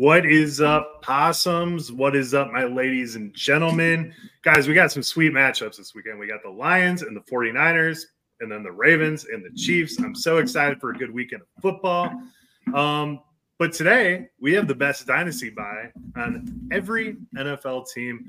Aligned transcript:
What 0.00 0.24
is 0.24 0.62
up, 0.62 1.02
possums? 1.02 1.92
What 1.92 2.16
is 2.16 2.32
up, 2.32 2.50
my 2.50 2.64
ladies 2.64 3.16
and 3.16 3.34
gentlemen? 3.34 4.14
Guys, 4.40 4.66
we 4.66 4.72
got 4.72 4.90
some 4.90 5.02
sweet 5.02 5.30
matchups 5.30 5.76
this 5.76 5.94
weekend. 5.94 6.18
We 6.18 6.26
got 6.26 6.42
the 6.42 6.48
Lions 6.48 7.02
and 7.02 7.14
the 7.14 7.20
49ers, 7.20 8.04
and 8.40 8.50
then 8.50 8.62
the 8.62 8.72
Ravens 8.72 9.26
and 9.26 9.44
the 9.44 9.54
Chiefs. 9.54 10.00
I'm 10.00 10.14
so 10.14 10.38
excited 10.38 10.80
for 10.80 10.88
a 10.88 10.94
good 10.94 11.10
weekend 11.10 11.42
of 11.42 11.48
football. 11.60 12.10
Um, 12.72 13.20
but 13.58 13.74
today, 13.74 14.28
we 14.40 14.54
have 14.54 14.66
the 14.66 14.74
best 14.74 15.06
dynasty 15.06 15.50
buy 15.50 15.92
on 16.16 16.50
every 16.72 17.18
NFL 17.36 17.90
team. 17.92 18.24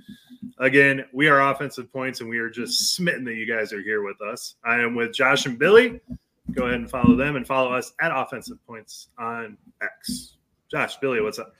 Again, 0.59 1.05
we 1.13 1.29
are 1.29 1.51
offensive 1.53 1.89
points, 1.89 2.19
and 2.19 2.29
we 2.29 2.39
are 2.39 2.49
just 2.49 2.97
smitten 2.97 3.23
that 3.23 3.35
you 3.35 3.47
guys 3.47 3.71
are 3.71 3.81
here 3.81 4.03
with 4.03 4.19
us. 4.21 4.55
I 4.65 4.81
am 4.81 4.93
with 4.93 5.13
Josh 5.13 5.45
and 5.45 5.57
Billy. 5.57 6.01
Go 6.51 6.63
ahead 6.63 6.81
and 6.81 6.91
follow 6.91 7.15
them 7.15 7.37
and 7.37 7.47
follow 7.47 7.71
us 7.71 7.93
at 8.01 8.11
offensive 8.13 8.57
points 8.67 9.07
on 9.17 9.57
X. 9.81 10.35
Josh, 10.71 10.97
Billy, 11.01 11.19
what's 11.19 11.37
up? 11.37 11.53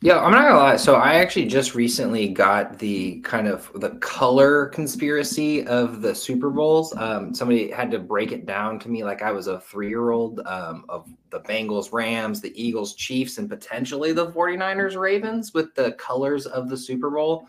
Yeah, 0.00 0.20
I'm 0.20 0.30
not 0.30 0.42
gonna 0.42 0.58
lie. 0.58 0.76
So 0.76 0.94
I 0.94 1.14
actually 1.14 1.46
just 1.46 1.74
recently 1.74 2.28
got 2.28 2.78
the 2.78 3.20
kind 3.20 3.46
of 3.46 3.70
the 3.74 3.90
color 3.96 4.66
conspiracy 4.66 5.66
of 5.66 6.00
the 6.00 6.14
Super 6.14 6.48
Bowls. 6.48 6.94
Um, 6.96 7.34
somebody 7.34 7.70
had 7.70 7.90
to 7.90 7.98
break 7.98 8.32
it 8.32 8.46
down 8.46 8.78
to 8.80 8.88
me 8.88 9.04
like 9.04 9.22
I 9.22 9.32
was 9.32 9.48
a 9.48 9.60
three 9.60 9.88
year 9.88 10.10
old 10.10 10.40
um, 10.46 10.84
of 10.88 11.10
the 11.30 11.40
Bengals, 11.40 11.92
Rams, 11.92 12.40
the 12.40 12.52
Eagles, 12.62 12.94
Chiefs, 12.94 13.36
and 13.38 13.50
potentially 13.50 14.12
the 14.12 14.32
49ers, 14.32 14.98
Ravens 14.98 15.52
with 15.52 15.74
the 15.74 15.92
colors 15.92 16.46
of 16.46 16.68
the 16.68 16.76
Super 16.76 17.10
Bowl. 17.10 17.48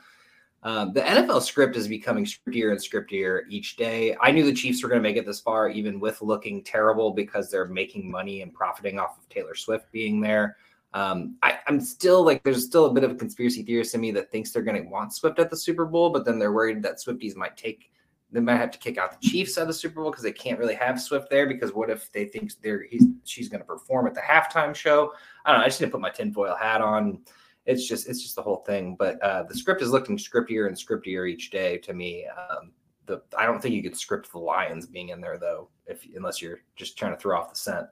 Um, 0.63 0.91
the 0.93 1.01
NFL 1.01 1.43
script 1.43 1.75
is 1.75 1.87
becoming 1.87 2.25
scriptier 2.25 2.71
and 2.71 2.81
scriptier 2.81 3.45
each 3.49 3.77
day. 3.77 4.15
I 4.21 4.31
knew 4.31 4.43
the 4.43 4.53
Chiefs 4.53 4.81
were 4.81 4.89
going 4.89 5.01
to 5.01 5.07
make 5.07 5.17
it 5.17 5.25
this 5.25 5.39
far, 5.39 5.69
even 5.69 5.99
with 5.99 6.21
looking 6.21 6.63
terrible 6.63 7.11
because 7.11 7.49
they're 7.49 7.67
making 7.67 8.09
money 8.09 8.41
and 8.41 8.53
profiting 8.53 8.99
off 8.99 9.17
of 9.17 9.29
Taylor 9.29 9.55
Swift 9.55 9.91
being 9.91 10.19
there. 10.19 10.57
Um, 10.93 11.35
I, 11.43 11.59
am 11.67 11.79
still 11.79 12.23
like, 12.23 12.43
there's 12.43 12.65
still 12.65 12.85
a 12.85 12.93
bit 12.93 13.03
of 13.03 13.11
a 13.11 13.15
conspiracy 13.15 13.61
theorist 13.61 13.93
in 13.93 14.01
me 14.01 14.11
that 14.11 14.31
thinks 14.31 14.51
they're 14.51 14.63
going 14.63 14.81
to 14.81 14.89
want 14.89 15.13
Swift 15.13 15.37
at 15.37 15.49
the 15.49 15.57
Super 15.57 15.85
Bowl, 15.85 16.09
but 16.09 16.25
then 16.25 16.39
they're 16.39 16.53
worried 16.53 16.81
that 16.83 16.97
Swifties 16.97 17.35
might 17.35 17.55
take, 17.55 17.91
they 18.31 18.39
might 18.39 18.57
have 18.57 18.71
to 18.71 18.79
kick 18.79 18.97
out 18.97 19.19
the 19.19 19.27
Chiefs 19.27 19.57
at 19.57 19.67
the 19.67 19.73
Super 19.73 20.01
Bowl 20.01 20.09
because 20.09 20.23
they 20.23 20.31
can't 20.31 20.59
really 20.59 20.75
have 20.75 20.99
Swift 20.99 21.29
there. 21.29 21.45
Because 21.45 21.73
what 21.73 21.89
if 21.89 22.11
they 22.11 22.25
think 22.25 22.51
they're 22.61 22.83
he's 22.83 23.05
she's 23.23 23.47
going 23.47 23.61
to 23.61 23.65
perform 23.65 24.07
at 24.07 24.13
the 24.13 24.21
halftime 24.21 24.75
show? 24.75 25.13
I 25.45 25.51
don't 25.51 25.59
know. 25.59 25.65
I 25.65 25.67
just 25.69 25.79
need 25.79 25.87
to 25.87 25.91
put 25.91 26.01
my 26.01 26.09
tinfoil 26.09 26.55
hat 26.55 26.81
on. 26.81 27.19
It's 27.67 27.87
just 27.87 28.07
it's 28.07 28.21
just 28.21 28.35
the 28.35 28.41
whole 28.41 28.63
thing. 28.65 28.95
But 28.97 29.21
uh, 29.21 29.43
the 29.43 29.55
script 29.55 29.81
is 29.81 29.91
looking 29.91 30.17
scriptier 30.17 30.67
and 30.67 30.77
scriptier 30.77 31.25
each 31.25 31.51
day 31.51 31.77
to 31.79 31.93
me. 31.93 32.25
Um, 32.25 32.71
the 33.05 33.21
I 33.37 33.45
don't 33.45 33.61
think 33.61 33.75
you 33.75 33.83
could 33.83 33.97
script 33.97 34.31
the 34.31 34.39
Lions 34.39 34.85
being 34.85 35.09
in 35.09 35.21
there 35.21 35.37
though, 35.37 35.69
if 35.85 36.05
unless 36.15 36.41
you're 36.41 36.59
just 36.75 36.97
trying 36.97 37.13
to 37.13 37.17
throw 37.17 37.37
off 37.37 37.49
the 37.49 37.57
scent. 37.57 37.87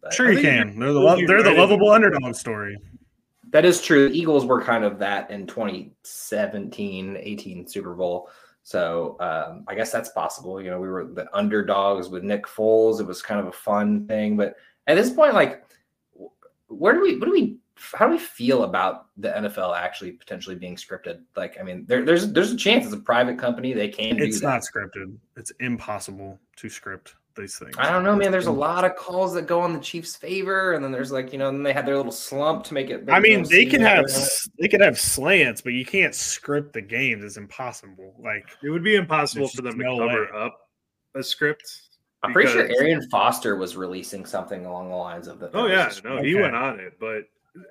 But 0.00 0.12
sure, 0.12 0.32
you 0.32 0.40
can. 0.40 0.78
They're 0.78 0.92
the 0.92 1.00
lo- 1.00 1.26
they're 1.26 1.42
the 1.42 1.52
lovable 1.52 1.90
underdog 1.90 2.34
story. 2.34 2.76
That 3.50 3.64
is 3.64 3.80
true. 3.80 4.08
The 4.08 4.18
Eagles 4.18 4.44
were 4.44 4.62
kind 4.62 4.84
of 4.84 4.98
that 4.98 5.30
in 5.30 5.46
2017, 5.46 7.16
18 7.18 7.66
Super 7.66 7.94
Bowl. 7.94 8.28
So 8.62 9.16
um, 9.20 9.64
I 9.66 9.74
guess 9.74 9.90
that's 9.90 10.10
possible. 10.10 10.60
You 10.60 10.70
know, 10.70 10.78
we 10.78 10.88
were 10.88 11.06
the 11.06 11.34
underdogs 11.34 12.10
with 12.10 12.22
Nick 12.22 12.44
Foles. 12.44 13.00
It 13.00 13.06
was 13.06 13.22
kind 13.22 13.40
of 13.40 13.46
a 13.46 13.52
fun 13.52 14.06
thing, 14.06 14.36
but 14.36 14.56
at 14.86 14.96
this 14.96 15.10
point, 15.10 15.34
like, 15.34 15.64
where 16.68 16.92
do 16.92 17.00
we? 17.00 17.16
What 17.16 17.26
do 17.26 17.32
we? 17.32 17.56
How 17.94 18.06
do 18.06 18.12
we 18.12 18.18
feel 18.18 18.64
about 18.64 19.06
the 19.16 19.28
NFL 19.28 19.76
actually 19.76 20.12
potentially 20.12 20.56
being 20.56 20.76
scripted? 20.76 21.20
Like, 21.36 21.56
I 21.60 21.62
mean, 21.62 21.84
there, 21.86 22.04
there's 22.04 22.32
there's 22.32 22.52
a 22.52 22.56
chance 22.56 22.84
it's 22.84 22.94
a 22.94 22.98
private 22.98 23.38
company 23.38 23.72
they 23.72 23.88
can. 23.88 24.20
It's 24.20 24.42
not 24.42 24.62
scripted. 24.62 25.16
It's 25.36 25.52
impossible 25.60 26.38
to 26.56 26.68
script 26.68 27.14
these 27.36 27.56
things. 27.58 27.74
I 27.78 27.90
don't 27.90 28.04
know, 28.04 28.16
man. 28.16 28.32
There's 28.32 28.46
a 28.46 28.52
lot 28.52 28.84
of 28.84 28.96
calls 28.96 29.32
that 29.34 29.46
go 29.46 29.60
on 29.60 29.72
the 29.72 29.78
Chiefs' 29.78 30.16
favor, 30.16 30.74
and 30.74 30.84
then 30.84 30.92
there's 30.92 31.12
like 31.12 31.32
you 31.32 31.38
know, 31.38 31.50
then 31.50 31.62
they 31.62 31.72
had 31.72 31.86
their 31.86 31.96
little 31.96 32.12
slump 32.12 32.64
to 32.64 32.74
make 32.74 32.90
it. 32.90 33.04
I 33.08 33.20
mean, 33.20 33.44
they 33.48 33.64
can 33.64 33.80
have 33.80 34.06
they 34.58 34.68
can 34.68 34.80
have 34.80 34.98
slants, 34.98 35.60
but 35.60 35.72
you 35.72 35.84
can't 35.84 36.14
script 36.14 36.72
the 36.72 36.82
games. 36.82 37.24
It's 37.24 37.36
impossible. 37.36 38.14
Like 38.18 38.48
it 38.62 38.70
would 38.70 38.84
be 38.84 38.96
impossible 38.96 39.48
for 39.48 39.62
them 39.62 39.78
to 39.78 39.84
no 39.84 39.98
cover 39.98 40.28
way. 40.32 40.38
up 40.38 40.58
a 41.14 41.22
script. 41.22 41.64
I'm 42.22 42.32
pretty 42.32 42.50
sure 42.50 42.68
Arian 42.80 43.08
Foster 43.10 43.56
was 43.56 43.76
releasing 43.76 44.26
something 44.26 44.66
along 44.66 44.88
the 44.90 44.96
lines 44.96 45.28
of 45.28 45.38
the. 45.38 45.50
Oh 45.54 45.66
yeah, 45.66 45.90
no, 46.04 46.20
he 46.20 46.34
went 46.34 46.56
on 46.56 46.80
it, 46.80 46.94
but 46.98 47.24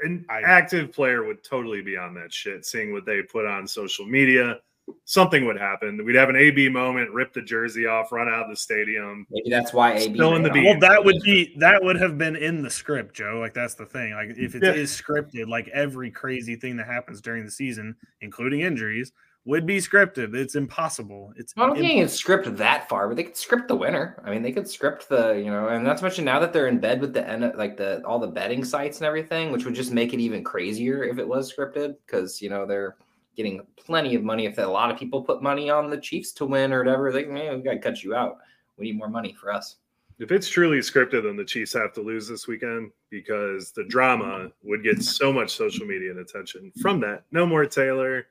an 0.03 0.25
I, 0.29 0.41
active 0.41 0.91
player 0.91 1.23
would 1.23 1.43
totally 1.43 1.81
be 1.81 1.97
on 1.97 2.13
that 2.15 2.33
shit, 2.33 2.65
seeing 2.65 2.93
what 2.93 3.05
they 3.05 3.21
put 3.21 3.45
on 3.45 3.67
social 3.67 4.05
media. 4.05 4.59
Something 5.03 5.45
would 5.45 5.59
happen. 5.59 6.03
We'd 6.05 6.15
have 6.15 6.29
an 6.29 6.37
AB 6.37 6.69
moment, 6.69 7.11
rip 7.11 7.33
the 7.33 7.41
jersey 7.41 7.85
off, 7.85 8.11
run 8.13 8.29
out 8.29 8.43
of 8.43 8.49
the 8.49 8.55
stadium. 8.55 9.27
Maybe 9.29 9.49
that's 9.49 9.73
why 9.73 9.95
AB. 9.95 10.13
Still 10.13 10.35
in 10.35 10.43
the 10.43 10.49
beat. 10.49 10.63
Well, 10.63 10.79
that 10.79 11.03
would 11.03 11.21
be 11.23 11.53
that 11.59 11.83
would 11.83 11.97
have 11.97 12.17
been 12.17 12.37
in 12.37 12.61
the 12.61 12.69
script, 12.69 13.13
Joe. 13.13 13.37
Like 13.39 13.53
that's 13.53 13.75
the 13.75 13.85
thing. 13.85 14.13
Like 14.13 14.29
if 14.37 14.55
it 14.55 14.63
yeah. 14.63 14.71
is 14.71 14.89
scripted, 14.89 15.49
like 15.49 15.67
every 15.69 16.09
crazy 16.09 16.55
thing 16.55 16.77
that 16.77 16.87
happens 16.87 17.19
during 17.19 17.43
the 17.43 17.51
season, 17.51 17.95
including 18.21 18.61
injuries, 18.61 19.11
would 19.47 19.65
be 19.65 19.77
scripted. 19.77 20.35
It's 20.35 20.55
impossible. 20.55 21.31
It's 21.37 21.53
I 21.55 21.65
don't 21.65 21.77
think 21.77 22.03
it's 22.03 22.21
scripted 22.21 22.57
that 22.57 22.89
far, 22.89 23.07
but 23.07 23.15
they 23.15 23.23
could 23.23 23.37
script 23.37 23.69
the 23.69 23.77
winner. 23.77 24.21
I 24.25 24.29
mean, 24.29 24.41
they 24.43 24.51
could 24.51 24.67
script 24.67 25.07
the, 25.07 25.35
you 25.35 25.49
know, 25.49 25.69
and 25.69 25.85
not 25.85 25.97
to 25.97 26.03
mention 26.03 26.25
now 26.25 26.37
that 26.39 26.51
they're 26.51 26.67
in 26.67 26.79
bed 26.79 26.99
with 26.99 27.13
the 27.13 27.27
end, 27.27 27.49
like 27.55 27.77
the 27.77 28.05
all 28.05 28.19
the 28.19 28.27
betting 28.27 28.65
sites 28.65 28.97
and 28.97 29.07
everything, 29.07 29.53
which 29.53 29.63
would 29.63 29.73
just 29.73 29.93
make 29.93 30.13
it 30.13 30.19
even 30.19 30.43
crazier 30.43 31.05
if 31.05 31.17
it 31.17 31.25
was 31.27 31.51
scripted, 31.51 31.95
because 32.05 32.41
you 32.41 32.49
know 32.49 32.65
they're 32.65 32.97
getting 33.37 33.61
plenty 33.77 34.15
of 34.15 34.23
money. 34.23 34.45
If 34.45 34.57
a 34.57 34.63
lot 34.63 34.91
of 34.91 34.99
people 34.99 35.23
put 35.23 35.41
money 35.41 35.69
on 35.69 35.89
the 35.89 35.97
Chiefs 35.97 36.33
to 36.33 36.45
win 36.45 36.73
or 36.73 36.79
whatever, 36.79 37.13
they 37.13 37.23
man, 37.23 37.55
we 37.55 37.63
got 37.63 37.71
to 37.71 37.79
cut 37.79 38.03
you 38.03 38.13
out. 38.13 38.39
We 38.77 38.87
need 38.87 38.97
more 38.97 39.09
money 39.09 39.33
for 39.39 39.53
us. 39.53 39.77
If 40.19 40.31
it's 40.31 40.49
truly 40.49 40.79
scripted, 40.79 41.23
then 41.23 41.37
the 41.37 41.45
Chiefs 41.45 41.71
have 41.73 41.93
to 41.93 42.01
lose 42.01 42.27
this 42.27 42.47
weekend 42.47 42.91
because 43.09 43.71
the 43.71 43.85
drama 43.85 44.49
would 44.63 44.83
get 44.83 45.01
so 45.03 45.31
much 45.31 45.55
social 45.55 45.85
media 45.85 46.11
and 46.11 46.19
attention 46.19 46.71
from 46.81 46.99
that. 47.01 47.23
No 47.31 47.45
more 47.45 47.65
Taylor 47.65 48.25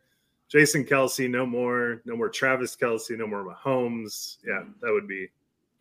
Jason 0.49 0.85
Kelce, 0.85 1.29
no 1.29 1.45
more, 1.45 2.03
no 2.05 2.17
more 2.17 2.29
Travis 2.29 2.77
Kelce, 2.77 3.17
no 3.19 3.27
more 3.27 3.45
Mahomes. 3.45 4.37
Yeah, 4.47 4.63
that 4.81 4.93
would 4.93 5.09
be 5.09 5.29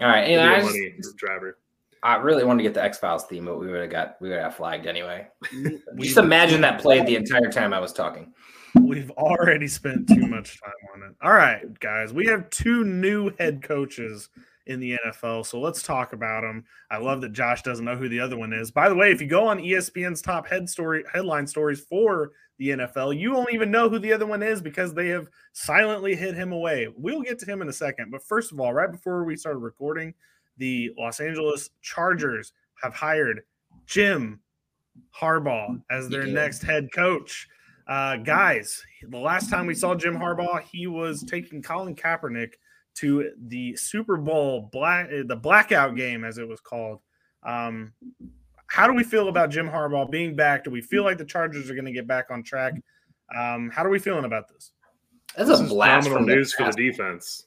all 0.02 0.08
right. 0.08 0.24
And 0.24 0.42
I 0.42 0.62
money 0.62 0.94
just, 0.98 1.16
driver. 1.18 1.58
I 2.04 2.18
really 2.18 2.44
wanted 2.44 2.64
to 2.64 2.70
get 2.70 2.74
the 2.74 2.84
X 2.84 2.98
Files 2.98 3.26
theme, 3.26 3.46
but 3.46 3.60
we 3.60 3.68
would 3.68 3.82
have 3.82 3.90
got 3.90 4.18
we 4.20 4.30
would 4.30 4.40
have 4.40 4.56
flagged 4.56 4.88
anyway. 4.88 5.28
just 6.00 6.18
imagine 6.18 6.62
that 6.62 6.82
played 6.82 7.06
the 7.06 7.16
entire 7.16 7.52
time 7.52 7.74
I 7.74 7.80
was 7.80 7.94
talking. 7.94 8.34
We've 8.76 9.10
already 9.12 9.68
spent 9.68 10.08
too 10.08 10.28
much 10.28 10.60
time 10.62 10.74
on 10.94 11.10
it. 11.10 11.16
All 11.24 11.34
right, 11.34 11.80
guys, 11.80 12.14
we 12.14 12.26
have 12.28 12.50
two 12.50 12.84
new 12.84 13.32
head 13.40 13.64
coaches 13.64 14.30
in 14.68 14.80
the 14.80 14.98
NFL. 15.06 15.46
So 15.46 15.60
let's 15.60 15.82
talk 15.82 16.14
about 16.14 16.42
them. 16.42 16.66
I 16.92 16.98
love 16.98 17.22
that 17.22 17.34
Josh 17.34 17.62
doesn't 17.62 17.86
know 17.86 17.96
who 17.96 18.10
the 18.10 18.20
other 18.20 18.36
one 18.36 18.52
is. 18.52 18.72
By 18.72 18.90
the 18.90 18.96
way, 18.96 19.12
if 19.12 19.22
you 19.22 19.28
go 19.28 19.48
on 19.48 19.60
ESPN's 19.60 20.22
top 20.22 20.48
head 20.48 20.68
story 20.70 21.04
headline 21.12 21.48
stories 21.48 21.80
for 21.80 22.32
the 22.58 22.70
NFL. 22.70 23.18
You 23.18 23.34
won't 23.34 23.54
even 23.54 23.72
know 23.72 23.90
who 23.90 24.00
the 24.00 24.14
other 24.14 24.26
one 24.26 24.42
is 24.42 24.62
because 24.62 24.94
they 24.94 25.08
have 25.10 25.28
silently 25.54 26.16
hid 26.16 26.36
him 26.36 26.52
away. 26.52 26.88
We'll 26.96 27.22
get 27.22 27.40
to 27.40 27.46
him 27.46 27.62
in 27.62 27.70
a 27.70 27.74
second. 27.74 28.12
But 28.12 28.24
first 28.24 28.52
of 28.52 28.60
all, 28.60 28.74
right 28.74 28.92
before 28.92 29.24
we 29.24 29.36
started 29.36 29.60
recording, 29.60 30.14
the 30.58 30.92
Los 30.98 31.20
Angeles 31.20 31.70
Chargers 31.82 32.54
have 32.82 32.94
hired 32.94 33.42
Jim 33.86 34.40
Harbaugh 35.20 35.82
as 35.90 36.10
their 36.10 36.26
next 36.26 36.64
head 36.64 36.90
coach. 36.94 37.48
Uh, 37.88 38.18
guys, 38.18 38.84
the 39.10 39.18
last 39.18 39.50
time 39.50 39.68
we 39.68 39.76
saw 39.76 39.94
Jim 39.94 40.18
Harbaugh, 40.18 40.62
he 40.62 40.88
was 40.88 41.24
taking 41.24 41.62
Colin 41.62 41.96
Kaepernick 41.96 42.54
to 42.96 43.32
the 43.48 43.76
Super 43.76 44.18
Bowl 44.18 44.70
black 44.72 45.10
the 45.10 45.36
blackout 45.36 45.96
game, 45.96 46.24
as 46.24 46.38
it 46.38 46.48
was 46.48 46.62
called. 46.62 47.00
Um, 47.44 47.94
how 48.76 48.88
do 48.88 48.94
we 48.94 49.06
feel 49.06 49.30
about 49.30 49.52
Jim 49.52 49.70
Harbaugh 49.70 50.12
being 50.12 50.36
back? 50.36 50.66
Do 50.66 50.70
we 50.70 50.82
feel 50.82 51.06
like 51.06 51.18
the 51.18 51.24
Chargers 51.24 51.70
are 51.70 51.76
going 51.76 51.86
to 51.86 51.94
get 51.94 52.08
back 52.08 52.26
on 52.30 52.44
track? 52.44 52.74
Um, 53.34 53.72
how 53.74 53.86
are 53.86 53.90
we 53.90 54.00
feeling 54.00 54.26
about 54.26 54.50
this? 54.50 54.74
That's 55.38 55.48
this 55.48 55.62
a 55.62 55.64
blast 55.64 56.10
from 56.10 56.26
news 56.26 56.54
for 56.54 56.66
the 56.66 56.72
defense. 56.74 57.46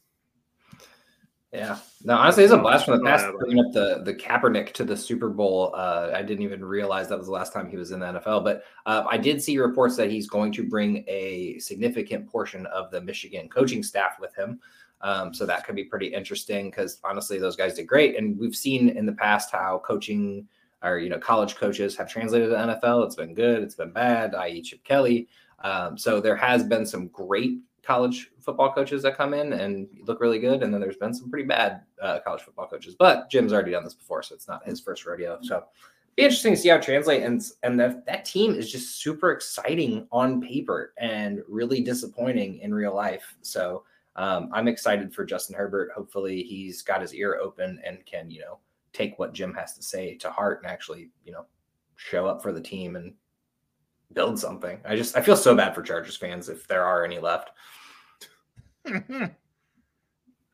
Yeah, 1.52 1.76
no, 2.02 2.14
honestly, 2.14 2.44
it's 2.44 2.52
a 2.54 2.56
blast 2.56 2.86
from 2.86 2.98
the 2.98 3.04
past. 3.04 3.26
Bringing 3.38 3.62
up 3.62 3.72
the 3.74 4.02
the 4.04 4.14
Kaepernick 4.14 4.72
to 4.72 4.84
the 4.84 4.96
Super 4.96 5.28
Bowl, 5.28 5.74
uh, 5.76 6.12
I 6.14 6.22
didn't 6.22 6.44
even 6.44 6.64
realize 6.64 7.10
that 7.10 7.18
was 7.18 7.26
the 7.26 7.32
last 7.34 7.52
time 7.52 7.68
he 7.68 7.76
was 7.76 7.90
in 7.90 8.00
the 8.00 8.06
NFL. 8.06 8.42
But 8.42 8.64
uh, 8.86 9.04
I 9.10 9.18
did 9.18 9.42
see 9.42 9.58
reports 9.58 9.96
that 9.96 10.10
he's 10.10 10.28
going 10.28 10.52
to 10.52 10.66
bring 10.66 11.04
a 11.08 11.58
significant 11.58 12.26
portion 12.26 12.64
of 12.66 12.90
the 12.90 13.02
Michigan 13.02 13.50
coaching 13.50 13.82
staff 13.82 14.18
with 14.18 14.34
him. 14.34 14.60
Um, 15.02 15.34
so 15.34 15.44
that 15.44 15.66
could 15.66 15.76
be 15.76 15.84
pretty 15.84 16.06
interesting 16.06 16.70
because 16.70 17.00
honestly, 17.04 17.38
those 17.38 17.54
guys 17.54 17.74
did 17.74 17.86
great, 17.86 18.16
and 18.16 18.38
we've 18.38 18.56
seen 18.56 18.88
in 18.88 19.04
the 19.04 19.12
past 19.12 19.52
how 19.52 19.82
coaching 19.84 20.48
or 20.82 20.98
you 20.98 21.08
know 21.08 21.18
college 21.18 21.56
coaches 21.56 21.96
have 21.96 22.10
translated 22.10 22.50
to 22.50 22.56
NFL. 22.56 23.06
It's 23.06 23.16
been 23.16 23.34
good, 23.34 23.62
it's 23.62 23.74
been 23.74 23.92
bad, 23.92 24.34
i.e. 24.34 24.62
Chip 24.62 24.82
Kelly. 24.84 25.28
Um, 25.60 25.98
so 25.98 26.20
there 26.20 26.36
has 26.36 26.62
been 26.62 26.86
some 26.86 27.08
great 27.08 27.58
college 27.82 28.30
football 28.38 28.72
coaches 28.72 29.02
that 29.02 29.16
come 29.16 29.34
in 29.34 29.54
and 29.54 29.88
look 30.04 30.20
really 30.20 30.38
good, 30.38 30.62
and 30.62 30.72
then 30.72 30.80
there's 30.80 30.96
been 30.96 31.14
some 31.14 31.30
pretty 31.30 31.46
bad 31.46 31.82
uh, 32.02 32.20
college 32.20 32.42
football 32.42 32.66
coaches. 32.66 32.94
But 32.98 33.30
Jim's 33.30 33.52
already 33.52 33.72
done 33.72 33.84
this 33.84 33.94
before, 33.94 34.22
so 34.22 34.34
it's 34.34 34.46
not 34.46 34.66
his 34.66 34.80
first 34.80 35.06
rodeo. 35.06 35.38
So 35.42 35.64
be 36.16 36.24
interesting 36.24 36.52
to 36.52 36.60
see 36.60 36.68
how 36.68 36.76
it 36.76 36.82
translates. 36.82 37.24
And 37.24 37.42
and 37.62 37.80
the, 37.80 38.02
that 38.06 38.24
team 38.24 38.54
is 38.54 38.70
just 38.70 39.00
super 39.00 39.30
exciting 39.30 40.06
on 40.12 40.40
paper 40.40 40.92
and 40.98 41.42
really 41.48 41.80
disappointing 41.80 42.58
in 42.58 42.74
real 42.74 42.94
life. 42.94 43.36
So 43.40 43.84
um, 44.16 44.50
I'm 44.52 44.68
excited 44.68 45.14
for 45.14 45.24
Justin 45.24 45.54
Herbert. 45.54 45.92
Hopefully, 45.94 46.42
he's 46.42 46.82
got 46.82 47.00
his 47.00 47.14
ear 47.14 47.38
open 47.40 47.80
and 47.86 48.04
can 48.04 48.30
you 48.30 48.40
know 48.40 48.58
take 48.98 49.18
what 49.18 49.32
Jim 49.32 49.54
has 49.54 49.74
to 49.74 49.82
say 49.82 50.16
to 50.16 50.30
heart 50.30 50.60
and 50.62 50.70
actually, 50.70 51.10
you 51.24 51.32
know, 51.32 51.46
show 51.96 52.26
up 52.26 52.42
for 52.42 52.52
the 52.52 52.60
team 52.60 52.96
and 52.96 53.14
build 54.12 54.38
something. 54.38 54.78
I 54.84 54.96
just 54.96 55.16
I 55.16 55.20
feel 55.20 55.36
so 55.36 55.54
bad 55.54 55.74
for 55.74 55.82
Chargers 55.82 56.16
fans 56.16 56.48
if 56.48 56.66
there 56.66 56.84
are 56.84 57.04
any 57.04 57.18
left. 57.18 57.50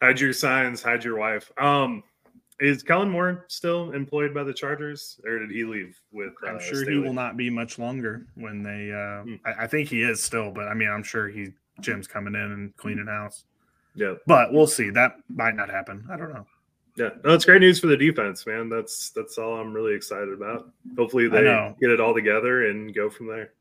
hide 0.02 0.20
your 0.20 0.32
signs, 0.32 0.82
hide 0.82 1.04
your 1.04 1.18
wife. 1.18 1.50
Um, 1.58 2.02
is 2.60 2.82
Kellen 2.82 3.10
Moore 3.10 3.46
still 3.48 3.92
employed 3.92 4.32
by 4.32 4.44
the 4.44 4.54
Chargers, 4.54 5.20
or 5.26 5.38
did 5.40 5.50
he 5.50 5.64
leave 5.64 5.98
with? 6.12 6.32
I'm 6.46 6.56
uh, 6.56 6.60
sure 6.60 6.82
Staley? 6.82 6.92
he 6.94 6.98
will 6.98 7.12
not 7.12 7.36
be 7.36 7.50
much 7.50 7.78
longer 7.78 8.26
when 8.34 8.62
they. 8.62 8.92
Uh, 8.92 9.22
Hmm. 9.24 9.34
I, 9.44 9.64
I 9.64 9.66
think 9.66 9.88
he 9.88 10.02
is 10.02 10.22
still, 10.22 10.50
but 10.50 10.68
I 10.68 10.74
mean, 10.74 10.88
I'm 10.88 11.02
sure 11.02 11.28
he 11.28 11.48
Jim's 11.80 12.06
coming 12.06 12.34
in 12.34 12.52
and 12.52 12.76
cleaning 12.76 13.06
house. 13.06 13.44
Yeah, 13.96 14.14
But 14.26 14.52
we'll 14.52 14.66
see. 14.66 14.90
That 14.90 15.16
might 15.28 15.54
not 15.54 15.70
happen. 15.70 16.04
I 16.10 16.16
don't 16.16 16.32
know. 16.32 16.46
Yeah. 16.96 17.10
No, 17.24 17.32
it's 17.32 17.44
great 17.44 17.60
news 17.60 17.80
for 17.80 17.88
the 17.88 17.96
defense, 17.96 18.46
man. 18.46 18.68
That's 18.68 19.10
that's 19.10 19.38
all 19.38 19.56
I'm 19.56 19.72
really 19.72 19.94
excited 19.94 20.32
about. 20.32 20.70
Hopefully, 20.96 21.28
they 21.28 21.42
get 21.80 21.90
it 21.90 22.00
all 22.00 22.14
together 22.14 22.68
and 22.68 22.94
go 22.94 23.10
from 23.10 23.26
there. 23.26 23.52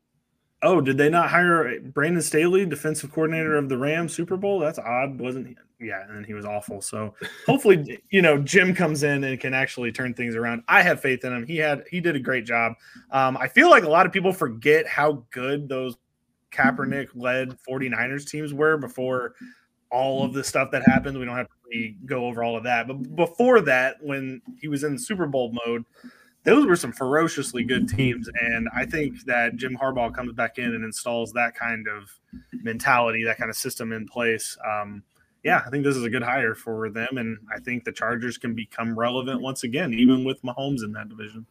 Oh, 0.62 0.80
did 0.80 0.96
they 0.96 1.10
not 1.10 1.28
hire 1.28 1.78
Brandon 1.80 2.22
Staley, 2.22 2.64
defensive 2.64 3.12
coordinator 3.12 3.56
of 3.56 3.68
the 3.68 3.76
Rams 3.76 4.14
Super 4.14 4.36
Bowl? 4.36 4.60
That's 4.60 4.78
odd, 4.78 5.20
wasn't 5.20 5.48
he? 5.48 5.56
Yeah, 5.78 6.04
and 6.08 6.24
he 6.24 6.32
was 6.32 6.46
awful. 6.46 6.80
So 6.80 7.14
hopefully, 7.46 8.00
you 8.10 8.22
know, 8.22 8.38
Jim 8.38 8.74
comes 8.74 9.02
in 9.02 9.24
and 9.24 9.38
can 9.38 9.52
actually 9.52 9.92
turn 9.92 10.14
things 10.14 10.36
around. 10.36 10.62
I 10.68 10.82
have 10.82 11.00
faith 11.00 11.24
in 11.24 11.32
him. 11.34 11.46
He 11.46 11.58
had 11.58 11.84
he 11.90 12.00
did 12.00 12.16
a 12.16 12.20
great 12.20 12.46
job. 12.46 12.74
Um, 13.10 13.36
I 13.36 13.48
feel 13.48 13.68
like 13.68 13.84
a 13.84 13.90
lot 13.90 14.06
of 14.06 14.12
people 14.12 14.32
forget 14.32 14.86
how 14.86 15.24
good 15.30 15.68
those 15.68 15.96
Kaepernick 16.52 17.08
led 17.14 17.56
49ers 17.68 18.26
teams 18.26 18.54
were 18.54 18.76
before 18.78 19.34
all 19.90 20.24
of 20.24 20.32
the 20.32 20.42
stuff 20.42 20.70
that 20.70 20.82
happened. 20.86 21.18
We 21.18 21.24
don't 21.24 21.36
have 21.36 21.48
to 21.74 21.78
really 21.78 21.96
go 22.06 22.26
over 22.26 22.42
all 22.42 22.56
of 22.56 22.64
that. 22.64 22.86
But 22.86 23.14
before 23.16 23.60
that, 23.62 23.96
when 24.02 24.40
he 24.60 24.68
was 24.68 24.84
in 24.84 24.98
Super 24.98 25.26
Bowl 25.26 25.52
mode, 25.66 25.84
those 26.44 26.66
were 26.66 26.76
some 26.76 26.92
ferociously 26.92 27.64
good 27.64 27.88
teams. 27.88 28.28
And 28.40 28.68
I 28.74 28.84
think 28.84 29.24
that 29.24 29.56
Jim 29.56 29.76
Harbaugh 29.76 30.14
comes 30.14 30.32
back 30.32 30.58
in 30.58 30.74
and 30.74 30.84
installs 30.84 31.32
that 31.32 31.54
kind 31.54 31.86
of 31.88 32.10
mentality, 32.62 33.24
that 33.24 33.38
kind 33.38 33.50
of 33.50 33.56
system 33.56 33.92
in 33.92 34.06
place. 34.06 34.56
Um, 34.66 35.02
yeah, 35.42 35.62
I 35.66 35.70
think 35.70 35.84
this 35.84 35.96
is 35.96 36.04
a 36.04 36.10
good 36.10 36.22
hire 36.22 36.54
for 36.54 36.88
them. 36.90 37.18
And 37.18 37.38
I 37.54 37.60
think 37.60 37.84
the 37.84 37.92
Chargers 37.92 38.38
can 38.38 38.54
become 38.54 38.98
relevant 38.98 39.40
once 39.40 39.64
again, 39.64 39.92
even 39.94 40.24
with 40.24 40.42
Mahomes 40.42 40.82
in 40.84 40.92
that 40.92 41.08
division. 41.08 41.46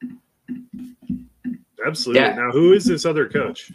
Absolutely. 1.85 2.21
Yeah. 2.21 2.35
Now, 2.35 2.51
who 2.51 2.73
is 2.73 2.85
this 2.85 3.05
other 3.05 3.27
coach? 3.27 3.71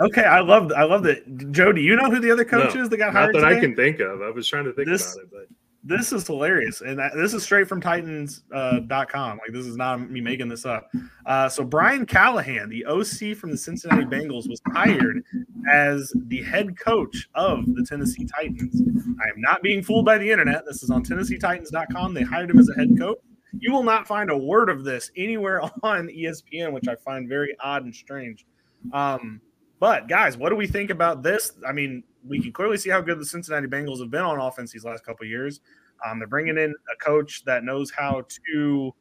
Okay, 0.00 0.22
I 0.22 0.40
love 0.40 0.70
I 0.76 0.84
love 0.84 1.02
that. 1.04 1.50
Joe, 1.50 1.72
do 1.72 1.80
you 1.80 1.96
know 1.96 2.08
who 2.08 2.20
the 2.20 2.30
other 2.30 2.44
coach 2.44 2.74
No, 2.74 2.82
is 2.82 2.88
that 2.88 2.96
got 2.98 3.12
Not 3.14 3.32
hired? 3.32 3.34
that 3.34 3.44
I 3.44 3.58
can 3.58 3.74
think 3.74 3.98
of. 3.98 4.22
I 4.22 4.30
was 4.30 4.46
trying 4.48 4.64
to 4.66 4.72
think 4.72 4.88
This- 4.88 5.14
about 5.14 5.24
it, 5.24 5.30
but 5.32 5.56
this 5.88 6.12
is 6.12 6.26
hilarious. 6.26 6.82
And 6.82 6.98
that, 6.98 7.12
this 7.14 7.32
is 7.32 7.42
straight 7.42 7.66
from 7.66 7.80
titans 7.80 8.42
uh, 8.54 8.80
com. 9.08 9.38
Like 9.38 9.52
this 9.52 9.66
is 9.66 9.76
not 9.76 10.10
me 10.10 10.20
making 10.20 10.48
this 10.48 10.66
up. 10.66 10.90
Uh, 11.24 11.48
so 11.48 11.64
brian 11.64 12.04
callahan 12.04 12.68
the 12.68 12.84
oc 12.84 13.36
from 13.36 13.50
the 13.50 13.56
cincinnati 13.56 14.04
bengals 14.04 14.48
was 14.48 14.60
hired 14.68 15.24
as 15.72 16.12
the 16.26 16.42
head 16.42 16.78
coach 16.78 17.28
of 17.34 17.64
the 17.74 17.84
tennessee 17.88 18.26
titans. 18.36 18.82
I 19.20 19.28
am 19.30 19.40
not 19.40 19.62
being 19.62 19.82
fooled 19.82 20.04
by 20.04 20.18
the 20.18 20.30
internet. 20.30 20.64
This 20.66 20.82
is 20.82 20.90
on 20.90 21.02
tennesseetitans.com 21.02 22.14
they 22.14 22.22
hired 22.22 22.50
him 22.50 22.58
as 22.58 22.68
a 22.68 22.74
head 22.74 22.90
coach. 22.98 23.18
You 23.58 23.72
will 23.72 23.82
not 23.82 24.06
find 24.06 24.30
a 24.30 24.36
word 24.36 24.68
of 24.68 24.84
this 24.84 25.10
anywhere 25.16 25.62
on 25.82 26.08
espn 26.08 26.72
which 26.72 26.86
i 26.86 26.94
find 26.96 27.28
very 27.28 27.56
odd 27.60 27.84
and 27.84 27.94
strange. 27.94 28.44
Um, 28.92 29.40
but 29.80 30.08
guys, 30.08 30.36
what 30.36 30.50
do 30.50 30.56
we 30.56 30.66
think 30.66 30.90
about 30.90 31.22
this? 31.22 31.52
I 31.66 31.72
mean, 31.72 32.02
we 32.26 32.40
can 32.40 32.52
clearly 32.52 32.76
see 32.76 32.90
how 32.90 33.00
good 33.00 33.18
the 33.18 33.24
Cincinnati 33.24 33.66
Bengals 33.66 34.00
have 34.00 34.10
been 34.10 34.22
on 34.22 34.38
offense 34.38 34.72
these 34.72 34.84
last 34.84 35.04
couple 35.04 35.26
years. 35.26 35.60
Um, 36.06 36.18
they're 36.18 36.28
bringing 36.28 36.58
in 36.58 36.70
a 36.92 37.04
coach 37.04 37.44
that 37.44 37.64
knows 37.64 37.90
how 37.90 38.24
to 38.52 38.94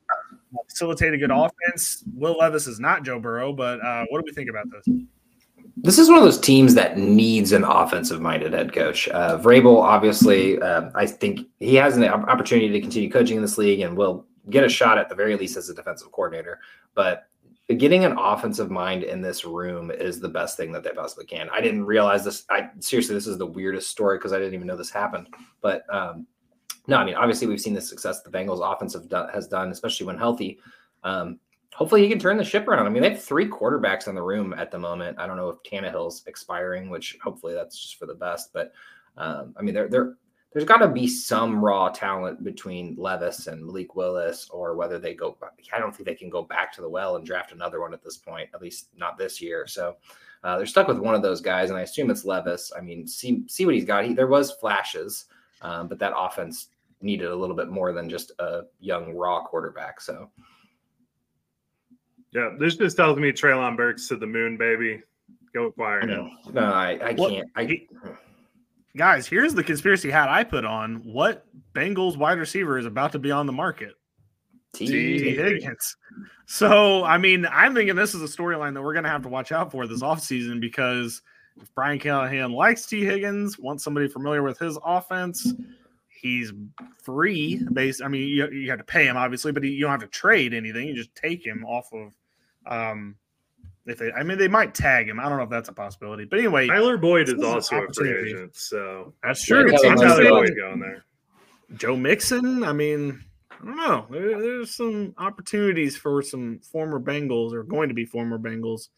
facilitate 0.70 1.14
a 1.14 1.18
good 1.18 1.32
offense. 1.32 2.04
Will 2.14 2.38
Levis 2.38 2.68
is 2.68 2.80
not 2.80 3.04
Joe 3.04 3.20
Burrow, 3.20 3.54
but 3.54 3.84
uh, 3.84 4.06
what 4.10 4.20
do 4.20 4.24
we 4.26 4.34
think 4.34 4.50
about 4.50 4.66
this? 4.72 4.96
This 5.78 6.00
is 6.00 6.10
one 6.10 6.18
of 6.18 6.24
those 6.24 6.40
teams 6.40 6.74
that 6.74 6.98
needs 6.98 7.52
an 7.52 7.64
offensive 7.64 8.20
minded 8.20 8.54
head 8.54 8.74
coach. 8.74 9.08
Uh, 9.10 9.38
Vrabel, 9.38 9.80
obviously, 9.80 10.60
uh, 10.60 10.90
I 10.96 11.06
think 11.06 11.42
he 11.60 11.76
has 11.76 11.96
an 11.98 12.04
opportunity 12.06 12.70
to 12.70 12.82
continue 12.82 13.12
coaching 13.12 13.36
in 13.36 13.44
this 13.44 13.60
league 13.60 13.82
and 13.82 13.96
will 13.96 14.26
get 14.50 14.64
a 14.64 14.70
shot 14.70 14.98
at 14.98 15.08
the 15.08 15.16
very 15.16 15.36
least 15.36 15.56
as 15.56 15.70
a 15.70 15.76
defensive 15.76 16.12
coordinator. 16.12 16.60
But 16.96 17.28
getting 17.76 18.06
an 18.06 18.18
offensive 18.18 18.72
mind 18.72 19.04
in 19.04 19.22
this 19.22 19.44
room 19.44 19.92
is 19.92 20.20
the 20.20 20.30
best 20.30 20.56
thing 20.56 20.72
that 20.72 20.84
they 20.84 20.92
possibly 20.92 21.26
can. 21.26 21.50
I 21.50 21.60
didn't 21.60 21.86
realize 21.86 22.24
this. 22.24 22.46
I 22.50 22.70
seriously, 22.80 23.14
this 23.14 23.28
is 23.28 23.38
the 23.38 23.46
weirdest 23.46 23.90
story 23.90 24.18
because 24.18 24.32
I 24.32 24.40
didn't 24.40 24.54
even 24.54 24.68
know 24.68 24.78
this 24.78 24.90
happened. 24.90 25.28
But 25.62 25.84
um, 25.94 26.26
no, 26.88 26.96
I 26.96 27.04
mean, 27.04 27.16
obviously, 27.16 27.48
we've 27.48 27.60
seen 27.60 27.74
the 27.74 27.82
success 27.82 28.22
the 28.22 28.30
Bengals 28.30 28.62
offensive 28.64 29.10
do- 29.10 29.28
has 29.34 29.48
done, 29.48 29.70
especially 29.72 30.06
when 30.06 30.18
healthy. 30.18 30.60
Um, 31.04 31.40
hopefully, 31.74 32.02
he 32.02 32.10
can 32.10 32.20
turn 32.20 32.38
the 32.38 32.44
ship 32.46 32.68
around. 32.70 32.86
I 32.86 32.90
mean, 32.90 33.04
they 33.04 33.10
have 33.10 33.22
three 33.22 33.48
quarterbacks 33.48 34.08
in 34.08 34.16
the 34.16 34.24
room 34.24 34.54
at 34.54 34.72
the 34.72 34.80
moment. 34.80 35.20
I 35.20 35.28
don't 35.28 35.36
know 35.36 35.50
if 35.50 35.58
Tannehill's 35.64 36.24
expiring, 36.26 36.90
which 36.90 37.18
hopefully 37.22 37.54
that's 37.54 37.78
just 37.78 38.00
for 38.00 38.06
the 38.06 38.16
best. 38.16 38.54
But 38.54 38.72
um, 39.18 39.54
I 39.58 39.62
mean, 39.62 39.74
they're 39.76 39.90
they're 39.90 40.16
there's 40.54 40.66
got 40.66 40.78
to 40.78 40.88
be 40.88 41.08
some 41.08 41.64
raw 41.64 41.90
talent 41.90 42.44
between 42.44 42.96
Levis 42.98 43.48
and 43.48 43.66
Malik 43.66 43.96
Willis, 43.96 44.50
or 44.50 44.76
whether 44.76 44.98
they 44.98 45.14
go. 45.14 45.38
I 45.74 45.80
don't 45.80 45.94
think 45.96 46.08
they 46.08 46.16
can 46.16 46.30
go 46.30 46.42
back 46.44 46.74
to 46.74 46.82
the 46.82 46.90
well 46.90 47.16
and 47.16 47.26
draft 47.26 47.52
another 47.52 47.82
one 47.82 47.94
at 47.94 48.02
this 48.02 48.18
point, 48.18 48.50
at 48.54 48.62
least 48.62 48.90
not 48.96 49.18
this 49.18 49.42
year. 49.42 49.68
So 49.68 49.98
uh, 50.44 50.58
they're 50.58 50.66
stuck 50.66 50.88
with 50.88 51.00
one 51.00 51.16
of 51.16 51.22
those 51.22 51.42
guys, 51.42 51.70
and 51.70 51.78
I 51.78 51.82
assume 51.82 52.10
it's 52.10 52.26
Levis. 52.26 52.72
I 52.76 52.82
mean, 52.82 53.06
see 53.08 53.44
see 53.48 53.66
what 53.66 53.76
he's 53.76 53.86
got. 53.86 54.06
He, 54.06 54.14
there 54.14 54.28
was 54.28 54.52
flashes, 54.52 55.26
um, 55.62 55.88
but 55.88 56.00
that 56.00 56.14
offense 56.16 56.70
needed 57.02 57.28
a 57.28 57.36
little 57.36 57.56
bit 57.56 57.70
more 57.70 57.92
than 57.92 58.10
just 58.10 58.32
a 58.40 58.62
young 58.80 59.14
raw 59.14 59.44
quarterback. 59.44 60.02
So 60.02 60.30
yeah, 62.32 62.52
this 62.60 62.76
just 62.76 62.98
tells 62.98 63.18
me 63.18 63.32
Treylon 63.32 63.78
Burks 63.78 64.08
to 64.08 64.16
the 64.16 64.28
moon, 64.28 64.58
baby. 64.58 65.02
Go 65.54 65.66
acquire 65.66 66.02
him. 66.08 66.32
no, 66.54 66.62
I, 66.62 67.00
I 67.02 67.14
can't. 67.14 67.50
I 67.56 67.66
Guys, 68.98 69.28
here's 69.28 69.54
the 69.54 69.64
conspiracy 69.64 70.10
hat 70.10 70.28
I 70.28 70.44
put 70.44 70.66
on. 70.66 70.96
What 71.04 71.46
Bengals 71.74 72.18
wide 72.18 72.40
receiver 72.40 72.80
is 72.80 72.88
about 72.88 73.12
to 73.12 73.20
be 73.20 73.30
on 73.30 73.46
the 73.46 73.54
market? 73.54 73.94
T. 74.74 74.88
T. 74.88 75.36
Higgins. 75.36 75.96
So, 76.48 77.04
I 77.04 77.20
mean, 77.20 77.46
I'm 77.46 77.76
thinking 77.76 77.96
this 77.96 78.16
is 78.16 78.24
a 78.24 78.38
storyline 78.38 78.74
that 78.74 78.82
we're 78.82 78.94
going 78.94 79.04
to 79.04 79.10
have 79.10 79.22
to 79.22 79.30
watch 79.30 79.52
out 79.52 79.72
for 79.72 79.86
this 79.86 80.02
offseason 80.02 80.60
because 80.60 81.22
if 81.62 81.74
Brian 81.76 82.00
Callahan 82.00 82.52
likes 82.52 82.88
T. 82.88 83.06
Higgins, 83.06 83.60
wants 83.60 83.84
somebody 83.84 84.08
familiar 84.08 84.42
with 84.42 84.58
his 84.58 84.80
offense, 84.84 85.54
he's 86.08 86.52
free. 87.04 87.62
Based, 87.72 88.02
I 88.02 88.08
mean, 88.08 88.28
you, 88.28 88.50
you 88.50 88.70
have 88.72 88.80
to 88.80 88.86
pay 88.86 89.06
him 89.06 89.16
obviously, 89.16 89.52
but 89.52 89.64
you 89.64 89.80
don't 89.80 89.92
have 89.92 90.02
to 90.02 90.08
trade 90.08 90.56
anything. 90.56 90.88
You 90.88 90.96
just 90.96 91.14
take 91.14 91.46
him 91.46 91.64
off 91.66 91.92
of. 91.94 92.14
Um, 92.66 93.16
if 93.88 93.98
they, 93.98 94.12
I 94.12 94.24
mean, 94.24 94.38
they 94.38 94.48
might 94.48 94.76
tag 94.76 95.08
him. 95.10 95.20
I 95.20 95.28
don't 95.30 95.38
know 95.38 95.44
if 95.46 95.50
that's 95.50 95.70
a 95.70 95.74
possibility, 95.74 96.26
but 96.26 96.40
anyway, 96.40 96.68
Tyler 96.68 96.98
Boyd 96.98 97.30
is 97.30 97.42
also 97.44 97.78
a 97.84 97.94
free 97.94 98.16
agent, 98.30 98.56
so 98.56 99.14
that's 99.24 99.50
Yeah, 99.50 99.62
true. 99.64 99.72
Tyler 99.72 99.88
I'm 99.90 99.96
Boyd. 99.96 100.06
Tyler 100.08 100.30
Boyd 100.30 100.56
going 100.58 100.80
there. 100.80 101.06
Joe 101.76 101.96
Mixon. 101.96 102.64
I 102.64 102.74
mean, 102.74 103.24
I 103.52 103.66
don't 103.66 103.76
know. 103.78 104.06
There- 104.10 104.40
there's 104.42 104.76
some 104.76 105.14
opportunities 105.18 105.98
for 105.98 106.22
some 106.22 106.60
former 106.60 107.00
Bengals 107.00 107.54
or 107.54 107.64
going 107.64 107.90
to 107.90 107.96
be 107.96 108.06
former 108.06 108.38
Bengals 108.38 108.90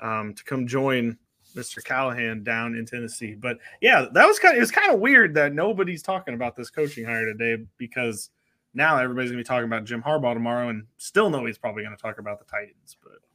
um, 0.00 0.34
to 0.34 0.44
come 0.44 0.66
join 0.66 1.18
Mr. 1.56 1.82
Callahan 1.84 2.42
down 2.42 2.74
in 2.74 2.84
Tennessee. 2.86 3.34
But 3.34 3.58
yeah, 3.80 4.06
that 4.12 4.26
was 4.26 4.38
kind 4.38 4.54
of 4.54 4.58
it 4.58 4.60
was 4.60 4.70
kind 4.70 4.92
of 4.92 5.00
weird 5.00 5.34
that 5.34 5.52
nobody's 5.54 6.02
talking 6.02 6.34
about 6.34 6.56
this 6.56 6.68
coaching 6.70 7.04
hire 7.04 7.24
today 7.26 7.64
because 7.78 8.30
now 8.74 8.96
everybody's 8.98 9.30
gonna 9.30 9.40
be 9.40 9.44
talking 9.44 9.66
about 9.66 9.84
Jim 9.84 10.02
Harbaugh 10.02 10.34
tomorrow, 10.34 10.68
and 10.68 10.84
still 10.96 11.30
nobody's 11.30 11.58
probably 11.58 11.84
gonna 11.84 11.96
talk 11.96 12.18
about 12.18 12.38
the 12.40 12.44
Titans. 12.44 12.96
But 13.02 13.12
I 13.12 13.16
don't 13.16 13.33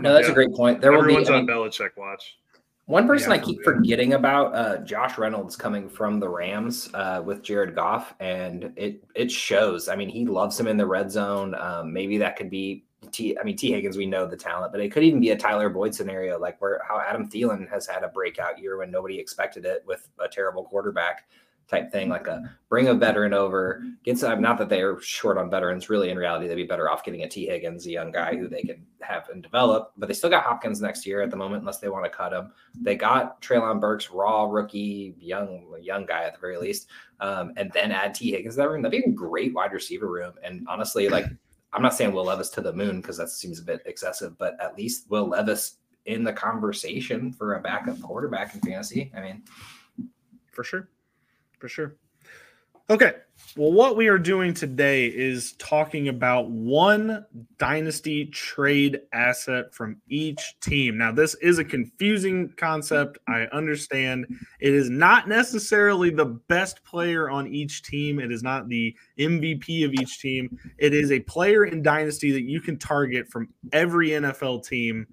No, 0.00 0.12
that's 0.12 0.26
Yeah. 0.26 0.32
a 0.32 0.34
great 0.34 0.52
point. 0.54 0.80
There 0.80 0.92
will 0.92 0.98
be. 0.98 1.04
Everyone's 1.04 1.30
I 1.30 1.34
on 1.34 1.46
mean, 1.46 1.56
Belichick 1.56 1.96
watch. 1.96 2.36
One 2.86 3.06
person 3.06 3.30
Yeah, 3.30 3.36
I 3.36 3.38
keep 3.38 3.62
forgetting 3.62 4.14
about, 4.14 4.52
uh, 4.52 4.78
Josh 4.78 5.16
Reynolds 5.16 5.54
coming 5.54 5.88
from 5.88 6.18
the 6.18 6.28
Rams 6.28 6.90
uh, 6.92 7.22
with 7.24 7.40
Jared 7.42 7.74
Goff, 7.76 8.14
and 8.18 8.72
it 8.76 9.04
it 9.14 9.30
shows. 9.30 9.88
I 9.88 9.94
mean, 9.94 10.08
he 10.08 10.26
loves 10.26 10.58
him 10.58 10.66
in 10.66 10.76
the 10.76 10.86
red 10.86 11.10
zone. 11.10 11.54
Um, 11.54 11.92
maybe 11.92 12.18
that 12.18 12.34
could 12.36 12.50
be 12.50 12.84
T. 13.12 13.38
I 13.38 13.44
mean, 13.44 13.56
T. 13.56 13.70
Higgins, 13.70 13.96
we 13.96 14.06
know 14.06 14.26
the 14.26 14.36
talent, 14.36 14.72
but 14.72 14.80
it 14.80 14.90
could 14.90 15.04
even 15.04 15.20
be 15.20 15.30
a 15.30 15.36
Tyler 15.36 15.68
Boyd 15.68 15.94
scenario, 15.94 16.38
like 16.38 16.60
where 16.60 16.82
how 16.86 16.98
Adam 17.00 17.28
Thielen 17.28 17.68
has 17.70 17.86
had 17.86 18.02
a 18.02 18.08
breakout 18.08 18.58
year 18.58 18.76
when 18.78 18.90
nobody 18.90 19.18
expected 19.18 19.64
it 19.64 19.84
with 19.86 20.08
a 20.18 20.26
terrible 20.28 20.64
quarterback 20.64 21.28
type 21.70 21.92
thing, 21.92 22.08
like 22.08 22.26
a 22.26 22.56
bring 22.68 22.88
a 22.88 22.94
veteran 22.94 23.32
over, 23.32 23.82
get 24.04 24.18
some. 24.18 24.40
Not 24.40 24.58
that 24.58 24.68
they 24.68 24.82
are 24.82 25.00
short 25.00 25.38
on 25.38 25.50
veterans, 25.50 25.88
really. 25.88 26.10
In 26.10 26.18
reality, 26.18 26.48
they'd 26.48 26.56
be 26.56 26.64
better 26.64 26.90
off 26.90 27.04
getting 27.04 27.22
a 27.22 27.28
T. 27.28 27.46
Higgins, 27.46 27.86
a 27.86 27.90
young 27.90 28.10
guy 28.10 28.36
who 28.36 28.48
they 28.48 28.62
can 28.62 28.84
have 29.00 29.28
and 29.28 29.42
develop. 29.42 29.92
But 29.96 30.08
they 30.08 30.14
still 30.14 30.30
got 30.30 30.44
Hopkins 30.44 30.80
next 30.80 31.06
year 31.06 31.22
at 31.22 31.30
the 31.30 31.36
moment, 31.36 31.60
unless 31.60 31.78
they 31.78 31.88
want 31.88 32.04
to 32.04 32.10
cut 32.10 32.32
him. 32.32 32.52
They 32.80 32.96
got 32.96 33.40
Treylon 33.40 33.80
Burks, 33.80 34.10
raw 34.10 34.44
rookie, 34.44 35.14
young 35.18 35.72
young 35.80 36.06
guy 36.06 36.24
at 36.24 36.34
the 36.34 36.40
very 36.40 36.58
least, 36.58 36.88
um, 37.20 37.52
and 37.56 37.70
then 37.72 37.92
add 37.92 38.14
T 38.14 38.32
Higgins 38.32 38.54
to 38.54 38.62
that 38.62 38.70
room. 38.70 38.82
That'd 38.82 39.02
be 39.04 39.10
a 39.10 39.14
great 39.14 39.54
wide 39.54 39.72
receiver 39.72 40.10
room. 40.10 40.34
And 40.42 40.66
honestly, 40.68 41.08
like 41.08 41.26
I'm 41.72 41.82
not 41.82 41.94
saying 41.94 42.12
Will 42.12 42.24
Levis 42.24 42.50
to 42.50 42.60
the 42.60 42.72
moon 42.72 43.00
because 43.00 43.16
that 43.18 43.30
seems 43.30 43.60
a 43.60 43.64
bit 43.64 43.82
excessive, 43.86 44.36
but 44.38 44.60
at 44.60 44.76
least 44.76 45.08
Will 45.08 45.28
Levis 45.28 45.76
in 46.06 46.24
the 46.24 46.32
conversation 46.32 47.32
for 47.32 47.54
a 47.54 47.60
backup 47.60 48.00
quarterback 48.00 48.54
in 48.54 48.60
fantasy. 48.60 49.12
I 49.16 49.20
mean, 49.20 49.42
for 50.50 50.64
sure, 50.64 50.88
for 51.60 51.68
sure. 51.68 51.96
Okay. 52.90 53.12
Well, 53.56 53.70
what 53.70 53.96
we 53.96 54.08
are 54.08 54.18
doing 54.18 54.52
today 54.52 55.06
is 55.06 55.52
talking 55.54 56.08
about 56.08 56.50
one 56.50 57.24
dynasty 57.56 58.26
trade 58.26 59.00
asset 59.12 59.72
from 59.72 60.00
each 60.08 60.56
team. 60.60 60.98
Now, 60.98 61.12
this 61.12 61.34
is 61.36 61.58
a 61.58 61.64
confusing 61.64 62.52
concept. 62.56 63.18
I 63.28 63.42
understand 63.52 64.26
it 64.58 64.74
is 64.74 64.90
not 64.90 65.28
necessarily 65.28 66.10
the 66.10 66.24
best 66.24 66.82
player 66.84 67.30
on 67.30 67.46
each 67.46 67.84
team, 67.84 68.18
it 68.18 68.32
is 68.32 68.42
not 68.42 68.68
the 68.68 68.96
MVP 69.18 69.84
of 69.84 69.92
each 69.94 70.20
team. 70.20 70.58
It 70.78 70.92
is 70.92 71.12
a 71.12 71.20
player 71.20 71.64
in 71.64 71.82
dynasty 71.82 72.32
that 72.32 72.42
you 72.42 72.60
can 72.60 72.76
target 72.76 73.28
from 73.28 73.48
every 73.72 74.10
NFL 74.10 74.66
team 74.66 75.06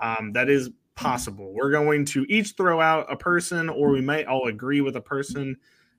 um, 0.00 0.32
that 0.34 0.48
is 0.48 0.70
possible. 0.94 1.52
We're 1.52 1.72
going 1.72 2.04
to 2.06 2.24
each 2.28 2.54
throw 2.56 2.80
out 2.80 3.12
a 3.12 3.16
person, 3.16 3.68
or 3.68 3.90
we 3.90 4.00
might 4.00 4.26
all 4.26 4.46
agree 4.46 4.80
with 4.80 4.94
a 4.94 5.00
person 5.00 5.56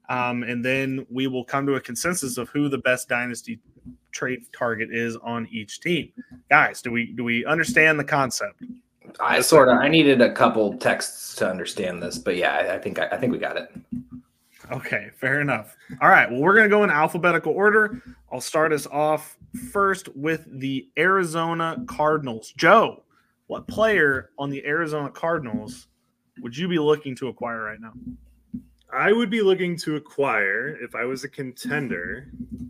um, 0.10 0.44
and 0.44 0.64
then 0.64 1.06
we 1.10 1.28
will 1.28 1.44
come 1.44 1.66
to 1.66 1.76
a 1.76 1.82
consensus 1.82 2.38
of 2.38 2.50
who 2.50 2.70
the 2.70 2.78
best 2.78 3.10
dynasty 3.10 3.60
trade 4.12 4.46
target 4.58 4.90
is 4.92 5.18
on 5.18 5.48
each 5.52 5.82
team. 5.82 6.12
Guys, 6.50 6.82
do 6.82 6.92
we 6.92 7.14
do 7.14 7.24
we 7.24 7.46
understand 7.46 8.00
the 8.00 8.04
concept? 8.04 8.64
I 9.20 9.42
sort 9.42 9.70
of 9.70 9.78
I 9.78 9.88
needed 9.88 10.22
a 10.22 10.32
couple 10.32 10.78
texts 10.78 11.36
to 11.36 11.50
understand 11.50 12.02
this, 12.02 12.18
but 12.18 12.36
yeah, 12.36 12.54
I, 12.54 12.76
I 12.76 12.80
think 12.80 13.00
I, 13.00 13.08
I 13.08 13.18
think 13.18 13.32
we 13.32 13.40
got 13.40 13.58
it. 13.58 13.70
Okay, 14.72 15.12
fair 15.16 15.42
enough. 15.42 15.76
All 16.02 16.10
right, 16.10 16.30
well, 16.30 16.40
we're 16.42 16.56
going 16.56 16.68
to 16.68 16.76
go 16.76 16.84
in 16.84 16.90
alphabetical 16.90 17.54
order. 17.54 18.02
I'll 18.32 18.42
start 18.42 18.74
us 18.74 18.88
off 18.88 19.38
first 19.72 20.10
with 20.16 20.48
the 20.60 20.90
Arizona 20.98 21.84
Cardinals. 21.88 22.52
Joe, 22.58 23.04
what 23.48 23.68
player 23.68 24.32
on 24.40 24.50
the 24.50 24.66
Arizona 24.66 25.10
Cardinals 25.10 25.88
would 26.42 26.58
you 26.58 26.68
be 26.68 26.80
looking 26.80 27.16
to 27.18 27.28
acquire 27.28 27.62
right 27.64 27.80
now? 27.80 27.94
I 28.94 29.12
would 29.12 29.30
be 29.30 29.42
looking 29.42 29.76
to 29.78 29.96
acquire, 29.96 30.78
if 30.82 30.96
I 30.96 31.06
was 31.06 31.24
a 31.24 31.30
contender, 31.30 32.28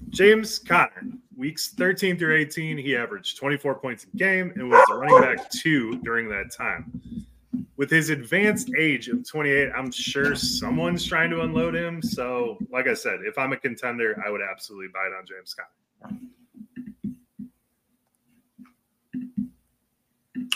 James 0.10 0.60
Conner. 0.60 1.04
Weeks 1.38 1.74
13 1.74 2.18
through 2.18 2.38
18, 2.38 2.78
he 2.78 2.96
averaged 2.96 3.38
24 3.38 3.76
points 3.76 4.06
a 4.12 4.18
game 4.18 4.54
and 4.56 4.70
was 4.70 4.88
running 4.90 5.22
back 5.22 5.50
two 5.50 6.00
during 6.00 6.30
that 6.30 6.52
time. 6.52 7.02
With 7.78 7.90
his 7.92 8.10
advanced 8.10 8.72
age 8.78 9.10
of 9.10 9.28
28, 9.28 9.70
I'm 9.76 9.92
sure 9.92 10.34
someone's 10.36 11.06
trying 11.06 11.30
to 11.32 11.42
unload 11.42 11.76
him. 11.76 12.02
So, 12.02 12.58
like 12.72 12.88
I 12.88 12.94
said, 12.94 13.20
if 13.26 13.38
I'm 13.38 13.52
a 13.52 13.58
contender, 13.58 14.22
I 14.26 14.30
would 14.30 14.42
absolutely 14.42 14.88
buy 14.94 15.08
it 15.08 15.14
on 15.20 15.26
James 15.26 15.54
Conner. 15.54 16.18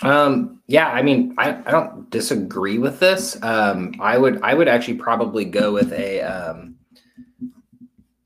Um, 0.01 0.62
yeah, 0.68 0.89
I 0.89 1.01
mean, 1.01 1.36
I, 1.38 1.62
I 1.65 1.72
don't 1.72 2.10
disagree 2.10 2.77
with 2.77 3.00
this. 3.00 3.41
Um, 3.44 3.94
I 4.00 4.18
would 4.18 4.41
I 4.41 4.53
would 4.53 4.68
actually 4.68 4.96
probably 4.96 5.46
go 5.46 5.74
with 5.74 5.91
a 5.94 6.22
um, 6.22 6.75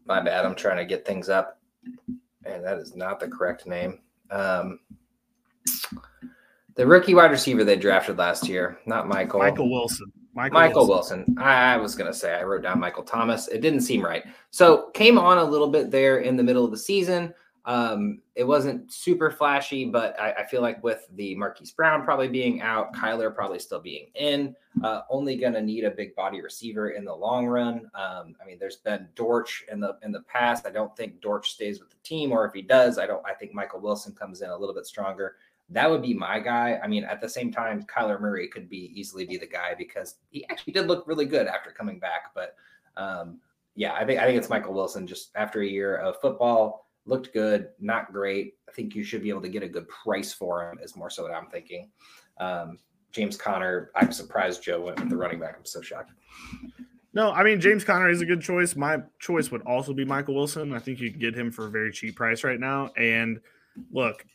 my 0.06 0.22
bad, 0.22 0.46
I'm 0.46 0.56
trying 0.56 0.78
to 0.78 0.86
get 0.86 1.06
things 1.06 1.30
up. 1.30 1.60
And 2.46 2.64
that 2.64 2.78
is 2.78 2.96
not 2.96 3.20
the 3.20 3.28
correct 3.28 3.66
name. 3.66 4.00
Um, 4.30 4.80
the 6.76 6.86
rookie 6.86 7.14
wide 7.14 7.32
receiver 7.32 7.64
they 7.64 7.76
drafted 7.76 8.18
last 8.18 8.48
year, 8.48 8.80
not 8.86 9.08
Michael. 9.08 9.40
Michael 9.40 9.72
Wilson. 9.72 10.12
Michael, 10.34 10.60
Michael 10.60 10.88
Wilson. 10.88 11.20
Wilson. 11.28 11.38
I, 11.38 11.74
I 11.74 11.78
was 11.78 11.96
going 11.96 12.12
to 12.12 12.18
say, 12.18 12.34
I 12.34 12.44
wrote 12.44 12.64
down 12.64 12.80
Michael 12.80 13.04
Thomas. 13.04 13.48
It 13.48 13.62
didn't 13.62 13.82
seem 13.82 14.04
right. 14.04 14.24
So 14.50 14.90
came 14.94 15.18
on 15.18 15.38
a 15.38 15.44
little 15.44 15.70
bit 15.70 15.92
there 15.92 16.20
in 16.20 16.36
the 16.36 16.44
middle 16.44 16.66
of 16.66 16.72
the 16.72 16.78
season. 16.78 17.34
Um, 17.66 18.20
it 18.36 18.44
wasn't 18.44 18.92
super 18.92 19.32
flashy, 19.32 19.86
but 19.86 20.20
I, 20.20 20.34
I, 20.34 20.46
feel 20.46 20.62
like 20.62 20.84
with 20.84 21.08
the 21.16 21.34
Marquise 21.36 21.72
Brown 21.72 22.04
probably 22.04 22.28
being 22.28 22.62
out, 22.62 22.94
Kyler 22.94 23.34
probably 23.34 23.60
still 23.60 23.80
being 23.80 24.08
in, 24.16 24.54
uh, 24.84 25.02
only 25.10 25.38
going 25.38 25.54
to 25.54 25.62
need 25.62 25.86
a 25.86 25.92
big 25.92 26.14
body 26.14 26.42
receiver 26.42 26.90
in 26.90 27.06
the 27.06 27.16
long 27.16 27.46
run. 27.46 27.90
Um, 27.96 28.36
I 28.42 28.46
mean, 28.46 28.58
there's 28.60 28.76
been 28.76 29.08
Dortch 29.16 29.64
in 29.72 29.80
the 29.80 29.98
in 30.04 30.12
the 30.12 30.24
past. 30.24 30.68
I 30.68 30.72
don't 30.72 30.94
think 30.98 31.22
Dortch 31.22 31.54
stays 31.54 31.80
with 31.80 31.90
the 31.90 31.96
team, 32.04 32.34
or 32.34 32.46
if 32.46 32.54
he 32.54 32.62
does, 32.62 32.98
I 32.98 33.08
don't. 33.08 33.26
I 33.26 33.34
think 33.34 33.54
Michael 33.54 33.80
Wilson 33.80 34.14
comes 34.14 34.42
in 34.42 34.50
a 34.50 34.58
little 34.58 34.76
bit 34.76 34.86
stronger. 34.86 35.38
That 35.70 35.90
would 35.90 36.02
be 36.02 36.14
my 36.14 36.42
guy. 36.42 36.82
I 36.84 36.88
mean, 36.88 37.06
at 37.06 37.22
the 37.22 37.30
same 37.30 37.50
time, 37.50 37.84
Kyler 37.84 38.20
Murray 38.20 38.50
could 38.50 38.70
be 38.70 38.92
easily 38.94 39.26
be 39.26 39.38
the 39.38 39.48
guy 39.48 39.74
because 39.78 40.16
he 40.32 40.46
actually 40.50 40.74
did 40.74 40.88
look 40.88 41.08
really 41.08 41.26
good 41.26 41.48
after 41.48 41.72
coming 41.72 41.98
back. 41.98 42.34
But 42.36 42.56
um, 42.98 43.40
yeah, 43.76 43.94
I 43.94 44.06
think 44.06 44.20
I 44.20 44.26
think 44.26 44.38
it's 44.38 44.50
Michael 44.50 44.74
Wilson 44.74 45.08
just 45.08 45.30
after 45.36 45.62
a 45.62 45.66
year 45.66 45.96
of 45.96 46.20
football 46.20 46.84
looked 47.06 47.34
good, 47.34 47.70
not 47.80 48.12
great. 48.14 48.56
I 48.70 48.72
think 48.72 48.96
you 48.96 49.04
should 49.04 49.24
be 49.24 49.30
able 49.30 49.42
to 49.42 49.50
get 49.50 49.64
a 49.64 49.68
good 49.68 49.88
price 49.90 50.34
for 50.34 50.70
him, 50.70 50.80
is 50.82 50.96
more 50.96 51.10
so 51.10 51.24
what 51.24 51.34
I'm 51.34 51.48
thinking. 51.48 51.90
Um, 52.40 52.80
James 53.12 53.38
Conner, 53.38 53.92
I'm 53.96 54.12
surprised 54.12 54.64
Joe 54.64 54.82
went 54.82 55.00
with 55.00 55.10
the 55.10 55.18
running 55.18 55.40
back. 55.40 55.56
I'm 55.58 55.66
so 55.66 55.82
shocked. 55.82 56.12
No, 57.14 57.32
I 57.32 57.44
mean 57.44 57.62
James 57.62 57.84
Conner 57.84 58.10
is 58.10 58.22
a 58.22 58.26
good 58.26 58.42
choice. 58.42 58.76
My 58.76 58.98
choice 59.20 59.52
would 59.52 59.62
also 59.64 59.94
be 59.94 60.04
Michael 60.04 60.34
Wilson. 60.34 60.74
I 60.74 60.80
think 60.80 61.00
you 61.00 61.12
can 61.12 61.20
get 61.20 61.36
him 61.36 61.52
for 61.52 61.68
a 61.68 61.70
very 61.70 61.92
cheap 61.92 62.16
price 62.16 62.44
right 62.44 62.60
now. 62.60 62.90
And 62.98 63.40
look, 63.92 64.26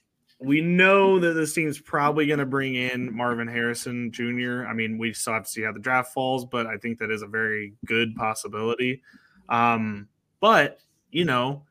we 0.41 0.61
know 0.61 1.19
that 1.19 1.33
this 1.33 1.53
team's 1.53 1.81
probably 1.81 2.27
going 2.27 2.39
to 2.39 2.47
bring 2.47 2.77
in 2.77 3.15
Marvin 3.15 3.49
Harrison 3.49 4.13
Jr. 4.13 4.65
I 4.69 4.73
mean, 4.73 4.97
we 4.97 5.13
still 5.13 5.33
have 5.33 5.45
to 5.45 5.51
see 5.51 5.63
how 5.63 5.73
the 5.73 5.81
draft 5.81 6.15
falls, 6.15 6.45
but 6.45 6.69
I 6.69 6.77
think 6.77 6.99
that 6.99 7.11
is 7.11 7.23
a 7.23 7.27
very 7.27 7.75
good 7.85 8.15
possibility. 8.15 9.03
Um, 9.49 10.07
but 10.41 10.79
you 11.11 11.25
know, 11.25 11.65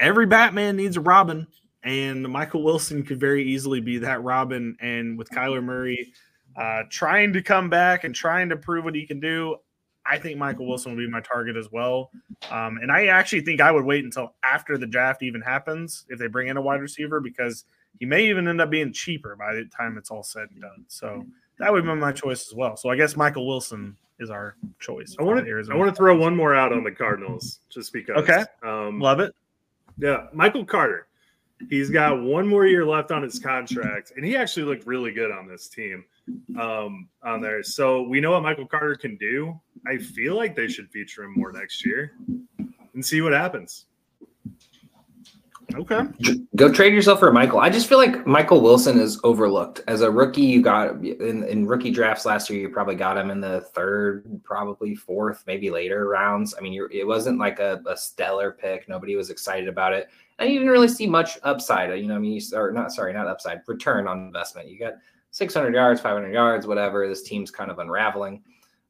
every 0.00 0.26
Batman 0.26 0.76
needs 0.76 0.96
a 0.96 1.00
Robin, 1.00 1.46
and 1.82 2.22
Michael 2.28 2.62
Wilson 2.62 3.02
could 3.02 3.20
very 3.20 3.44
easily 3.44 3.80
be 3.80 3.98
that 3.98 4.22
Robin. 4.22 4.76
And 4.80 5.16
with 5.16 5.30
Kyler 5.30 5.62
Murray 5.62 6.12
uh, 6.56 6.82
trying 6.90 7.32
to 7.32 7.42
come 7.42 7.70
back 7.70 8.04
and 8.04 8.14
trying 8.14 8.48
to 8.48 8.56
prove 8.56 8.84
what 8.84 8.94
he 8.94 9.06
can 9.06 9.20
do, 9.20 9.56
I 10.04 10.18
think 10.18 10.38
Michael 10.38 10.66
Wilson 10.66 10.92
will 10.92 11.04
be 11.04 11.10
my 11.10 11.20
target 11.20 11.56
as 11.56 11.70
well. 11.72 12.10
Um, 12.50 12.78
and 12.80 12.92
I 12.92 13.06
actually 13.06 13.40
think 13.40 13.60
I 13.60 13.72
would 13.72 13.84
wait 13.84 14.04
until 14.04 14.34
after 14.42 14.78
the 14.78 14.86
draft 14.86 15.22
even 15.22 15.40
happens 15.40 16.06
if 16.08 16.18
they 16.18 16.28
bring 16.28 16.48
in 16.48 16.56
a 16.56 16.62
wide 16.62 16.80
receiver 16.80 17.20
because 17.20 17.64
he 17.98 18.06
may 18.06 18.28
even 18.28 18.46
end 18.46 18.60
up 18.60 18.70
being 18.70 18.92
cheaper 18.92 19.36
by 19.36 19.54
the 19.54 19.64
time 19.64 19.98
it's 19.98 20.10
all 20.10 20.22
said 20.22 20.48
and 20.52 20.60
done. 20.60 20.84
So 20.88 21.24
that 21.58 21.72
would 21.72 21.84
be 21.84 21.94
my 21.94 22.12
choice 22.12 22.46
as 22.48 22.54
well. 22.54 22.76
So 22.76 22.88
I 22.88 22.96
guess 22.96 23.16
Michael 23.16 23.46
Wilson 23.46 23.96
is 24.18 24.30
our 24.30 24.56
choice. 24.78 25.16
I 25.18 25.22
want 25.22 25.44
to 25.44 25.64
I 25.70 25.74
want 25.74 25.90
to 25.90 25.96
throw 25.96 26.16
one 26.16 26.36
more 26.36 26.54
out 26.54 26.72
on 26.72 26.84
the 26.84 26.92
Cardinals 26.92 27.60
just 27.68 27.92
because. 27.92 28.16
Okay, 28.22 28.44
um, 28.62 29.00
love 29.00 29.20
it. 29.20 29.34
Yeah, 29.98 30.26
Michael 30.32 30.64
Carter. 30.64 31.06
He's 31.70 31.88
got 31.88 32.22
one 32.22 32.46
more 32.46 32.66
year 32.66 32.84
left 32.84 33.10
on 33.10 33.22
his 33.22 33.38
contract, 33.38 34.12
and 34.14 34.24
he 34.24 34.36
actually 34.36 34.64
looked 34.64 34.86
really 34.86 35.10
good 35.10 35.30
on 35.30 35.48
this 35.48 35.68
team 35.68 36.04
um, 36.60 37.08
on 37.22 37.40
there. 37.40 37.62
So 37.62 38.02
we 38.02 38.20
know 38.20 38.32
what 38.32 38.42
Michael 38.42 38.66
Carter 38.66 38.94
can 38.94 39.16
do. 39.16 39.58
I 39.86 39.96
feel 39.96 40.36
like 40.36 40.54
they 40.54 40.68
should 40.68 40.90
feature 40.90 41.24
him 41.24 41.32
more 41.34 41.52
next 41.52 41.84
year 41.86 42.12
and 42.92 43.04
see 43.04 43.22
what 43.22 43.32
happens. 43.32 43.86
Okay. 45.76 46.02
Go 46.56 46.72
trade 46.72 46.94
yourself 46.94 47.18
for 47.18 47.30
Michael. 47.32 47.58
I 47.58 47.68
just 47.68 47.88
feel 47.88 47.98
like 47.98 48.26
Michael 48.26 48.60
Wilson 48.60 48.98
is 48.98 49.20
overlooked. 49.24 49.82
As 49.86 50.00
a 50.00 50.10
rookie, 50.10 50.42
you 50.42 50.62
got 50.62 50.92
in, 51.04 51.44
in 51.44 51.66
rookie 51.66 51.90
drafts 51.90 52.24
last 52.24 52.48
year, 52.48 52.60
you 52.60 52.68
probably 52.70 52.94
got 52.94 53.18
him 53.18 53.30
in 53.30 53.40
the 53.40 53.60
third, 53.74 54.24
probably 54.42 54.94
fourth, 54.94 55.44
maybe 55.46 55.70
later 55.70 56.08
rounds. 56.08 56.54
I 56.56 56.62
mean, 56.62 56.88
it 56.90 57.06
wasn't 57.06 57.38
like 57.38 57.58
a, 57.58 57.82
a, 57.86 57.96
stellar 57.96 58.52
pick. 58.52 58.88
Nobody 58.88 59.16
was 59.16 59.30
excited 59.30 59.68
about 59.68 59.92
it. 59.92 60.08
And 60.38 60.48
you 60.48 60.58
didn't 60.58 60.72
really 60.72 60.88
see 60.88 61.06
much 61.06 61.38
upside. 61.42 61.98
You 61.98 62.06
know, 62.06 62.16
I 62.16 62.18
mean, 62.18 62.32
you, 62.32 62.40
or 62.56 62.72
not, 62.72 62.92
sorry, 62.92 63.12
not 63.12 63.26
upside, 63.26 63.60
return 63.66 64.08
on 64.08 64.18
investment. 64.26 64.68
You 64.68 64.78
got 64.78 64.94
600 65.30 65.74
yards, 65.74 66.00
500 66.00 66.32
yards, 66.32 66.66
whatever. 66.66 67.06
This 67.06 67.22
team's 67.22 67.50
kind 67.50 67.70
of 67.70 67.78
unraveling. 67.78 68.42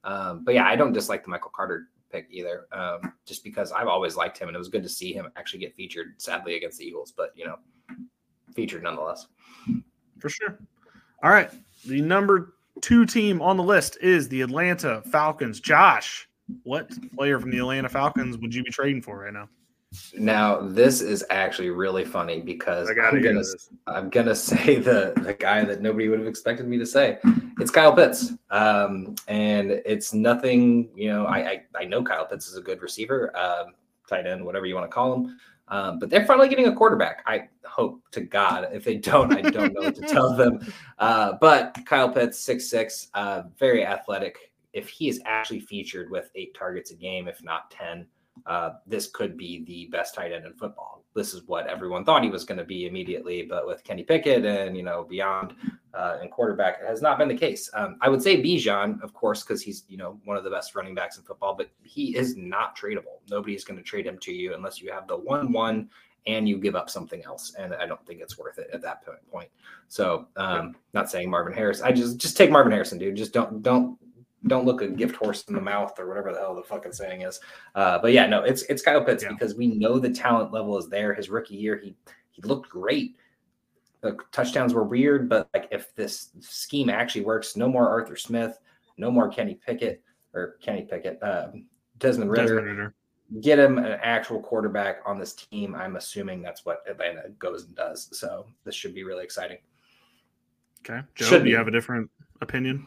Um, 0.05 0.45
but 0.45 0.55
yeah, 0.55 0.67
I 0.67 0.77
don't 0.77 0.93
dislike 0.93 1.25
the 1.25 1.31
Michael 1.31 1.51
Carter 1.55 1.89
pick 2.17 2.29
either, 2.31 2.67
um, 2.73 3.13
just 3.27 3.45
because 3.45 3.73
I've 3.73 3.89
always 3.89 4.17
liked 4.17 4.39
him 4.39 4.49
and 4.49 4.55
it 4.55 4.59
was 4.59 4.69
good 4.69 4.83
to 4.83 4.89
see 4.89 5.13
him 5.13 5.29
actually 5.37 5.61
get 5.61 5.75
featured, 5.75 6.15
sadly, 6.19 6.57
against 6.57 6.79
the 6.79 6.85
Eagles, 6.85 7.13
but 7.17 7.31
you 7.35 7.47
know, 7.47 7.57
featured 8.55 8.83
nonetheless. 8.83 9.27
For 10.19 10.29
sure. 10.29 10.59
All 11.23 11.31
right. 11.31 11.51
The 11.87 12.01
number 12.01 12.55
two 12.81 13.07
team 13.07 13.41
on 13.41 13.57
the 13.57 13.63
list 13.63 13.99
is 14.01 14.29
the 14.29 14.43
Atlanta 14.43 15.03
Falcons. 15.11 15.61
Josh, 15.61 16.29
what 16.63 16.91
player 17.15 17.39
from 17.39 17.51
the 17.51 17.59
Atlanta 17.59 17.89
Falcons 17.89 18.39
would 18.39 18.55
you 18.55 18.63
be 18.63 18.71
trading 18.71 19.03
for 19.03 19.19
right 19.19 19.33
now? 19.33 19.49
Now 20.15 20.61
this 20.61 21.01
is 21.01 21.25
actually 21.31 21.71
really 21.71 22.05
funny 22.05 22.41
because 22.41 22.89
I'm 22.89 23.23
gonna, 23.23 23.43
I'm 23.87 24.11
gonna 24.17 24.35
say 24.35 24.77
the 24.77 25.13
the 25.23 25.35
guy 25.35 25.65
that 25.65 25.83
nobody 25.83 26.09
would 26.09 26.19
have 26.19 26.29
expected 26.29 26.67
me 26.67 26.79
to 26.79 26.87
say. 26.87 27.19
It's 27.61 27.71
Kyle 27.71 27.95
Pitts, 27.95 28.33
um, 28.51 29.15
and 29.29 29.71
it's 29.71 30.13
nothing. 30.13 30.91
You 30.95 31.09
know, 31.13 31.27
I, 31.27 31.39
I, 31.39 31.63
I 31.75 31.85
know 31.85 32.03
Kyle 32.03 32.27
Pitts 32.27 32.49
is 32.49 32.57
a 32.57 32.61
good 32.61 32.83
receiver, 32.83 33.37
um, 33.37 33.75
tight 34.09 34.27
end, 34.27 34.45
whatever 34.45 34.67
you 34.67 34.75
want 34.75 34.91
to 34.91 34.95
call 34.95 35.15
him. 35.15 35.39
Um, 35.69 35.99
but 35.99 36.11
they're 36.11 36.27
finally 36.27 36.49
getting 36.49 36.69
a 36.69 36.75
quarterback. 36.75 37.23
I 37.27 37.49
hope 37.65 38.01
to 38.13 38.21
God. 38.21 38.69
If 38.73 38.85
they 38.85 38.97
don't, 38.97 39.33
I 39.33 39.51
don't 39.51 39.75
know 39.75 39.83
what 39.83 39.95
to 39.97 40.03
tell 40.03 40.37
them. 40.37 40.61
Uh, 40.99 41.37
but 41.43 41.77
Kyle 41.85 42.09
Pitts, 42.09 42.39
six 42.39 42.71
six, 42.71 43.09
uh, 43.13 43.43
very 43.59 43.85
athletic. 43.85 44.51
If 44.73 44.89
he 44.89 45.11
is 45.11 45.21
actually 45.27 45.61
featured 45.61 46.11
with 46.11 46.31
eight 46.35 46.55
targets 46.55 46.91
a 46.91 46.95
game, 46.95 47.29
if 47.29 47.43
not 47.43 47.71
ten 47.71 48.07
uh, 48.45 48.71
this 48.87 49.09
could 49.09 49.37
be 49.37 49.65
the 49.65 49.87
best 49.87 50.15
tight 50.15 50.33
end 50.33 50.45
in 50.45 50.53
football. 50.55 51.05
This 51.15 51.33
is 51.33 51.43
what 51.47 51.67
everyone 51.67 52.05
thought 52.05 52.23
he 52.23 52.31
was 52.31 52.45
going 52.45 52.59
to 52.59 52.65
be 52.65 52.87
immediately, 52.87 53.43
but 53.43 53.67
with 53.67 53.83
Kenny 53.83 54.03
Pickett 54.03 54.45
and 54.45 54.77
you 54.77 54.83
know 54.83 55.05
beyond 55.05 55.55
uh, 55.95 56.19
and 56.21 56.31
quarterback, 56.31 56.79
it 56.83 56.87
has 56.87 57.01
not 57.01 57.19
been 57.19 57.29
the 57.29 57.37
case. 57.37 57.71
Um, 57.73 57.97
I 58.03 58.09
would 58.09 58.23
say 58.23 58.43
Bijan, 58.43 59.03
of 59.03 59.15
course, 59.15 59.43
because 59.43 59.63
he's 59.63 59.85
you 59.89 59.97
know 59.97 60.21
one 60.25 60.37
of 60.37 60.45
the 60.45 60.51
best 60.51 60.75
running 60.75 60.95
backs 60.95 61.17
in 61.17 61.25
football, 61.25 61.55
but 61.55 61.71
he 61.83 62.17
is 62.17 62.37
not 62.37 62.77
tradable. 62.77 63.21
Nobody's 63.31 63.65
going 63.65 63.79
to 63.79 63.83
trade 63.83 64.07
him 64.07 64.19
to 64.19 64.33
you 64.33 64.55
unless 64.55 64.81
you 64.81 64.93
have 64.93 65.09
the 65.09 65.17
one-one 65.17 65.89
and 66.27 66.49
you 66.49 66.59
give 66.59 66.75
up 66.75 66.91
something 66.91 67.25
else. 67.25 67.55
And 67.59 67.75
I 67.75 67.87
don't 67.87 68.05
think 68.07 68.21
it's 68.21 68.37
worth 68.37 68.59
it 68.59 68.69
at 68.73 68.83
that 68.83 69.03
point. 69.31 69.49
So, 69.89 70.27
um, 70.37 70.75
not 70.93 71.11
saying 71.11 71.31
Marvin 71.31 71.53
Harris. 71.53 71.81
I 71.81 71.93
just 71.93 72.19
just 72.19 72.37
take 72.37 72.51
Marvin 72.51 72.73
Harrison, 72.73 72.99
dude. 72.99 73.17
Just 73.17 73.33
don't 73.33 73.63
don't 73.63 73.99
don't 74.47 74.65
look 74.65 74.83
a 74.83 74.89
gift 74.89 75.17
horse 75.17 75.45
in 75.49 75.55
the 75.55 75.61
mouth 75.61 75.99
or 75.99 76.07
whatever 76.07 76.33
the 76.33 76.39
hell 76.39 76.55
the 76.55 76.63
fucking 76.63 76.93
saying 76.93 77.23
is. 77.23 77.41
Uh, 77.75 77.99
but 77.99 78.13
yeah, 78.13 78.27
no, 78.27 78.43
it's 78.43 78.63
it's 78.63 78.83
Kyle 78.83 79.05
Pitts 79.05 79.23
yeah. 79.23 79.31
because 79.31 79.55
we 79.55 79.67
know 79.67 79.99
the 79.99 80.11
talent 80.11 80.53
level 80.53 80.79
is 80.79 80.89
there. 80.89 81.15
His 81.15 81.29
rookie 81.29 81.57
year, 81.57 81.81
he 81.83 81.95
he 82.31 82.43
looked 82.43 82.69
great. 82.69 83.17
The 84.03 84.17
touchdowns 84.31 84.75
were 84.75 84.85
weird, 84.85 85.29
but 85.29 85.49
like 85.55 85.69
if 85.71 85.95
this 85.95 86.31
scheme 86.41 86.91
actually 86.91 87.25
works, 87.25 87.57
no 87.57 87.69
more 87.69 87.89
Arthur 87.89 88.17
Smith, 88.17 88.59
no 88.99 89.11
more 89.11 89.29
Kenny 89.29 89.55
Pickett 89.55 90.03
or 90.35 90.57
Kenny 90.63 90.83
Pickett, 90.83 91.19
um, 91.23 91.67
Desmond 91.99 92.31
Ridder. 92.31 92.43
Desmond 92.43 92.67
Ridder. 92.67 92.95
Get 93.41 93.59
him 93.59 93.79
an 93.79 93.99
actual 94.03 94.41
quarterback 94.41 94.99
on 95.05 95.19
this 95.19 95.35
team. 95.35 95.75
I'm 95.75 95.97
assuming 95.97 96.43
that's 96.43 96.65
what 96.65 96.85
Atlanta 96.89 97.23
goes 97.41 97.65
and 97.65 97.75
does. 97.75 98.09
So 98.17 98.47
this 98.65 98.77
should 98.77 98.95
be 98.95 99.03
really 99.03 99.25
exciting. 99.25 99.59
Okay, 100.89 101.01
Joe, 101.17 101.27
should 101.27 101.45
do 101.45 101.51
you 101.51 101.57
have 101.57 101.67
a 101.67 101.73
different 101.73 102.09
opinion? 102.41 102.87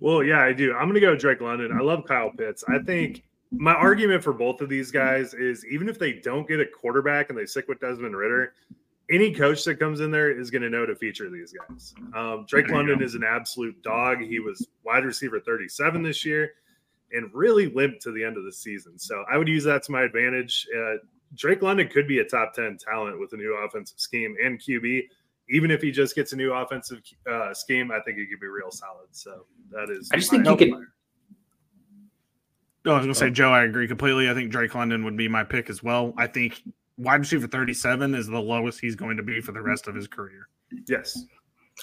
Well, 0.00 0.22
yeah, 0.22 0.40
I 0.40 0.52
do. 0.52 0.74
I'm 0.74 0.88
going 0.88 0.94
to 0.94 1.00
go 1.00 1.16
Drake 1.16 1.40
London. 1.40 1.72
I 1.72 1.80
love 1.80 2.04
Kyle 2.06 2.30
Pitts. 2.30 2.64
I 2.68 2.78
think 2.80 3.22
my 3.50 3.72
argument 3.72 4.22
for 4.22 4.32
both 4.32 4.60
of 4.60 4.68
these 4.68 4.90
guys 4.90 5.32
is 5.34 5.64
even 5.66 5.88
if 5.88 5.98
they 5.98 6.12
don't 6.12 6.46
get 6.46 6.60
a 6.60 6.66
quarterback 6.66 7.30
and 7.30 7.38
they 7.38 7.46
stick 7.46 7.68
with 7.68 7.80
Desmond 7.80 8.16
Ridder, 8.16 8.52
any 9.10 9.32
coach 9.32 9.64
that 9.64 9.78
comes 9.78 10.00
in 10.00 10.10
there 10.10 10.30
is 10.30 10.50
going 10.50 10.62
to 10.62 10.70
know 10.70 10.84
to 10.84 10.94
feature 10.96 11.30
these 11.30 11.52
guys. 11.52 11.94
Um, 12.14 12.44
Drake 12.48 12.68
London 12.68 13.02
is 13.02 13.14
an 13.14 13.22
absolute 13.24 13.80
dog. 13.82 14.20
He 14.20 14.40
was 14.40 14.66
wide 14.84 15.04
receiver 15.04 15.40
37 15.40 16.02
this 16.02 16.24
year 16.24 16.52
and 17.12 17.30
really 17.32 17.68
limped 17.68 18.02
to 18.02 18.12
the 18.12 18.24
end 18.24 18.36
of 18.36 18.44
the 18.44 18.52
season. 18.52 18.98
So 18.98 19.24
I 19.30 19.38
would 19.38 19.48
use 19.48 19.64
that 19.64 19.84
to 19.84 19.92
my 19.92 20.02
advantage. 20.02 20.66
Uh, 20.76 20.94
Drake 21.34 21.62
London 21.62 21.88
could 21.88 22.08
be 22.08 22.18
a 22.18 22.24
top 22.24 22.54
10 22.54 22.78
talent 22.78 23.20
with 23.20 23.32
a 23.32 23.36
new 23.36 23.56
offensive 23.64 24.00
scheme 24.00 24.34
and 24.42 24.60
QB 24.60 25.04
even 25.48 25.70
if 25.70 25.80
he 25.80 25.90
just 25.90 26.14
gets 26.14 26.32
a 26.32 26.36
new 26.36 26.52
offensive 26.52 27.00
uh, 27.30 27.54
scheme, 27.54 27.90
I 27.90 28.00
think 28.00 28.18
he 28.18 28.26
could 28.26 28.40
be 28.40 28.46
real 28.46 28.70
solid. 28.70 29.08
So 29.12 29.46
that 29.70 29.90
is. 29.90 30.10
I 30.12 30.16
just 30.16 30.30
think 30.30 30.46
he 30.46 30.56
could. 30.56 30.70
No, 32.84 32.92
I 32.92 32.96
was 32.98 33.06
going 33.06 33.14
to 33.14 33.18
say, 33.18 33.30
Joe, 33.30 33.50
I 33.50 33.64
agree 33.64 33.88
completely. 33.88 34.30
I 34.30 34.34
think 34.34 34.52
Drake 34.52 34.74
London 34.74 35.04
would 35.04 35.16
be 35.16 35.26
my 35.26 35.42
pick 35.42 35.68
as 35.68 35.82
well. 35.82 36.14
I 36.16 36.28
think 36.28 36.62
wide 36.96 37.20
receiver 37.20 37.48
37 37.48 38.14
is 38.14 38.28
the 38.28 38.38
lowest 38.38 38.80
he's 38.80 38.94
going 38.94 39.16
to 39.16 39.24
be 39.24 39.40
for 39.40 39.50
the 39.50 39.60
rest 39.60 39.88
of 39.88 39.94
his 39.96 40.06
career. 40.06 40.48
Yes. 40.86 41.18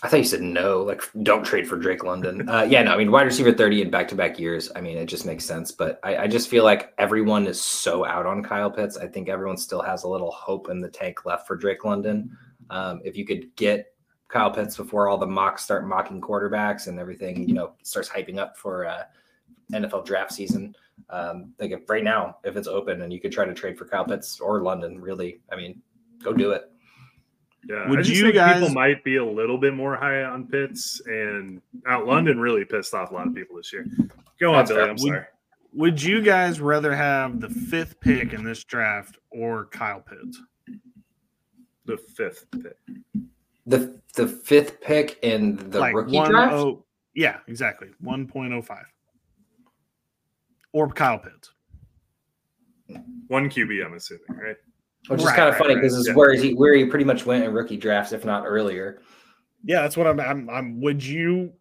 I 0.01 0.07
thought 0.07 0.17
you 0.17 0.23
said 0.23 0.41
no, 0.41 0.81
like 0.81 1.03
don't 1.21 1.45
trade 1.45 1.67
for 1.67 1.77
Drake 1.77 2.03
London. 2.03 2.49
Uh, 2.49 2.65
yeah, 2.67 2.81
no, 2.81 2.93
I 2.93 2.97
mean 2.97 3.11
wide 3.11 3.23
receiver 3.23 3.51
30 3.51 3.83
in 3.83 3.91
back 3.91 4.07
to 4.07 4.15
back 4.15 4.39
years. 4.39 4.71
I 4.75 4.81
mean, 4.81 4.97
it 4.97 5.05
just 5.05 5.25
makes 5.25 5.45
sense. 5.45 5.71
But 5.71 5.99
I, 6.03 6.17
I, 6.17 6.27
just 6.27 6.49
feel 6.49 6.63
like 6.63 6.93
everyone 6.97 7.45
is 7.45 7.61
so 7.61 8.03
out 8.03 8.25
on 8.25 8.41
Kyle 8.41 8.71
Pitts. 8.71 8.97
I 8.97 9.07
think 9.07 9.29
everyone 9.29 9.55
still 9.55 9.83
has 9.83 10.03
a 10.03 10.07
little 10.07 10.31
hope 10.31 10.69
in 10.69 10.81
the 10.81 10.89
tank 10.89 11.25
left 11.25 11.45
for 11.45 11.55
Drake 11.55 11.85
London. 11.85 12.35
Um, 12.73 13.01
if 13.05 13.15
you 13.15 13.23
could 13.23 13.55
get 13.55 13.93
Kyle 14.29 14.49
Pitts 14.49 14.75
before 14.75 15.07
all 15.07 15.19
the 15.19 15.27
mocks 15.27 15.63
start 15.63 15.87
mocking 15.87 16.19
quarterbacks 16.19 16.87
and 16.87 16.99
everything, 16.99 17.47
you 17.47 17.53
know, 17.53 17.73
starts 17.83 18.09
hyping 18.09 18.39
up 18.39 18.57
for 18.57 18.87
uh, 18.87 19.03
NFL 19.71 20.05
draft 20.05 20.31
season. 20.31 20.75
Um, 21.11 21.53
like 21.59 21.69
if 21.69 21.87
right 21.87 22.03
now, 22.03 22.37
if 22.43 22.57
it's 22.57 22.67
open 22.67 23.03
and 23.03 23.13
you 23.13 23.21
could 23.21 23.31
try 23.31 23.45
to 23.45 23.53
trade 23.53 23.77
for 23.77 23.85
Kyle 23.85 24.05
Pitts 24.05 24.39
or 24.39 24.63
London, 24.63 24.99
really, 24.99 25.41
I 25.51 25.55
mean, 25.55 25.83
go 26.23 26.33
do 26.33 26.51
it. 26.51 26.71
Yeah, 27.69 27.87
would 27.87 28.07
you 28.07 28.33
guys? 28.33 28.55
People 28.55 28.73
might 28.73 29.03
be 29.03 29.17
a 29.17 29.25
little 29.25 29.57
bit 29.57 29.75
more 29.75 29.95
high 29.95 30.23
on 30.23 30.47
Pitts, 30.47 30.99
and 31.05 31.61
out 31.87 32.07
London 32.07 32.39
really 32.39 32.65
pissed 32.65 32.93
off 32.93 33.11
a 33.11 33.13
lot 33.13 33.27
of 33.27 33.35
people 33.35 33.55
this 33.55 33.71
year. 33.71 33.85
Go 34.39 34.53
on, 34.53 34.67
Billy. 34.67 34.81
I'm 34.81 34.97
sorry. 34.97 35.25
Would 35.73 36.01
you 36.01 36.21
guys 36.21 36.59
rather 36.59 36.93
have 36.93 37.39
the 37.39 37.49
fifth 37.49 37.99
pick 37.99 38.33
in 38.33 38.43
this 38.43 38.63
draft 38.63 39.17
or 39.31 39.67
Kyle 39.67 40.01
Pitts? 40.01 40.41
The 41.85 41.97
fifth 41.97 42.45
pick. 42.51 42.77
The 43.65 43.99
the 44.15 44.27
fifth 44.27 44.81
pick 44.81 45.19
in 45.21 45.57
the 45.69 45.79
like 45.79 45.95
rookie 45.95 46.23
draft. 46.23 46.53
Oh, 46.53 46.85
yeah, 47.15 47.37
exactly. 47.47 47.89
One 47.99 48.27
point 48.27 48.53
oh 48.53 48.61
five. 48.61 48.85
Or 50.71 50.89
Kyle 50.89 51.19
Pitts. 51.19 51.51
One 53.27 53.49
QB, 53.49 53.85
I'm 53.85 53.93
assuming, 53.93 54.23
right? 54.29 54.55
Which 55.07 55.19
is 55.19 55.25
right, 55.25 55.35
kind 55.35 55.49
of 55.49 55.55
right, 55.55 55.61
funny 55.61 55.75
because 55.75 55.93
right. 55.93 55.99
it's 55.99 56.07
yeah. 56.09 56.15
where 56.15 56.33
he 56.33 56.53
where 56.53 56.73
he 56.73 56.85
pretty 56.85 57.05
much 57.05 57.25
went 57.25 57.43
in 57.43 57.53
rookie 57.53 57.77
drafts, 57.77 58.11
if 58.11 58.25
not 58.25 58.43
earlier. 58.45 59.01
Yeah, 59.63 59.81
that's 59.81 59.95
what 59.95 60.07
I'm. 60.07 60.19
I'm. 60.19 60.49
I'm 60.49 60.81
would 60.81 61.03
you? 61.03 61.53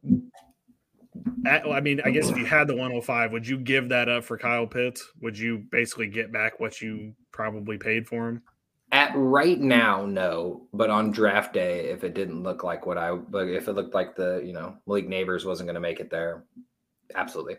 I 1.46 1.80
mean, 1.80 2.00
I 2.04 2.10
guess 2.10 2.30
if 2.30 2.38
you 2.38 2.46
had 2.46 2.68
the 2.68 2.74
105, 2.74 3.32
would 3.32 3.46
you 3.46 3.58
give 3.58 3.88
that 3.90 4.08
up 4.08 4.24
for 4.24 4.38
Kyle 4.38 4.66
Pitts? 4.66 5.06
Would 5.20 5.38
you 5.38 5.58
basically 5.70 6.06
get 6.06 6.32
back 6.32 6.58
what 6.58 6.80
you 6.80 7.14
probably 7.32 7.78
paid 7.78 8.06
for 8.06 8.28
him? 8.28 8.42
At 8.92 9.12
right 9.14 9.58
now, 9.58 10.04
no. 10.04 10.68
But 10.74 10.90
on 10.90 11.10
draft 11.10 11.54
day, 11.54 11.86
if 11.86 12.04
it 12.04 12.14
didn't 12.14 12.42
look 12.42 12.62
like 12.62 12.84
what 12.84 12.98
I, 12.98 13.14
but 13.14 13.48
if 13.48 13.66
it 13.66 13.72
looked 13.72 13.94
like 13.94 14.14
the, 14.14 14.42
you 14.44 14.52
know, 14.52 14.76
Malik 14.86 15.08
Nabers 15.08 15.46
wasn't 15.46 15.66
going 15.66 15.74
to 15.74 15.80
make 15.80 15.98
it 15.98 16.10
there, 16.10 16.44
absolutely. 17.14 17.56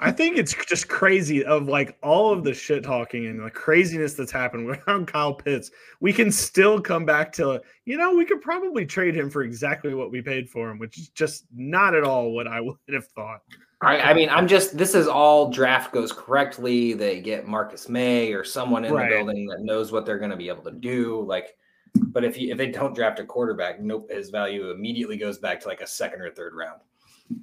I 0.00 0.12
think 0.12 0.36
it's 0.36 0.54
just 0.66 0.88
crazy 0.88 1.44
of 1.44 1.66
like 1.66 1.98
all 2.02 2.32
of 2.32 2.44
the 2.44 2.54
shit 2.54 2.84
talking 2.84 3.26
and 3.26 3.44
the 3.44 3.50
craziness 3.50 4.14
that's 4.14 4.30
happened 4.30 4.78
around 4.86 5.06
Kyle 5.12 5.34
Pitts. 5.34 5.70
We 6.00 6.12
can 6.12 6.30
still 6.30 6.80
come 6.80 7.04
back 7.04 7.32
to, 7.32 7.60
you 7.84 7.96
know, 7.96 8.14
we 8.14 8.24
could 8.24 8.40
probably 8.40 8.86
trade 8.86 9.16
him 9.16 9.28
for 9.28 9.42
exactly 9.42 9.94
what 9.94 10.12
we 10.12 10.22
paid 10.22 10.48
for 10.48 10.70
him, 10.70 10.78
which 10.78 10.98
is 10.98 11.08
just 11.08 11.46
not 11.52 11.96
at 11.96 12.04
all 12.04 12.30
what 12.30 12.46
I 12.46 12.60
would 12.60 12.76
have 12.90 13.08
thought. 13.08 13.42
I, 13.80 14.00
I 14.00 14.14
mean, 14.14 14.28
I'm 14.28 14.48
just 14.48 14.76
this 14.76 14.94
is 14.94 15.06
all 15.06 15.50
draft 15.50 15.92
goes 15.92 16.12
correctly. 16.12 16.94
They 16.94 17.20
get 17.20 17.46
Marcus 17.46 17.88
Maye 17.88 18.32
or 18.32 18.42
someone 18.42 18.84
in 18.84 18.92
right. 18.92 19.08
the 19.08 19.16
building 19.16 19.46
that 19.46 19.60
knows 19.60 19.92
what 19.92 20.04
they're 20.04 20.18
going 20.18 20.32
to 20.32 20.36
be 20.36 20.48
able 20.48 20.64
to 20.64 20.72
do. 20.72 21.22
Like, 21.22 21.56
but 21.94 22.24
if 22.24 22.36
you 22.36 22.50
if 22.50 22.58
they 22.58 22.70
don't 22.70 22.94
draft 22.94 23.20
a 23.20 23.24
quarterback, 23.24 23.80
nope, 23.80 24.10
his 24.10 24.30
value 24.30 24.70
immediately 24.70 25.16
goes 25.16 25.38
back 25.38 25.60
to 25.60 25.68
like 25.68 25.80
a 25.80 25.86
second 25.86 26.22
or 26.22 26.30
third 26.30 26.54
round. 26.54 26.80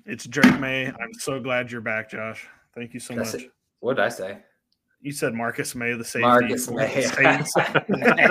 It's 0.05 0.25
Drake 0.25 0.59
Maye. 0.59 0.87
I'm 0.87 1.13
so 1.19 1.39
glad 1.39 1.71
you're 1.71 1.79
back, 1.79 2.09
Josh. 2.09 2.47
Thank 2.73 2.93
you 2.93 2.99
so 2.99 3.15
That's 3.15 3.33
much. 3.33 3.43
It. 3.43 3.51
What 3.79 3.95
did 3.95 4.05
I 4.05 4.09
say? 4.09 4.39
You 5.01 5.11
said 5.11 5.33
Marcus 5.33 5.75
Maye, 5.75 5.93
the 5.93 6.03
safety. 6.03 6.21
Marcus 6.21 6.69
Maye. 6.69 7.05
uh, 7.15 7.45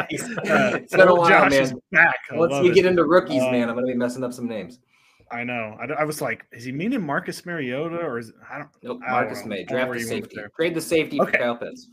it's 0.09 0.93
been 0.93 1.09
a 1.09 1.15
while, 1.15 1.29
Josh 1.29 1.53
man. 1.53 1.81
back. 1.93 2.17
Once 2.33 2.53
we 2.61 2.71
it. 2.71 2.75
get 2.75 2.85
into 2.85 3.05
rookies, 3.05 3.43
uh, 3.43 3.51
man, 3.51 3.69
I'm 3.69 3.77
going 3.77 3.87
to 3.87 3.93
be 3.93 3.99
messing 3.99 4.25
up 4.25 4.33
some 4.33 4.49
names. 4.49 4.81
I 5.31 5.45
know. 5.45 5.77
I, 5.81 5.93
I, 5.93 6.05
was 6.05 6.21
like, 6.21 6.47
is 6.53 6.65
he 6.65 6.73
meaning 6.73 7.05
Marcus 7.05 7.45
Mariota 7.47 7.97
or 7.97 8.19
is 8.19 8.33
I 8.51 8.59
don't? 8.59 8.71
Nope. 8.83 9.01
Marcus 9.01 9.41
don't 9.41 9.49
Maye. 9.49 9.65
Draft 9.65 9.93
the 9.93 10.01
safety. 10.01 10.37
Trade 10.57 10.75
the 10.75 10.81
safety 10.81 11.21
okay. 11.21 11.33
for 11.33 11.39
Kyle 11.39 11.57
Pitts. 11.57 11.89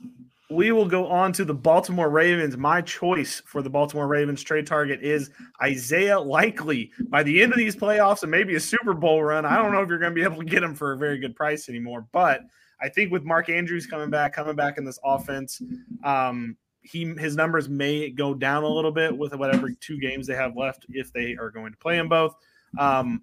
We 0.49 0.73
will 0.73 0.87
go 0.87 1.07
on 1.07 1.31
to 1.33 1.45
the 1.45 1.53
Baltimore 1.53 2.09
Ravens. 2.09 2.57
My 2.57 2.81
choice 2.81 3.41
for 3.45 3.61
the 3.61 3.69
Baltimore 3.69 4.07
Ravens 4.07 4.43
trade 4.43 4.67
target 4.67 5.01
is 5.01 5.29
Isaiah 5.63 6.19
Likely. 6.19 6.91
By 7.07 7.23
the 7.23 7.41
end 7.41 7.53
of 7.53 7.57
these 7.57 7.75
playoffs 7.75 8.23
and 8.23 8.31
maybe 8.31 8.55
a 8.55 8.59
Super 8.59 8.93
Bowl 8.93 9.23
run, 9.23 9.45
I 9.45 9.55
don't 9.55 9.71
know 9.71 9.81
if 9.81 9.87
you're 9.87 9.97
going 9.97 10.11
to 10.11 10.15
be 10.15 10.23
able 10.23 10.39
to 10.39 10.45
get 10.45 10.61
him 10.61 10.75
for 10.75 10.91
a 10.91 10.97
very 10.97 11.19
good 11.19 11.37
price 11.37 11.69
anymore. 11.69 12.05
But 12.11 12.41
I 12.81 12.89
think 12.89 13.13
with 13.13 13.23
Mark 13.23 13.49
Andrews 13.49 13.85
coming 13.85 14.09
back, 14.09 14.33
coming 14.33 14.57
back 14.57 14.77
in 14.77 14.83
this 14.83 14.99
offense, 15.05 15.61
um, 16.03 16.57
he 16.81 17.05
his 17.17 17.35
numbers 17.35 17.69
may 17.69 18.09
go 18.09 18.33
down 18.33 18.63
a 18.63 18.67
little 18.67 18.91
bit 18.91 19.15
with 19.15 19.33
whatever 19.35 19.69
two 19.79 19.99
games 19.99 20.27
they 20.27 20.35
have 20.35 20.57
left 20.57 20.85
if 20.89 21.13
they 21.13 21.35
are 21.39 21.49
going 21.49 21.71
to 21.71 21.77
play 21.77 21.95
them 21.95 22.09
both. 22.09 22.35
Um, 22.77 23.21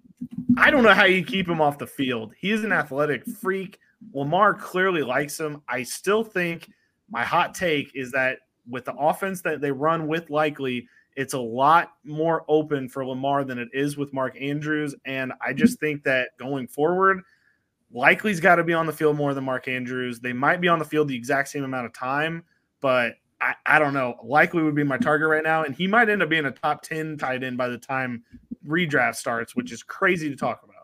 I 0.57 0.71
don't 0.71 0.83
know 0.83 0.93
how 0.93 1.05
you 1.05 1.23
keep 1.23 1.47
him 1.47 1.61
off 1.61 1.77
the 1.77 1.87
field. 1.87 2.33
He 2.37 2.51
is 2.51 2.63
an 2.63 2.71
athletic 2.71 3.25
freak. 3.25 3.79
Lamar 4.13 4.53
clearly 4.53 5.01
likes 5.01 5.39
him. 5.39 5.61
I 5.67 5.83
still 5.83 6.23
think 6.23 6.69
my 7.09 7.23
hot 7.23 7.53
take 7.53 7.91
is 7.95 8.11
that 8.11 8.39
with 8.69 8.85
the 8.85 8.93
offense 8.95 9.41
that 9.41 9.61
they 9.61 9.71
run 9.71 10.07
with 10.07 10.29
likely, 10.29 10.87
it's 11.15 11.33
a 11.33 11.39
lot 11.39 11.93
more 12.03 12.45
open 12.47 12.87
for 12.87 13.05
Lamar 13.05 13.43
than 13.43 13.57
it 13.57 13.69
is 13.73 13.97
with 13.97 14.13
Mark 14.13 14.39
Andrews. 14.39 14.95
And 15.05 15.33
I 15.45 15.53
just 15.53 15.79
think 15.79 16.03
that 16.03 16.29
going 16.37 16.67
forward, 16.67 17.21
likely's 17.91 18.39
got 18.39 18.55
to 18.55 18.63
be 18.63 18.73
on 18.73 18.85
the 18.85 18.93
field 18.93 19.17
more 19.17 19.33
than 19.33 19.43
Mark 19.43 19.67
Andrews. 19.67 20.19
They 20.19 20.33
might 20.33 20.61
be 20.61 20.67
on 20.67 20.79
the 20.79 20.85
field 20.85 21.07
the 21.07 21.15
exact 21.15 21.49
same 21.49 21.63
amount 21.63 21.87
of 21.87 21.93
time, 21.93 22.43
but 22.79 23.15
I, 23.41 23.55
I 23.65 23.79
don't 23.79 23.93
know. 23.93 24.15
Likely 24.23 24.63
would 24.63 24.75
be 24.75 24.83
my 24.83 24.97
target 24.97 25.27
right 25.27 25.43
now. 25.43 25.63
And 25.63 25.75
he 25.75 25.87
might 25.87 26.09
end 26.09 26.21
up 26.21 26.29
being 26.29 26.45
a 26.45 26.51
top 26.51 26.83
10 26.83 27.17
tight 27.17 27.43
end 27.43 27.57
by 27.57 27.67
the 27.67 27.77
time 27.77 28.23
redraft 28.67 29.15
starts, 29.15 29.55
which 29.55 29.71
is 29.71 29.83
crazy 29.83 30.29
to 30.29 30.35
talk 30.35 30.61
about. 30.63 30.75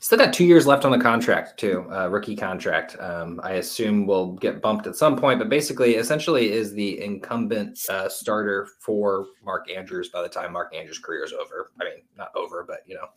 Still 0.00 0.18
got 0.18 0.32
two 0.32 0.44
years 0.44 0.64
left 0.64 0.84
on 0.84 0.92
the 0.92 0.98
contract 0.98 1.58
too, 1.58 1.84
uh, 1.92 2.08
rookie 2.08 2.36
contract. 2.36 2.96
Um, 3.00 3.40
I 3.42 3.54
assume 3.54 4.06
will 4.06 4.34
get 4.34 4.62
bumped 4.62 4.86
at 4.86 4.94
some 4.94 5.16
point, 5.16 5.40
but 5.40 5.48
basically, 5.48 5.96
essentially, 5.96 6.52
is 6.52 6.72
the 6.72 7.02
incumbent 7.02 7.80
uh, 7.90 8.08
starter 8.08 8.68
for 8.78 9.26
Mark 9.44 9.68
Andrews 9.68 10.08
by 10.08 10.22
the 10.22 10.28
time 10.28 10.52
Mark 10.52 10.72
Andrews' 10.72 11.00
career 11.00 11.24
is 11.24 11.32
over. 11.32 11.72
I 11.80 11.84
mean, 11.84 12.04
not 12.16 12.30
over, 12.36 12.64
but 12.64 12.82
you 12.86 12.94
know, 12.94 13.08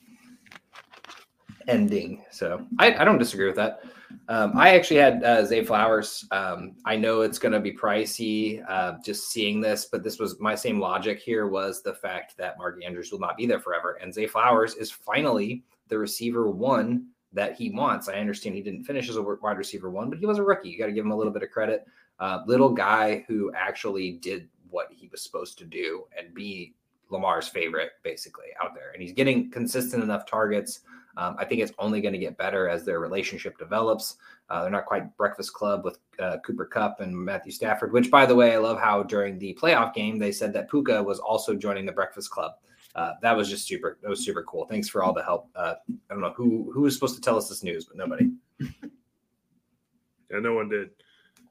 ending. 1.68 2.24
So 2.32 2.66
I, 2.80 2.94
I 2.96 3.04
don't 3.04 3.18
disagree 3.18 3.48
with 3.48 3.56
that. 3.56 3.82
Um, 4.28 4.54
I 4.58 4.76
actually 4.76 5.00
had 5.00 5.24
uh, 5.24 5.46
Zay 5.46 5.64
Flowers. 5.64 6.26
Um, 6.32 6.76
I 6.86 6.96
know 6.96 7.22
it's 7.22 7.40
going 7.40 7.54
to 7.54 7.60
be 7.60 7.72
pricey 7.72 8.64
uh, 8.68 8.96
just 9.04 9.32
seeing 9.32 9.62
this, 9.62 9.86
but 9.86 10.04
this 10.04 10.20
was 10.20 10.40
my 10.40 10.56
same 10.56 10.80
logic 10.80 11.20
here 11.20 11.48
was 11.48 11.82
the 11.82 11.94
fact 11.94 12.38
that 12.38 12.58
Mark 12.58 12.84
Andrews 12.84 13.12
will 13.12 13.20
not 13.20 13.38
be 13.38 13.46
there 13.46 13.60
forever. 13.60 13.98
And 14.02 14.14
Zay 14.14 14.28
Flowers 14.28 14.76
is 14.76 14.92
finally 14.92 15.64
the 15.88 15.98
receiver 15.98 16.50
one 16.50 17.08
that 17.34 17.56
he 17.56 17.70
wants. 17.72 18.10
I 18.10 18.16
understand 18.16 18.56
he 18.56 18.62
didn't 18.62 18.84
finish 18.84 19.10
as 19.10 19.16
a 19.16 19.22
wide 19.22 19.58
receiver 19.58 19.90
one, 19.90 20.10
but 20.10 20.20
he 20.20 20.26
was 20.26 20.38
a 20.38 20.44
rookie. 20.44 20.70
You 20.70 20.78
got 20.78 20.88
to 20.88 20.92
give 20.92 21.06
him 21.06 21.12
a 21.12 21.18
little 21.18 21.34
bit 21.34 21.44
of 21.44 21.52
credit. 21.52 21.86
Uh, 22.20 22.42
little 22.46 22.70
guy 22.70 23.24
who 23.28 23.52
actually 23.56 24.14
did 24.14 24.48
what 24.70 24.88
he 24.92 25.08
was 25.08 25.22
supposed 25.22 25.58
to 25.58 25.66
do 25.66 26.06
and 26.18 26.34
be 26.34 26.76
Lamar's 27.10 27.48
favorite, 27.48 27.92
basically, 28.04 28.48
out 28.64 28.74
there. 28.74 28.92
And 28.92 29.02
he's 29.02 29.12
getting 29.12 29.50
consistent 29.52 30.04
enough 30.04 30.26
targets. 30.26 30.82
Um, 31.18 31.36
I 31.38 31.46
think 31.46 31.62
it's 31.62 31.74
only 31.80 32.02
going 32.02 32.14
to 32.14 32.20
get 32.20 32.38
better 32.38 32.70
as 32.70 32.86
their 32.86 33.00
relationship 33.00 33.58
develops. 33.58 34.18
Uh, 34.50 34.62
they're 34.62 34.72
not 34.72 34.86
quite 34.86 35.16
Breakfast 35.18 35.54
Club 35.54 35.84
with 35.84 36.00
uh, 36.20 36.38
Cooper 36.46 36.66
Kupp 36.66 37.00
and 37.00 37.16
Matthew 37.16 37.52
Stafford, 37.52 37.94
which, 37.94 38.12
by 38.12 38.26
the 38.26 38.36
way, 38.36 38.54
I 38.54 38.58
love 38.58 38.80
how 38.80 39.04
during 39.04 39.38
the 39.40 39.58
playoff 39.60 39.94
game 39.94 40.20
they 40.20 40.32
said 40.32 40.54
that 40.54 40.70
Puka 40.70 41.02
was 41.02 41.20
also 41.20 41.56
joining 41.56 41.86
the 41.86 41.92
Breakfast 41.92 42.30
Club. 42.32 42.54
Uh, 42.96 43.14
that 43.22 43.36
was 43.36 43.50
just 43.50 43.68
super. 43.68 43.98
That 44.02 44.10
was 44.10 44.24
super 44.24 44.44
cool. 44.44 44.66
Thanks 44.66 44.90
for 44.90 45.04
all 45.04 45.14
the 45.14 45.24
help. 45.24 45.48
Uh, 45.56 45.76
I 45.90 46.14
don't 46.14 46.22
know 46.22 46.34
who 46.36 46.70
who 46.74 46.82
was 46.82 46.94
supposed 46.94 47.16
to 47.16 47.22
tell 47.22 47.38
us 47.38 47.48
this 47.48 47.64
news, 47.64 47.86
but 47.86 47.96
nobody. 47.98 48.32
yeah, 48.60 50.40
no 50.40 50.54
one 50.54 50.68
did. 50.68 50.90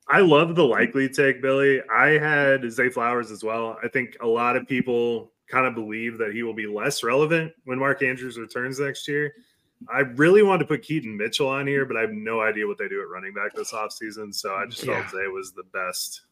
I 0.09 0.21
love 0.21 0.55
the 0.55 0.65
likely 0.65 1.09
take, 1.09 1.41
Billy. 1.41 1.81
I 1.89 2.19
had 2.19 2.71
Zay 2.71 2.89
Flowers 2.89 3.31
as 3.31 3.45
well. 3.45 3.79
I 3.83 3.89
think 3.89 4.17
a 4.21 4.27
lot 4.27 4.57
of 4.57 4.67
people 4.67 5.33
kind 5.49 5.67
of 5.67 5.75
believe 5.75 6.19
that 6.19 6.33
he 6.33 6.43
will 6.43 6.55
be 6.55 6.67
less 6.67 7.03
relevant 7.03 7.53
when 7.65 7.79
Mark 7.79 8.03
Andrews 8.03 8.39
returns 8.39 8.81
next 8.81 9.07
year. 9.09 9.33
I 9.89 10.01
really 10.01 10.43
wanted 10.43 10.61
to 10.61 10.67
put 10.67 10.83
Keaton 10.83 11.17
Mitchell 11.17 11.49
on 11.49 11.67
here, 11.67 11.87
but 11.87 11.97
I 11.97 12.03
have 12.03 12.13
no 12.13 12.41
idea 12.41 12.67
what 12.67 12.79
they 12.79 12.89
do 12.89 13.01
at 13.01 13.09
running 13.09 13.33
back 13.33 13.55
this 13.55 13.73
offseason. 13.73 14.35
So 14.35 14.55
I 14.55 14.67
just 14.67 14.85
yeah. 14.85 15.01
felt 15.01 15.11
Zay 15.13 15.27
was 15.29 15.53
the 15.53 15.65
best, 15.73 16.23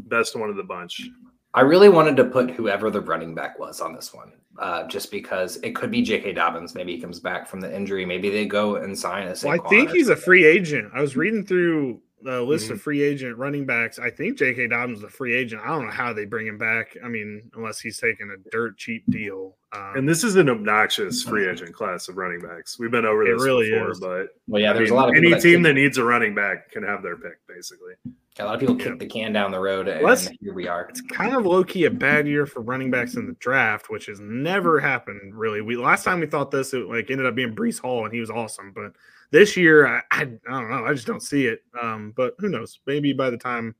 best 0.00 0.36
one 0.36 0.50
of 0.50 0.56
the 0.56 0.62
bunch. 0.62 1.08
I 1.54 1.62
really 1.62 1.88
wanted 1.88 2.16
to 2.16 2.24
put 2.24 2.50
whoever 2.50 2.90
the 2.90 3.00
running 3.00 3.34
back 3.34 3.58
was 3.58 3.80
on 3.80 3.94
this 3.94 4.14
one, 4.14 4.32
uh, 4.58 4.86
just 4.86 5.10
because 5.10 5.56
it 5.58 5.74
could 5.74 5.90
be 5.90 6.02
J.K. 6.02 6.32
Dobbins. 6.32 6.74
Maybe 6.74 6.94
he 6.94 7.00
comes 7.00 7.18
back 7.18 7.48
from 7.48 7.60
the 7.60 7.74
injury. 7.74 8.04
Maybe 8.04 8.30
they 8.30 8.46
go 8.46 8.76
and 8.76 8.96
sign 8.96 9.26
a. 9.26 9.34
Well, 9.42 9.60
I 9.60 9.68
think 9.68 9.90
he's 9.90 10.08
a 10.08 10.16
free 10.16 10.44
agent. 10.44 10.92
I 10.94 11.00
was 11.00 11.16
reading 11.16 11.44
through 11.44 12.00
the 12.22 12.40
list 12.42 12.66
mm-hmm. 12.66 12.74
of 12.74 12.82
free 12.82 13.02
agent 13.02 13.36
running 13.36 13.66
backs. 13.66 13.98
I 13.98 14.10
think 14.10 14.38
J.K. 14.38 14.68
Dobbins 14.68 14.98
is 14.98 15.04
a 15.04 15.08
free 15.08 15.34
agent. 15.34 15.62
I 15.64 15.68
don't 15.68 15.86
know 15.86 15.92
how 15.92 16.12
they 16.12 16.24
bring 16.24 16.46
him 16.46 16.58
back. 16.58 16.96
I 17.04 17.08
mean, 17.08 17.50
unless 17.54 17.80
he's 17.80 17.98
taking 17.98 18.30
a 18.30 18.50
dirt 18.50 18.76
cheap 18.76 19.04
deal. 19.10 19.56
Um, 19.72 19.92
and 19.96 20.08
this 20.08 20.24
is 20.24 20.36
an 20.36 20.48
obnoxious 20.48 21.22
free 21.28 21.48
agent 21.48 21.72
class 21.72 22.08
of 22.08 22.16
running 22.16 22.40
backs. 22.40 22.78
We've 22.78 22.90
been 22.90 23.04
over 23.04 23.24
this 23.24 23.42
really 23.42 23.70
before, 23.70 23.92
is. 23.92 24.00
but 24.00 24.28
well, 24.48 24.60
yeah, 24.60 24.72
there's 24.72 24.90
I 24.90 24.94
mean, 24.94 24.98
a 24.98 25.02
lot 25.02 25.08
of 25.10 25.16
any 25.16 25.30
that 25.30 25.42
team 25.42 25.62
that 25.62 25.74
needs 25.74 25.98
a 25.98 26.04
running 26.04 26.34
back 26.34 26.70
can 26.70 26.82
have 26.82 27.02
their 27.02 27.16
pick, 27.16 27.38
basically. 27.46 27.94
A 28.38 28.44
lot 28.44 28.54
of 28.54 28.60
people 28.60 28.74
kick 28.74 28.98
the 28.98 29.06
can 29.06 29.32
down 29.32 29.50
the 29.50 29.60
road, 29.60 29.86
and 29.86 30.02
well, 30.02 30.16
here 30.16 30.54
we 30.54 30.66
are. 30.66 30.88
It's 30.88 31.00
kind 31.02 31.34
of 31.34 31.44
low 31.44 31.62
key 31.62 31.84
a 31.84 31.90
bad 31.90 32.26
year 32.26 32.46
for 32.46 32.60
running 32.60 32.90
backs 32.90 33.14
in 33.14 33.26
the 33.26 33.34
draft, 33.34 33.90
which 33.90 34.06
has 34.06 34.18
never 34.20 34.80
happened 34.80 35.34
really. 35.34 35.60
We 35.60 35.76
last 35.76 36.04
time 36.04 36.20
we 36.20 36.26
thought 36.26 36.50
this, 36.50 36.72
it 36.72 36.86
like 36.86 37.10
ended 37.10 37.26
up 37.26 37.34
being 37.34 37.54
Breece 37.54 37.80
Hall, 37.80 38.04
and 38.04 38.14
he 38.14 38.20
was 38.20 38.30
awesome, 38.30 38.72
but 38.74 38.92
this 39.30 39.56
year, 39.56 39.86
I, 39.86 40.02
I, 40.10 40.22
I 40.22 40.24
don't 40.24 40.70
know. 40.70 40.84
I 40.84 40.92
just 40.92 41.06
don't 41.06 41.22
see 41.22 41.46
it. 41.46 41.60
Um, 41.80 42.12
but 42.16 42.34
who 42.38 42.48
knows? 42.48 42.80
Maybe 42.86 43.12
by 43.12 43.30
the 43.30 43.36
time 43.36 43.74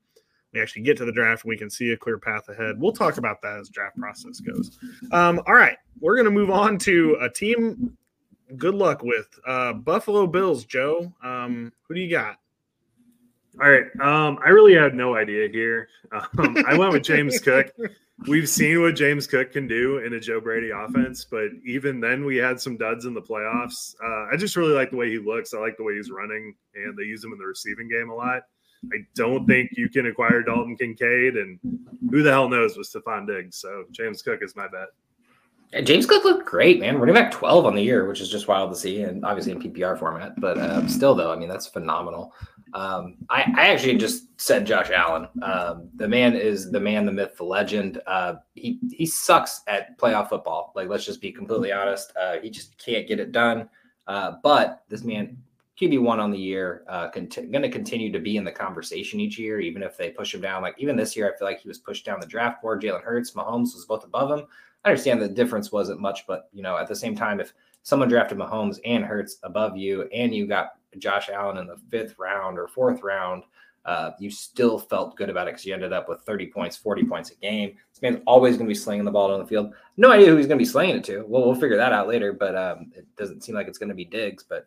we 0.53 0.61
actually 0.61 0.83
get 0.83 0.97
to 0.99 1.05
the 1.05 1.13
draft, 1.13 1.45
and 1.45 1.51
we 1.51 1.57
can 1.57 1.71
see 1.71 1.93
a 1.93 1.97
clear 1.97 2.19
path 2.19 2.49
ahead. 2.49 2.81
We'll 2.81 2.93
talk 2.93 3.19
about 3.19 3.41
that 3.43 3.59
as 3.59 3.69
draft 3.69 3.97
process 3.97 4.41
goes. 4.41 4.79
Um, 5.13 5.41
all 5.47 5.55
right, 5.55 5.77
we're 6.01 6.17
going 6.17 6.27
to 6.27 6.31
move 6.31 6.51
on 6.51 6.79
to 6.79 7.17
a 7.21 7.29
team. 7.29 7.97
Good 8.57 8.75
luck 8.75 9.03
with 9.03 9.29
uh, 9.47 9.75
Buffalo 9.75 10.27
Bills, 10.27 10.65
Joe. 10.65 11.13
Um, 11.23 11.73
who 11.87 11.95
do 11.95 12.01
you 12.01 12.11
got? 12.11 12.37
All 13.61 13.71
right. 13.71 13.85
Um, 14.01 14.39
I 14.45 14.51
really 14.51 14.75
had 14.75 14.95
no 14.95 15.17
idea 15.17 15.49
here. 15.49 15.89
Um, 16.13 16.57
I 16.67 16.77
went 16.77 16.93
with 16.93 17.03
James 17.03 17.39
Cook 17.39 17.73
we've 18.27 18.49
seen 18.49 18.81
what 18.81 18.97
James 18.97 19.27
Cook 19.27 19.53
can 19.53 19.67
do 19.67 19.99
in 19.99 20.15
a 20.15 20.21
Joe 20.21 20.41
Brady 20.41 20.71
offense, 20.71 21.25
but 21.25 21.49
even 21.65 22.01
then 22.01 22.25
we 22.25 22.37
had 22.37 22.61
some 22.61 22.77
duds 22.77 23.05
in 23.05 23.15
the 23.15 23.23
playoffs. 23.23 23.95
Uh, 24.03 24.33
I 24.33 24.37
just 24.37 24.57
really 24.57 24.75
like 24.75 24.91
the 24.91 24.97
way 24.97 25.11
he 25.11 25.19
looks. 25.19 25.55
I 25.55 25.59
like 25.59 25.77
the 25.77 25.85
way 25.85 25.97
he's 25.97 26.11
running, 26.11 26.55
and 26.75 26.97
they 26.97 27.05
use 27.05 27.25
him 27.25 27.33
in 27.33 27.39
the 27.39 27.47
receiving 27.47 27.89
game 27.89 28.11
a 28.11 28.15
lot. 28.15 28.43
I 28.93 28.99
don't 29.15 29.47
think 29.47 29.71
you 29.73 29.89
can 29.89 30.07
acquire 30.07 30.43
Dalton 30.43 30.77
Kincaid, 30.77 31.37
and 31.37 31.59
who 32.11 32.23
the 32.23 32.31
hell 32.31 32.49
knows 32.49 32.77
with 32.77 32.91
Stefon 32.91 33.27
Diggs. 33.27 33.57
So 33.57 33.85
James 33.91 34.23
Cook 34.23 34.41
is 34.43 34.57
my 34.57 34.69
bet. 34.69 34.89
Yeah, 35.73 35.83
James 35.83 36.07
Cook 36.07 36.25
looked 36.25 36.47
great, 36.47 36.81
man. 36.81 36.99
Running 36.99 37.15
back 37.15 37.31
12 37.31 37.65
on 37.65 37.75
the 37.75 37.83
year, 37.83 38.09
which 38.09 38.21
is 38.21 38.31
just 38.31 38.49
wild 38.49 38.73
to 38.73 38.77
see, 38.77 39.03
and 39.03 39.25
obviously 39.25 39.53
in 39.53 39.61
PPR 39.61 39.99
format. 39.99 40.39
But 40.41 40.59
uh, 40.59 40.87
still, 40.89 41.15
though, 41.15 41.33
I 41.33 41.37
mean, 41.37 41.49
that's 41.49 41.67
phenomenal. 41.67 42.35
Um, 42.73 43.17
I, 43.29 43.53
I, 43.57 43.69
actually 43.69 43.97
just 43.97 44.41
said 44.41 44.65
Josh 44.65 44.91
Allen. 44.91 45.29
Um, 45.43 45.89
the 45.97 46.07
man 46.07 46.37
is 46.37 46.71
the 46.71 46.79
man, 46.79 47.05
the 47.05 47.13
myth, 47.13 47.37
the 47.37 47.45
legend. 47.45 48.01
Uh, 48.07 48.35
he 48.55 48.79
he 48.93 49.07
sucks 49.07 49.63
at 49.67 49.99
playoff 49.99 50.29
football. 50.29 50.73
Like, 50.77 50.89
let's 50.89 51.05
just 51.05 51.21
be 51.21 51.33
completely 51.33 51.73
honest. 51.73 52.13
Uh, 52.17 52.37
he 52.41 52.49
just 52.49 52.79
can't 52.79 53.09
get 53.09 53.19
it 53.19 53.33
done. 53.33 53.69
Uh, 54.07 54.35
but 54.43 54.85
this 54.89 55.03
man, 55.03 55.37
QB 55.81 56.03
one 56.03 56.21
on 56.21 56.31
the 56.31 56.39
year, 56.39 56.85
uh, 56.89 57.09
cont- 57.09 57.51
going 57.51 57.63
to 57.63 57.71
continue 57.71 58.13
to 58.13 58.19
be 58.19 58.37
in 58.37 58.45
the 58.45 58.53
conversation 58.53 59.19
each 59.19 59.39
year, 59.39 59.61
even 59.61 59.83
if 59.83 59.97
they 59.97 60.11
push 60.11 60.35
him 60.35 60.43
down. 60.43 60.61
Like 60.61 60.75
even 60.79 60.95
this 60.95 61.17
year, 61.17 61.33
I 61.33 61.39
feel 61.39 61.49
like 61.49 61.61
he 61.61 61.69
was 61.69 61.79
pushed 61.79 62.05
down 62.05 62.21
the 62.21 62.27
draft 62.27 62.61
board. 62.61 62.83
Jalen 62.83 63.03
Hurts, 63.03 63.33
Mahomes 63.33 63.75
was 63.75 63.87
both 63.87 64.05
above 64.05 64.31
him. 64.31 64.47
I 64.85 64.91
understand 64.91 65.23
the 65.23 65.29
difference 65.29 65.73
wasn't 65.73 66.01
much, 66.01 66.27
but 66.27 66.49
you 66.53 66.63
know, 66.63 66.77
at 66.77 66.89
the 66.89 66.97
same 66.97 67.17
time, 67.17 67.41
if 67.41 67.55
someone 67.83 68.09
drafted 68.09 68.39
Mahomes 68.39 68.79
and 68.85 69.05
Hurts 69.05 69.39
above 69.43 69.77
you, 69.77 70.03
and 70.13 70.35
you 70.35 70.47
got 70.47 70.73
Josh 70.99 71.31
Allen 71.31 71.57
in 71.57 71.67
the 71.67 71.77
fifth 71.91 72.15
round 72.19 72.59
or 72.59 72.69
fourth 72.69 73.03
round, 73.03 73.45
uh, 73.87 74.11
you 74.19 74.31
still 74.31 74.79
felt 74.79 75.17
good 75.17 75.31
about 75.31 75.49
it 75.49 75.53
because 75.53 75.65
you 75.65 75.73
ended 75.73 75.93
up 75.93 76.09
with 76.09 76.21
30 76.23 76.49
points, 76.49 76.77
40 76.77 77.05
points 77.05 77.31
a 77.31 77.35
game. 77.37 77.77
This 77.93 78.03
man's 78.03 78.21
always 78.27 78.57
going 78.57 78.67
to 78.67 78.71
be 78.71 78.75
slinging 78.75 79.07
the 79.07 79.11
ball 79.11 79.29
down 79.29 79.39
the 79.39 79.47
field. 79.47 79.73
No 79.97 80.13
idea 80.13 80.29
who 80.29 80.37
he's 80.37 80.47
going 80.47 80.59
to 80.59 80.63
be 80.63 80.69
slinging 80.69 80.97
it 80.97 81.05
to. 81.05 81.25
Well, 81.27 81.47
we'll 81.47 81.55
figure 81.55 81.79
that 81.79 81.93
out 81.93 82.07
later, 82.07 82.35
but 82.35 82.55
um, 82.55 82.93
it 82.95 83.07
doesn't 83.17 83.43
seem 83.43 83.55
like 83.55 83.69
it's 83.69 83.79
going 83.79 83.89
to 83.89 83.95
be 83.95 84.05
Diggs. 84.05 84.45
But 84.47 84.67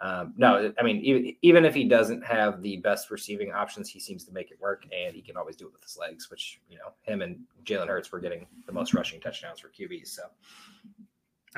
um, 0.00 0.32
no, 0.36 0.72
I 0.78 0.82
mean, 0.82 0.96
even, 1.04 1.36
even 1.42 1.64
if 1.64 1.74
he 1.74 1.84
doesn't 1.84 2.24
have 2.24 2.62
the 2.62 2.78
best 2.78 3.10
receiving 3.10 3.52
options, 3.52 3.88
he 3.88 4.00
seems 4.00 4.24
to 4.24 4.32
make 4.32 4.50
it 4.50 4.58
work, 4.60 4.84
and 4.92 5.14
he 5.14 5.20
can 5.20 5.36
always 5.36 5.56
do 5.56 5.66
it 5.66 5.72
with 5.72 5.82
his 5.82 5.98
legs, 5.98 6.30
which, 6.30 6.60
you 6.68 6.78
know, 6.78 6.92
him 7.02 7.20
and 7.22 7.38
Jalen 7.64 7.88
Hurts 7.88 8.10
were 8.10 8.20
getting 8.20 8.46
the 8.66 8.72
most 8.72 8.94
rushing 8.94 9.20
touchdowns 9.20 9.60
for 9.60 9.68
QBs. 9.68 10.08
So 10.08 10.22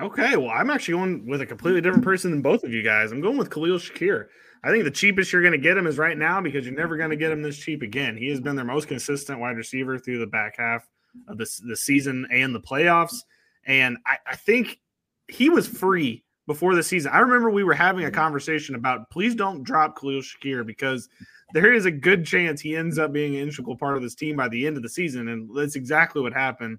Okay, 0.00 0.36
well, 0.36 0.50
I'm 0.50 0.70
actually 0.70 0.92
going 0.92 1.26
with 1.26 1.42
a 1.42 1.46
completely 1.46 1.82
different 1.82 2.04
person 2.04 2.30
than 2.30 2.40
both 2.40 2.64
of 2.64 2.72
you 2.72 2.82
guys. 2.82 3.12
I'm 3.12 3.20
going 3.20 3.36
with 3.36 3.50
Khalil 3.50 3.78
Shakir. 3.78 4.28
I 4.64 4.70
think 4.70 4.84
the 4.84 4.90
cheapest 4.90 5.32
you're 5.32 5.42
going 5.42 5.52
to 5.52 5.58
get 5.58 5.76
him 5.76 5.86
is 5.86 5.98
right 5.98 6.16
now 6.16 6.40
because 6.40 6.64
you're 6.64 6.74
never 6.74 6.96
going 6.96 7.10
to 7.10 7.16
get 7.16 7.30
him 7.30 7.42
this 7.42 7.58
cheap 7.58 7.82
again. 7.82 8.16
He 8.16 8.28
has 8.28 8.40
been 8.40 8.56
their 8.56 8.64
most 8.64 8.88
consistent 8.88 9.38
wide 9.38 9.56
receiver 9.56 9.98
through 9.98 10.18
the 10.18 10.26
back 10.26 10.56
half 10.56 10.88
of 11.28 11.36
the, 11.36 11.46
the 11.66 11.76
season 11.76 12.26
and 12.32 12.54
the 12.54 12.60
playoffs. 12.60 13.16
And 13.66 13.98
I, 14.06 14.16
I 14.26 14.36
think 14.36 14.80
he 15.28 15.50
was 15.50 15.66
free 15.66 16.24
before 16.46 16.74
the 16.74 16.82
season. 16.82 17.12
I 17.12 17.20
remember 17.20 17.50
we 17.50 17.64
were 17.64 17.74
having 17.74 18.04
a 18.04 18.08
mm-hmm. 18.08 18.16
conversation 18.16 18.74
about 18.74 19.10
please 19.10 19.34
don't 19.34 19.62
drop 19.62 19.98
Khalil 19.98 20.20
Shakir 20.20 20.66
because 20.66 21.08
there 21.52 21.72
is 21.72 21.84
a 21.84 21.90
good 21.90 22.24
chance 22.24 22.60
he 22.60 22.76
ends 22.76 22.98
up 22.98 23.12
being 23.12 23.36
an 23.36 23.42
integral 23.42 23.76
part 23.76 23.96
of 23.96 24.02
this 24.02 24.14
team 24.14 24.36
by 24.36 24.48
the 24.48 24.66
end 24.66 24.76
of 24.76 24.82
the 24.82 24.88
season. 24.88 25.28
And 25.28 25.50
that's 25.54 25.76
exactly 25.76 26.22
what 26.22 26.32
happened. 26.32 26.78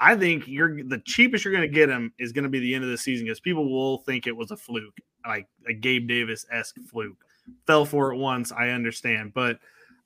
I 0.00 0.16
think 0.16 0.48
you're 0.48 0.82
the 0.82 1.02
cheapest 1.04 1.44
you're 1.44 1.54
going 1.54 1.68
to 1.68 1.74
get 1.74 1.88
him 1.88 2.12
is 2.18 2.32
going 2.32 2.44
to 2.44 2.50
be 2.50 2.58
the 2.58 2.74
end 2.74 2.84
of 2.84 2.90
the 2.90 2.98
season 2.98 3.26
because 3.26 3.40
people 3.40 3.70
will 3.70 3.98
think 3.98 4.26
it 4.26 4.36
was 4.36 4.50
a 4.50 4.56
fluke, 4.56 4.96
like 5.26 5.46
a 5.68 5.72
Gabe 5.72 6.08
Davis 6.08 6.44
esque 6.50 6.76
fluke. 6.90 7.24
Fell 7.66 7.84
for 7.84 8.12
it 8.12 8.16
once, 8.16 8.52
I 8.52 8.68
understand, 8.68 9.32
but 9.34 9.58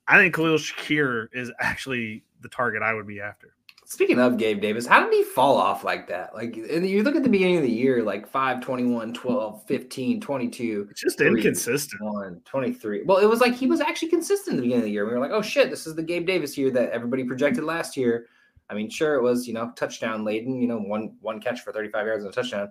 I 0.07 0.17
think 0.17 0.33
Khalil 0.33 0.57
Shakir 0.57 1.27
is 1.33 1.51
actually 1.59 2.23
the 2.41 2.49
target 2.49 2.81
I 2.81 2.93
would 2.93 3.07
be 3.07 3.19
after. 3.19 3.53
Speaking 3.89 4.19
of 4.19 4.35
Gabe 4.35 4.59
Davis, 4.59 4.85
how 4.85 5.01
did 5.01 5.13
he 5.13 5.23
fall 5.23 5.55
off 5.55 5.85
like 5.85 6.09
that? 6.09 6.35
Like 6.35 6.57
you 6.57 7.03
look 7.03 7.15
at 7.15 7.23
the 7.23 7.29
beginning 7.29 7.55
of 7.55 7.63
the 7.63 7.71
year, 7.71 8.03
like 8.03 8.27
5, 8.27 8.59
21, 8.59 9.13
12, 9.13 9.63
15, 9.65 10.19
22. 10.19 10.87
It's 10.91 11.01
just 11.01 11.17
3, 11.17 11.27
inconsistent. 11.29 12.01
1, 12.01 12.41
23. 12.43 13.03
Well, 13.05 13.19
it 13.19 13.27
was 13.27 13.39
like 13.39 13.55
he 13.55 13.65
was 13.65 13.79
actually 13.79 14.09
consistent 14.09 14.55
at 14.55 14.57
the 14.57 14.61
beginning 14.63 14.79
of 14.79 14.85
the 14.87 14.91
year. 14.91 15.05
We 15.05 15.13
were 15.13 15.21
like, 15.21 15.31
oh 15.31 15.41
shit, 15.41 15.69
this 15.69 15.87
is 15.87 15.95
the 15.95 16.03
Gabe 16.03 16.27
Davis 16.27 16.57
year 16.57 16.69
that 16.71 16.89
everybody 16.89 17.23
projected 17.23 17.63
last 17.63 17.95
year. 17.95 18.27
I 18.69 18.73
mean, 18.73 18.89
sure, 18.89 19.15
it 19.15 19.23
was, 19.23 19.47
you 19.47 19.53
know, 19.53 19.71
touchdown 19.77 20.25
laden, 20.25 20.61
you 20.61 20.67
know, 20.67 20.79
one 20.79 21.15
one 21.21 21.39
catch 21.39 21.61
for 21.61 21.71
35 21.71 22.05
yards 22.05 22.25
and 22.25 22.33
a 22.33 22.35
touchdown. 22.35 22.69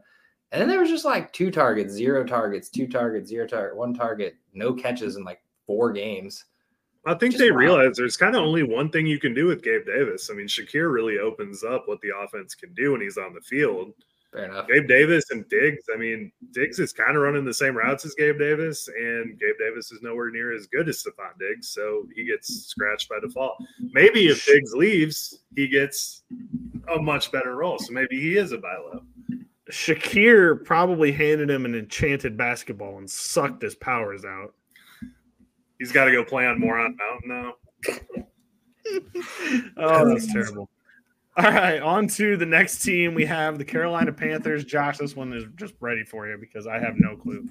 And 0.53 0.61
then 0.61 0.69
there 0.69 0.81
was 0.81 0.91
just 0.91 1.07
like 1.07 1.33
two 1.33 1.51
targets, 1.51 1.95
zero 1.95 2.25
targets, 2.25 2.69
two 2.69 2.87
targets, 2.87 3.31
zero 3.31 3.47
target, 3.47 3.75
one 3.75 3.95
target, 3.95 4.37
no 4.53 4.75
catches 4.75 5.17
in 5.17 5.25
like 5.25 5.41
four 5.67 5.93
games. 5.93 6.45
I 7.07 7.15
think 7.15 7.33
just 7.33 7.39
they 7.39 7.51
wild. 7.51 7.61
realize 7.61 7.97
there's 7.97 8.17
kind 8.17 8.35
of 8.35 8.43
only 8.43 8.65
one 8.65 8.91
thing 8.91 9.07
you 9.07 9.21
can 9.21 9.33
do 9.33 9.47
with 9.47 9.63
Gabe 9.63 9.87
Davis. 9.87 10.29
I 10.31 10.35
mean, 10.35 10.49
Shakir 10.49 10.93
really 10.93 11.19
opens 11.19 11.63
up 11.63 11.87
what 11.87 12.01
the 12.01 12.11
offense 12.23 12.55
can 12.55 12.75
do 12.75 12.93
when 12.93 13.01
he's 13.01 13.17
on 13.17 13.33
the 13.33 13.41
field. 13.41 13.93
Fair 14.33 14.47
enough. 14.47 14.67
Gabe 14.69 14.89
Davis 14.89 15.31
and 15.31 15.49
Diggs. 15.49 15.85
I 15.95 15.97
mean, 15.97 16.33
Diggs 16.53 16.79
is 16.79 16.93
kind 16.93 17.17
of 17.17 17.23
running 17.23 17.45
the 17.45 17.55
same 17.55 17.77
routes 17.77 18.05
as 18.05 18.15
Gabe 18.15 18.39
Davis, 18.39 18.89
and 18.89 19.39
Gabe 19.39 19.55
Davis 19.59 19.93
is 19.93 20.03
nowhere 20.03 20.31
near 20.31 20.53
as 20.53 20.67
good 20.67 20.89
as 20.89 21.03
Stefon 21.03 21.39
Diggs, 21.39 21.69
so 21.69 22.07
he 22.15 22.25
gets 22.25 22.67
scratched 22.67 23.09
by 23.09 23.21
default. 23.21 23.57
Maybe 23.93 24.27
if 24.27 24.45
Diggs 24.45 24.73
leaves, 24.75 25.43
he 25.55 25.69
gets 25.69 26.25
a 26.95 27.01
much 27.01 27.31
better 27.31 27.55
role. 27.55 27.79
So 27.79 27.93
maybe 27.93 28.21
he 28.21 28.37
is 28.37 28.53
a 28.53 28.59
buy 28.59 28.77
low. 28.77 29.03
Shakir 29.71 30.65
probably 30.65 31.13
handed 31.13 31.51
him 31.51 31.65
an 31.65 31.75
enchanted 31.75 32.37
basketball 32.37 32.99
and 32.99 33.11
sucked 33.11 33.63
his 33.63 33.75
powers 33.75 34.25
out. 34.25 34.55
He's 35.79 35.93
got 35.93 36.07
to 36.07 36.13
go 36.13 36.25
play 36.25 36.47
on 36.47 36.59
Moron 36.59 36.97
Mountain 36.97 37.29
now. 37.29 37.55
oh, 39.77 40.09
that's 40.09 40.33
terrible. 40.33 40.69
All 41.39 41.45
right, 41.53 41.83
on 41.83 42.09
to 42.09 42.39
the 42.39 42.47
next 42.47 42.79
team. 42.83 43.13
We 43.13 43.27
have 43.27 43.59
the 43.59 43.65
Carolina 43.65 44.11
Panthers. 44.11 44.65
Josh, 44.65 44.97
this 44.97 45.15
one 45.15 45.35
is 45.35 45.45
just 45.57 45.75
ready 45.81 46.03
for 46.03 46.27
you 46.27 46.39
because 46.39 46.67
I 46.67 46.79
have 46.79 46.95
no 46.99 47.15
clue. 47.15 47.47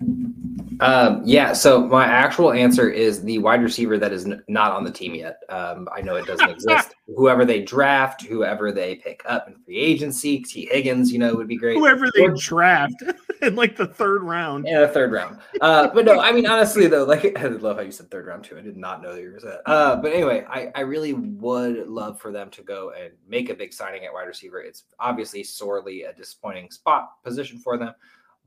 Um, 0.80 1.22
yeah, 1.24 1.54
so 1.54 1.86
my 1.88 2.06
actual 2.06 2.52
answer 2.52 2.90
is 2.90 3.24
the 3.24 3.38
wide 3.38 3.62
receiver 3.62 3.98
that 4.00 4.12
is 4.12 4.26
n- 4.26 4.44
not 4.48 4.72
on 4.72 4.84
the 4.84 4.92
team 4.92 5.14
yet. 5.14 5.40
Um, 5.50 5.88
I 5.96 6.02
know 6.02 6.16
it 6.16 6.26
doesn't 6.26 6.50
exist. 6.50 6.96
whoever 7.16 7.46
they 7.46 7.62
draft, 7.62 8.24
whoever 8.24 8.72
they 8.72 8.96
pick 8.96 9.22
up 9.26 9.48
in 9.48 9.56
free 9.64 9.78
agency, 9.78 10.40
T. 10.40 10.68
Higgins, 10.72 11.14
you 11.14 11.20
know, 11.20 11.36
would 11.36 11.48
be 11.48 11.56
great. 11.56 11.78
Whoever 11.78 12.08
they 12.16 12.24
Or- 12.24 12.36
draft 12.36 12.96
in 13.44 13.56
like 13.56 13.78
the 13.78 13.86
third 13.88 14.24
round. 14.24 14.66
Yeah, 14.68 14.82
the 14.82 14.88
third 14.88 15.12
round. 15.12 15.38
Uh, 15.62 15.90
but 15.94 16.06
no, 16.06 16.20
I 16.20 16.32
mean 16.32 16.48
honestly 16.48 16.88
though, 16.88 17.04
like 17.04 17.38
I 17.40 17.48
love 17.48 17.78
how 17.78 17.84
you 17.84 17.92
said 17.92 18.10
third 18.10 18.26
round 18.26 18.44
too. 18.44 18.58
I 18.58 18.62
did 18.62 18.76
not 18.78 19.02
know 19.04 19.14
that 19.14 19.22
you 19.22 19.32
were 19.32 19.40
that. 19.42 19.62
Uh, 19.66 19.96
but 19.98 20.12
anyway, 20.12 20.44
I, 20.50 20.72
I 20.76 20.82
really 20.82 21.14
would 21.14 21.88
love 21.88 22.20
for 22.20 22.32
them 22.32 22.50
to 22.50 22.64
go 22.64 22.92
and 23.00 23.12
make 23.30 23.50
a 23.50 23.54
big 23.54 23.72
signing 23.76 24.06
at 24.06 24.14
wide 24.14 24.28
receiver. 24.28 24.62
It's 24.62 24.84
obviously 25.00 25.44
sorely 25.44 26.04
a 26.04 26.14
disappointing 26.14 26.72
spot 26.72 27.24
position 27.24 27.60
for 27.60 27.78
them. 27.78 27.94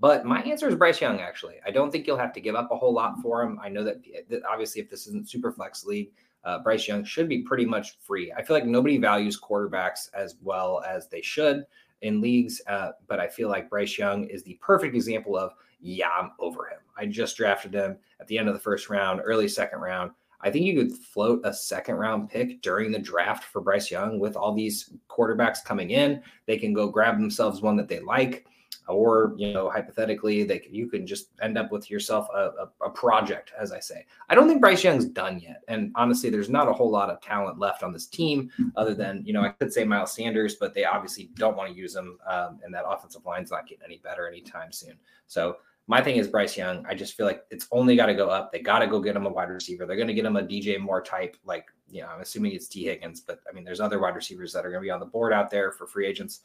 But 0.01 0.25
my 0.25 0.43
answer 0.43 0.69
is 0.69 0.77
Bryce 0.77 1.01
Young. 1.01 1.21
Actually, 1.21 1.57
I 1.67 1.71
don't 1.71 1.91
think 1.91 2.07
you'll 2.07 2.17
have 2.17 2.33
to 2.35 2.41
give 2.41 2.55
up 2.55 2.71
a 2.71 2.77
whole 2.77 2.95
lot 2.95 3.21
for 3.21 3.43
him. 3.43 3.59
I 3.63 3.69
know 3.69 3.83
that, 3.85 3.97
that 4.29 4.43
obviously, 4.45 4.81
if 4.81 4.89
this 4.89 5.07
isn't 5.09 5.29
super 5.29 5.51
flex 5.51 5.85
league, 5.85 6.13
uh, 6.45 6.61
Bryce 6.61 6.87
Young 6.87 7.05
should 7.05 7.29
be 7.29 7.43
pretty 7.43 7.65
much 7.65 7.99
free. 8.01 8.33
I 8.33 8.43
feel 8.43 8.55
like 8.55 8.65
nobody 8.65 8.99
values 8.99 9.41
quarterbacks 9.41 10.09
as 10.15 10.37
well 10.41 10.83
as 10.89 11.09
they 11.09 11.21
should 11.21 11.65
in 12.03 12.21
leagues, 12.21 12.63
uh, 12.69 12.91
but 13.09 13.19
I 13.19 13.27
feel 13.27 13.49
like 13.49 13.69
Bryce 13.69 13.99
Young 13.99 14.25
is 14.25 14.45
the 14.45 14.59
perfect 14.63 14.95
example 14.95 15.37
of 15.37 15.53
yeah, 15.81 16.09
I'm 16.09 16.31
over 16.39 16.67
him. 16.67 16.79
I 16.97 17.07
just 17.07 17.37
drafted 17.37 17.75
him 17.75 17.99
at 18.21 18.27
the 18.29 18.39
end 18.39 18.49
of 18.49 18.55
the 18.55 18.61
first 18.61 18.89
round, 18.89 19.21
early 19.25 19.49
second 19.49 19.81
round. 19.81 20.13
I 20.41 20.51
think 20.51 20.65
you 20.65 20.75
could 20.75 20.97
float 20.97 21.41
a 21.45 21.53
second 21.53 21.97
round 21.97 22.31
pick 22.31 22.63
during 22.63 22.93
the 22.93 22.99
draft 22.99 23.45
for 23.45 23.61
Bryce 23.61 23.91
Young 23.91 24.19
with 24.19 24.37
all 24.37 24.55
these 24.55 24.91
quarterbacks 25.09 25.65
coming 25.65 25.91
in. 25.91 26.23
They 26.47 26.59
can 26.59 26.73
go 26.73 26.89
grab 26.89 27.19
themselves 27.19 27.61
one 27.61 27.77
that 27.77 27.89
they 27.89 28.01
like, 28.01 28.47
or 28.87 29.35
you 29.37 29.53
know, 29.53 29.69
hypothetically, 29.69 30.45
they 30.45 30.59
can, 30.59 30.75
you 30.75 30.89
can 30.89 31.07
just 31.07 31.31
end 31.43 31.59
up 31.59 31.71
with 31.71 31.91
yourself 31.91 32.29
a, 32.35 32.51
a, 32.61 32.87
a 32.87 32.91
project, 32.91 33.53
as 33.59 33.73
I 33.73 33.81
say. 33.81 34.07
I 34.29 34.35
don't 34.35 34.49
think 34.49 34.61
Bryce 34.61 34.83
Young's 34.83 35.07
done 35.07 35.41
yet, 35.41 35.63
and 35.69 35.93
honestly, 35.95 36.31
there's 36.31 36.49
not 36.49 36.69
a 36.69 36.73
whole 36.73 36.91
lot 36.91 37.11
of 37.11 37.21
talent 37.21 37.59
left 37.59 37.83
on 37.83 37.93
this 37.93 38.07
team 38.07 38.51
other 38.77 38.95
than 38.95 39.23
you 39.27 39.33
know 39.33 39.43
I 39.43 39.51
could 39.51 39.73
say 39.73 39.85
Miles 39.85 40.13
Sanders, 40.13 40.55
but 40.55 40.73
they 40.73 40.85
obviously 40.85 41.31
don't 41.35 41.57
want 41.57 41.71
to 41.71 41.77
use 41.77 41.95
him, 41.95 42.19
um, 42.27 42.61
and 42.65 42.73
that 42.73 42.85
offensive 42.87 43.27
line's 43.27 43.51
not 43.51 43.67
getting 43.67 43.85
any 43.85 43.99
better 43.99 44.27
anytime 44.29 44.73
soon. 44.73 44.95
So 45.27 45.57
my 45.89 46.03
thing 46.03 46.17
is 46.17 46.29
Bryce 46.29 46.57
Young. 46.57 46.85
I 46.87 46.95
just 46.95 47.17
feel 47.17 47.25
like 47.25 47.45
it's 47.51 47.67
only 47.73 47.97
got 47.97 48.07
to 48.07 48.15
go 48.15 48.29
up. 48.29 48.53
They 48.53 48.61
got 48.61 48.81
to 48.81 48.87
go 48.87 49.01
get 49.01 49.17
him 49.17 49.25
a 49.25 49.31
wide 49.31 49.49
receiver. 49.49 49.87
They're 49.87 49.97
going 49.97 50.09
to 50.09 50.15
get 50.15 50.27
him 50.27 50.37
a 50.37 50.43
DJ 50.43 50.79
Moore 50.79 51.03
type, 51.03 51.35
like, 51.47 51.65
you 51.91 52.03
know, 52.03 52.09
I'm 52.09 52.21
assuming 52.21 52.53
it's 52.53 52.69
T. 52.69 52.85
Higgins, 52.85 53.23
but 53.23 53.41
I 53.49 53.55
mean, 53.55 53.65
there's 53.65 53.81
other 53.81 53.99
wide 53.99 54.15
receivers 54.15 54.53
that 54.53 54.67
are 54.67 54.71
going 54.71 54.83
to 54.83 54.87
be 54.87 54.91
on 54.91 55.01
the 55.01 55.07
board 55.07 55.33
out 55.33 55.51
there 55.51 55.73
for 55.73 55.87
free 55.87 56.07
agents. 56.07 56.41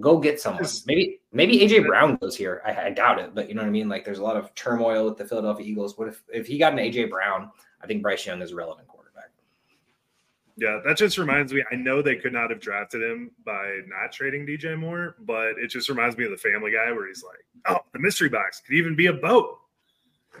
Go 0.00 0.18
get 0.18 0.40
someone. 0.40 0.64
Maybe, 0.86 1.20
maybe 1.32 1.60
AJ 1.60 1.86
Brown 1.86 2.16
goes 2.16 2.36
here. 2.36 2.60
I, 2.66 2.86
I 2.86 2.90
doubt 2.90 3.20
it, 3.20 3.36
but 3.36 3.48
you 3.48 3.54
know 3.54 3.62
what 3.62 3.68
I 3.68 3.70
mean? 3.70 3.88
Like, 3.88 4.04
there's 4.04 4.18
a 4.18 4.24
lot 4.24 4.36
of 4.36 4.52
turmoil 4.56 5.04
with 5.04 5.16
the 5.16 5.24
Philadelphia 5.24 5.64
Eagles. 5.64 5.96
What 5.96 6.08
if, 6.08 6.24
if 6.28 6.48
he 6.48 6.58
got 6.58 6.72
an 6.72 6.80
AJ 6.80 7.10
Brown? 7.10 7.50
I 7.80 7.86
think 7.86 8.02
Bryce 8.02 8.26
Young 8.26 8.42
is 8.42 8.52
relevant 8.52 8.88
quarterback. 8.88 8.99
Yeah, 10.60 10.78
that 10.84 10.98
just 10.98 11.16
reminds 11.16 11.54
me. 11.54 11.64
I 11.72 11.74
know 11.74 12.02
they 12.02 12.16
could 12.16 12.34
not 12.34 12.50
have 12.50 12.60
drafted 12.60 13.02
him 13.02 13.30
by 13.46 13.80
not 13.86 14.12
trading 14.12 14.46
DJ 14.46 14.78
Moore, 14.78 15.16
but 15.20 15.52
it 15.58 15.68
just 15.68 15.88
reminds 15.88 16.18
me 16.18 16.26
of 16.26 16.30
the 16.30 16.36
Family 16.36 16.70
Guy 16.70 16.92
where 16.92 17.08
he's 17.08 17.24
like, 17.24 17.38
"Oh, 17.66 17.80
the 17.94 17.98
mystery 17.98 18.28
box 18.28 18.60
could 18.60 18.74
even 18.74 18.94
be 18.94 19.06
a 19.06 19.12
boat." 19.14 19.56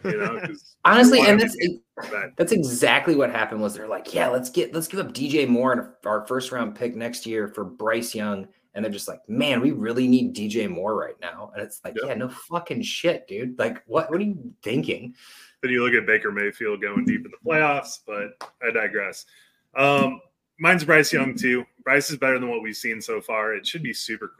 You 0.04 0.18
know, 0.18 0.40
Honestly, 0.84 1.20
and 1.26 1.40
that's 1.40 1.54
him 1.58 1.80
to 1.96 2.02
be 2.02 2.08
that- 2.10 2.32
That's 2.36 2.52
exactly 2.52 3.16
what 3.16 3.30
happened. 3.30 3.62
Was 3.62 3.74
they're 3.74 3.88
like, 3.88 4.12
yeah, 4.12 4.28
let's 4.28 4.50
get 4.50 4.74
let's 4.74 4.88
give 4.88 5.00
up 5.00 5.14
DJ 5.14 5.48
Moore 5.48 5.72
and 5.72 5.88
our 6.04 6.26
first 6.26 6.52
round 6.52 6.74
pick 6.74 6.94
next 6.94 7.24
year 7.24 7.48
for 7.48 7.64
Bryce 7.64 8.14
Young, 8.14 8.46
and 8.74 8.84
they're 8.84 8.92
just 8.92 9.08
like, 9.08 9.26
man, 9.26 9.62
we 9.62 9.70
really 9.70 10.06
need 10.06 10.36
DJ 10.36 10.68
Moore 10.68 10.94
right 10.96 11.18
now, 11.22 11.50
and 11.54 11.62
it's 11.62 11.80
like, 11.82 11.94
Yep. 11.96 12.04
yeah, 12.06 12.14
no 12.14 12.28
fucking 12.28 12.82
shit, 12.82 13.26
dude. 13.26 13.58
Like, 13.58 13.82
what 13.86 14.10
what 14.10 14.20
are 14.20 14.24
you 14.24 14.52
thinking? 14.62 15.14
Then 15.62 15.72
you 15.72 15.82
look 15.82 15.94
at 15.94 16.06
Baker 16.06 16.30
Mayfield 16.30 16.82
going 16.82 17.06
deep 17.06 17.24
in 17.24 17.30
the 17.30 17.50
playoffs, 17.50 18.00
but 18.06 18.32
I 18.62 18.70
digress. 18.70 19.24
Um, 19.76 20.20
mine's 20.58 20.84
Bryce 20.84 21.12
Young 21.12 21.34
too. 21.34 21.64
Bryce 21.84 22.10
is 22.10 22.16
better 22.16 22.38
than 22.38 22.48
what 22.50 22.62
we've 22.62 22.76
seen 22.76 23.00
so 23.00 23.20
far. 23.20 23.54
It 23.54 23.66
should 23.66 23.82
be 23.82 23.92
super 23.92 24.32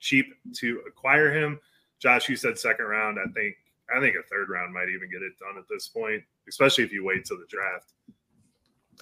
cheap 0.00 0.26
to 0.56 0.80
acquire 0.86 1.32
him. 1.32 1.58
Josh, 2.00 2.28
you 2.28 2.36
said 2.36 2.58
second 2.58 2.86
round. 2.86 3.18
I 3.18 3.30
think 3.32 3.56
I 3.94 4.00
think 4.00 4.16
a 4.16 4.22
third 4.28 4.48
round 4.48 4.72
might 4.72 4.88
even 4.88 5.10
get 5.10 5.22
it 5.22 5.38
done 5.38 5.58
at 5.58 5.64
this 5.68 5.88
point, 5.88 6.22
especially 6.48 6.84
if 6.84 6.92
you 6.92 7.04
wait 7.04 7.24
till 7.24 7.38
the 7.38 7.46
draft. 7.48 7.92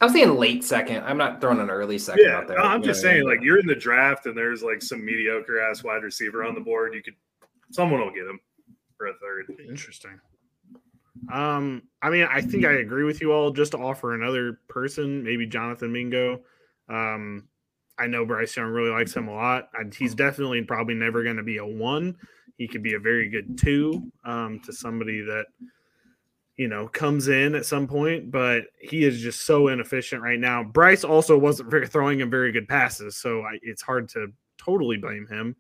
I'm 0.00 0.08
saying 0.08 0.36
late 0.36 0.64
second. 0.64 1.04
I'm 1.04 1.18
not 1.18 1.40
throwing 1.40 1.60
an 1.60 1.68
early 1.70 1.98
second 1.98 2.24
Yeah, 2.26 2.38
out 2.38 2.48
there. 2.48 2.56
no, 2.56 2.64
I'm 2.64 2.80
you 2.80 2.86
just 2.86 3.02
know 3.04 3.10
saying, 3.10 3.20
mean? 3.24 3.28
like 3.28 3.42
you're 3.42 3.58
in 3.60 3.66
the 3.66 3.74
draft 3.74 4.26
and 4.26 4.36
there's 4.36 4.62
like 4.62 4.80
some 4.82 5.04
mediocre 5.04 5.60
ass 5.60 5.84
wide 5.84 6.02
receiver 6.02 6.44
on 6.44 6.54
the 6.54 6.60
board. 6.60 6.94
You 6.94 7.02
could 7.02 7.14
someone 7.70 8.00
will 8.00 8.10
get 8.10 8.26
him 8.26 8.40
for 8.96 9.08
a 9.08 9.14
third. 9.14 9.54
Interesting. 9.68 10.18
Um, 11.30 11.82
I 12.00 12.10
mean, 12.10 12.26
I 12.30 12.40
think 12.40 12.64
I 12.64 12.72
agree 12.72 13.04
with 13.04 13.20
you 13.20 13.32
all. 13.32 13.50
Just 13.50 13.72
to 13.72 13.78
offer 13.78 14.14
another 14.14 14.60
person, 14.68 15.22
maybe 15.22 15.46
Jonathan 15.46 15.92
Mingo. 15.92 16.40
Um, 16.88 17.48
I 17.98 18.06
know 18.06 18.24
Bryce 18.24 18.56
Young 18.56 18.66
really 18.66 18.90
likes 18.90 19.14
him 19.14 19.28
a 19.28 19.34
lot. 19.34 19.68
And 19.74 19.94
he's 19.94 20.14
definitely 20.14 20.62
probably 20.62 20.94
never 20.94 21.22
going 21.22 21.36
to 21.36 21.42
be 21.42 21.58
a 21.58 21.66
one. 21.66 22.16
He 22.56 22.66
could 22.66 22.82
be 22.82 22.94
a 22.94 22.98
very 22.98 23.28
good 23.28 23.56
two 23.58 24.10
um, 24.24 24.60
to 24.60 24.72
somebody 24.72 25.20
that 25.22 25.46
you 26.56 26.68
know 26.68 26.88
comes 26.88 27.28
in 27.28 27.54
at 27.54 27.66
some 27.66 27.86
point. 27.86 28.30
But 28.30 28.64
he 28.80 29.04
is 29.04 29.20
just 29.20 29.42
so 29.42 29.68
inefficient 29.68 30.22
right 30.22 30.40
now. 30.40 30.64
Bryce 30.64 31.04
also 31.04 31.38
wasn't 31.38 31.70
very, 31.70 31.86
throwing 31.86 32.20
him 32.20 32.30
very 32.30 32.52
good 32.52 32.68
passes, 32.68 33.16
so 33.16 33.42
I, 33.42 33.58
it's 33.62 33.82
hard 33.82 34.08
to 34.10 34.28
totally 34.58 34.96
blame 34.96 35.26
him. 35.28 35.56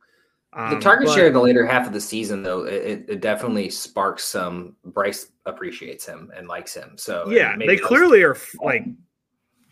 The 0.54 0.60
Um, 0.76 0.80
target 0.80 1.06
but- 1.08 1.14
share 1.14 1.26
in 1.28 1.32
the 1.32 1.40
later 1.40 1.64
half 1.64 1.86
of 1.86 1.92
the 1.94 2.00
season, 2.00 2.42
though, 2.42 2.64
it, 2.64 2.74
it- 2.74 3.04
it 3.08 3.20
definitely 3.20 3.70
sparks 3.70 4.24
some. 4.24 4.76
Bryce 4.84 5.32
appreciates 5.46 6.04
him 6.04 6.30
and 6.36 6.46
likes 6.46 6.74
him. 6.74 6.96
So 6.98 7.28
yeah 7.30 7.54
maybe 7.56 7.74
they 7.76 7.82
clearly 7.82 8.22
are 8.22 8.36
like 8.60 8.84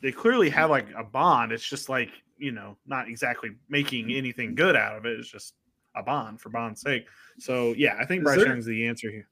they 0.03 0.11
clearly 0.13 0.49
have 0.51 0.71
like 0.71 0.87
a 0.97 1.05
bond 1.05 1.53
it's 1.53 1.69
just 1.69 1.89
like 1.91 2.11
you 2.39 2.51
know 2.53 2.77
not 2.87 3.07
exactly 3.09 3.51
making 3.69 4.11
anything 4.11 4.55
good 4.55 4.75
out 4.75 4.97
of 4.97 5.05
it 5.05 5.19
it's 5.21 5.31
just 5.31 5.55
a 5.95 6.03
bond 6.03 6.41
for 6.41 6.49
bond's 6.49 6.81
sake 6.81 7.07
so 7.39 7.75
yeah 7.77 7.97
i 8.01 8.05
think 8.07 8.21
Is 8.23 8.25
bryce 8.25 8.39
there- 8.39 8.47
young's 8.49 8.65
the 8.65 8.87
answer 8.87 9.11
here 9.11 9.29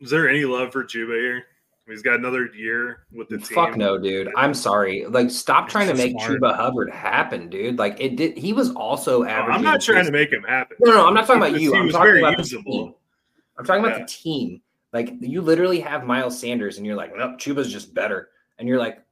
Is 0.00 0.10
there 0.10 0.28
any 0.28 0.44
love 0.44 0.72
for 0.72 0.84
Chuba 0.84 1.14
here? 1.18 1.44
He's 1.90 2.02
got 2.02 2.14
another 2.14 2.46
year 2.54 3.06
with 3.12 3.28
the 3.28 3.38
team. 3.38 3.54
Fuck 3.54 3.76
no, 3.76 3.98
dude. 3.98 4.30
I'm 4.36 4.54
sorry. 4.54 5.04
Like, 5.06 5.30
stop 5.30 5.68
trying 5.68 5.88
to 5.88 5.94
make 5.94 6.12
smart. 6.12 6.40
Chuba 6.40 6.56
Hubbard 6.56 6.90
happen, 6.90 7.48
dude. 7.48 7.78
Like, 7.78 8.00
it 8.00 8.16
did. 8.16 8.38
He 8.38 8.52
was 8.52 8.70
also 8.70 9.22
No, 9.22 9.28
averaging. 9.28 9.54
I'm 9.54 9.62
not 9.62 9.80
trying 9.80 10.06
to 10.06 10.12
make 10.12 10.32
him 10.32 10.42
happen. 10.44 10.76
No, 10.80 10.92
no, 10.92 11.06
I'm 11.06 11.14
not 11.14 11.26
talking 11.26 11.42
about 11.42 11.60
you. 11.60 11.74
I'm 11.74 11.88
talking 11.88 12.06
very 12.06 12.20
about 12.20 12.38
usable. 12.38 12.72
the 12.72 12.78
team. 12.84 12.94
I'm 13.58 13.64
talking 13.64 13.84
about 13.84 13.98
Yeah. 13.98 14.04
the 14.04 14.10
team. 14.10 14.62
Like, 14.92 15.12
you 15.20 15.40
literally 15.40 15.80
have 15.80 16.04
Miles 16.04 16.38
Sanders, 16.38 16.78
and 16.78 16.86
you're 16.86 16.96
like, 16.96 17.16
nope, 17.16 17.38
Chuba's 17.38 17.72
just 17.72 17.94
better. 17.94 18.30
And 18.58 18.66
you're 18.68 18.78
like, 18.78 19.02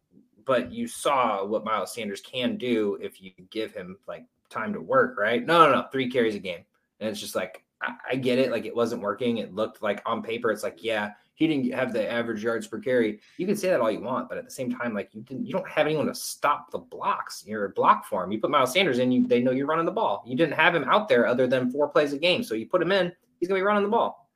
but 0.44 0.72
you 0.72 0.88
saw 0.88 1.44
what 1.44 1.64
Miles 1.64 1.92
Sanders 1.92 2.20
can 2.20 2.56
do 2.56 2.98
if 3.00 3.20
you 3.20 3.32
give 3.50 3.74
him 3.74 3.98
like 4.08 4.24
time 4.48 4.72
to 4.72 4.80
work, 4.80 5.18
right? 5.18 5.44
No, 5.44 5.66
no, 5.66 5.72
no, 5.74 5.86
three 5.92 6.08
carries 6.10 6.34
a 6.34 6.38
game, 6.38 6.64
and 7.00 7.08
it's 7.08 7.20
just 7.20 7.34
like 7.34 7.62
I, 7.82 7.92
I 8.12 8.16
get 8.16 8.38
it. 8.38 8.50
Like, 8.50 8.64
it 8.64 8.74
wasn't 8.74 9.02
working. 9.02 9.38
It 9.38 9.54
looked 9.54 9.82
like 9.82 10.02
on 10.06 10.22
paper, 10.22 10.50
it's 10.50 10.62
like, 10.62 10.82
yeah, 10.82 11.12
he 11.38 11.46
didn't 11.46 11.72
have 11.72 11.92
the 11.92 12.10
average 12.10 12.42
yards 12.42 12.66
per 12.66 12.80
carry. 12.80 13.20
You 13.36 13.46
can 13.46 13.54
say 13.54 13.68
that 13.68 13.80
all 13.80 13.92
you 13.92 14.00
want, 14.00 14.28
but 14.28 14.38
at 14.38 14.44
the 14.44 14.50
same 14.50 14.74
time, 14.74 14.92
like 14.92 15.14
you 15.14 15.22
didn't, 15.22 15.46
you 15.46 15.52
don't 15.52 15.68
have 15.68 15.86
anyone 15.86 16.06
to 16.06 16.14
stop 16.14 16.72
the 16.72 16.78
blocks. 16.78 17.44
You're 17.46 17.66
a 17.66 17.70
block 17.70 18.06
for 18.06 18.24
him. 18.24 18.32
You 18.32 18.40
put 18.40 18.50
Miles 18.50 18.72
Sanders 18.72 18.98
in, 18.98 19.12
you 19.12 19.24
they 19.24 19.40
know 19.40 19.52
you're 19.52 19.68
running 19.68 19.86
the 19.86 19.92
ball. 19.92 20.24
You 20.26 20.36
didn't 20.36 20.54
have 20.54 20.74
him 20.74 20.82
out 20.84 21.08
there 21.08 21.28
other 21.28 21.46
than 21.46 21.70
four 21.70 21.88
plays 21.88 22.12
a 22.12 22.18
game, 22.18 22.42
so 22.42 22.56
you 22.56 22.66
put 22.66 22.82
him 22.82 22.90
in. 22.90 23.12
He's 23.38 23.48
gonna 23.48 23.60
be 23.60 23.62
running 23.62 23.84
the 23.84 23.88
ball. 23.88 24.28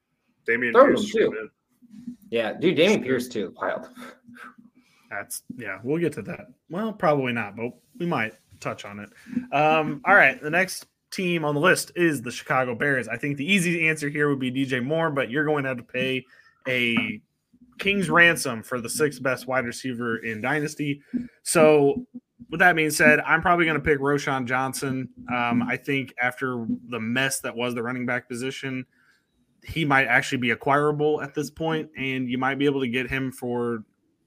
Dameon 0.48 0.72
Pierce 0.72 1.10
too. 1.10 1.50
Yeah, 2.30 2.52
dude, 2.52 2.76
Dameon 2.78 3.02
Pierce 3.02 3.26
too. 3.28 3.52
Wild. 3.60 3.88
that's 5.10 5.42
yeah 5.56 5.78
we'll 5.82 5.98
get 6.00 6.12
to 6.14 6.22
that 6.22 6.46
well 6.70 6.92
probably 6.92 7.32
not 7.32 7.54
but 7.54 7.72
we 7.98 8.06
might 8.06 8.32
touch 8.60 8.84
on 8.86 8.98
it 9.00 9.10
um 9.52 10.00
all 10.06 10.14
right 10.14 10.40
the 10.40 10.48
next 10.48 10.86
team 11.10 11.44
on 11.44 11.54
the 11.54 11.60
list 11.60 11.92
is 11.96 12.22
the 12.22 12.30
chicago 12.30 12.74
bears 12.74 13.08
i 13.08 13.16
think 13.16 13.36
the 13.36 13.44
easy 13.44 13.86
answer 13.88 14.08
here 14.08 14.30
would 14.30 14.38
be 14.38 14.50
dj 14.50 14.82
moore 14.82 15.10
but 15.10 15.30
you're 15.30 15.44
going 15.44 15.64
to 15.64 15.68
have 15.68 15.76
to 15.76 15.82
pay 15.82 16.24
a 16.68 17.20
king's 17.78 18.08
ransom 18.10 18.62
for 18.62 18.80
the 18.80 18.88
sixth 18.88 19.22
best 19.22 19.46
wide 19.46 19.64
receiver 19.64 20.18
in 20.18 20.40
dynasty 20.40 21.02
so 21.42 22.06
with 22.52 22.60
that 22.60 22.76
being 22.76 22.90
said, 22.90 23.20
I'm 23.20 23.40
probably 23.40 23.64
going 23.64 23.78
to 23.78 23.82
pick 23.82 23.98
Roschon 23.98 24.44
Johnson. 24.44 25.08
Um, 25.34 25.62
I 25.62 25.76
think 25.78 26.14
after 26.20 26.66
the 26.90 27.00
mess 27.00 27.40
that 27.40 27.56
was 27.56 27.74
the 27.74 27.82
running 27.82 28.04
back 28.04 28.28
position, 28.28 28.84
he 29.64 29.86
might 29.86 30.06
actually 30.06 30.38
be 30.38 30.50
acquirable 30.50 31.22
at 31.22 31.34
this 31.34 31.50
point, 31.50 31.88
and 31.96 32.28
you 32.28 32.36
might 32.36 32.58
be 32.58 32.66
able 32.66 32.80
to 32.80 32.88
get 32.88 33.08
him 33.08 33.32
for 33.32 33.84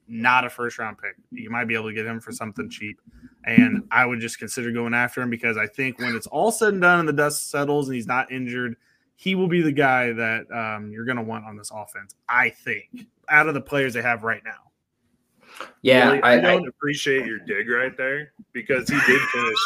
not 0.08 0.44
a 0.44 0.50
first 0.50 0.80
round 0.80 0.98
pick. 0.98 1.16
You 1.32 1.52
might 1.52 1.66
be 1.66 1.76
able 1.76 1.90
to 1.90 1.94
get 1.94 2.06
him 2.06 2.20
for 2.20 2.32
something 2.32 2.70
cheap. 2.70 3.00
And 3.46 3.84
I 3.92 4.06
would 4.06 4.20
just 4.20 4.40
consider 4.40 4.72
going 4.72 4.96
after 4.96 5.22
him 5.22 5.30
because 5.30 5.56
I 5.56 5.68
think 5.68 6.00
when 6.00 6.16
it's 6.16 6.28
all 6.28 6.52
said 6.52 6.74
and 6.74 6.82
done 6.82 7.02
and 7.02 7.10
the 7.10 7.14
dust 7.14 7.52
settles 7.52 7.88
and 7.88 7.96
he's 7.96 8.08
not 8.08 8.32
injured, 8.32 8.76
he 9.16 9.36
will 9.36 9.48
be 9.48 9.62
the 9.62 9.72
guy 9.72 10.12
that 10.14 10.52
um, 10.52 10.92
you're 10.92 11.06
going 11.06 11.18
to 11.18 11.24
want 11.24 11.46
on 11.46 11.58
this 11.58 11.72
offense. 11.74 12.16
I 12.28 12.50
think 12.50 13.08
out 13.30 13.48
of 13.48 13.54
the 13.54 13.62
players 13.62 13.94
they 13.94 14.02
have 14.02 14.24
right 14.24 14.42
now. 14.44 14.66
Yeah, 15.82 16.08
Really, 16.08 16.24
I, 16.24 16.34
I, 16.34 16.38
I, 16.38 16.42
don't 16.42 16.68
appreciate 16.68 17.26
your 17.26 17.40
dig 17.40 17.70
right 17.70 17.96
there 17.96 18.34
because 18.52 18.90
he 18.90 18.96
did 18.96 19.22
finish. 19.22 19.58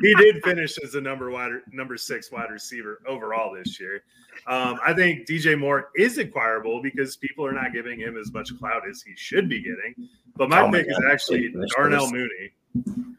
he 0.00 0.14
did 0.14 0.44
finish 0.44 0.78
as 0.78 0.92
the 0.92 1.00
number 1.00 1.30
wide, 1.30 1.50
number 1.72 1.96
six 1.96 2.30
wide 2.30 2.50
receiver 2.52 3.00
overall 3.08 3.52
this 3.52 3.80
year. 3.80 4.04
Um, 4.46 4.78
I 4.84 4.92
think 4.92 5.26
DJ 5.26 5.58
Moore 5.58 5.90
is 5.96 6.18
acquirable 6.18 6.82
because 6.82 7.16
people 7.16 7.44
are 7.44 7.52
not 7.52 7.72
giving 7.72 7.98
him 7.98 8.16
as 8.16 8.32
much 8.32 8.56
clout 8.58 8.82
as 8.88 9.02
he 9.02 9.12
should 9.16 9.48
be 9.48 9.60
getting. 9.60 10.08
But 10.36 10.50
my 10.50 10.60
Oh 10.60 10.68
my 10.68 10.78
pick 10.78 10.90
is 10.90 11.00
actually 11.10 11.50
Finish 11.52 11.70
Darnell. 11.74 12.12
Mooney 12.12 12.52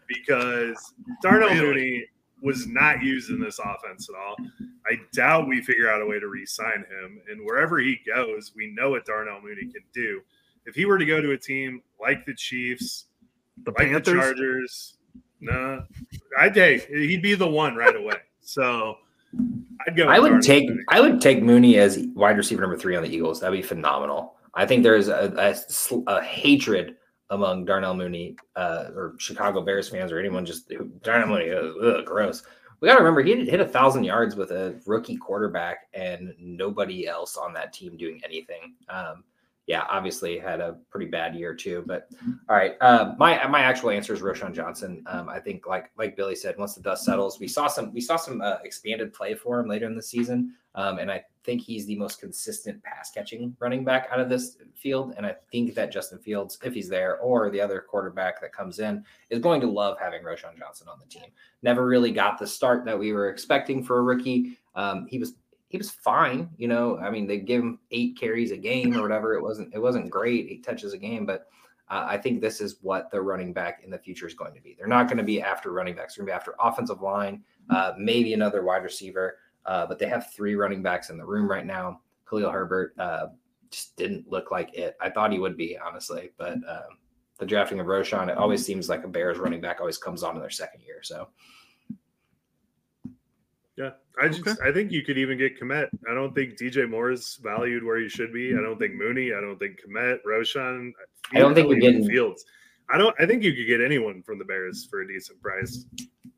because 0.08 0.94
Darnell 1.22 1.50
Really? 1.50 1.62
Mooney 1.62 2.06
was 2.41 2.67
not 2.67 3.02
used 3.02 3.30
in 3.30 3.39
this 3.39 3.60
offense 3.60 4.10
at 4.10 4.15
all. 4.15 4.36
I 4.86 4.98
doubt 5.13 5.48
we 5.48 5.62
figure 5.62 5.89
out 5.89 6.02
a 6.02 6.06
way 6.06 6.19
to 6.19 6.28
re-sign 6.28 6.86
him. 6.89 7.21
And 7.30 7.45
wherever 7.45 7.80
he 7.80 8.00
goes, 8.06 8.52
we 8.56 8.74
know 8.76 8.91
what 8.91 9.06
Darnell 9.06 9.41
Mooney 9.41 9.63
can 9.71 9.84
do. 9.93 10.21
If 10.65 10.76
he 10.76 10.86
were 10.86 10.98
to 10.98 11.06
go 11.06 11.21
to 11.21 11.32
a 11.32 11.38
team 11.38 11.82
like 12.00 12.26
the 12.26 12.34
Chiefs, 12.36 13.06
The 13.63 13.71
like 13.71 13.88
the 13.88 13.93
Panthers. 13.93 14.19
Chargers, 14.19 14.93
nah, 15.41 15.82
I'd 16.38 16.54
take 16.54 16.88
he'd 16.88 17.21
be 17.21 17.36
the 17.36 17.48
one 17.48 17.76
right 17.76 17.95
away. 17.95 18.17
So 18.41 18.98
I'd 19.88 19.95
go. 19.95 20.08
I 20.08 20.19
would 20.19 20.30
Darnell 20.30 20.41
take 20.41 20.69
Mooney. 20.69 20.84
I 20.89 21.02
would 21.02 21.21
take 21.21 21.41
Mooney 21.41 21.78
as 21.78 22.00
wide 22.15 22.38
receiver 22.38 22.62
number 22.62 22.78
three 22.78 22.95
on 22.95 23.04
the 23.04 23.10
Eagles. 23.10 23.39
That'd 23.39 23.58
be 23.58 23.65
phenomenal. 23.65 24.36
I 24.56 24.65
think 24.65 24.84
there's 24.84 25.08
a, 25.08 25.34
a 25.38 26.02
a 26.12 26.21
hatred 26.21 26.95
among 27.30 27.66
Darnell 27.66 27.96
Mooney 27.96 28.36
uh, 28.56 28.86
or 28.96 29.16
Chicago 29.18 29.62
Bears 29.62 29.90
fans 29.90 30.12
or 30.12 30.20
anyone 30.20 30.46
just 30.46 30.72
who, 30.72 30.86
Darnell 31.04 31.30
Mooney. 31.30 31.52
Ugh, 31.52 32.06
gross. 32.06 32.44
We 32.80 32.88
got 32.88 32.96
to 32.96 33.04
remember 33.04 33.24
he 33.24 33.50
hit 33.50 33.62
a 33.62 33.68
thousand 33.68 34.04
yards 34.04 34.36
with 34.36 34.52
a 34.52 34.80
rookie 34.86 35.18
quarterback 35.18 35.88
and 35.94 36.34
nobody 36.38 37.08
else 37.08 37.38
on 37.38 37.54
that 37.54 37.74
team 37.74 37.98
doing 37.98 38.22
anything. 38.24 38.76
Um, 38.90 39.24
yeah, 39.67 39.86
obviously 39.89 40.38
had 40.38 40.60
a 40.60 40.78
pretty 40.91 41.08
bad 41.08 41.36
year 41.36 41.56
too. 41.56 41.84
But 41.88 42.08
all 42.49 42.56
right, 42.56 42.75
uh, 42.82 43.15
my 43.17 43.45
my 43.47 43.62
actual 43.62 43.89
answer 43.89 44.13
is 44.13 44.21
Roschon 44.21 44.54
Johnson. 44.54 45.04
Um, 45.08 45.28
I 45.28 45.39
think 45.39 45.65
like 45.65 45.91
like 45.97 46.15
Billy 46.15 46.36
said, 46.36 46.56
once 46.58 46.75
the 46.75 46.82
dust 46.82 47.04
settles, 47.04 47.39
we 47.39 47.47
saw 47.47 47.67
some 47.67 47.91
we 47.93 48.01
saw 48.01 48.15
some 48.15 48.41
uh, 48.41 48.58
expanded 48.63 49.13
play 49.13 49.34
for 49.34 49.60
him 49.60 49.67
later 49.67 49.88
in 49.88 49.95
the 49.95 50.04
season, 50.04 50.54
um, 50.75 50.99
and 50.99 51.12
I 51.12 51.23
think 51.43 51.62
he's 51.62 51.86
the 51.86 51.95
most 51.95 52.19
consistent 52.19 52.84
pass 52.84 53.12
catching 53.12 53.56
running 53.60 53.84
back 53.84 54.08
out 54.12 54.19
of 54.19 54.30
this 54.30 54.58
field. 54.73 55.13
And 55.17 55.25
I 55.25 55.36
think 55.51 55.73
that 55.75 55.91
Justin 55.91 56.19
Fields, 56.19 56.60
if 56.63 56.73
he's 56.73 56.89
there, 56.89 57.17
or 57.19 57.49
the 57.49 57.62
other 57.62 57.84
quarterback 57.88 58.41
that 58.41 58.54
comes 58.54 58.80
in, 58.80 59.04
is 59.30 59.39
going 59.39 59.62
to 59.62 59.67
love 59.67 59.97
having 59.99 60.21
Roschon 60.21 60.58
Johnson 60.58 60.88
on 60.89 60.99
the 60.99 61.06
team. 61.08 61.30
Never 61.63 61.88
really 61.88 62.12
got 62.12 62.38
the 62.38 62.47
start 62.47 62.86
that 62.86 62.97
we 62.97 63.13
were 63.13 63.30
expecting 63.30 63.84
for 63.84 63.99
a 63.99 64.04
rookie. 64.04 64.58
Um, 64.75 65.08
he 65.10 65.17
was 65.17 65.34
he 65.67 65.78
was 65.78 65.91
fine. 65.91 66.49
You 66.58 66.67
know, 66.67 66.97
I 66.99 67.10
mean, 67.10 67.28
they 67.28 67.39
give 67.39 67.62
him 67.62 67.80
eight 67.91 68.17
carries 68.19 68.51
a 68.51 68.58
game 68.58 68.95
or 68.95 69.01
whatever. 69.01 69.34
It 69.34 69.41
wasn't 69.41 69.73
it 69.73 69.80
wasn't 69.80 70.10
great, 70.10 70.47
eight 70.49 70.63
touches 70.63 70.93
a 70.93 70.97
game, 70.97 71.25
but 71.25 71.47
uh, 71.89 72.06
I 72.08 72.17
think 72.17 72.41
this 72.41 72.62
is 72.62 72.78
what 72.82 73.12
the 73.12 73.21
running 73.21 73.54
back 73.54 73.82
in 73.84 73.91
the 73.91 73.97
future 73.97 74.25
is 74.25 74.34
going 74.34 74.56
to 74.56 74.62
be. 74.62 74.75
They're 74.78 74.88
not 74.88 75.08
going 75.08 75.17
to 75.17 75.23
be 75.23 75.41
after 75.41 75.71
running 75.71 75.95
backs. 75.95 76.15
They're 76.15 76.25
going 76.25 76.34
to 76.34 76.38
be 76.38 76.39
after 76.39 76.56
offensive 76.60 77.01
line, 77.01 77.43
uh, 77.69 77.93
maybe 77.97 78.34
another 78.34 78.63
wide 78.63 78.84
receiver. 78.84 79.38
Uh, 79.65 79.86
but 79.86 79.99
they 79.99 80.08
have 80.08 80.32
three 80.32 80.56
running 80.56 80.82
backs 80.84 81.10
in 81.10 81.17
the 81.17 81.25
room 81.25 81.49
right 81.49 81.65
now. 81.65 82.01
Khalil 82.30 82.51
Herbert 82.51 82.93
uh, 82.99 83.28
just 83.69 83.95
didn't 83.95 84.30
look 84.30 84.51
like 84.51 84.73
it. 84.73 84.95
I 85.01 85.10
thought 85.10 85.32
he 85.32 85.39
would 85.39 85.58
be, 85.58 85.78
honestly, 85.78 86.32
but 86.38 86.54
um, 86.54 86.97
the 87.38 87.45
drafting 87.45 87.80
of 87.80 87.88
Roschon, 87.88 88.30
it 88.30 88.38
always 88.38 88.65
seems 88.65 88.89
like 88.89 89.04
a 89.04 89.08
Bears 89.08 89.38
running 89.38 89.62
back 89.62 89.80
always 89.80 89.97
comes 89.97 90.23
on 90.23 90.36
in 90.36 90.41
their 90.41 90.49
second 90.49 90.82
year. 90.82 90.99
So 91.01 91.30
Yeah, 93.78 93.92
I 94.22 94.30
just 94.30 94.48
I 94.62 94.72
think 94.72 94.92
you 94.92 95.04
could 95.04 95.18
even 95.18 95.38
get 95.38 95.60
Kmet. 95.60 95.90
I 96.10 96.14
don't 96.14 96.34
think 96.34 96.58
DJ 96.58 96.90
Moore 96.90 97.12
is 97.12 97.40
valued 97.44 97.84
where 97.84 98.00
he 98.00 98.08
should 98.08 98.32
be. 98.32 98.54
I 98.56 98.62
don't 98.62 98.80
think 98.80 98.94
Mooney. 98.96 99.34
I 99.34 99.42
don't 99.42 99.60
think 99.60 99.80
Kmet, 99.86 100.20
Roschon. 100.26 100.92
I 101.34 101.40
don't 101.40 101.54
think 101.54 101.68
even 101.68 101.82
you're 101.82 101.92
getting- 101.92 102.08
Fields. 102.08 102.46
I 102.90 102.98
don't. 102.98 103.16
I 103.20 103.26
think 103.26 103.44
you 103.44 103.54
could 103.54 103.66
get 103.68 103.82
anyone 103.82 104.22
from 104.24 104.38
the 104.38 104.46
Bears 104.46 104.86
for 104.86 105.02
a 105.02 105.08
decent 105.08 105.42
price. 105.42 105.86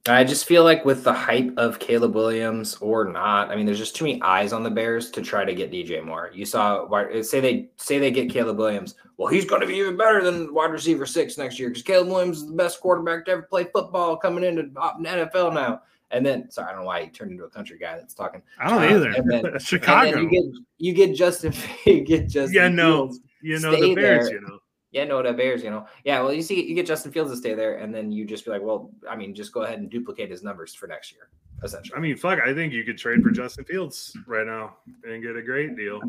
I 0.08 0.24
just 0.24 0.46
feel 0.46 0.64
like 0.64 0.86
with 0.86 1.04
the 1.04 1.12
hype 1.12 1.52
of 1.58 1.80
Caleb 1.80 2.16
Williams 2.16 2.76
or 2.80 3.04
not, 3.04 3.52
I 3.52 3.58
mean, 3.58 3.66
there's 3.66 3.78
just 3.78 3.98
too 3.98 4.06
many 4.06 4.22
eyes 4.22 4.54
on 4.54 4.64
the 4.64 4.70
Bears 4.70 5.12
to 5.12 5.22
try 5.22 5.44
to 5.44 5.54
get 5.54 5.70
DJ 5.72 6.02
Moore. 6.04 6.32
You 6.34 6.46
saw, 6.46 6.86
why- 6.86 7.22
say 7.22 7.42
they 7.42 7.70
say 7.76 8.00
they 8.00 8.12
get 8.12 8.30
Caleb 8.30 8.58
Williams. 8.58 8.96
Well, 9.18 9.28
he's 9.28 9.44
going 9.44 9.60
to 9.60 9.68
be 9.68 9.76
even 9.76 9.98
better 9.98 10.24
than 10.24 10.54
wide 10.54 10.72
receiver 10.72 11.06
six 11.06 11.38
next 11.38 11.60
year 11.60 11.68
because 11.70 11.84
Caleb 11.84 12.08
Williams 12.08 12.38
is 12.38 12.48
the 12.48 12.54
best 12.54 12.80
quarterback 12.80 13.26
to 13.26 13.32
ever 13.32 13.42
play 13.44 13.66
football 13.66 14.16
coming 14.16 14.46
into 14.46 14.70
uh, 14.80 14.96
NFL 15.00 15.54
now. 15.54 15.82
And 16.12 16.26
then, 16.26 16.50
sorry, 16.50 16.70
I 16.70 16.72
don't 16.72 16.82
know 16.82 16.88
why 16.88 17.04
he 17.04 17.10
turned 17.10 17.32
into 17.32 17.44
a 17.44 17.50
country 17.50 17.78
guy 17.78 17.98
that's 17.98 18.14
talking. 18.14 18.42
I 18.60 18.70
don't 18.70 18.82
Uh, 18.84 18.96
either. 18.96 19.10
and 19.12 19.30
then- 19.30 19.60
Chicago. 19.60 20.08
And 20.08 20.16
then 20.16 20.24
you 20.24 20.30
get 20.30 20.62
you 20.78 20.94
get 20.94 21.16
Justin, 21.16 21.54
you 21.86 22.02
get 22.02 22.28
Justin. 22.30 22.54
Yeah, 22.56 22.68
no, 22.70 23.08
Fields. 23.08 23.20
you 23.42 23.60
know 23.60 23.72
the 23.72 23.94
Bears. 23.96 24.28
there. 24.30 24.36
You 24.36 24.42
know, 24.48 24.60
Yeah, 24.92 25.04
no, 25.04 25.22
the 25.22 25.34
Bears, 25.34 25.64
you 25.64 25.70
know. 25.70 25.86
Yeah, 26.06 26.22
well, 26.22 26.32
you 26.34 26.42
see, 26.42 26.64
you 26.66 26.74
get 26.76 26.86
Justin 26.88 27.12
Fields 27.12 27.32
to 27.32 27.38
stay 27.38 27.54
there, 27.54 27.78
and 27.80 27.94
then 27.94 28.12
you 28.12 28.24
just 28.26 28.46
be 28.46 28.52
like, 28.52 28.62
well, 28.62 28.90
I 29.10 29.16
mean, 29.18 29.36
just 29.36 29.52
go 29.52 29.64
ahead 29.64 29.80
and 29.80 29.90
duplicate 29.90 30.30
his 30.32 30.44
numbers 30.44 30.74
for 30.74 30.88
next 30.88 31.12
year, 31.12 31.30
essentially. 31.64 31.98
I 31.98 32.00
mean, 32.00 32.16
fuck. 32.16 32.40
I 32.40 32.54
think 32.54 32.72
you 32.74 32.84
could 32.86 32.98
trade 32.98 33.22
for 33.22 33.30
Justin 33.32 33.66
Fields 33.66 34.16
right 34.28 34.48
now 34.48 34.78
and 35.04 35.22
get 35.22 35.36
a 35.36 35.42
great 35.42 35.76
deal. 35.76 36.00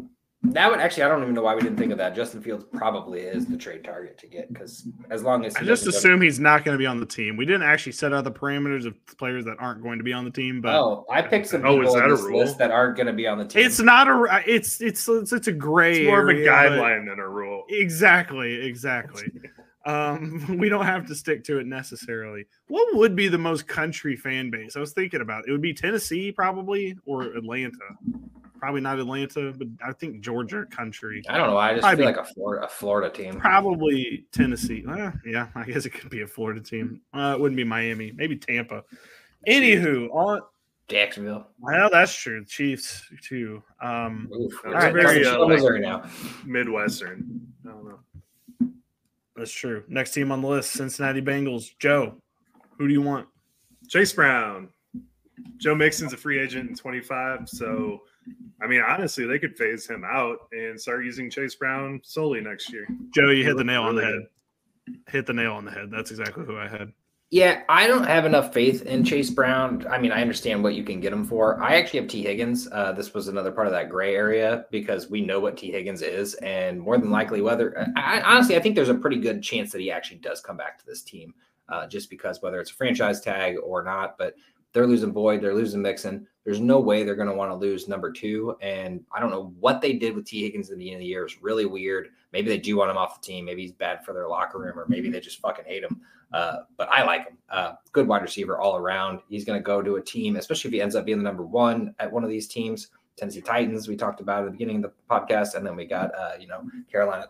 That 0.45 0.71
would 0.71 0.79
actually, 0.79 1.03
I 1.03 1.09
don't 1.09 1.23
even 1.23 1.35
know 1.35 1.43
why 1.43 1.57
we 1.57 1.63
didn't 1.63 1.79
think 1.79 1.91
of 1.91 1.99
that. 1.99 2.15
Justin 2.15 2.41
Fields 2.41 2.65
probably 2.73 3.21
is 3.23 3.47
the 3.47 3.57
trade 3.57 3.83
target 3.83 4.17
to 4.19 4.29
get 4.29 4.53
because 4.53 4.87
as 5.11 5.25
long 5.25 5.45
as 5.45 5.57
I 5.57 5.61
just 5.65 5.83
doesn't 5.85 5.87
go 5.87 5.91
to- 5.91 5.99
assume 5.99 6.21
he's 6.23 6.39
not 6.39 6.65
going 6.65 6.77
to 6.77 6.79
be 6.79 6.87
on 6.87 7.01
the 7.01 7.07
team. 7.07 7.37
We 7.37 7.45
didn't 7.45 7.65
actually 7.65 7.91
set 7.93 8.13
out 8.15 8.23
the 8.23 8.31
parameters 8.31 8.87
of 8.87 8.95
players 9.19 9.45
that 9.47 9.57
aren't 9.59 9.83
going 9.83 9.99
to 9.99 10.05
be 10.05 10.13
on 10.13 10.25
the 10.25 10.31
team, 10.31 10.61
but 10.61 10.77
oh, 10.77 11.05
I 11.11 11.23
picked 11.23 11.49
some 11.49 11.65
Oh, 11.67 11.75
people 11.79 11.89
is 11.89 11.95
that 11.95 12.05
on 12.05 12.11
a 12.11 12.15
this 12.15 12.23
rule? 12.25 12.39
list 12.39 12.57
that 12.59 12.71
aren't 12.71 12.97
going 12.97 13.09
to 13.09 13.13
be 13.13 13.27
on 13.27 13.39
the 13.39 13.47
team. 13.47 13.67
it's 13.67 13.81
not 13.81 14.07
a. 14.07 14.43
It's 14.47 14.81
it's 14.81 15.09
it's, 15.09 15.33
it's 15.33 15.49
a 15.49 15.53
gray. 15.53 16.03
It's 16.03 16.07
more 16.07 16.23
of 16.23 16.29
a 16.29 16.41
guideline 16.41 17.09
than 17.09 17.19
a 17.19 17.29
rule. 17.29 17.65
Exactly, 17.69 18.65
exactly. 18.65 19.25
um, 19.87 20.57
we 20.59 20.69
don't 20.69 20.87
have 20.87 21.05
to 21.09 21.17
stick 21.17 21.43
to 21.45 21.59
it 21.59 21.67
necessarily. 21.67 22.47
What 22.69 22.95
would 22.97 23.17
be 23.17 23.27
the 23.27 23.39
most 23.39 23.67
country 23.67 24.15
fan 24.15 24.51
base? 24.51 24.77
I 24.77 24.81
was 24.81 24.93
thinking 24.93 25.21
about 25.21 25.41
it. 25.45 25.49
It 25.49 25.53
would 25.53 25.63
be 25.63 25.75
Tennessee, 25.75 26.31
probably, 26.31 26.97
or 27.07 27.23
Atlanta. 27.25 27.73
Probably 28.59 28.81
not 28.81 28.99
Atlanta, 28.99 29.53
but 29.57 29.69
I 29.87 29.93
think 29.93 30.21
Georgia 30.21 30.67
country. 30.71 31.23
I 31.29 31.37
don't 31.39 31.49
know. 31.49 31.57
I 31.57 31.73
just 31.75 31.83
Probably- 31.83 31.99
feel 32.05 32.07
like 32.07 32.17
a 32.17 32.25
Florida, 32.35 32.67
a 32.67 32.69
Florida 32.69 33.11
team. 33.11 33.39
Probably 33.39 34.27
Tennessee. 34.33 34.85
Eh, 34.89 35.11
yeah, 35.27 35.49
I 35.55 35.65
guess 35.65 35.87
it 35.87 35.91
could 35.91 36.11
be 36.11 36.23
a 36.23 36.27
Florida 36.27 36.61
team. 36.61 37.01
Uh, 37.15 37.35
it 37.37 37.41
wouldn't 37.41 37.57
be 37.57 37.65
Miami. 37.65 38.13
Maybe 38.15 38.37
Tampa. 38.37 38.83
Anywho, 39.49 40.09
on 40.13 40.41
Jacksonville. 40.89 41.47
well, 41.61 41.89
that's 41.93 42.15
true. 42.15 42.45
Chiefs 42.45 43.09
too. 43.23 43.63
Um, 43.81 44.29
Oof. 44.35 44.65
Right, 44.65 44.93
very, 44.93 45.25
uh, 45.25 45.47
Missouri 45.47 45.81
now. 45.81 46.09
Midwestern. 46.45 47.41
I 47.65 47.69
don't 47.71 47.85
know. 47.89 48.69
that's 49.37 49.53
true. 49.53 49.85
Next 49.89 50.13
team 50.13 50.33
on 50.33 50.43
the 50.43 50.49
list: 50.49 50.73
Cincinnati 50.73 51.23
Bengals. 51.23 51.71
Joe, 51.79 52.17
who 52.77 52.89
do 52.89 52.93
you 52.93 53.03
want? 53.03 53.29
Chase 53.89 54.13
Brown. 54.13 54.69
Joe 55.59 55.75
Mixon's 55.75 56.13
a 56.13 56.17
free 56.17 56.39
agent 56.41 56.69
in 56.69 56.75
25. 56.77 57.49
So, 57.49 58.01
I 58.61 58.67
mean, 58.67 58.81
honestly, 58.81 59.25
they 59.25 59.39
could 59.39 59.57
phase 59.57 59.87
him 59.87 60.05
out 60.05 60.49
and 60.53 60.81
start 60.81 61.05
using 61.05 61.31
Chase 61.31 61.55
Brown 61.55 62.01
solely 62.03 62.41
next 62.41 62.73
year. 62.73 62.89
Joe, 63.15 63.31
you 63.31 63.45
hit 63.45 63.57
the 63.57 63.65
nail 63.65 63.83
on 63.83 63.95
the 63.95 64.05
head. 64.05 64.27
Hit 65.09 65.27
the 65.27 65.35
nail 65.35 65.53
on 65.53 65.65
the 65.65 65.71
head. 65.71 65.91
That's 65.91 66.11
exactly 66.11 66.45
who 66.45 66.59
I 66.59 66.67
had. 66.67 66.93
Yeah, 67.31 67.63
I 67.69 67.87
don't 67.87 68.07
have 68.07 68.25
enough 68.25 68.55
faith 68.55 68.87
in 68.87 69.05
Chase 69.05 69.29
Brown. 69.29 69.87
I 69.91 69.99
mean, 69.99 70.13
I 70.13 70.23
understand 70.23 70.63
what 70.63 70.75
you 70.75 70.83
can 70.83 70.99
get 70.99 71.13
him 71.13 71.27
for. 71.27 71.63
I 71.63 71.77
actually 71.77 72.01
have 72.01 72.09
Tee 72.09 72.23
Higgins. 72.23 72.67
Uh, 72.73 72.93
this 72.93 73.13
was 73.13 73.29
another 73.29 73.53
part 73.53 73.67
of 73.67 73.75
that 73.75 73.91
gray 73.91 74.15
area 74.15 74.65
because 74.71 75.11
we 75.11 75.21
know 75.21 75.39
what 75.39 75.59
Tee 75.59 75.71
Higgins 75.71 76.01
is, 76.01 76.35
and 76.37 76.81
more 76.81 76.97
than 76.97 77.11
likely, 77.11 77.43
whether 77.43 77.87
I, 77.97 78.23
honestly, 78.23 78.57
I 78.57 78.61
think 78.61 78.75
there's 78.75 78.89
a 78.89 78.95
pretty 78.95 79.19
good 79.19 79.43
chance 79.43 79.71
that 79.73 79.83
he 79.83 79.91
actually 79.91 80.21
does 80.21 80.41
come 80.41 80.57
back 80.57 80.79
to 80.79 80.87
this 80.87 81.03
team, 81.03 81.35
uh, 81.69 81.87
just 81.87 82.09
because 82.09 82.41
whether 82.41 82.63
it's 82.63 82.71
a 82.71 82.75
franchise 82.75 83.21
tag 83.21 83.57
or 83.63 83.83
not. 83.83 84.17
But 84.17 84.35
they're 84.73 84.87
losing 84.87 85.13
Boyd, 85.13 85.43
they're 85.43 85.55
losing 85.55 85.83
Mixon. 85.83 86.27
There's 86.45 86.61
no 86.61 86.81
way 86.81 87.03
they're 87.03 87.15
going 87.15 87.29
to 87.29 87.35
want 87.35 87.51
to 87.51 87.57
lose 87.57 87.89
number 87.89 88.11
two, 88.11 88.57
and 88.63 89.05
I 89.13 89.21
don't 89.21 89.31
know 89.31 89.53
what 89.61 89.81
they 89.81 89.93
did 89.93 90.15
with 90.15 90.25
Tee 90.25 90.43
Higgins 90.43 90.69
at 90.69 90.73
the 90.73 90.79
beginning 90.79 90.97
of 90.97 91.01
the 91.01 91.07
year. 91.07 91.25
It's 91.25 91.43
really 91.43 91.67
weird. 91.67 92.09
Maybe 92.33 92.49
they 92.49 92.59
do 92.59 92.77
want 92.77 92.91
him 92.91 92.97
off 92.97 93.21
the 93.21 93.27
team. 93.27 93.45
Maybe 93.45 93.63
he's 93.63 93.73
bad 93.73 94.05
for 94.05 94.15
their 94.15 94.29
locker 94.29 94.59
room, 94.59 94.79
or 94.79 94.87
maybe 94.89 95.11
they 95.11 95.21
just 95.21 95.41
fucking 95.41 95.67
hate 95.67 95.83
him. 95.83 96.01
Uh, 96.33 96.59
but 96.77 96.89
I 96.91 97.05
like 97.05 97.29
him. 97.29 97.39
Uh, 97.51 97.73
good 97.93 98.07
wide 98.07 98.23
receiver 98.23 98.59
all 98.59 98.77
around. 98.77 99.21
He's 99.29 99.45
going 99.45 99.59
to 99.59 99.63
go 99.63 99.83
to 99.83 99.97
a 99.97 100.03
team, 100.03 100.37
especially 100.37 100.69
if 100.69 100.73
he 100.73 100.81
ends 100.81 100.95
up 100.95 101.05
being 101.05 101.19
the 101.19 101.25
number 101.25 101.45
one 101.45 101.95
at 101.99 102.11
one 102.11 102.25
of 102.25 102.31
these 102.31 102.49
teams. 102.49 102.89
Tennessee 103.17 103.41
Titans, 103.41 103.89
we 103.89 103.97
talked 103.97 104.21
about 104.21 104.41
at 104.41 104.45
the 104.47 104.51
beginning 104.53 104.77
of 104.77 104.83
the 104.83 104.93
podcast, 105.11 105.55
and 105.55 105.67
then 105.67 105.77
we 105.77 105.85
got 105.85 106.15
uh, 106.15 106.33
you 106.39 106.47
know 106.47 106.63
Carolina 106.91 107.27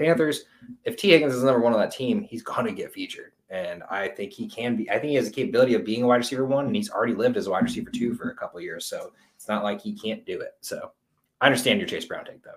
Panthers. 0.00 0.44
If 0.84 0.96
Tee 0.96 1.10
Higgins 1.10 1.34
is 1.34 1.44
number 1.44 1.60
one 1.60 1.72
on 1.72 1.80
that 1.80 1.92
team, 1.92 2.22
he's 2.22 2.42
going 2.42 2.66
to 2.66 2.72
get 2.72 2.92
featured, 2.92 3.32
and 3.50 3.82
I 3.90 4.08
think 4.08 4.32
he 4.32 4.48
can 4.48 4.76
be. 4.76 4.90
I 4.90 4.94
think 4.94 5.10
he 5.10 5.14
has 5.16 5.26
the 5.26 5.34
capability 5.34 5.74
of 5.74 5.84
being 5.84 6.02
a 6.02 6.06
wide 6.06 6.16
receiver 6.16 6.46
one, 6.46 6.66
and 6.66 6.74
he's 6.74 6.90
already 6.90 7.14
lived 7.14 7.36
as 7.36 7.46
a 7.46 7.50
wide 7.50 7.64
receiver 7.64 7.90
two 7.90 8.14
for 8.14 8.30
a 8.30 8.34
couple 8.34 8.58
of 8.58 8.64
years, 8.64 8.86
so 8.86 9.12
it's 9.36 9.48
not 9.48 9.62
like 9.62 9.80
he 9.80 9.92
can't 9.92 10.24
do 10.24 10.40
it. 10.40 10.56
So 10.60 10.92
I 11.40 11.46
understand 11.46 11.80
your 11.80 11.88
Chase 11.88 12.04
Brown 12.04 12.24
take 12.24 12.42
though. 12.42 12.50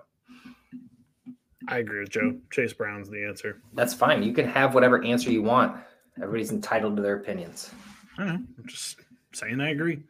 I 1.68 1.78
agree 1.78 2.00
with 2.00 2.10
Joe. 2.10 2.36
Chase 2.50 2.72
Brown's 2.72 3.08
the 3.08 3.24
answer. 3.24 3.62
That's 3.72 3.94
fine. 3.94 4.22
You 4.22 4.32
can 4.32 4.46
have 4.46 4.74
whatever 4.74 5.02
answer 5.02 5.30
you 5.30 5.42
want. 5.42 5.76
Everybody's 6.16 6.52
entitled 6.52 6.96
to 6.96 7.02
their 7.02 7.16
opinions. 7.16 7.70
I 8.18 8.24
know. 8.24 8.32
I'm 8.32 8.64
just 8.66 8.98
saying 9.32 9.60
I 9.60 9.70
agree. 9.70 10.02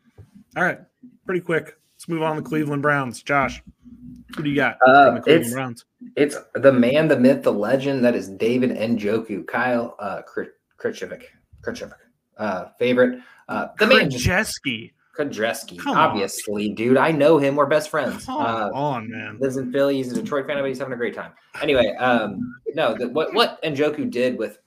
All 0.56 0.64
right. 0.64 0.80
Pretty 1.26 1.40
quick. 1.40 1.76
Let's 1.94 2.08
move 2.08 2.22
on 2.22 2.36
to 2.36 2.42
Cleveland 2.42 2.82
Browns. 2.82 3.22
Josh, 3.22 3.62
who 4.36 4.42
do 4.42 4.50
you 4.50 4.56
got? 4.56 4.76
Uh, 4.86 5.06
from 5.06 5.14
the 5.16 5.20
Cleveland 5.20 5.40
it's- 5.46 5.52
Browns. 5.52 5.84
It's 6.16 6.36
the 6.54 6.72
man, 6.72 7.08
the 7.08 7.18
myth, 7.18 7.42
the 7.42 7.52
legend 7.52 8.04
that 8.04 8.14
is 8.14 8.28
David 8.28 8.70
Njoku, 8.70 9.46
Kyle 9.46 9.96
uh, 9.98 10.20
Krchivic, 10.78 11.22
Krchivic, 11.62 11.94
uh, 12.38 12.66
favorite. 12.78 13.20
Uh, 13.48 13.68
the 13.78 13.86
man, 13.86 14.10
Krajewski. 14.10 14.92
Kudreski, 15.18 15.78
Come 15.78 15.96
on. 15.96 16.10
obviously, 16.10 16.70
dude. 16.74 16.96
I 16.96 17.12
know 17.12 17.38
him. 17.38 17.54
We're 17.54 17.66
best 17.66 17.88
friends. 17.88 18.26
Come 18.26 18.40
Uh, 18.40 18.70
on, 18.74 19.08
man. 19.08 19.38
lives 19.38 19.56
in 19.56 19.70
Philly. 19.72 19.94
He's 19.96 20.10
a 20.10 20.14
Detroit 20.20 20.44
fan, 20.48 20.56
but 20.58 20.64
he's 20.66 20.78
having 20.78 20.92
a 20.92 20.96
great 20.96 21.14
time. 21.14 21.30
Anyway, 21.62 21.94
um, 22.00 22.40
no, 22.74 22.94
the, 22.94 23.08
what 23.08 23.32
what 23.32 23.62
Njoku 23.62 24.10
did 24.10 24.36
with 24.36 24.58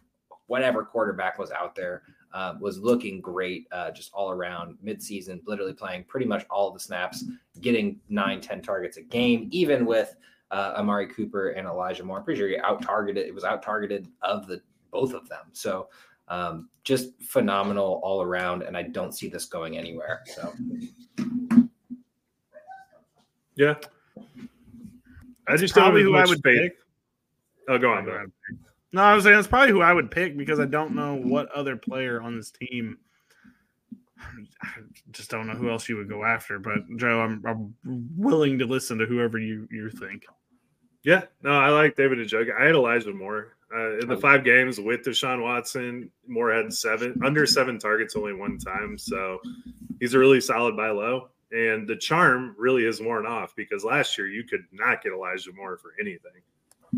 whatever 0.45 0.85
quarterback 0.85 1.37
was 1.37 1.51
out 1.51 1.75
there 1.75 2.01
uh, 2.37 2.53
was 2.59 2.77
looking 2.77 3.19
great, 3.19 3.67
uh, 3.71 3.89
just 3.89 4.13
all 4.13 4.29
around 4.29 4.77
midseason, 4.85 5.41
literally 5.47 5.73
playing 5.73 6.03
pretty 6.03 6.27
much 6.27 6.45
all 6.51 6.69
the 6.69 6.79
snaps, 6.79 7.23
getting 7.61 7.99
nine, 8.09 8.39
10 8.39 8.61
targets 8.61 8.97
a 8.97 9.01
game, 9.01 9.47
even 9.49 9.87
with 9.87 10.15
uh, 10.51 10.73
Amari 10.77 11.07
Cooper 11.07 11.49
and 11.49 11.67
Elijah 11.67 12.03
Moore. 12.03 12.19
I'm 12.19 12.23
pretty 12.23 12.39
sure 12.39 12.47
he 12.47 12.59
out 12.59 12.79
targeted. 12.83 13.25
It 13.25 13.33
was 13.33 13.43
out 13.43 13.63
targeted 13.63 14.07
of 14.21 14.45
the 14.45 14.61
both 14.91 15.15
of 15.15 15.27
them. 15.27 15.45
So 15.53 15.89
um, 16.27 16.69
just 16.83 17.19
phenomenal 17.23 17.99
all 18.03 18.21
around, 18.21 18.61
and 18.61 18.77
I 18.77 18.83
don't 18.83 19.13
see 19.13 19.29
this 19.29 19.45
going 19.45 19.75
anywhere. 19.75 20.21
So 20.27 20.53
Yeah. 23.55 23.73
I 24.15 25.53
That's 25.53 25.61
just 25.61 25.73
don't 25.73 25.85
probably 25.85 26.03
who 26.03 26.15
I 26.15 26.25
would 26.27 26.43
faith. 26.43 26.61
pick. 26.61 26.77
Oh, 27.67 27.79
go 27.79 27.93
on. 27.93 28.05
Go 28.05 28.11
on. 28.11 28.31
No, 28.93 29.01
I 29.01 29.13
was 29.13 29.23
saying 29.25 29.37
it's 29.37 29.47
probably 29.47 29.71
who 29.71 29.81
I 29.81 29.93
would 29.93 30.09
pick 30.11 30.37
because 30.37 30.59
I 30.59 30.65
don't 30.65 30.95
know 30.95 31.15
what 31.23 31.51
other 31.51 31.75
player 31.75 32.21
on 32.21 32.37
this 32.37 32.51
team. 32.51 32.97
I 34.19 34.67
just 35.11 35.29
don't 35.29 35.47
know 35.47 35.53
who 35.53 35.69
else 35.69 35.87
you 35.89 35.97
would 35.97 36.09
go 36.09 36.23
after. 36.23 36.59
But 36.59 36.79
Joe, 36.97 37.19
I'm, 37.21 37.43
I'm 37.45 37.73
willing 38.17 38.59
to 38.59 38.65
listen 38.65 38.97
to 38.99 39.05
whoever 39.05 39.37
you 39.39 39.67
you 39.71 39.89
think. 39.89 40.25
Yeah, 41.03 41.23
no, 41.43 41.51
I 41.51 41.69
like 41.69 41.95
David 41.95 42.19
and 42.19 42.29
Njoku. 42.29 42.59
I 42.59 42.65
had 42.65 42.75
Elijah 42.75 43.13
Moore 43.13 43.53
uh, 43.73 43.99
in 43.99 44.07
the 44.07 44.15
Oh. 44.15 44.19
five 44.19 44.43
games 44.43 44.79
with 44.79 45.03
Deshaun 45.03 45.41
Watson. 45.41 46.09
Moore 46.27 46.51
had 46.51 46.73
seven 46.73 47.19
under 47.23 47.45
seven 47.45 47.79
targets 47.79 48.15
only 48.15 48.33
one 48.33 48.57
time, 48.57 48.97
so 48.97 49.39
he's 49.99 50.13
a 50.15 50.19
really 50.19 50.41
solid 50.41 50.75
buy 50.75 50.89
low. 50.89 51.29
And 51.51 51.87
the 51.87 51.95
charm 51.95 52.55
really 52.57 52.83
is 52.85 52.99
worn 52.99 53.25
off 53.25 53.55
because 53.55 53.85
last 53.85 54.17
year 54.17 54.27
you 54.27 54.43
could 54.43 54.65
not 54.73 55.01
get 55.01 55.13
Elijah 55.13 55.53
Moore 55.55 55.77
for 55.77 55.93
anything. 56.01 56.41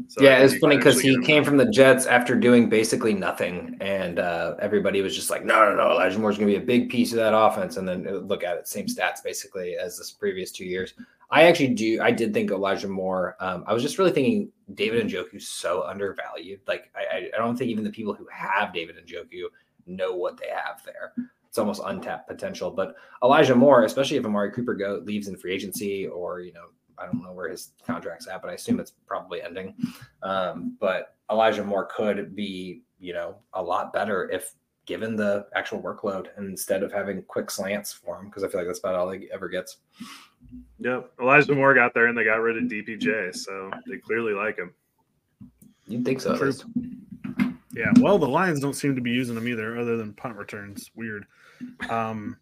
So 0.07 0.23
yeah, 0.23 0.37
it's 0.37 0.57
funny 0.57 0.77
because 0.77 1.01
he 1.01 1.19
came 1.21 1.43
from 1.43 1.57
the 1.57 1.65
Jets 1.65 2.05
after 2.05 2.35
doing 2.35 2.69
basically 2.69 3.13
nothing, 3.13 3.75
and 3.81 4.19
uh, 4.19 4.55
everybody 4.59 5.01
was 5.01 5.15
just 5.15 5.29
like, 5.29 5.43
"No, 5.43 5.69
no, 5.69 5.75
no, 5.75 5.91
Elijah 5.91 6.19
Moore's 6.19 6.37
going 6.37 6.47
to 6.47 6.57
be 6.57 6.63
a 6.63 6.65
big 6.65 6.89
piece 6.89 7.11
of 7.11 7.17
that 7.17 7.35
offense." 7.35 7.77
And 7.77 7.87
then 7.87 8.07
uh, 8.07 8.13
look 8.13 8.43
at 8.43 8.57
it, 8.57 8.67
same 8.67 8.85
stats 8.85 9.23
basically 9.23 9.75
as 9.75 9.97
this 9.97 10.11
previous 10.11 10.51
two 10.51 10.65
years. 10.65 10.93
I 11.31 11.43
actually 11.43 11.69
do. 11.69 12.01
I 12.01 12.11
did 12.11 12.33
think 12.33 12.51
Elijah 12.51 12.87
Moore. 12.87 13.35
Um, 13.39 13.63
I 13.67 13.73
was 13.73 13.83
just 13.83 13.97
really 13.97 14.11
thinking 14.11 14.51
David 14.73 15.01
and 15.01 15.09
Njoku's 15.09 15.47
so 15.47 15.83
undervalued. 15.83 16.61
Like 16.67 16.91
I, 16.95 17.17
I, 17.17 17.29
I 17.35 17.37
don't 17.37 17.57
think 17.57 17.71
even 17.71 17.83
the 17.83 17.91
people 17.91 18.13
who 18.13 18.27
have 18.31 18.73
David 18.73 18.97
and 18.97 19.07
Njoku 19.07 19.45
know 19.87 20.15
what 20.15 20.37
they 20.37 20.49
have 20.49 20.83
there. 20.85 21.13
It's 21.47 21.57
almost 21.57 21.81
untapped 21.83 22.27
potential. 22.27 22.69
But 22.69 22.95
Elijah 23.23 23.55
Moore, 23.55 23.83
especially 23.83 24.17
if 24.17 24.25
Amari 24.25 24.51
Cooper 24.51 24.75
go 24.75 25.01
leaves 25.03 25.27
in 25.27 25.35
free 25.35 25.53
agency, 25.53 26.07
or 26.07 26.41
you 26.41 26.53
know, 26.53 26.67
I 26.99 27.05
don't 27.05 27.23
know 27.23 27.33
where 27.33 27.49
his 27.49 27.71
contract's 27.85 28.27
at, 28.27 28.41
but 28.41 28.49
I 28.49 28.53
assume 28.53 28.79
it's 28.79 28.93
probably 29.07 29.41
ending. 29.41 29.75
Um, 30.23 30.77
but 30.79 31.15
Elijah 31.31 31.63
Moore 31.63 31.85
could 31.85 32.35
be, 32.35 32.81
you 32.99 33.13
know, 33.13 33.37
a 33.53 33.61
lot 33.61 33.93
better 33.93 34.29
if 34.29 34.53
given 34.85 35.15
the 35.15 35.45
actual 35.55 35.79
workload 35.81 36.29
instead 36.39 36.81
of 36.81 36.91
having 36.91 37.21
quick 37.23 37.51
slants 37.51 37.93
for 37.93 38.19
him, 38.19 38.25
because 38.25 38.43
I 38.43 38.47
feel 38.47 38.61
like 38.61 38.67
that's 38.67 38.79
about 38.79 38.95
all 38.95 39.11
he 39.11 39.29
ever 39.31 39.47
gets. 39.47 39.77
Yep, 40.79 41.11
Elijah 41.21 41.53
Moore 41.53 41.75
got 41.75 41.93
there 41.93 42.07
and 42.07 42.17
they 42.17 42.23
got 42.23 42.41
rid 42.41 42.57
of 42.57 42.63
DPJ, 42.63 43.35
so 43.35 43.69
they 43.85 43.97
clearly 43.97 44.33
like 44.33 44.57
him. 44.57 44.73
You'd 45.87 46.05
think 46.05 46.21
so. 46.21 46.35
True. 46.35 46.53
Yeah, 47.71 47.91
well, 47.99 48.17
the 48.17 48.27
Lions 48.27 48.59
don't 48.59 48.73
seem 48.73 48.95
to 48.95 49.01
be 49.01 49.11
using 49.11 49.35
them 49.35 49.47
either, 49.47 49.77
other 49.77 49.95
than 49.95 50.13
punt 50.13 50.35
returns. 50.35 50.89
Weird. 50.95 51.25
Um, 51.89 52.37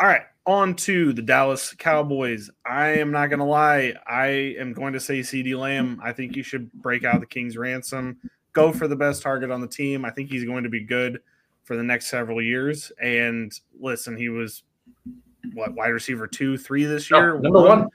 all 0.00 0.06
right, 0.06 0.22
on 0.46 0.74
to 0.76 1.12
the 1.12 1.22
Dallas 1.22 1.74
Cowboys. 1.74 2.50
I 2.64 2.88
am 2.90 3.10
not 3.10 3.28
going 3.28 3.40
to 3.40 3.44
lie. 3.44 3.94
I 4.06 4.54
am 4.58 4.72
going 4.72 4.92
to 4.92 5.00
say 5.00 5.20
CeeDee 5.20 5.58
Lamb. 5.58 6.00
I 6.02 6.12
think 6.12 6.36
you 6.36 6.42
should 6.42 6.72
break 6.74 7.04
out 7.04 7.20
the 7.20 7.26
King's 7.26 7.56
ransom. 7.56 8.18
Go 8.52 8.72
for 8.72 8.88
the 8.88 8.96
best 8.96 9.22
target 9.22 9.50
on 9.50 9.60
the 9.60 9.66
team. 9.66 10.04
I 10.04 10.10
think 10.10 10.30
he's 10.30 10.44
going 10.44 10.64
to 10.64 10.70
be 10.70 10.80
good 10.80 11.20
for 11.64 11.76
the 11.76 11.82
next 11.82 12.06
several 12.06 12.40
years. 12.40 12.90
And 13.02 13.52
listen, 13.78 14.16
he 14.16 14.28
was 14.28 14.62
what 15.52 15.74
wide 15.74 15.88
receiver 15.88 16.26
two, 16.26 16.56
three 16.56 16.84
this 16.84 17.10
Oh, 17.12 17.18
year. 17.18 17.38
number 17.38 17.60
one. 17.62 17.88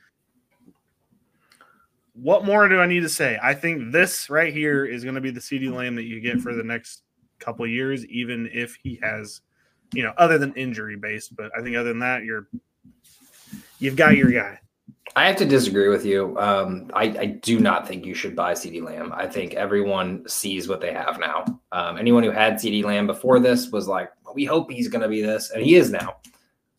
What 2.14 2.46
more 2.46 2.68
do 2.68 2.80
I 2.80 2.86
need 2.86 3.00
to 3.00 3.10
say? 3.10 3.40
I 3.42 3.54
think 3.54 3.92
this 3.92 4.30
right 4.30 4.54
here 4.54 4.86
is 4.86 5.04
going 5.04 5.16
to 5.16 5.22
be 5.22 5.32
the 5.32 5.40
CeeDee 5.40 5.74
Lamb 5.74 5.96
that 5.96 6.04
you 6.04 6.20
get 6.20 6.40
for 6.42 6.54
the 6.54 6.64
next 6.64 7.04
couple 7.40 7.66
of 7.66 7.72
years, 7.72 8.06
even 8.06 8.48
if 8.54 8.76
he 8.76 9.00
has, 9.02 9.42
you 9.94 10.04
know, 10.04 10.14
other 10.18 10.38
than 10.38 10.54
injury 10.54 10.96
based. 10.96 11.36
But 11.36 11.52
I 11.58 11.62
think 11.62 11.76
other 11.76 11.90
than 11.90 12.00
that, 12.00 12.24
you're 12.24 12.48
you've 13.80 13.96
got 13.96 14.16
your 14.16 14.32
guy. 14.32 14.60
I 15.16 15.28
have 15.28 15.36
to 15.38 15.46
disagree 15.46 15.90
with 15.90 16.06
you. 16.06 16.38
Um, 16.40 16.90
I, 16.94 17.04
I 17.04 17.26
do 17.26 17.60
not 17.60 17.86
think 17.86 18.06
you 18.06 18.14
should 18.14 18.36
buy 18.36 18.54
CeeDee 18.54 18.82
Lamb. 18.82 19.12
I 19.14 19.28
think 19.28 19.56
everyone 19.56 20.28
sees 20.28 20.70
what 20.70 20.80
they 20.80 20.94
have 20.94 21.20
now. 21.20 21.44
Um, 21.74 21.98
anyone 21.98 22.24
who 22.24 22.32
had 22.32 22.54
CeeDee 22.54 22.86
Lamb 22.86 23.08
before 23.08 23.40
this 23.40 23.72
was 23.72 23.90
like, 23.90 24.10
we 24.34 24.46
hope 24.46 24.72
he's 24.72 24.88
going 24.88 25.02
to 25.02 25.10
be 25.10 25.22
this, 25.22 25.52
and 25.52 25.62
he 25.62 25.76
is 25.76 25.92
now. 25.92 26.18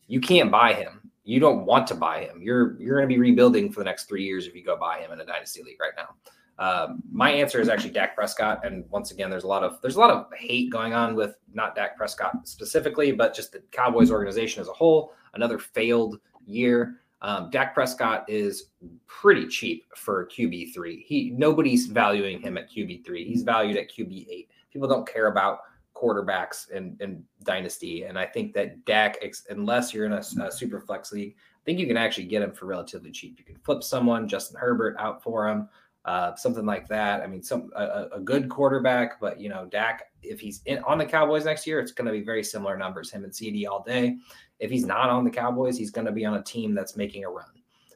You 0.07 0.19
can't 0.19 0.49
buy 0.49 0.73
him. 0.73 1.11
You 1.23 1.39
don't 1.39 1.65
want 1.65 1.85
to 1.87 1.95
buy 1.95 2.21
him. 2.21 2.41
You're 2.41 2.75
you're 2.81 2.97
going 2.97 3.07
to 3.07 3.13
be 3.13 3.19
rebuilding 3.19 3.71
for 3.71 3.79
the 3.79 3.85
next 3.85 4.05
three 4.05 4.23
years 4.23 4.47
if 4.47 4.55
you 4.55 4.63
go 4.63 4.77
buy 4.77 4.99
him 4.99 5.11
in 5.11 5.21
a 5.21 5.25
dynasty 5.25 5.61
league 5.63 5.79
right 5.79 5.93
now. 5.95 6.15
Um, 6.59 7.01
my 7.11 7.31
answer 7.31 7.59
is 7.59 7.67
actually 7.67 7.91
Dak 7.91 8.15
Prescott, 8.15 8.65
and 8.65 8.85
once 8.89 9.11
again, 9.11 9.29
there's 9.29 9.43
a 9.43 9.47
lot 9.47 9.63
of 9.63 9.81
there's 9.81 9.95
a 9.95 9.99
lot 9.99 10.11
of 10.11 10.27
hate 10.37 10.69
going 10.69 10.93
on 10.93 11.15
with 11.15 11.35
not 11.51 11.75
Dak 11.75 11.97
Prescott 11.97 12.47
specifically, 12.47 13.11
but 13.11 13.33
just 13.33 13.51
the 13.51 13.61
Cowboys 13.71 14.11
organization 14.11 14.61
as 14.61 14.67
a 14.67 14.73
whole. 14.73 15.13
Another 15.33 15.57
failed 15.57 16.19
year. 16.45 16.99
Um, 17.21 17.49
Dak 17.49 17.73
Prescott 17.73 18.25
is 18.27 18.65
pretty 19.07 19.47
cheap 19.47 19.85
for 19.95 20.27
QB 20.27 20.73
three. 20.73 21.03
He 21.07 21.31
nobody's 21.31 21.87
valuing 21.87 22.39
him 22.39 22.57
at 22.57 22.69
QB 22.69 23.05
three. 23.05 23.25
He's 23.25 23.43
valued 23.43 23.77
at 23.77 23.89
QB 23.89 24.27
eight. 24.29 24.49
People 24.71 24.87
don't 24.87 25.07
care 25.07 25.27
about 25.27 25.59
quarterbacks 25.95 26.69
in 26.69 27.23
dynasty, 27.43 28.03
and 28.03 28.19
I 28.19 28.25
think 28.25 28.53
that 28.53 28.83
Dak, 28.85 29.17
unless 29.49 29.93
you're 29.93 30.05
in 30.05 30.13
a, 30.13 30.23
a 30.43 30.51
super 30.51 30.81
flex 30.81 31.11
league, 31.11 31.35
I 31.37 31.63
think 31.65 31.79
you 31.79 31.87
can 31.87 31.97
actually 31.97 32.25
get 32.25 32.41
him 32.41 32.51
for 32.51 32.65
relatively 32.65 33.11
cheap. 33.11 33.39
You 33.39 33.45
can 33.45 33.55
flip 33.63 33.83
someone, 33.83 34.27
Justin 34.27 34.59
Herbert, 34.59 34.97
out 34.99 35.23
for 35.23 35.47
him, 35.47 35.69
uh, 36.05 36.35
something 36.35 36.65
like 36.65 36.87
that. 36.89 37.21
I 37.21 37.27
mean, 37.27 37.41
some 37.41 37.71
a, 37.75 38.07
a- 38.13 38.19
good 38.19 38.49
quarterback, 38.49 39.19
but 39.19 39.39
you 39.39 39.49
know, 39.49 39.65
Dak, 39.65 40.11
if 40.21 40.39
he's 40.39 40.61
in 40.65 40.79
on 40.79 40.97
the 40.97 41.05
Cowboys 41.05 41.45
next 41.45 41.65
year, 41.65 41.79
it's 41.79 41.91
going 41.91 42.07
to 42.07 42.11
be 42.11 42.21
very 42.21 42.43
similar 42.43 42.77
numbers. 42.77 43.11
Him 43.11 43.23
and 43.23 43.31
CeeDee 43.31 43.67
all 43.67 43.83
day. 43.83 44.17
If 44.59 44.69
he's 44.69 44.85
not 44.85 45.09
on 45.09 45.23
the 45.23 45.31
Cowboys, 45.31 45.77
he's 45.77 45.91
going 45.91 46.05
to 46.05 46.11
be 46.11 46.25
on 46.25 46.35
a 46.35 46.43
team 46.43 46.73
that's 46.73 46.95
making 46.95 47.23
a 47.25 47.29
run. 47.29 47.45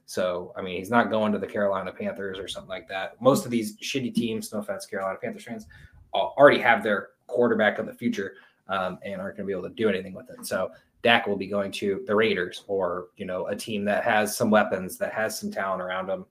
So, 0.05 0.53
I 0.55 0.62
mean, 0.62 0.78
he's 0.78 0.89
not 0.89 1.10
going 1.10 1.34
to 1.34 1.38
the 1.38 1.47
Carolina 1.47 1.91
Panthers 1.91 2.39
or 2.39 2.47
something 2.47 2.70
like 2.70 2.88
that. 2.88 3.22
Most 3.22 3.43
of 3.43 3.51
these 3.51 3.78
shitty 3.78 4.14
teams, 4.14 4.53
no 4.53 4.60
offense, 4.60 4.86
Carolina 4.86 5.20
Panthers 5.22 5.43
fans, 5.43 5.68
already 6.14 6.60
have 6.60 6.82
their 6.82 7.10
quarterback 7.28 7.78
of 7.78 7.86
the 7.86 7.93
future 7.93 8.36
um, 8.70 8.99
and 9.03 9.22
aren't 9.22 9.36
going 9.36 9.45
to 9.45 9.53
be 9.53 9.58
able 9.58 9.68
to 9.68 9.76
do 9.76 9.89
anything 9.89 10.14
with 10.14 10.30
it. 10.30 10.45
So, 10.45 10.72
Dak 11.03 11.28
will 11.28 11.38
be 11.38 11.47
going 11.47 11.72
to 11.74 12.03
the 12.08 12.16
Raiders 12.16 12.64
or, 12.68 13.08
you 13.18 13.26
know, 13.26 13.47
a 13.47 13.55
team 13.55 13.86
that 13.86 14.03
has 14.03 14.36
some 14.36 14.49
weapons, 14.49 14.97
that 14.97 15.14
has 15.14 15.38
some 15.38 15.51
talent 15.51 15.82
around 15.82 16.10
him. 16.10 16.26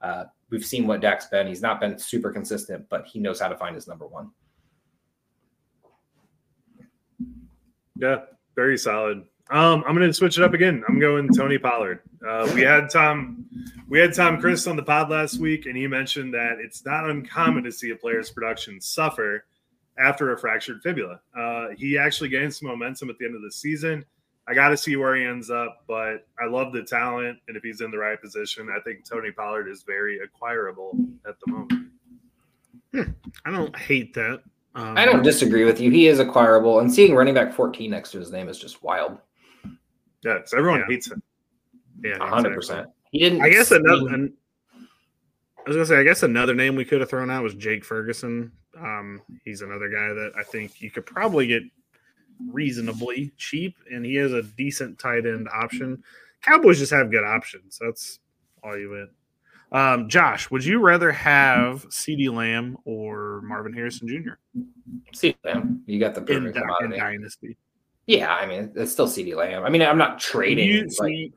Uh, 0.00 0.24
we've 0.50 0.64
seen 0.64 0.86
what 0.86 1.00
Dak's 1.00 1.26
been. 1.26 1.46
He's 1.46 1.62
not 1.62 1.80
been 1.80 1.98
super 1.98 2.30
consistent, 2.30 2.86
but 2.88 3.06
he 3.06 3.18
knows 3.18 3.40
how 3.40 3.48
to 3.48 3.56
find 3.56 3.74
his 3.74 3.86
number 3.86 4.06
one. 4.06 4.30
Yeah, 7.96 8.20
very 8.56 8.78
solid. 8.78 9.24
Um, 9.50 9.82
I'm 9.86 9.96
going 9.96 10.06
to 10.06 10.14
switch 10.14 10.38
it 10.38 10.44
up 10.44 10.54
again. 10.54 10.82
I'm 10.88 11.00
going 11.00 11.28
Tony 11.28 11.58
Pollard. 11.58 12.00
Uh, 12.26 12.50
we 12.54 12.60
had 12.60 12.88
Tom, 12.88 13.46
we 13.88 13.98
had 13.98 14.14
Tom 14.14 14.40
Chris 14.40 14.66
on 14.66 14.76
the 14.76 14.82
pod 14.82 15.10
last 15.10 15.38
week, 15.38 15.66
and 15.66 15.76
he 15.76 15.86
mentioned 15.86 16.32
that 16.34 16.58
it's 16.60 16.84
not 16.86 17.10
uncommon 17.10 17.64
to 17.64 17.72
see 17.72 17.90
a 17.90 17.96
player's 17.96 18.30
production 18.30 18.80
suffer 18.80 19.44
after 19.98 20.32
a 20.32 20.38
fractured 20.38 20.80
fibula. 20.82 21.20
Uh, 21.36 21.68
he 21.76 21.98
actually 21.98 22.28
gained 22.28 22.54
some 22.54 22.68
momentum 22.68 23.10
at 23.10 23.18
the 23.18 23.26
end 23.26 23.34
of 23.34 23.42
the 23.42 23.50
season. 23.50 24.04
I 24.48 24.54
got 24.54 24.70
to 24.70 24.76
see 24.76 24.96
where 24.96 25.14
he 25.14 25.24
ends 25.24 25.50
up, 25.50 25.84
but 25.86 26.26
I 26.40 26.46
love 26.48 26.72
the 26.72 26.82
talent, 26.82 27.38
and 27.48 27.56
if 27.56 27.62
he's 27.62 27.80
in 27.82 27.90
the 27.90 27.98
right 27.98 28.20
position, 28.20 28.68
I 28.74 28.80
think 28.80 29.04
Tony 29.08 29.30
Pollard 29.30 29.68
is 29.68 29.82
very 29.84 30.18
acquirable 30.20 30.96
at 31.28 31.36
the 31.44 31.52
moment. 31.52 31.88
I 33.44 33.50
don't 33.50 33.76
hate 33.76 34.12
that. 34.14 34.42
Um, 34.74 34.96
I 34.96 35.04
don't 35.04 35.22
disagree 35.22 35.64
with 35.64 35.80
you. 35.80 35.90
He 35.90 36.06
is 36.08 36.18
acquirable, 36.18 36.80
and 36.80 36.92
seeing 36.92 37.14
running 37.14 37.34
back 37.34 37.52
14 37.52 37.90
next 37.90 38.10
to 38.12 38.18
his 38.18 38.32
name 38.32 38.48
is 38.48 38.58
just 38.58 38.82
wild. 38.82 39.18
Yeah, 40.24 40.34
because 40.34 40.54
everyone 40.54 40.80
Yeah. 40.80 40.86
hates 40.88 41.10
him. 41.10 41.22
Yeah, 42.02 42.18
hundred 42.18 42.54
exactly. 42.54 42.54
percent. 42.56 42.88
He 43.12 43.18
didn't. 43.20 43.42
I 43.42 43.50
guess 43.50 43.70
another. 43.70 44.08
An, 44.14 44.32
I 44.74 45.62
was 45.68 45.76
gonna 45.76 45.86
say, 45.86 45.98
I 45.98 46.02
guess 46.02 46.22
another 46.22 46.54
name 46.54 46.74
we 46.74 46.84
could 46.84 47.00
have 47.00 47.10
thrown 47.10 47.30
out 47.30 47.42
was 47.42 47.54
Jake 47.54 47.84
Ferguson. 47.84 48.50
Um, 48.78 49.20
he's 49.44 49.62
another 49.62 49.88
guy 49.88 50.08
that 50.14 50.32
I 50.38 50.42
think 50.42 50.80
you 50.80 50.90
could 50.90 51.04
probably 51.04 51.46
get 51.46 51.62
reasonably 52.48 53.32
cheap, 53.36 53.76
and 53.90 54.04
he 54.04 54.16
is 54.16 54.32
a 54.32 54.42
decent 54.42 54.98
tight 54.98 55.26
end 55.26 55.48
option. 55.52 56.02
Cowboys 56.42 56.78
just 56.78 56.92
have 56.92 57.10
good 57.10 57.24
options. 57.24 57.78
That's 57.80 58.18
all 58.62 58.78
you 58.78 58.90
win. 58.90 59.08
Um, 59.72 60.08
Josh, 60.08 60.50
would 60.50 60.64
you 60.64 60.80
rather 60.80 61.12
have 61.12 61.88
CeeDee 61.90 62.32
Lamb 62.32 62.76
or 62.84 63.40
Marvin 63.44 63.72
Harrison 63.72 64.08
Jr. 64.08 64.60
CeeDee 65.14 65.36
Lamb, 65.44 65.82
you 65.86 66.00
got 66.00 66.14
the 66.14 66.22
perfect 66.22 66.56
in 66.56 66.62
commodity. 66.62 66.98
Dynasty? 66.98 67.56
Yeah, 68.06 68.34
I 68.34 68.46
mean 68.46 68.72
it's 68.74 68.90
still 68.90 69.06
CeeDee 69.06 69.36
Lamb. 69.36 69.62
I 69.62 69.68
mean 69.68 69.82
I'm 69.82 69.98
not 69.98 70.18
trading. 70.18 70.66
You, 70.68 70.90
so, 70.90 71.04
like, 71.04 71.12
you, 71.12 71.32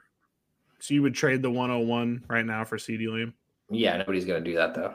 so 0.80 0.96
you 0.96 1.04
would 1.04 1.14
trade 1.14 1.44
the 1.44 1.52
101 1.52 2.26
right 2.28 2.46
now 2.46 2.64
for 2.66 2.78
CeeDee 2.78 3.12
Lamb? 3.12 3.34
yeah, 3.70 3.98
nobody's 3.98 4.26
gonna 4.26 4.42
do 4.42 4.56
that 4.56 4.74
though. 4.74 4.92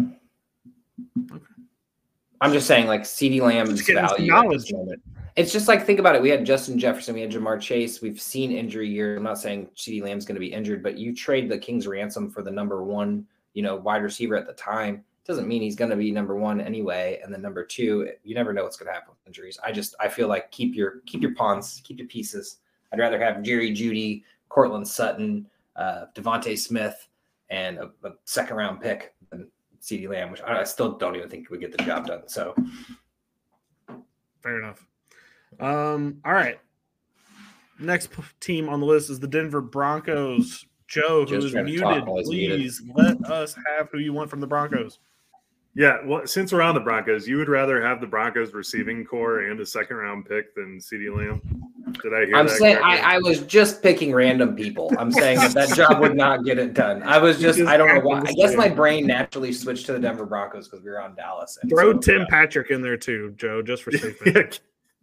Okay. 1.33 1.45
I'm 2.41 2.53
just 2.53 2.67
saying, 2.67 2.87
like 2.87 3.03
CeeDee 3.03 3.41
Lamb's 3.41 3.71
Just 3.71 3.87
getting 3.87 4.07
some 4.09 4.27
value. 4.27 4.35
at 4.35 4.51
this 4.51 4.73
moment. 4.73 5.03
It's 5.39 5.53
just 5.53 5.69
like 5.69 5.87
think 5.87 6.01
about 6.01 6.17
it. 6.17 6.21
We 6.21 6.31
had 6.31 6.45
Justin 6.45 6.81
Jefferson, 6.81 7.15
we 7.15 7.21
had 7.21 7.31
Ja'Marr 7.31 7.61
Chase. 7.61 8.03
We've 8.03 8.21
seen 8.21 8.51
injury 8.51 8.89
years. 8.89 9.19
I'm 9.19 9.23
not 9.23 9.39
saying 9.39 9.69
CeeDee 9.77 10.03
Lamb's 10.03 10.25
going 10.25 10.35
to 10.35 10.41
be 10.41 10.53
injured, 10.53 10.83
but 10.83 10.99
you 10.99 11.15
trade 11.15 11.49
the 11.49 11.57
King's 11.57 11.87
ransom 11.87 12.29
for 12.29 12.43
the 12.43 12.51
number 12.51 12.83
one, 12.83 13.25
you 13.55 13.63
know, 13.63 13.77
wide 13.77 14.03
receiver 14.03 14.35
at 14.35 14.49
the 14.49 14.53
time. 14.55 15.05
Doesn't 15.25 15.47
mean 15.47 15.63
he's 15.63 15.77
going 15.77 15.93
to 15.93 15.97
be 15.97 16.11
number 16.11 16.35
one 16.35 16.61
anyway. 16.61 17.21
And 17.23 17.33
then 17.33 17.41
number 17.41 17.65
two, 17.65 18.11
you 18.25 18.35
never 18.35 18.53
know 18.53 18.65
what's 18.65 18.77
going 18.77 18.89
to 18.89 18.93
happen 18.93 19.11
with 19.11 19.29
injuries. 19.29 19.61
I 19.63 19.71
just 19.71 19.95
I 20.01 20.09
feel 20.09 20.27
like 20.27 20.51
keep 20.51 20.75
your 20.75 21.03
keep 21.07 21.23
your 21.23 21.37
pawns, 21.37 21.83
keep 21.85 21.99
your 21.99 22.09
pieces. 22.09 22.57
I'd 22.93 22.99
rather 22.99 23.23
have 23.23 23.45
Jerry 23.45 23.71
Jeudy, 23.71 24.25
Courtland 24.49 24.89
Sutton, 24.89 25.47
uh, 25.77 26.07
DeVonta 26.17 26.59
Smith, 26.59 27.07
and 27.49 27.79
a, 27.79 27.91
a 28.03 28.11
second 28.25 28.57
round 28.57 28.81
pick 28.81 29.15
than 29.31 29.47
CeeDee 29.81 30.09
Lamb, 30.09 30.33
which 30.33 30.43
I, 30.43 30.63
I 30.63 30.65
still 30.65 30.99
don't 30.99 31.15
even 31.15 31.29
think 31.29 31.49
would 31.51 31.61
get 31.61 31.71
the 31.71 31.85
job 31.85 32.09
done. 32.09 32.23
So 32.27 32.57
Fair 34.43 34.59
enough. 34.59 34.85
Um, 35.61 36.21
all 36.25 36.33
right. 36.33 36.59
Next 37.79 38.11
p- 38.11 38.23
team 38.41 38.69
on 38.69 38.81
the 38.81 38.87
list 38.87 39.09
is 39.11 39.21
the 39.21 39.29
Denver 39.29 39.61
Broncos. 39.61 40.65
Joe, 40.89 41.21
who 41.21 41.27
Joe's 41.27 41.45
is 41.47 41.53
trying 41.53 41.67
to 41.67 41.71
muted, 41.71 41.85
talk 41.85 42.07
muted. 42.07 42.25
please 42.25 42.83
let 42.95 43.23
us 43.27 43.55
have 43.55 43.89
who 43.93 43.99
you 43.99 44.13
want 44.13 44.31
from 44.31 44.41
the 44.41 44.47
Broncos. 44.47 44.99
Yeah, 45.75 45.99
well, 46.05 46.27
since 46.27 46.53
we're 46.53 46.63
on 46.63 46.75
the 46.75 46.81
Broncos, 46.81 47.29
you 47.29 47.37
would 47.37 47.49
rather 47.49 47.81
have 47.81 48.01
the 48.01 48.07
Broncos 48.07 48.53
receiving 48.53 49.05
core 49.05 49.41
and 49.41 49.61
a 49.61 49.67
second 49.67 49.99
round 49.99 50.25
pick 50.27 50.55
than 50.57 50.79
CeeDee 50.79 51.15
Lamb. 51.15 51.41
Did 52.03 52.15
I 52.15 52.27
hear 52.27 52.37
I'm 52.37 52.47
that? 52.47 52.57
saying? 52.59 52.79
I, 52.83 53.17
I 53.17 53.19
was 53.19 53.43
just 53.43 53.83
picking 53.83 54.13
random 54.13 54.57
people. 54.57 54.93
I'm 54.99 55.13
saying 55.13 55.39
that 55.39 55.53
that 55.53 55.77
job 55.77 56.01
would 56.01 56.17
not 56.17 56.45
get 56.45 56.59
it 56.59 56.75
done. 56.75 57.03
I 57.05 57.19
was 57.19 57.39
just, 57.39 57.59
just 57.59 57.71
I 57.71 57.77
don't 57.77 57.95
know 57.95 58.01
why. 58.01 58.23
I 58.27 58.33
guess 58.33 58.57
my 58.57 58.69
brain 58.69 59.07
naturally 59.07 59.53
switched 59.53 59.87
to 59.87 59.93
the 59.93 60.01
Denver 60.01 60.27
Broncos 60.27 60.69
because 60.69 60.85
we 60.85 60.91
were 60.91 61.01
on 61.01 61.15
Dallas. 61.15 61.59
and 61.63 61.71
Throw 61.71 61.93
so, 61.93 61.99
Tim 61.99 62.21
yeah. 62.23 62.27
Patrick 62.29 62.71
in 62.71 62.83
there 62.83 62.97
too, 62.97 63.35
Joe, 63.37 63.63
just 63.63 63.83
for 63.85 63.93
safety. 63.97 64.33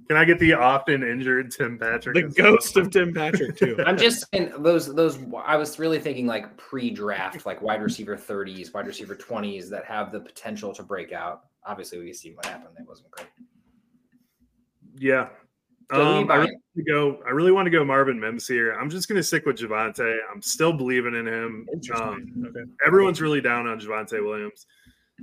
Yeah, 0.10 0.16
Can 0.16 0.18
I 0.18 0.26
get 0.26 0.40
the 0.40 0.54
often 0.54 1.04
injured 1.04 1.52
Tim 1.52 1.78
Patrick? 1.78 2.16
the 2.16 2.26
as 2.26 2.36
well? 2.38 2.54
ghost 2.54 2.78
of 2.78 2.92
Tim 2.92 3.14
Patrick 3.14 3.58
too. 3.58 3.78
I'm 3.86 3.98
just 3.98 4.26
saying 4.32 4.52
those 4.60 4.94
those. 4.94 5.20
I 5.44 5.56
was 5.56 5.80
really 5.80 6.00
thinking 6.00 6.28
like 6.28 6.56
pre-draft, 6.58 7.46
like 7.46 7.62
wide 7.62 7.82
receiver 7.82 8.16
30s, 8.16 8.74
wide 8.74 8.88
receiver 8.88 9.16
20s 9.16 9.70
that 9.70 9.86
have 9.86 10.12
the 10.12 10.20
potential 10.20 10.74
to 10.74 10.84
break 10.84 11.12
out. 11.12 11.46
Obviously, 11.66 12.00
we 12.00 12.14
see 12.14 12.32
what 12.32 12.46
happened. 12.46 12.76
It 12.80 12.88
wasn't 12.88 13.12
great. 13.12 13.28
Yeah. 14.98 15.30
So 15.92 16.02
Um, 16.02 16.32
I 16.32 16.36
really 16.38 16.52
want 16.52 16.62
to 16.78 16.84
go. 16.84 17.20
I 17.28 17.30
really 17.30 17.52
want 17.52 17.66
to 17.68 17.70
go 17.70 17.84
Marvin 17.84 18.20
Mims 18.20 18.48
here. 18.48 18.74
I'm 18.74 18.90
just 18.90 19.08
going 19.08 19.18
to 19.18 19.24
stick 19.24 19.46
with 19.46 19.58
Javonte. 19.58 20.18
I'm 20.34 20.42
still 20.42 20.74
believing 20.74 21.14
in 21.16 21.28
him. 21.28 21.68
Um, 21.94 22.46
okay. 22.48 22.72
everyone's 22.86 23.22
really 23.22 23.42
down 23.42 23.68
on 23.68 23.80
Javonte 23.80 24.24
Williams. 24.24 24.66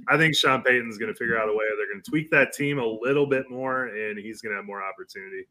I 0.08 0.16
think 0.16 0.34
Sean 0.34 0.62
Payton's 0.62 0.98
going 0.98 1.12
to 1.12 1.18
figure 1.18 1.38
out 1.38 1.48
a 1.48 1.52
way. 1.52 1.64
They're 1.76 1.92
going 1.92 2.02
to 2.02 2.10
tweak 2.10 2.30
that 2.30 2.52
team 2.52 2.78
a 2.78 2.86
little 2.86 3.26
bit 3.26 3.50
more, 3.50 3.86
and 3.86 4.18
he's 4.18 4.40
going 4.40 4.52
to 4.52 4.56
have 4.56 4.64
more 4.64 4.82
opportunity. 4.82 5.46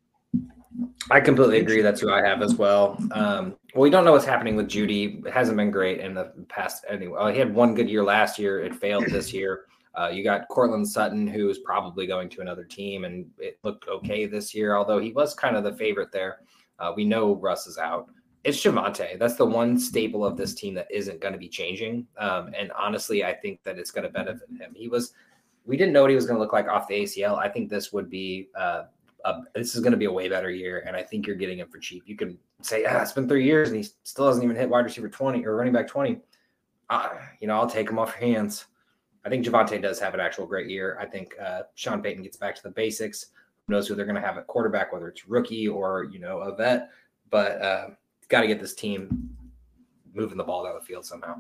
I 1.10 1.20
completely 1.20 1.60
agree. 1.60 1.82
That's 1.82 2.00
who 2.00 2.12
I 2.12 2.26
have 2.26 2.42
as 2.42 2.56
well. 2.56 2.98
Um, 3.12 3.56
well, 3.74 3.84
we 3.84 3.90
don't 3.90 4.06
know 4.06 4.14
what's 4.14 4.26
happening 4.26 4.56
with 4.56 4.68
Jeudy. 4.68 5.26
It 5.26 5.32
hasn't 5.32 5.58
been 5.58 5.72
great 5.72 6.00
in 6.00 6.14
the 6.14 6.32
past. 6.48 6.86
Anyway, 6.90 7.34
he 7.34 7.40
had 7.40 7.54
one 7.54 7.76
good 7.76 7.90
year 7.90 8.04
last 8.04 8.40
year. 8.40 8.64
It 8.64 8.76
failed 8.76 9.06
this 9.08 9.34
year. 9.34 9.66
Uh, 9.94 10.08
you 10.08 10.24
got 10.24 10.48
Courtland 10.48 10.88
Sutton, 10.88 11.28
who 11.28 11.50
is 11.50 11.60
probably 11.60 12.08
going 12.08 12.30
to 12.30 12.42
another 12.42 12.64
team, 12.64 13.04
and 13.04 13.26
it 13.38 13.60
looked 13.64 13.88
okay 13.90 14.26
this 14.26 14.56
year. 14.56 14.78
Although 14.78 15.00
he 15.00 15.12
was 15.12 15.34
kind 15.34 15.58
of 15.58 15.64
the 15.64 15.74
favorite 15.74 16.12
there. 16.12 16.40
Uh, 16.80 16.94
we 16.96 17.04
know 17.04 17.36
Russ 17.36 17.68
is 17.68 17.78
out. 17.78 18.10
It's 18.44 18.64
Javonte. 18.64 19.20
That's 19.20 19.36
the 19.36 19.46
one 19.46 19.78
staple 19.78 20.26
of 20.26 20.36
this 20.36 20.54
team 20.56 20.74
that 20.74 20.88
isn't 20.90 21.22
going 21.22 21.34
to 21.34 21.40
be 21.40 21.48
changing. 21.48 22.08
Um, 22.18 22.52
and 22.58 22.72
honestly, 22.72 23.24
I 23.24 23.34
think 23.34 23.62
that 23.64 23.78
it's 23.78 23.92
going 23.92 24.04
to 24.04 24.10
benefit 24.10 24.50
him. 24.60 24.74
He 24.76 24.88
was. 24.88 25.14
We 25.64 25.78
didn't 25.78 25.94
know 25.94 26.02
what 26.02 26.10
he 26.10 26.16
was 26.16 26.26
going 26.26 26.38
to 26.38 26.42
look 26.42 26.54
like 26.54 26.68
off 26.68 26.88
the 26.88 26.96
ACL. 26.96 27.38
I 27.38 27.48
think 27.48 27.70
this 27.70 27.94
would 27.94 28.10
be 28.10 28.50
uh, 28.56 28.86
uh, 29.26 29.42
this 29.54 29.76
is 29.76 29.82
going 29.82 29.92
to 29.92 29.98
be 29.98 30.06
a 30.06 30.12
way 30.12 30.28
better 30.28 30.50
year, 30.50 30.84
and 30.88 30.96
I 30.96 31.04
think 31.04 31.28
you're 31.28 31.36
getting 31.36 31.60
him 31.60 31.68
for 31.70 31.80
cheap. 31.80 32.04
You 32.06 32.16
can 32.16 32.38
say, 32.62 32.86
ah, 32.86 33.02
it's 33.02 33.12
been 33.12 33.28
three 33.28 33.46
years, 33.46 33.70
and 33.70 33.78
he 33.78 33.88
still 34.04 34.28
hasn't 34.28 34.44
even 34.44 34.56
hit 34.56 34.70
wide 34.70 34.86
receiver 34.86 35.10
20 35.10 35.46
or 35.46 35.56
running 35.56 35.74
back 35.74 35.88
20. 35.88 36.20
Uh, 36.90 37.10
you 37.40 37.48
know, 37.48 37.56
I'll 37.56 37.70
take 37.70 37.90
him 37.90 38.00
off 38.00 38.16
your 38.20 38.34
hands. 38.34 38.66
I 39.24 39.30
think 39.30 39.46
Javonte 39.46 39.82
does 39.82 40.00
have 40.00 40.14
an 40.14 40.20
actual 40.20 40.46
great 40.46 40.70
year. 40.70 40.98
I 41.00 41.06
think 41.06 41.36
uh, 41.40 41.62
Sean 41.76 42.02
Payton 42.02 42.24
gets 42.24 42.38
back 42.38 42.56
to 42.56 42.64
the 42.64 42.72
basics. 42.72 43.28
Knows 43.68 43.88
who 43.88 43.96
they're 43.96 44.06
going 44.06 44.20
to 44.20 44.28
have 44.28 44.38
at 44.38 44.48
quarterback, 44.48 44.92
whether 44.92 45.08
it's 45.08 45.28
rookie 45.28 45.68
or, 45.68 46.06
you 46.06 46.20
know, 46.20 46.40
a 46.40 46.56
vet, 46.56 46.90
but 47.30 47.62
uh, 47.62 47.88
got 48.32 48.42
to 48.42 48.48
get 48.48 48.60
this 48.60 48.74
team 48.74 49.30
moving 50.14 50.38
the 50.38 50.44
ball 50.44 50.64
down 50.64 50.76
the 50.76 50.82
field 50.82 51.06
somehow. 51.06 51.36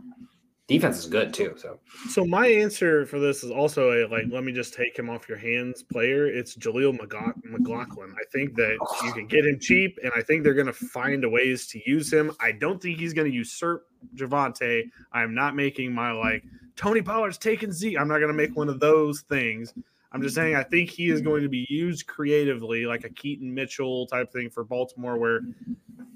Defense 0.68 1.00
is 1.00 1.08
good 1.08 1.34
too. 1.34 1.54
So 1.58 1.80
So 2.08 2.24
my 2.24 2.48
answer 2.48 3.06
for 3.06 3.20
this 3.20 3.44
is 3.44 3.52
also 3.52 3.92
a 3.92 4.08
like, 4.08 4.26
let 4.30 4.44
me 4.44 4.54
just 4.54 4.74
take 4.74 4.98
him 4.98 5.10
off 5.10 5.28
your 5.28 5.38
hands 5.38 5.84
player. 5.84 6.28
It's 6.28 6.56
Jaleel 6.56 6.98
McLaughlin. 6.98 8.16
I 8.16 8.24
think 8.32 8.56
that 8.56 8.78
you 9.04 9.12
can 9.12 9.28
get 9.28 9.46
him 9.46 9.60
cheap, 9.60 9.98
and 10.02 10.14
I 10.16 10.22
think 10.22 10.44
they're 10.44 10.54
going 10.54 10.68
to 10.68 10.74
find 10.74 11.30
ways 11.30 11.68
to 11.68 11.82
use 11.86 12.14
him. 12.14 12.32
I 12.40 12.54
don't 12.54 12.82
think 12.82 13.00
he's 13.00 13.14
going 13.14 13.30
to 13.30 13.36
usurp 13.36 13.88
Javonte. 14.16 14.84
I'm 15.12 15.36
not 15.36 15.56
making 15.56 15.94
my 15.94 16.12
like 16.12 16.44
Tony 16.78 17.02
Pollard's 17.02 17.38
taking 17.38 17.74
Z. 17.74 17.98
I'm 17.98 18.08
not 18.08 18.20
going 18.20 18.32
to 18.32 18.34
make 18.34 18.56
one 18.56 18.70
of 18.70 18.80
those 18.80 19.22
things. 19.22 19.74
I'm 20.12 20.22
just 20.22 20.36
saying 20.36 20.56
I 20.56 20.64
think 20.64 20.90
he 20.90 21.10
is 21.10 21.22
going 21.22 21.42
to 21.44 21.50
be 21.50 21.66
used 21.70 22.06
creatively, 22.06 22.86
like 22.86 23.06
a 23.06 23.10
Keaton 23.10 23.54
Mitchell 23.54 24.08
type 24.08 24.32
thing 24.32 24.50
for 24.50 24.64
Baltimore, 24.64 25.18
where 25.18 25.42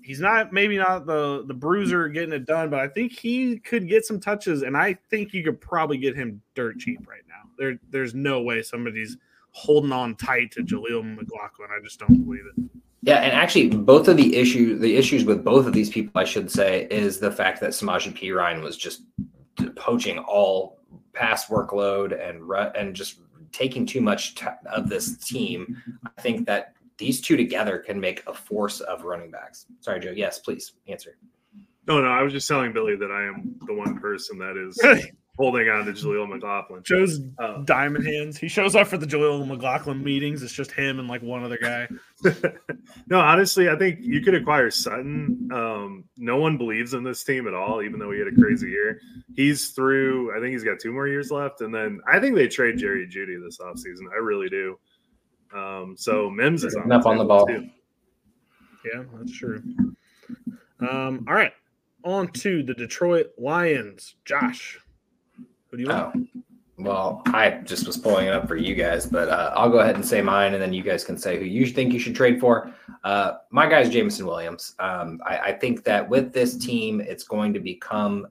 he's 0.01 0.19
not 0.19 0.51
maybe 0.51 0.77
not 0.77 1.05
the 1.05 1.45
the 1.47 1.53
bruiser 1.53 2.07
getting 2.09 2.33
it 2.33 2.45
done, 2.45 2.69
but 2.69 2.79
I 2.79 2.87
think 2.87 3.13
he 3.13 3.57
could 3.59 3.87
get 3.87 4.05
some 4.05 4.19
touches, 4.19 4.63
and 4.63 4.75
I 4.75 4.97
think 5.09 5.33
you 5.33 5.43
could 5.43 5.61
probably 5.61 5.97
get 5.97 6.15
him 6.15 6.41
dirt 6.55 6.79
cheap 6.79 7.07
right 7.07 7.23
now. 7.27 7.49
There, 7.57 7.79
there's 7.89 8.13
no 8.13 8.41
way 8.41 8.61
somebody's 8.61 9.17
holding 9.51 9.93
on 9.93 10.15
tight 10.15 10.51
to 10.51 10.63
Jaleel 10.63 11.15
McLaughlin. 11.15 11.69
I 11.71 11.81
just 11.81 11.99
don't 11.99 12.25
believe 12.25 12.43
it. 12.57 12.63
Yeah, 13.01 13.19
and 13.19 13.33
actually, 13.33 13.69
both 13.69 14.07
of 14.07 14.17
the 14.17 14.35
issue, 14.35 14.77
the 14.77 14.95
issues 14.97 15.23
with 15.23 15.43
both 15.43 15.67
of 15.67 15.73
these 15.73 15.89
people, 15.89 16.11
I 16.19 16.25
should 16.25 16.51
say, 16.51 16.87
is 16.91 17.19
the 17.19 17.31
fact 17.31 17.61
that 17.61 17.69
Samaje 17.69 18.11
Perine 18.19 18.61
was 18.61 18.75
just 18.75 19.03
poaching 19.75 20.17
all 20.19 20.79
pass 21.13 21.45
workload 21.45 22.19
and 22.19 22.41
ru- 22.43 22.71
and 22.75 22.93
just 22.93 23.19
taking 23.55 23.85
too 23.85 24.01
much 24.01 24.35
t- 24.35 24.45
of 24.65 24.89
this 24.89 25.17
team. 25.17 25.81
I 26.17 26.21
think 26.21 26.45
that 26.45 26.73
these 26.97 27.21
two 27.21 27.37
together 27.37 27.79
can 27.79 27.99
make 27.99 28.21
a 28.27 28.33
force 28.33 28.81
of 28.81 29.03
running 29.03 29.31
backs. 29.31 29.65
Sorry, 29.79 29.99
Joe. 29.99 30.11
Yes, 30.11 30.39
please 30.39 30.73
answer. 30.87 31.17
No, 31.87 32.01
no, 32.01 32.07
I 32.07 32.21
was 32.21 32.33
just 32.33 32.47
telling 32.47 32.73
Billy 32.73 32.95
that 32.95 33.11
I 33.11 33.23
am 33.23 33.55
the 33.65 33.73
one 33.73 33.97
person 33.99 34.37
that 34.39 34.57
is 34.57 34.77
holding 35.37 35.67
on 35.69 35.85
to 35.85 35.91
Jaleel 35.91 36.29
McLaughlin. 36.29 36.81
Joe's 36.83 37.19
Uh, 37.39 37.57
diamond 37.63 38.05
hands. 38.07 38.37
He 38.37 38.47
shows 38.47 38.75
up 38.75 38.87
for 38.87 38.97
the 38.97 39.05
Jaleel 39.05 39.45
McLaughlin 39.45 40.03
meetings. 40.03 40.41
It's 40.43 40.53
just 40.53 40.71
him 40.71 40.97
and 40.99 41.07
like 41.09 41.21
one 41.21 41.43
other 41.43 41.57
guy. 41.61 41.87
no, 43.07 43.19
honestly, 43.19 43.69
I 43.69 43.75
think 43.75 43.99
you 44.01 44.21
could 44.21 44.33
acquire 44.33 44.71
Sutton. 44.71 45.49
Um, 45.51 46.05
no 46.17 46.37
one 46.37 46.57
believes 46.57 46.93
in 46.93 47.03
this 47.03 47.23
team 47.23 47.47
at 47.47 47.53
all, 47.53 47.81
even 47.83 47.99
though 47.99 48.11
he 48.11 48.19
had 48.19 48.27
a 48.29 48.35
crazy 48.41 48.69
year. 48.69 48.99
He's 49.35 49.71
through, 49.71 50.35
I 50.35 50.39
think 50.39 50.53
he's 50.53 50.63
got 50.63 50.79
two 50.79 50.93
more 50.93 51.07
years 51.07 51.31
left. 51.31 51.61
And 51.61 51.73
then 51.73 51.99
I 52.11 52.19
think 52.19 52.35
they 52.35 52.47
trade 52.47 52.77
Jerry 52.77 53.05
Jeudy 53.07 53.35
this 53.43 53.57
offseason. 53.59 54.05
I 54.13 54.19
really 54.19 54.47
do. 54.49 54.79
Um, 55.53 55.95
so 55.97 56.29
Mims 56.29 56.63
is 56.63 56.75
on 56.75 56.83
Enough 56.83 57.05
on 57.05 57.17
the 57.17 57.25
ball. 57.25 57.45
too. 57.47 57.67
Yeah, 58.93 59.03
that's 59.17 59.31
true. 59.37 59.61
Um, 60.79 61.25
all 61.27 61.33
right, 61.33 61.53
on 62.03 62.27
to 62.29 62.61
the 62.63 62.73
Detroit 62.73 63.31
Lions. 63.37 64.15
Josh, 64.25 64.77
who 65.75 65.83
do 65.83 65.83
you 65.83 65.89
want? 65.89 66.15
Oh, 66.15 66.41
well, 66.77 67.21
I 67.27 67.61
just 67.63 67.87
was 67.87 67.97
pulling 67.97 68.27
it 68.27 68.33
up 68.33 68.47
for 68.47 68.57
you 68.57 68.75
guys, 68.75 69.05
but 69.05 69.29
uh, 69.29 69.53
I'll 69.55 69.69
go 69.69 69.79
ahead 69.79 69.95
and 69.95 70.05
say 70.05 70.21
mine, 70.21 70.53
and 70.53 70.61
then 70.61 70.73
you 70.73 70.83
guys 70.83 71.03
can 71.03 71.17
say 71.17 71.37
who 71.37 71.45
you 71.45 71.65
think 71.67 71.93
you 71.93 71.99
should 71.99 72.15
trade 72.15 72.39
for. 72.39 72.73
Uh, 73.03 73.35
my 73.49 73.67
guy 73.67 73.79
is 73.79 73.89
Jameson 73.89 74.25
Williams. 74.25 74.75
Um, 74.79 75.21
I, 75.25 75.37
I 75.37 75.51
think 75.53 75.83
that 75.85 76.07
with 76.07 76.33
this 76.33 76.57
team, 76.57 76.99
it's 76.99 77.23
going 77.23 77.53
to 77.53 77.59
become 77.59 78.27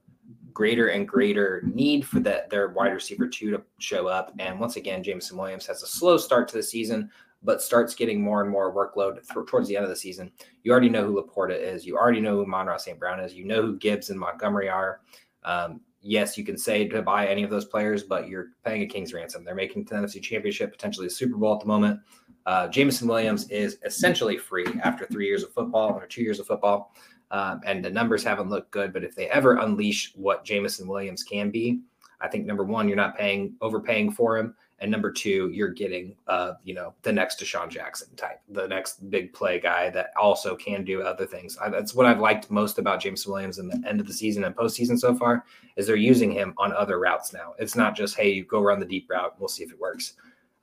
greater 0.53 0.89
and 0.89 1.09
greater 1.09 1.63
need 1.65 2.07
for 2.07 2.21
that 2.21 2.49
their 2.49 2.69
wide 2.69 2.93
receiver 2.93 3.27
two 3.27 3.51
to 3.51 3.63
show 3.79 4.07
up. 4.07 4.33
And 4.39 4.61
once 4.61 4.77
again, 4.77 5.03
Jameson 5.03 5.37
Williams 5.37 5.67
has 5.67 5.83
a 5.83 5.87
slow 5.87 6.17
start 6.17 6.47
to 6.49 6.57
the 6.57 6.63
season, 6.63 7.11
but 7.43 7.63
starts 7.63 7.95
getting 7.95 8.23
more 8.23 8.43
and 8.43 8.51
more 8.51 8.75
workload 8.75 9.15
th- 9.15 9.47
towards 9.47 9.69
the 9.69 9.77
end 9.77 9.85
of 9.85 9.91
the 9.91 9.97
season. 9.97 10.31
You 10.63 10.73
already 10.73 10.91
know 10.91 11.07
who 11.07 11.23
LaPorta 11.23 11.59
is. 11.59 11.87
You 11.87 11.97
already 11.97 12.21
know 12.21 12.37
who 12.37 12.43
Amon-Ra 12.43 12.77
St. 12.77 12.99
Brown 12.99 13.21
is. 13.21 13.35
You 13.35 13.45
know 13.47 13.63
who 13.63 13.79
Gibbs 13.79 14.11
and 14.11 14.21
Montgomery 14.21 14.69
are. 14.69 15.01
Um, 15.45 15.81
yes, 16.05 16.37
you 16.37 16.45
can 16.45 16.57
say 16.59 16.87
to 16.87 17.03
buy 17.03 17.27
any 17.27 17.43
of 17.43 17.51
those 17.51 17.65
players, 17.65 18.03
but 18.03 18.29
you're 18.29 18.49
paying 18.65 18.83
a 18.83 18.87
king's 18.87 19.15
ransom. 19.15 19.43
They're 19.43 19.55
making 19.55 19.85
the 19.85 19.95
NFC 19.95 20.23
Championship, 20.23 20.71
potentially 20.71 21.07
a 21.07 21.11
Super 21.11 21.37
Bowl 21.37 21.55
at 21.55 21.61
the 21.61 21.67
moment. 21.67 21.99
Uh, 22.47 22.69
Jameson 22.69 23.09
Williams 23.09 23.51
is 23.51 23.79
essentially 23.85 24.37
free 24.37 24.67
after 24.83 25.07
three 25.07 25.27
years 25.27 25.43
of 25.43 25.53
football 25.53 25.95
or 25.95 26.07
two 26.07 26.23
years 26.23 26.39
of 26.39 26.47
football. 26.47 26.95
um, 27.31 27.61
and 27.65 27.85
the 27.85 27.91
numbers 27.91 28.23
haven't 28.23 28.51
looked 28.51 28.71
good. 28.71 28.93
But 28.93 29.03
if 29.03 29.17
they 29.17 29.29
ever 29.31 29.57
unleash 29.57 30.13
what 30.15 30.45
Jameson 30.45 30.87
Williams 30.87 31.23
can 31.23 31.51
be, 31.51 31.81
I 32.21 32.29
think 32.29 32.47
number 32.47 32.65
one, 32.65 32.87
you're 32.87 32.97
not 32.97 33.19
paying 33.19 33.55
overpaying 33.61 34.13
for 34.13 34.39
him, 34.39 34.55
and 34.81 34.91
number 34.91 35.11
two, 35.11 35.51
you're 35.53 35.71
getting 35.71 36.17
uh, 36.27 36.53
you 36.65 36.75
know 36.75 36.95
the 37.03 37.13
next 37.13 37.41
DeSean 37.41 37.71
Jackson 37.71 38.09
type, 38.17 38.41
the 38.49 38.67
next 38.67 39.09
big 39.11 39.33
play 39.33 39.61
guy 39.61 39.91
that 39.91 40.11
also 40.21 40.57
can 40.57 40.85
do 40.85 41.03
other 41.03 41.27
things. 41.27 41.57
I, 41.59 41.69
that's 41.69 41.95
what 41.95 42.07
I've 42.07 42.21
liked 42.21 42.51
most 42.51 42.79
about 42.79 43.01
James 43.01 43.27
Williams 43.27 43.59
in 43.59 43.69
the 43.69 43.83
end 43.89 44.01
of 44.01 44.07
the 44.07 44.13
season 44.13 44.45
and 44.45 44.55
postseason 44.55 44.99
so 44.99 45.15
far 45.15 45.45
is 45.77 45.87
they're 45.87 45.97
using 45.97 46.33
him 46.33 46.55
on 46.59 46.73
other 46.73 46.99
routes 46.99 47.33
now. 47.33 47.55
It's 47.59 47.77
not 47.77 47.97
just 47.97 48.17
hey, 48.17 48.31
you 48.31 48.45
go 48.45 48.61
run 48.61 48.81
the 48.81 48.87
deep 48.87 49.09
route, 49.09 49.35
we'll 49.39 49.49
see 49.49 49.63
if 49.63 49.71
it 49.71 49.79
works. 49.79 50.15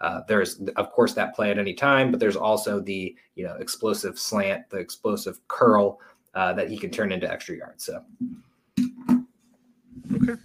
Uh, 0.02 0.22
there's 0.28 0.62
of 0.76 0.92
course 0.92 1.14
that 1.14 1.34
play 1.36 1.52
at 1.52 1.60
any 1.60 1.74
time, 1.74 2.12
but 2.12 2.20
there's 2.20 2.36
also 2.36 2.80
the 2.82 3.16
you 3.36 3.46
know 3.46 3.56
explosive 3.56 4.20
slant, 4.20 4.70
the 4.70 4.78
explosive 4.78 5.40
curl 5.48 6.00
uh, 6.34 6.54
that 6.54 6.70
he 6.70 6.78
can 6.78 6.90
turn 6.90 7.12
into 7.12 7.32
extra 7.32 7.56
yards. 7.56 7.86
So 7.86 8.04
okay, 10.16 10.42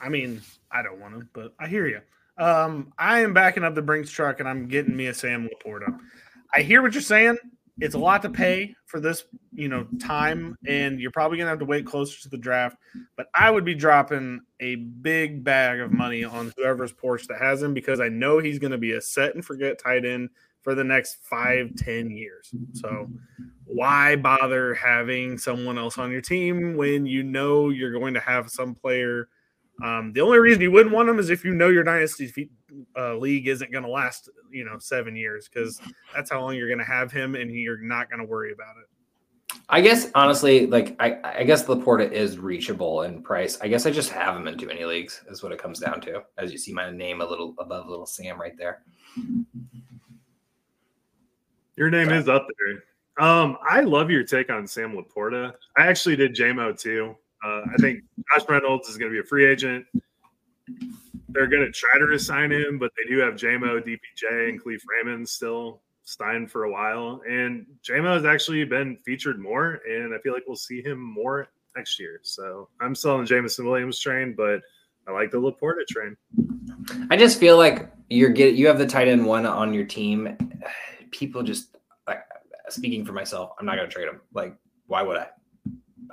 I 0.00 0.08
mean 0.08 0.40
I 0.70 0.82
don't 0.82 1.00
want 1.00 1.18
to, 1.18 1.26
but 1.32 1.54
I 1.58 1.66
hear 1.66 1.86
you. 1.86 2.00
Um, 2.38 2.92
I 2.98 3.20
am 3.20 3.34
backing 3.34 3.64
up 3.64 3.74
the 3.74 3.82
Brinks 3.82 4.10
truck 4.10 4.40
and 4.40 4.48
I'm 4.48 4.68
getting 4.68 4.96
me 4.96 5.06
a 5.06 5.14
Sam 5.14 5.48
LaPorta. 5.48 5.98
I 6.54 6.62
hear 6.62 6.82
what 6.82 6.92
you're 6.92 7.02
saying. 7.02 7.36
It's 7.80 7.94
a 7.94 7.98
lot 7.98 8.22
to 8.22 8.30
pay 8.30 8.74
for 8.86 8.98
this, 8.98 9.24
you 9.52 9.68
know, 9.68 9.86
time, 10.00 10.56
and 10.66 10.98
you're 10.98 11.12
probably 11.12 11.38
gonna 11.38 11.50
have 11.50 11.60
to 11.60 11.64
wait 11.64 11.86
closer 11.86 12.20
to 12.22 12.28
the 12.28 12.36
draft. 12.36 12.76
But 13.16 13.28
I 13.34 13.50
would 13.50 13.64
be 13.64 13.74
dropping 13.74 14.40
a 14.58 14.76
big 14.76 15.44
bag 15.44 15.78
of 15.78 15.92
money 15.92 16.24
on 16.24 16.52
whoever's 16.56 16.92
porch 16.92 17.28
that 17.28 17.40
has 17.40 17.62
him 17.62 17.74
because 17.74 18.00
I 18.00 18.08
know 18.08 18.40
he's 18.40 18.58
gonna 18.58 18.78
be 18.78 18.92
a 18.92 19.00
set 19.00 19.34
and 19.36 19.44
forget 19.44 19.78
tight 19.78 20.04
end 20.04 20.30
for 20.62 20.74
the 20.74 20.82
next 20.82 21.18
five, 21.22 21.74
ten 21.76 22.10
years. 22.10 22.52
So 22.72 23.08
why 23.64 24.16
bother 24.16 24.74
having 24.74 25.38
someone 25.38 25.78
else 25.78 25.98
on 25.98 26.10
your 26.10 26.20
team 26.20 26.76
when 26.76 27.06
you 27.06 27.22
know 27.22 27.68
you're 27.68 27.92
going 27.92 28.14
to 28.14 28.20
have 28.20 28.50
some 28.50 28.74
player 28.74 29.28
um, 29.82 30.12
the 30.12 30.20
only 30.20 30.38
reason 30.38 30.60
you 30.60 30.70
wouldn't 30.70 30.94
want 30.94 31.08
him 31.08 31.18
is 31.18 31.30
if 31.30 31.44
you 31.44 31.54
know 31.54 31.68
your 31.68 31.84
dynasty 31.84 32.50
uh, 32.96 33.16
league 33.16 33.46
isn't 33.46 33.70
going 33.70 33.84
to 33.84 33.90
last, 33.90 34.28
you 34.50 34.64
know, 34.64 34.78
seven 34.78 35.14
years 35.14 35.48
because 35.48 35.80
that's 36.14 36.30
how 36.30 36.40
long 36.40 36.56
you're 36.56 36.68
going 36.68 36.78
to 36.78 36.84
have 36.84 37.12
him, 37.12 37.34
and 37.34 37.50
you're 37.50 37.80
not 37.80 38.10
going 38.10 38.20
to 38.20 38.26
worry 38.26 38.52
about 38.52 38.76
it. 38.78 38.88
I 39.70 39.80
guess 39.80 40.10
honestly, 40.14 40.66
like 40.66 40.96
I, 40.98 41.18
I 41.22 41.44
guess 41.44 41.64
LaPorta 41.64 42.10
is 42.10 42.38
reachable 42.38 43.02
in 43.02 43.22
price. 43.22 43.58
I 43.60 43.68
guess 43.68 43.86
I 43.86 43.90
just 43.90 44.10
have 44.10 44.36
him 44.36 44.48
in 44.48 44.56
too 44.56 44.66
many 44.66 44.84
leagues. 44.84 45.22
Is 45.30 45.42
what 45.42 45.52
it 45.52 45.60
comes 45.60 45.78
down 45.78 46.00
to. 46.02 46.22
As 46.38 46.52
you 46.52 46.58
see 46.58 46.72
my 46.72 46.90
name 46.90 47.20
a 47.20 47.26
little 47.26 47.54
above 47.58 47.88
little 47.88 48.06
Sam 48.06 48.40
right 48.40 48.56
there. 48.56 48.82
Your 51.76 51.90
name 51.90 52.10
is 52.10 52.28
up 52.28 52.46
there. 52.58 53.24
Um, 53.24 53.56
I 53.68 53.80
love 53.80 54.10
your 54.10 54.24
take 54.24 54.50
on 54.50 54.66
Sam 54.66 54.96
LaPorta. 54.96 55.52
I 55.76 55.86
actually 55.86 56.16
did 56.16 56.34
JMO 56.34 56.78
too. 56.78 57.14
Uh, 57.44 57.62
I 57.72 57.76
think 57.80 58.02
Josh 58.32 58.48
Reynolds 58.48 58.88
is 58.88 58.96
going 58.96 59.10
to 59.10 59.14
be 59.14 59.20
a 59.20 59.24
free 59.24 59.46
agent. 59.50 59.86
They're 61.28 61.46
going 61.46 61.64
to 61.64 61.72
try 61.72 61.98
to 61.98 62.04
resign 62.04 62.50
him, 62.50 62.78
but 62.78 62.90
they 62.96 63.08
do 63.08 63.18
have 63.20 63.34
JMO, 63.34 63.80
DPJ, 63.80 64.48
and 64.48 64.62
Kalif 64.62 64.80
Raymond 64.88 65.28
still 65.28 65.82
Stein 66.04 66.46
for 66.46 66.64
a 66.64 66.72
while. 66.72 67.20
And 67.28 67.66
JMO 67.86 68.14
has 68.14 68.24
actually 68.24 68.64
been 68.64 68.96
featured 69.04 69.38
more, 69.38 69.80
and 69.88 70.14
I 70.14 70.18
feel 70.18 70.32
like 70.32 70.44
we'll 70.46 70.56
see 70.56 70.82
him 70.82 71.00
more 71.00 71.48
next 71.76 72.00
year. 72.00 72.20
So 72.22 72.68
I'm 72.80 72.94
still 72.94 73.12
on 73.12 73.20
the 73.20 73.26
Jameson 73.26 73.66
Williams 73.66 73.98
train, 73.98 74.34
but 74.36 74.60
I 75.06 75.12
like 75.12 75.30
the 75.30 75.40
LaPorta 75.40 75.86
train. 75.88 76.16
I 77.10 77.16
just 77.16 77.38
feel 77.38 77.56
like 77.56 77.90
you're 78.08 78.30
getting 78.30 78.56
you 78.56 78.66
have 78.66 78.78
the 78.78 78.86
tight 78.86 79.08
end 79.08 79.24
one 79.24 79.46
on 79.46 79.74
your 79.74 79.84
team. 79.84 80.36
People 81.10 81.42
just 81.42 81.76
like 82.06 82.20
speaking 82.68 83.04
for 83.04 83.12
myself, 83.12 83.52
I'm 83.58 83.66
not 83.66 83.76
going 83.76 83.88
to 83.88 83.94
trade 83.94 84.08
him. 84.08 84.20
Like, 84.32 84.54
why 84.86 85.02
would 85.02 85.16
I? 85.16 85.28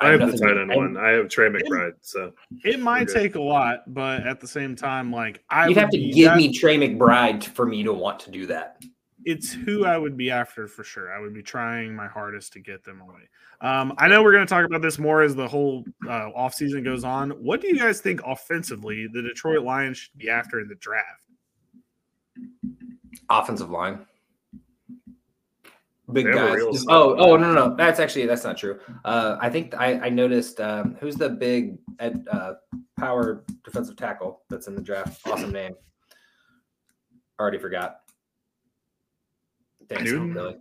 I 0.01 0.09
have, 0.09 0.21
I 0.21 0.25
have 0.25 0.31
the 0.33 0.37
tight 0.37 0.57
end 0.57 0.75
one. 0.75 0.97
I 0.97 1.11
have 1.11 1.29
Trey 1.29 1.49
McBride. 1.49 1.93
So 2.01 2.33
it 2.63 2.79
might 2.79 3.07
take 3.07 3.35
a 3.35 3.41
lot, 3.41 3.93
but 3.93 4.25
at 4.27 4.39
the 4.39 4.47
same 4.47 4.75
time, 4.75 5.11
like 5.11 5.43
I 5.49 5.67
you'd 5.67 5.77
have 5.77 5.89
to 5.91 5.97
give 5.97 6.35
me 6.35 6.51
Trey 6.51 6.77
McBride 6.77 7.43
for 7.43 7.65
me 7.65 7.83
to 7.83 7.93
want 7.93 8.19
to 8.21 8.31
do 8.31 8.45
that. 8.47 8.81
It's 9.23 9.51
who 9.51 9.85
I 9.85 9.97
would 9.97 10.17
be 10.17 10.29
after 10.29 10.67
for 10.67 10.83
sure. 10.83 11.11
I 11.11 11.19
would 11.19 11.33
be 11.33 11.41
trying 11.41 11.95
my 11.95 12.07
hardest 12.07 12.53
to 12.53 12.59
get 12.59 12.83
them 12.83 13.01
away. 13.01 13.27
Um, 13.61 13.93
I 13.97 14.07
know 14.07 14.21
we're 14.21 14.33
going 14.33 14.45
to 14.45 14.49
talk 14.53 14.65
about 14.65 14.83
this 14.83 14.99
more 14.99 15.23
as 15.23 15.33
the 15.33 15.47
whole 15.47 15.83
uh, 16.07 16.29
offseason 16.37 16.83
goes 16.83 17.03
on. 17.03 17.31
What 17.31 17.59
do 17.61 17.67
you 17.67 17.79
guys 17.79 18.01
think 18.01 18.21
offensively 18.23 19.07
the 19.11 19.23
Detroit 19.23 19.63
Lions 19.63 19.97
should 19.97 20.17
be 20.17 20.29
after 20.29 20.59
in 20.59 20.67
the 20.67 20.75
draft? 20.75 21.21
Offensive 23.29 23.71
line 23.71 24.05
big 26.11 26.31
guys. 26.31 26.85
Oh, 26.87 27.15
oh 27.17 27.37
no, 27.37 27.53
no, 27.53 27.67
no, 27.67 27.75
that's 27.75 27.99
actually 27.99 28.25
that's 28.25 28.43
not 28.43 28.57
true. 28.57 28.79
Uh, 29.03 29.37
I 29.39 29.49
think 29.49 29.73
I, 29.75 29.99
I 29.99 30.09
noticed 30.09 30.59
um, 30.61 30.95
who's 30.99 31.15
the 31.15 31.29
big 31.29 31.77
ed, 31.99 32.25
uh, 32.29 32.53
power 32.97 33.43
defensive 33.63 33.95
tackle 33.95 34.41
that's 34.49 34.67
in 34.67 34.75
the 34.75 34.81
draft. 34.81 35.21
Awesome 35.27 35.51
name. 35.51 35.73
Already 37.39 37.57
forgot. 37.57 37.97
Thanks, 39.89 40.09
really. 40.09 40.57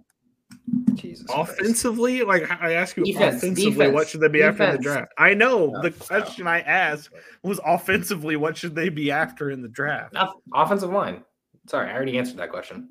Jesus. 0.94 1.26
Offensively, 1.34 2.20
Christ. 2.20 2.50
like 2.50 2.62
I 2.62 2.74
ask 2.74 2.96
you, 2.96 3.04
defense, 3.04 3.36
offensively, 3.36 3.72
defense, 3.72 3.94
what 3.94 4.08
should 4.08 4.20
they 4.20 4.28
be 4.28 4.38
defense. 4.38 4.60
after 4.60 4.70
in 4.70 4.76
the 4.76 4.82
draft? 4.82 5.12
I 5.18 5.34
know 5.34 5.66
no, 5.66 5.82
the 5.82 5.90
question 5.90 6.44
no. 6.44 6.50
I 6.50 6.60
asked 6.60 7.10
was 7.42 7.60
offensively, 7.64 8.36
what 8.36 8.56
should 8.56 8.74
they 8.74 8.88
be 8.88 9.10
after 9.10 9.50
in 9.50 9.62
the 9.62 9.68
draft? 9.68 10.14
Offensive 10.52 10.90
line. 10.90 11.24
Sorry, 11.66 11.90
I 11.90 11.94
already 11.94 12.18
answered 12.18 12.36
that 12.36 12.50
question. 12.50 12.88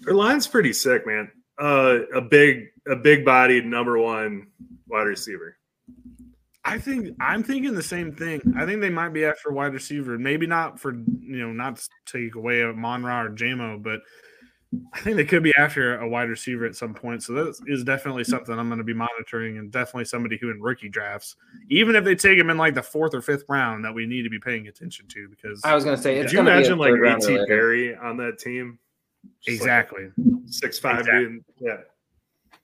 Their 0.00 0.14
line's 0.14 0.46
pretty 0.46 0.72
sick, 0.72 1.06
man 1.06 1.30
uh, 1.60 2.00
a 2.14 2.20
big 2.20 2.68
a 2.86 2.96
big 2.96 3.24
bodied 3.24 3.66
number 3.66 3.98
one 3.98 4.48
wide 4.88 5.02
receiver. 5.02 5.56
I 6.64 6.78
think 6.78 7.16
I'm 7.20 7.42
thinking 7.42 7.74
the 7.74 7.82
same 7.82 8.12
thing. 8.12 8.40
I 8.56 8.66
think 8.66 8.80
they 8.80 8.90
might 8.90 9.10
be 9.10 9.24
after 9.24 9.50
wide 9.50 9.72
receiver. 9.72 10.18
Maybe 10.18 10.46
not 10.46 10.78
for 10.78 10.92
you 10.92 11.40
know 11.40 11.52
not 11.52 11.76
to 11.76 11.88
take 12.06 12.34
away 12.34 12.62
a 12.62 12.72
Monra 12.72 13.26
or 13.26 13.30
JMO, 13.30 13.82
but 13.82 14.00
I 14.92 15.00
think 15.00 15.16
they 15.16 15.24
could 15.24 15.42
be 15.42 15.52
after 15.58 15.98
a 15.98 16.08
wide 16.08 16.28
receiver 16.28 16.64
at 16.64 16.76
some 16.76 16.94
point. 16.94 17.22
So 17.22 17.32
that 17.32 17.60
is 17.66 17.82
definitely 17.82 18.24
something 18.24 18.56
I'm 18.56 18.68
going 18.68 18.78
to 18.78 18.84
be 18.84 18.94
monitoring, 18.94 19.58
and 19.58 19.70
definitely 19.72 20.04
somebody 20.04 20.38
who 20.40 20.50
in 20.50 20.60
rookie 20.60 20.88
drafts, 20.88 21.34
even 21.70 21.96
if 21.96 22.04
they 22.04 22.14
take 22.14 22.38
him 22.38 22.50
in 22.50 22.56
like 22.56 22.74
the 22.74 22.82
fourth 22.82 23.14
or 23.14 23.20
fifth 23.20 23.44
round, 23.48 23.84
that 23.84 23.94
we 23.94 24.06
need 24.06 24.22
to 24.22 24.30
be 24.30 24.38
paying 24.38 24.68
attention 24.68 25.08
to. 25.08 25.28
Because 25.28 25.60
I 25.64 25.74
was 25.74 25.84
going 25.84 25.96
to 25.96 26.02
say, 26.02 26.22
did 26.22 26.30
you 26.30 26.40
imagine 26.40 26.78
like 26.78 26.92
A.T. 26.92 27.46
Perry 27.46 27.96
on 27.96 28.16
that 28.18 28.38
team? 28.38 28.78
Exactly. 29.46 30.08
Like 30.16 30.42
six 30.46 30.78
five 30.78 31.00
exactly. 31.00 31.26
dude. 31.26 31.44
Yeah. 31.60 31.76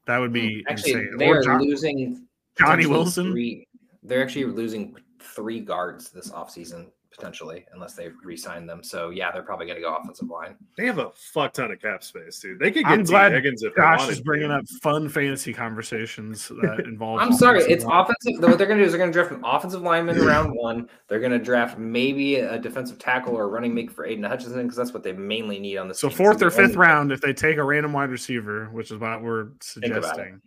That 0.07 0.19
would 0.19 0.33
be 0.33 0.63
hmm. 0.63 0.69
actually 0.69 0.93
insane. 0.93 1.17
they 1.19 1.29
are 1.29 1.43
John, 1.43 1.63
losing 1.63 2.27
Johnny 2.59 2.87
Wilson. 2.87 3.33
Three, 3.33 3.67
they're 4.03 4.23
actually 4.23 4.45
losing 4.45 4.97
three 5.21 5.61
guards 5.61 6.11
this 6.11 6.31
offseason 6.31 6.87
potentially, 7.17 7.67
unless 7.73 7.95
they 7.95 8.09
re-sign 8.23 8.67
them. 8.67 8.83
So 8.83 9.11
yeah, 9.11 9.33
they're 9.33 9.43
probably 9.43 9.67
going 9.67 9.77
to 9.77 9.83
go 9.83 9.95
offensive 9.95 10.29
line. 10.29 10.55
They 10.77 10.87
have 10.87 10.99
a 10.99 11.11
fuck 11.15 11.55
ton 11.55 11.71
of 11.71 11.81
cap 11.81 12.05
space, 12.05 12.39
dude. 12.39 12.59
They 12.59 12.71
could 12.71 12.85
get 12.85 12.93
I'm 12.93 13.05
glad 13.05 13.33
Higgins 13.33 13.63
if 13.63 13.75
Josh 13.75 14.09
is 14.09 14.21
bringing 14.21 14.51
up 14.51 14.67
fun 14.83 15.09
fantasy 15.09 15.53
conversations 15.53 16.49
that 16.49 16.81
involve. 16.85 17.21
I'm 17.21 17.33
sorry, 17.33 17.63
it's 17.63 17.85
line. 17.85 18.03
offensive. 18.03 18.43
What 18.43 18.59
they're 18.59 18.67
going 18.67 18.79
to 18.79 18.85
do 18.85 18.87
is 18.87 18.93
they're 18.93 18.99
going 18.99 19.13
to 19.13 19.19
draft 19.19 19.33
an 19.33 19.43
offensive 19.45 19.83
lineman 19.83 20.17
in 20.17 20.25
round 20.25 20.53
one. 20.55 20.89
They're 21.09 21.21
going 21.21 21.33
to 21.33 21.39
draft 21.39 21.79
maybe 21.79 22.37
a 22.37 22.59
defensive 22.59 22.99
tackle 22.99 23.35
or 23.35 23.45
a 23.45 23.49
running 23.49 23.75
make 23.75 23.91
for 23.91 24.05
Aidan 24.05 24.25
Hutchinson 24.25 24.63
because 24.63 24.77
that's 24.77 24.93
what 24.93 25.03
they 25.03 25.13
mainly 25.13 25.59
need 25.59 25.79
on 25.79 25.89
the. 25.89 25.95
So 25.95 26.11
fourth 26.11 26.43
or 26.43 26.51
fifth 26.51 26.77
round, 26.77 27.13
if 27.13 27.21
they 27.21 27.33
take 27.33 27.57
a 27.57 27.65
random 27.65 27.93
wide 27.93 28.11
receiver, 28.11 28.67
which 28.67 28.91
is 28.91 28.99
what 28.99 29.23
we're 29.23 29.49
suggesting, 29.61 30.41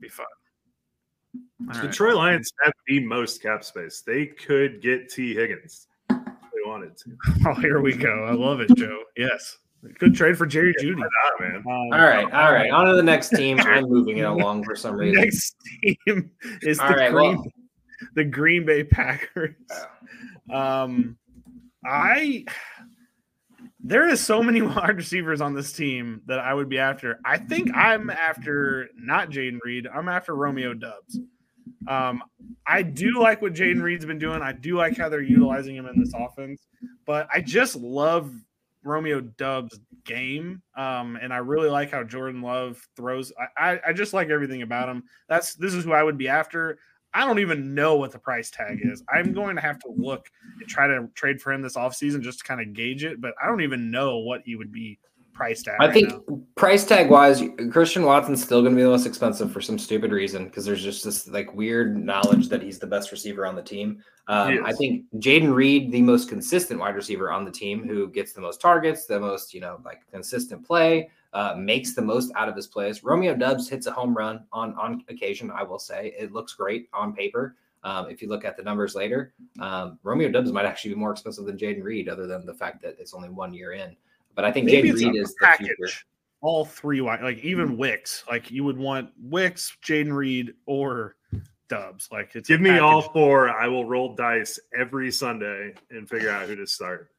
be 0.00 0.08
fun. 0.08 0.26
All 1.68 1.80
Detroit 1.80 2.14
right. 2.14 2.16
Lions 2.16 2.52
have 2.64 2.72
the 2.88 3.00
most 3.00 3.40
cap 3.40 3.62
space. 3.62 4.02
They 4.04 4.26
could 4.26 4.82
get 4.82 5.08
Tee 5.08 5.32
Higgins 5.34 5.86
wanted 6.66 6.96
to. 6.98 7.10
Oh, 7.46 7.54
here 7.54 7.80
we 7.80 7.94
go. 7.94 8.24
I 8.24 8.32
love 8.32 8.60
it, 8.60 8.70
Joe. 8.76 9.02
Yes. 9.16 9.56
Good 9.98 10.14
trade 10.14 10.38
for 10.38 10.46
Jerry 10.46 10.74
Jeudy. 10.80 10.96
Not, 10.96 11.40
man. 11.40 11.56
Um, 11.56 11.66
all 11.66 11.90
right, 11.90 12.24
all 12.32 12.52
right. 12.52 12.70
On 12.70 12.86
to 12.86 12.94
the 12.94 13.02
next 13.02 13.30
team. 13.30 13.58
I'm 13.64 13.84
moving 13.84 14.18
it 14.18 14.22
along 14.22 14.62
for 14.62 14.76
some 14.76 14.94
reason. 14.94 15.20
Next 15.20 15.56
team 15.82 16.30
is 16.62 16.78
all 16.78 16.88
the 16.88 16.94
right, 16.94 17.10
Green, 17.10 17.36
well, 17.36 17.46
the 18.14 18.24
Green 18.24 18.64
Bay 18.64 18.84
Packers. 18.84 19.56
Um, 20.52 21.16
I 21.84 22.44
there 23.82 24.08
is 24.08 24.20
so 24.20 24.42
many 24.42 24.62
wide 24.62 24.96
receivers 24.96 25.40
on 25.40 25.54
this 25.54 25.72
team 25.72 26.22
that 26.26 26.38
I 26.38 26.54
would 26.54 26.68
be 26.68 26.78
after. 26.78 27.18
I 27.24 27.38
think 27.38 27.74
I'm 27.74 28.10
after 28.10 28.88
not 28.96 29.30
Jayden 29.30 29.58
Reed. 29.64 29.86
I'm 29.92 30.08
after 30.08 30.34
Romeo 30.34 30.74
Doubs. 30.74 31.18
Um, 31.88 32.22
I 32.66 32.82
do 32.82 33.20
like 33.20 33.42
what 33.42 33.54
Jayden 33.54 33.82
Reed's 33.82 34.04
been 34.04 34.18
doing. 34.18 34.42
I 34.42 34.52
do 34.52 34.76
like 34.76 34.96
how 34.96 35.08
they're 35.08 35.20
utilizing 35.20 35.76
him 35.76 35.86
in 35.86 35.98
this 35.98 36.12
offense, 36.16 36.66
but 37.06 37.28
I 37.32 37.40
just 37.40 37.76
love 37.76 38.32
Romeo 38.84 39.20
Doubs' 39.20 39.80
game. 40.04 40.62
Um, 40.76 41.16
and 41.20 41.32
I 41.32 41.38
really 41.38 41.70
like 41.70 41.90
how 41.90 42.02
Jordan 42.04 42.42
Love 42.42 42.86
throws. 42.96 43.32
I, 43.56 43.72
I, 43.72 43.80
I 43.88 43.92
just 43.92 44.12
like 44.12 44.30
everything 44.30 44.62
about 44.62 44.88
him. 44.88 45.04
That's 45.28 45.54
this 45.54 45.74
is 45.74 45.84
who 45.84 45.92
I 45.92 46.02
would 46.02 46.18
be 46.18 46.28
after. 46.28 46.78
I 47.14 47.26
don't 47.26 47.40
even 47.40 47.74
know 47.74 47.96
what 47.96 48.10
the 48.10 48.18
price 48.18 48.50
tag 48.50 48.80
is. 48.82 49.02
I'm 49.12 49.34
going 49.34 49.56
to 49.56 49.62
have 49.62 49.78
to 49.80 49.90
look 49.94 50.30
and 50.58 50.68
try 50.68 50.86
to 50.86 51.08
trade 51.14 51.42
for 51.42 51.52
him 51.52 51.60
this 51.60 51.76
offseason 51.76 52.22
just 52.22 52.38
to 52.38 52.44
kind 52.44 52.60
of 52.60 52.72
gauge 52.72 53.04
it, 53.04 53.20
but 53.20 53.34
I 53.42 53.46
don't 53.46 53.60
even 53.60 53.90
know 53.90 54.18
what 54.18 54.42
he 54.44 54.56
would 54.56 54.72
be 54.72 54.98
price 55.32 55.62
tag. 55.62 55.76
I 55.80 55.86
right 55.86 55.94
think 55.94 56.28
now. 56.28 56.40
price 56.54 56.84
tag 56.84 57.10
wise, 57.10 57.42
Christian 57.70 58.04
Watson's 58.04 58.42
still 58.42 58.60
going 58.60 58.74
to 58.74 58.76
be 58.76 58.82
the 58.82 58.90
most 58.90 59.06
expensive 59.06 59.52
for 59.52 59.60
some 59.60 59.78
stupid 59.78 60.12
reason 60.12 60.44
because 60.44 60.64
there's 60.64 60.82
just 60.82 61.04
this 61.04 61.28
like 61.28 61.54
weird 61.54 61.96
knowledge 62.02 62.48
that 62.48 62.62
he's 62.62 62.78
the 62.78 62.86
best 62.86 63.12
receiver 63.12 63.46
on 63.46 63.56
the 63.56 63.62
team. 63.62 64.02
Um, 64.28 64.64
I 64.64 64.72
think 64.72 65.04
Jayden 65.16 65.52
Reed, 65.52 65.90
the 65.90 66.02
most 66.02 66.28
consistent 66.28 66.78
wide 66.78 66.94
receiver 66.94 67.30
on 67.32 67.44
the 67.44 67.50
team, 67.50 67.86
who 67.86 68.08
gets 68.08 68.32
the 68.32 68.40
most 68.40 68.60
targets, 68.60 69.06
the 69.06 69.18
most 69.18 69.52
you 69.52 69.60
know 69.60 69.80
like 69.84 70.02
consistent 70.10 70.64
play, 70.64 71.10
uh, 71.32 71.54
makes 71.56 71.94
the 71.94 72.02
most 72.02 72.32
out 72.36 72.48
of 72.48 72.54
his 72.54 72.66
plays. 72.66 73.02
Romeo 73.02 73.34
Doubs 73.34 73.68
hits 73.68 73.86
a 73.86 73.92
home 73.92 74.16
run 74.16 74.44
on 74.52 74.74
on 74.74 75.04
occasion. 75.08 75.50
I 75.50 75.62
will 75.62 75.78
say 75.78 76.14
it 76.18 76.32
looks 76.32 76.54
great 76.54 76.88
on 76.92 77.12
paper. 77.12 77.56
Um, 77.84 78.08
if 78.08 78.22
you 78.22 78.28
look 78.28 78.44
at 78.44 78.56
the 78.56 78.62
numbers 78.62 78.94
later, 78.94 79.34
um, 79.60 79.98
Romeo 80.02 80.28
Doubs 80.30 80.52
might 80.52 80.64
actually 80.66 80.94
be 80.94 81.00
more 81.00 81.12
expensive 81.12 81.44
than 81.44 81.58
Jayden 81.58 81.82
Reed, 81.82 82.08
other 82.08 82.26
than 82.26 82.46
the 82.46 82.54
fact 82.54 82.82
that 82.82 82.96
it's 82.98 83.14
only 83.14 83.28
one 83.28 83.52
year 83.52 83.72
in. 83.72 83.96
But 84.34 84.44
I 84.44 84.52
think 84.52 84.66
Maybe 84.66 84.90
Jayden 84.90 85.12
Reed 85.12 85.16
a 85.16 85.22
is 85.22 85.34
the 85.34 85.54
future. 85.58 85.92
All 86.40 86.64
three 86.64 87.00
wide, 87.00 87.22
like 87.22 87.38
even 87.38 87.68
hmm. 87.68 87.76
Wicks, 87.76 88.24
like 88.28 88.50
you 88.50 88.64
would 88.64 88.78
want 88.78 89.10
Wicks, 89.20 89.76
Jayden 89.84 90.12
Reed, 90.12 90.54
or 90.66 91.16
Doubs. 91.68 92.08
Like 92.10 92.34
it's 92.34 92.48
Give 92.48 92.60
me 92.60 92.78
all 92.78 93.02
four. 93.02 93.48
I 93.50 93.68
will 93.68 93.84
roll 93.84 94.14
dice 94.16 94.58
every 94.76 95.10
Sunday 95.12 95.74
and 95.90 96.08
figure 96.08 96.30
out 96.30 96.48
who 96.48 96.56
to 96.56 96.66
start. 96.66 97.10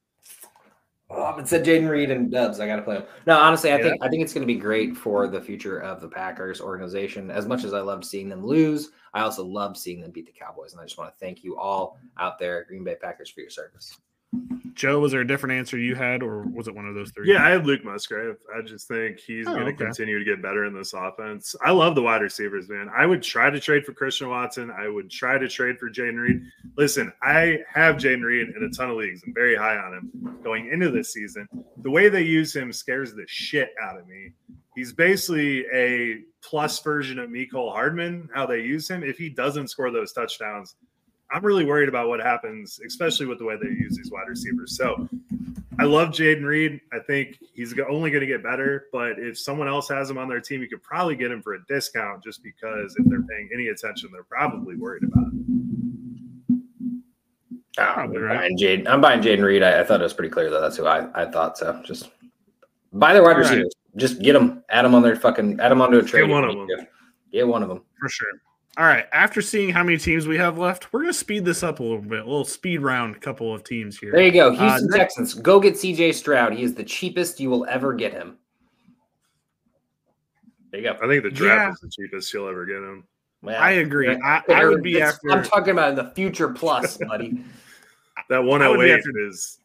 Oh, 1.09 1.37
it 1.37 1.47
said 1.47 1.63
Jayden 1.63 1.89
Reed 1.89 2.09
and 2.11 2.31
Doubs. 2.31 2.59
I 2.59 2.65
got 2.65 2.77
to 2.77 2.81
play 2.81 2.95
them. 2.95 3.05
No, 3.27 3.37
honestly, 3.37 3.71
I 3.71 3.77
Yeah. 3.77 3.83
think 3.83 4.03
I 4.03 4.09
think 4.09 4.23
it's 4.23 4.33
going 4.33 4.45
to 4.45 4.51
be 4.53 4.59
great 4.59 4.97
for 4.97 5.27
the 5.27 5.39
future 5.39 5.79
of 5.79 6.01
the 6.01 6.07
Packers 6.07 6.59
organization. 6.59 7.29
As 7.29 7.45
much 7.45 7.63
as 7.63 7.73
I 7.73 7.81
loved 7.81 8.03
seeing 8.03 8.29
them 8.29 8.43
lose, 8.43 8.91
I 9.13 9.21
also 9.21 9.45
love 9.45 9.77
seeing 9.77 10.01
them 10.01 10.11
beat 10.11 10.25
the 10.25 10.31
Cowboys. 10.31 10.71
And 10.73 10.81
I 10.81 10.85
just 10.85 10.97
want 10.97 11.13
to 11.13 11.19
thank 11.19 11.43
you 11.43 11.57
all 11.57 11.99
out 12.17 12.39
there, 12.39 12.65
Green 12.65 12.83
Bay 12.83 12.95
Packers, 12.99 13.29
for 13.29 13.41
your 13.41 13.51
service. 13.51 13.95
Joe, 14.73 14.99
was 14.99 15.11
there 15.11 15.21
a 15.21 15.27
different 15.27 15.53
answer 15.53 15.77
you 15.77 15.93
had, 15.93 16.23
or 16.23 16.41
was 16.41 16.67
it 16.67 16.73
one 16.75 16.87
of 16.87 16.95
those 16.95 17.11
three? 17.11 17.31
Yeah, 17.31 17.45
I 17.45 17.51
had 17.51 17.67
Luke 17.67 17.85
Musgrave. 17.85 18.35
I 18.57 18.61
just 18.63 18.87
think 18.87 19.19
he's 19.19 19.47
Oh, 19.47 19.53
going 19.53 19.65
to 19.67 19.71
okay. 19.73 19.85
continue 19.85 20.17
to 20.17 20.25
get 20.25 20.41
better 20.41 20.65
in 20.65 20.73
this 20.73 20.93
offense. 20.93 21.55
I 21.63 21.71
love 21.71 21.93
the 21.93 22.01
wide 22.01 22.21
receivers, 22.23 22.67
man. 22.69 22.89
I 22.95 23.05
would 23.05 23.21
try 23.21 23.51
to 23.51 23.59
trade 23.59 23.85
for 23.85 23.93
Christian 23.93 24.29
Watson. 24.29 24.71
I 24.71 24.87
would 24.87 25.11
try 25.11 25.37
to 25.37 25.47
trade 25.47 25.77
for 25.77 25.89
Jayden 25.91 26.19
Reed. 26.19 26.41
Listen, 26.75 27.13
I 27.21 27.59
have 27.71 27.97
Jayden 27.97 28.23
Reed 28.23 28.49
in 28.55 28.63
a 28.63 28.69
ton 28.69 28.89
of 28.89 28.97
leagues. 28.97 29.21
I'm 29.27 29.33
very 29.33 29.55
high 29.55 29.77
on 29.77 29.93
him 29.93 30.39
going 30.43 30.69
into 30.71 30.89
this 30.89 31.13
season. 31.13 31.47
The 31.83 31.91
way 31.91 32.09
they 32.09 32.23
use 32.23 32.55
him 32.55 32.73
scares 32.73 33.13
the 33.13 33.25
shit 33.27 33.69
out 33.81 33.99
of 33.99 34.07
me. 34.07 34.31
He's 34.75 34.91
basically 34.91 35.65
a 35.71 36.21
plus 36.41 36.81
version 36.81 37.19
of 37.19 37.29
Mecole 37.29 37.71
Hardman, 37.71 38.27
how 38.33 38.47
they 38.47 38.61
use 38.61 38.89
him. 38.89 39.03
If 39.03 39.19
he 39.19 39.29
doesn't 39.29 39.67
score 39.67 39.91
those 39.91 40.13
touchdowns, 40.13 40.75
I'm 41.33 41.43
really 41.43 41.65
worried 41.65 41.89
about 41.89 42.07
what 42.07 42.19
happens, 42.19 42.79
especially 42.85 43.25
with 43.25 43.39
the 43.39 43.45
way 43.45 43.57
they 43.61 43.69
use 43.69 43.97
these 43.97 44.11
wide 44.11 44.27
receivers. 44.27 44.77
So 44.77 45.09
I 45.79 45.83
love 45.85 46.09
Jayden 46.09 46.45
Reed. 46.45 46.79
I 46.93 46.99
think 46.99 47.39
he's 47.53 47.73
only 47.89 48.11
going 48.11 48.21
to 48.21 48.27
get 48.27 48.43
better. 48.43 48.85
But 48.91 49.17
if 49.17 49.39
someone 49.39 49.67
else 49.67 49.89
has 49.89 50.09
him 50.09 50.19
on 50.19 50.29
their 50.29 50.39
team, 50.39 50.61
you 50.61 50.69
could 50.69 50.83
probably 50.83 51.15
get 51.15 51.31
him 51.31 51.41
for 51.41 51.55
a 51.55 51.65
discount 51.65 52.23
just 52.23 52.43
because 52.43 52.95
if 52.99 53.05
they're 53.09 53.23
paying 53.23 53.49
any 53.51 53.69
attention, 53.69 54.09
they're 54.13 54.23
probably 54.23 54.75
worried 54.75 55.03
about 55.03 55.27
it. 55.33 55.43
Probably 57.75 58.17
I'm 58.17 58.23
right. 58.23 58.37
buying 58.37 58.57
Jayden. 58.57 58.87
I'm 58.87 59.01
buying 59.01 59.21
Jayden 59.21 59.43
Reed. 59.43 59.63
I, 59.63 59.79
I 59.79 59.83
thought 59.83 59.99
it 59.99 60.03
was 60.03 60.13
pretty 60.13 60.29
clear 60.29 60.51
that 60.51 60.59
that's 60.59 60.77
who 60.77 60.85
I, 60.85 61.07
I 61.19 61.25
thought. 61.25 61.57
So 61.57 61.81
just 61.83 62.11
buy 62.91 63.13
the 63.13 63.23
wide 63.23 63.29
All 63.29 63.41
right. 63.41 63.49
receivers. 63.49 63.73
Just 63.95 64.21
get 64.21 64.33
them. 64.33 64.63
Add 64.69 64.85
them 64.85 64.93
on 64.93 65.01
their 65.01 65.15
fucking. 65.15 65.59
Add 65.59 65.69
them 65.69 65.81
onto 65.81 65.97
a 65.97 66.03
trade. 66.03 66.27
Get 66.27 66.29
one 66.29 66.43
of 66.43 66.51
you 66.51 66.67
need 66.67 66.75
to. 66.75 66.87
Get 67.31 67.47
one 67.47 67.63
of 67.63 67.69
them. 67.69 67.81
for 67.99 68.09
sure. 68.09 68.27
All 68.77 68.85
right. 68.85 69.05
After 69.13 69.41
seeing 69.41 69.69
how 69.69 69.83
many 69.83 69.97
teams 69.97 70.25
we 70.27 70.37
have 70.37 70.57
left, 70.57 70.91
we're 70.91 71.01
gonna 71.01 71.13
speed 71.13 71.45
this 71.45 71.61
up 71.61 71.79
a 71.79 71.83
little 71.83 71.99
bit. 72.01 72.21
A 72.21 72.25
little 72.25 72.43
speed 72.45 72.79
round, 72.81 73.19
couple 73.21 73.53
of 73.53 73.63
teams 73.63 73.99
here. 73.99 74.11
There 74.11 74.23
you 74.23 74.31
go. 74.31 74.47
Uh, 74.47 74.51
Houston 74.69 74.87
next- 74.89 74.97
Texans. 75.15 75.33
Go 75.35 75.59
get 75.59 75.75
CJ 75.75 76.11
Stroud. 76.13 76.53
He 76.53 76.63
is 76.63 76.73
the 76.73 76.83
cheapest 76.83 77.39
you 77.39 77.49
will 77.51 77.65
ever 77.65 77.93
get 77.93 78.13
him. 78.13 78.37
There 80.71 80.81
you 80.81 80.87
go. 80.91 80.97
I 81.03 81.07
think 81.07 81.23
the 81.23 81.29
draft 81.29 81.59
Yeah. 81.67 81.71
is 81.71 81.79
the 81.81 81.89
cheapest 81.89 82.33
you'll 82.33 82.49
ever 82.49 82.65
get 82.65 82.77
him. 82.77 83.03
Well, 83.43 83.61
I 83.61 83.71
agree. 83.71 84.09
I, 84.09 84.41
I 84.49 84.65
would 84.65 84.81
be 84.81 85.01
after. 85.01 85.29
I'm 85.31 85.43
talking 85.43 85.71
about 85.71 85.89
in 85.89 85.95
the 85.95 86.11
future 86.15 86.49
plus, 86.49 86.97
buddy. 87.07 87.43
That 88.29 88.37
I 88.37 88.39
would 88.39 88.47
108 88.47 88.91
after- 88.91 89.27
is 89.27 89.59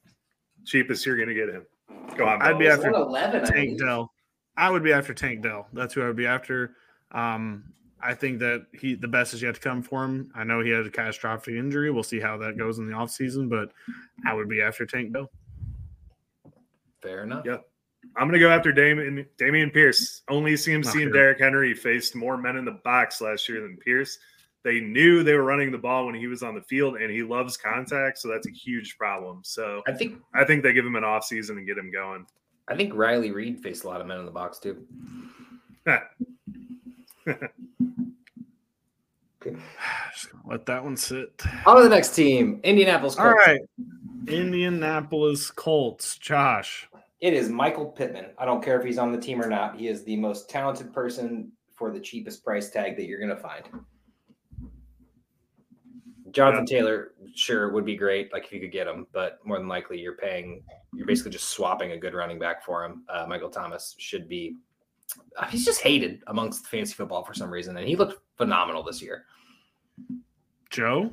cheapest 0.67 1.07
you're 1.07 1.17
going 1.17 1.29
to 1.29 1.35
get 1.35 1.49
him. 1.49 1.65
Go 2.17 2.27
on. 2.27 2.43
I'd 2.43 2.59
be 2.59 2.67
Balls. 2.67 2.79
after 2.79 2.91
111, 2.93 3.41
I 3.41 3.45
Tank 3.45 3.55
believe. 3.55 3.79
Dell. 3.79 4.13
I 4.57 4.69
would 4.71 4.83
be 4.83 4.93
after 4.93 5.15
Tank 5.15 5.43
Dell. 5.43 5.69
That's 5.73 5.95
who 5.95 6.03
I 6.03 6.09
would 6.09 6.17
be 6.17 6.27
after. 6.27 6.75
Um, 7.13 7.65
I 8.03 8.15
think 8.15 8.39
that 8.41 8.67
he 8.79 8.95
the 8.95 9.09
best 9.09 9.35
is 9.35 9.43
yet 9.43 9.55
to 9.57 9.61
come 9.61 9.83
for 9.83 10.05
him. 10.05 10.31
I 10.35 10.45
know 10.45 10.61
he 10.61 10.71
had 10.71 10.87
a 10.87 10.91
catastrophic 10.91 11.55
injury. 11.55 11.91
We'll 11.91 12.03
see 12.03 12.21
how 12.21 12.37
that 12.39 12.57
goes 12.57 12.79
in 12.79 12.89
the 12.89 12.95
offseason, 12.95 13.49
but 13.49 13.71
I 14.27 14.35
would 14.35 14.49
be 14.49 14.61
after 14.61 14.87
Tank 14.87 15.13
Dell. 15.13 15.31
Fair 17.03 17.25
enough. 17.25 17.45
Yep. 17.45 17.65
I'm 18.17 18.29
going 18.29 18.35
to 18.35 18.39
go 18.39 18.51
after 18.51 18.73
Dameon, 18.73 19.27
Dameon 19.39 19.73
Pierce. 19.73 20.23
Only 20.29 20.55
CMC 20.55 20.85
Not 20.85 20.95
and 20.95 21.03
sure. 21.03 21.13
Derrick 21.13 21.41
Henry 21.41 21.75
faced 21.75 22.15
more 22.15 22.37
men 22.37 22.57
in 22.57 22.65
the 22.65 22.79
box 22.85 23.21
last 23.21 23.49
year 23.49 23.61
than 23.61 23.77
Pierce. 23.77 24.19
They 24.65 24.81
knew 24.81 25.23
they 25.23 25.35
were 25.35 25.45
running 25.45 25.71
the 25.71 25.79
ball 25.79 26.07
when 26.07 26.15
he 26.15 26.27
was 26.27 26.43
on 26.43 26.55
the 26.55 26.63
field, 26.63 26.97
and 26.97 27.11
he 27.11 27.23
loves 27.23 27.57
contact, 27.57 28.19
so 28.19 28.29
that's 28.29 28.47
a 28.47 28.51
huge 28.51 28.97
problem. 28.99 29.41
So 29.45 29.83
I 29.87 29.93
think 29.93 30.19
I 30.35 30.45
think 30.45 30.63
they 30.63 30.73
give 30.73 30.85
him 30.85 30.97
an 30.97 31.05
offseason 31.05 31.51
and 31.51 31.67
get 31.67 31.79
him 31.79 31.93
going. 31.93 32.27
I 32.67 32.77
think 32.77 32.93
Riley 32.95 33.31
Reed 33.31 33.61
faced 33.61 33.85
a 33.85 33.87
lot 33.87 34.01
of 34.01 34.07
men 34.07 34.19
in 34.19 34.27
the 34.27 34.33
box 34.33 34.59
too. 34.59 34.85
Just 39.45 40.33
gonna 40.33 40.45
let 40.47 40.67
that 40.67 40.83
one 40.83 40.97
sit. 40.97 41.41
On 41.67 41.77
to 41.77 41.83
the 41.83 41.89
next 41.89 42.15
team, 42.15 42.61
Indianapolis 42.65 43.15
Colts. 43.15 43.29
All 43.29 43.35
right. 43.35 43.61
Indianapolis 44.27 45.51
Colts. 45.51 46.19
Josh. 46.19 46.89
It 47.21 47.33
is 47.33 47.49
Michael 47.49 47.87
Pittman. 47.87 48.27
I 48.39 48.45
don't 48.45 48.63
care 48.63 48.79
if 48.79 48.85
he's 48.85 48.99
on 48.99 49.11
the 49.11 49.19
team 49.19 49.43
or 49.43 49.49
not. 49.49 49.77
He 49.77 49.89
is 49.89 50.05
the 50.05 50.17
most 50.17 50.49
talented 50.49 50.93
person 50.93 51.51
for 51.75 51.91
the 51.91 51.99
cheapest 51.99 52.45
price 52.45 52.71
tag 52.71 52.97
that 52.97 53.07
you're 53.07 53.19
going 53.19 53.35
to 53.35 53.43
find. 53.43 53.65
Jonathan 56.31 56.67
Taylor, 56.67 57.13
sure, 57.35 57.73
would 57.73 57.85
be 57.85 57.97
great. 57.97 58.33
Like 58.33 58.45
if 58.45 58.53
you 58.53 58.61
could 58.61 58.71
get 58.71 58.87
him, 58.87 59.07
but 59.13 59.39
more 59.45 59.59
than 59.59 59.67
likely, 59.67 59.99
you're 59.99 60.17
paying. 60.17 60.63
You're 60.95 61.07
basically 61.07 61.33
just 61.33 61.49
swapping 61.49 61.93
a 61.93 61.97
good 61.97 62.15
running 62.15 62.39
back 62.39 62.65
for 62.65 62.85
him. 62.85 63.05
Uh, 63.09 63.27
Michael 63.27 63.49
Thomas 63.49 63.95
should 63.99 64.29
be. 64.29 64.57
Uh, 65.37 65.47
He's 65.47 65.65
just 65.65 65.81
hated 65.81 66.23
amongst 66.27 66.67
fantasy 66.67 66.95
football 66.95 67.25
for 67.25 67.35
some 67.35 67.51
reason, 67.51 67.77
and 67.77 67.87
he 67.89 67.97
looked 67.97 68.21
phenomenal 68.37 68.83
this 68.83 69.01
year. 69.03 69.25
Joe. 70.71 71.11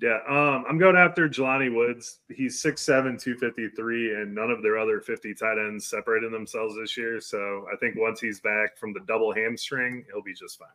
Yeah, 0.00 0.20
um, 0.28 0.64
I'm 0.68 0.78
going 0.78 0.94
after 0.96 1.28
Jelani 1.28 1.74
Woods. 1.74 2.20
He's 2.32 2.62
6'7, 2.62 3.20
253, 3.20 4.14
and 4.14 4.32
none 4.32 4.48
of 4.50 4.62
their 4.62 4.78
other 4.78 5.00
50 5.00 5.34
tight 5.34 5.58
ends 5.58 5.88
separated 5.88 6.32
themselves 6.32 6.76
this 6.76 6.96
year. 6.96 7.20
So 7.20 7.66
I 7.72 7.76
think 7.78 7.96
once 7.96 8.20
he's 8.20 8.38
back 8.40 8.76
from 8.78 8.92
the 8.92 9.00
double 9.08 9.34
hamstring, 9.34 10.04
he'll 10.12 10.22
be 10.22 10.34
just 10.34 10.56
fine. 10.60 10.68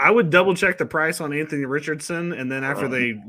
I 0.00 0.10
would 0.10 0.30
double 0.30 0.54
check 0.54 0.76
the 0.78 0.86
price 0.86 1.20
on 1.20 1.32
Anthony 1.32 1.64
Richardson, 1.66 2.32
and 2.32 2.50
then 2.50 2.64
after 2.64 2.86
Oh. 2.86 2.88
they 2.88 3.22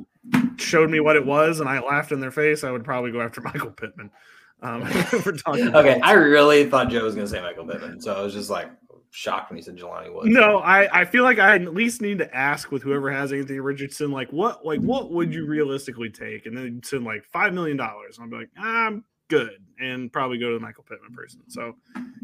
showed 0.57 0.89
me 0.89 0.99
what 0.99 1.15
it 1.15 1.23
was, 1.23 1.59
and 1.59 1.69
I 1.69 1.79
laughed 1.79 2.11
in 2.11 2.19
their 2.19 2.31
face, 2.31 2.63
I 2.63 2.71
would 2.71 2.83
probably 2.83 3.11
go 3.11 3.21
after 3.21 3.41
Michael 3.53 3.69
Pittman. 3.69 4.09
Um, 4.61 4.81
we're 5.25 5.33
talking. 5.33 5.75
Okay, 5.75 5.99
I 6.01 6.13
really 6.13 6.69
thought 6.69 6.89
Joe 6.89 7.03
was 7.03 7.15
going 7.15 7.27
to 7.27 7.31
say 7.31 7.41
Michael 7.41 7.65
Pittman, 7.65 8.01
so 8.01 8.13
I 8.13 8.21
was 8.21 8.33
just 8.33 8.49
like 8.49 8.69
shocked 9.11 9.49
when 9.49 9.57
he 9.57 9.63
said 9.63 9.77
Jelani 9.77 10.13
Woods. 10.13 10.29
No, 10.29 10.59
I, 10.59 11.01
I 11.01 11.05
feel 11.05 11.23
like 11.23 11.39
I 11.39 11.55
at 11.55 11.73
least 11.73 12.01
need 12.01 12.17
to 12.19 12.35
ask 12.35 12.71
with 12.71 12.83
whoever 12.83 13.11
has 13.11 13.31
Anthony 13.31 13.59
Richardson, 13.59 14.11
like 14.11 14.31
what 14.31 14.65
like 14.65 14.79
what 14.79 15.11
would 15.11 15.33
you 15.33 15.45
realistically 15.45 16.09
take? 16.09 16.45
And 16.45 16.57
then 16.57 16.81
send 16.83 17.03
like 17.03 17.23
five 17.25 17.53
million 17.53 17.77
dollars. 17.77 18.17
And 18.17 18.25
I'll 18.25 18.29
be 18.29 18.37
like, 18.37 18.49
I'm 18.57 19.03
good, 19.27 19.63
and 19.79 20.11
probably 20.11 20.37
go 20.37 20.49
to 20.49 20.55
the 20.55 20.59
Michael 20.59 20.83
Pittman 20.83 21.13
person. 21.13 21.41
So 21.47 21.75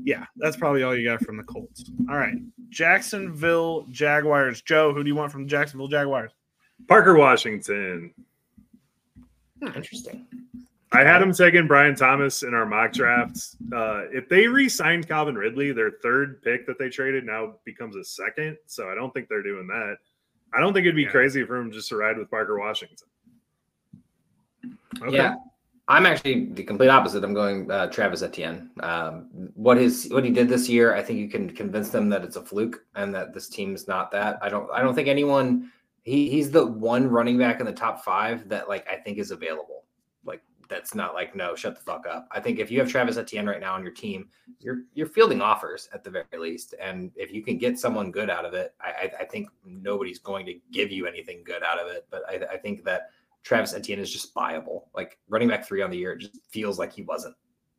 yeah, 0.03 0.25
that's 0.37 0.57
probably 0.57 0.83
all 0.83 0.95
you 0.95 1.07
got 1.07 1.23
from 1.23 1.37
the 1.37 1.43
Colts. 1.43 1.89
All 2.09 2.17
right. 2.17 2.35
Jacksonville 2.69 3.85
Jaguars. 3.89 4.61
Joe, 4.61 4.93
who 4.93 5.03
do 5.03 5.07
you 5.07 5.15
want 5.15 5.31
from 5.31 5.43
the 5.43 5.49
Jacksonville 5.49 5.87
Jaguars? 5.87 6.31
Parker 6.87 7.15
Washington. 7.15 8.13
Interesting. 9.61 10.25
I 10.93 11.03
had 11.03 11.21
him 11.21 11.33
taking 11.33 11.67
Brian 11.67 11.95
Thomas 11.95 12.43
in 12.43 12.53
our 12.53 12.65
mock 12.65 12.93
drafts. 12.93 13.57
Uh, 13.73 14.03
if 14.11 14.29
they 14.29 14.47
re-signed 14.47 15.07
Calvin 15.07 15.35
Ridley, 15.35 15.71
their 15.71 15.91
third 16.03 16.41
pick 16.43 16.67
that 16.67 16.77
they 16.77 16.89
traded 16.89 17.25
now 17.25 17.55
becomes 17.65 17.95
a 17.95 18.03
second. 18.03 18.57
So 18.67 18.89
I 18.89 18.95
don't 18.95 19.11
think 19.13 19.27
they're 19.27 19.41
doing 19.41 19.65
that. 19.67 19.95
I 20.53 20.59
don't 20.59 20.71
think 20.73 20.85
it'd 20.85 20.95
be 20.95 21.03
Yeah. 21.03 21.09
crazy 21.09 21.43
for 21.45 21.55
him 21.57 21.71
just 21.71 21.89
to 21.89 21.97
ride 21.97 22.17
with 22.17 22.29
Parker 22.29 22.59
Washington. 22.59 23.07
Okay. 25.01 25.15
Yeah, 25.15 25.35
I'm 25.87 26.05
actually 26.05 26.45
the 26.45 26.63
complete 26.63 26.89
opposite. 26.89 27.23
I'm 27.23 27.33
going 27.33 27.69
uh, 27.71 27.87
Travis 27.87 28.21
Etienne. 28.21 28.69
Um, 28.81 29.49
what 29.55 29.77
his 29.77 30.07
what 30.11 30.23
he 30.23 30.29
did 30.29 30.47
this 30.47 30.69
year, 30.69 30.95
I 30.95 31.01
think 31.01 31.19
you 31.19 31.27
can 31.27 31.49
convince 31.49 31.89
them 31.89 32.07
that 32.09 32.23
it's 32.23 32.35
a 32.35 32.41
fluke 32.45 32.85
and 32.95 33.13
that 33.15 33.33
this 33.33 33.49
team 33.49 33.73
is 33.73 33.87
not 33.87 34.11
that. 34.11 34.37
I 34.41 34.49
don't. 34.49 34.69
I 34.71 34.81
don't 34.81 34.93
think 34.93 35.07
anyone. 35.07 35.71
He 36.03 36.29
he's 36.29 36.51
the 36.51 36.65
one 36.65 37.07
running 37.07 37.37
back 37.37 37.59
in 37.59 37.65
the 37.65 37.73
top 37.73 38.03
five 38.03 38.47
that 38.49 38.69
like 38.69 38.87
I 38.87 38.97
think 38.97 39.17
is 39.17 39.31
available. 39.31 39.82
That's 40.69 40.95
not 40.95 41.13
like 41.13 41.35
no, 41.35 41.55
shut 41.55 41.75
the 41.75 41.81
fuck 41.81 42.05
up. 42.07 42.27
I 42.31 42.39
think 42.39 42.59
if 42.59 42.71
you 42.71 42.79
have 42.79 42.89
Travis 42.89 43.17
Etienne 43.17 43.47
right 43.47 43.59
now 43.59 43.73
on 43.73 43.83
your 43.83 43.91
team, 43.91 44.29
you're 44.59 44.83
you're 44.93 45.07
fielding 45.07 45.41
offers 45.41 45.89
at 45.93 46.03
the 46.03 46.09
very 46.09 46.25
least, 46.37 46.75
and 46.79 47.11
if 47.15 47.31
you 47.31 47.43
can 47.43 47.57
get 47.57 47.79
someone 47.79 48.11
good 48.11 48.29
out 48.29 48.45
of 48.45 48.53
it, 48.53 48.73
I 48.81 48.87
I, 48.89 49.11
I 49.21 49.25
think 49.25 49.49
nobody's 49.65 50.19
going 50.19 50.45
to 50.47 50.55
give 50.71 50.91
you 50.91 51.07
anything 51.07 51.43
good 51.43 51.63
out 51.63 51.79
of 51.79 51.87
it. 51.87 52.05
But 52.09 52.23
I, 52.27 52.53
I 52.53 52.57
think 52.57 52.83
that 52.85 53.09
Travis 53.43 53.73
Etienne 53.73 53.99
is 53.99 54.11
just 54.11 54.33
buyable. 54.33 54.83
Like 54.95 55.17
running 55.27 55.49
back 55.49 55.65
three 55.65 55.81
on 55.81 55.91
the 55.91 55.97
year, 55.97 56.13
it 56.13 56.19
just 56.19 56.39
feels 56.49 56.79
like 56.79 56.93
he 56.93 57.03
wasn't 57.03 57.35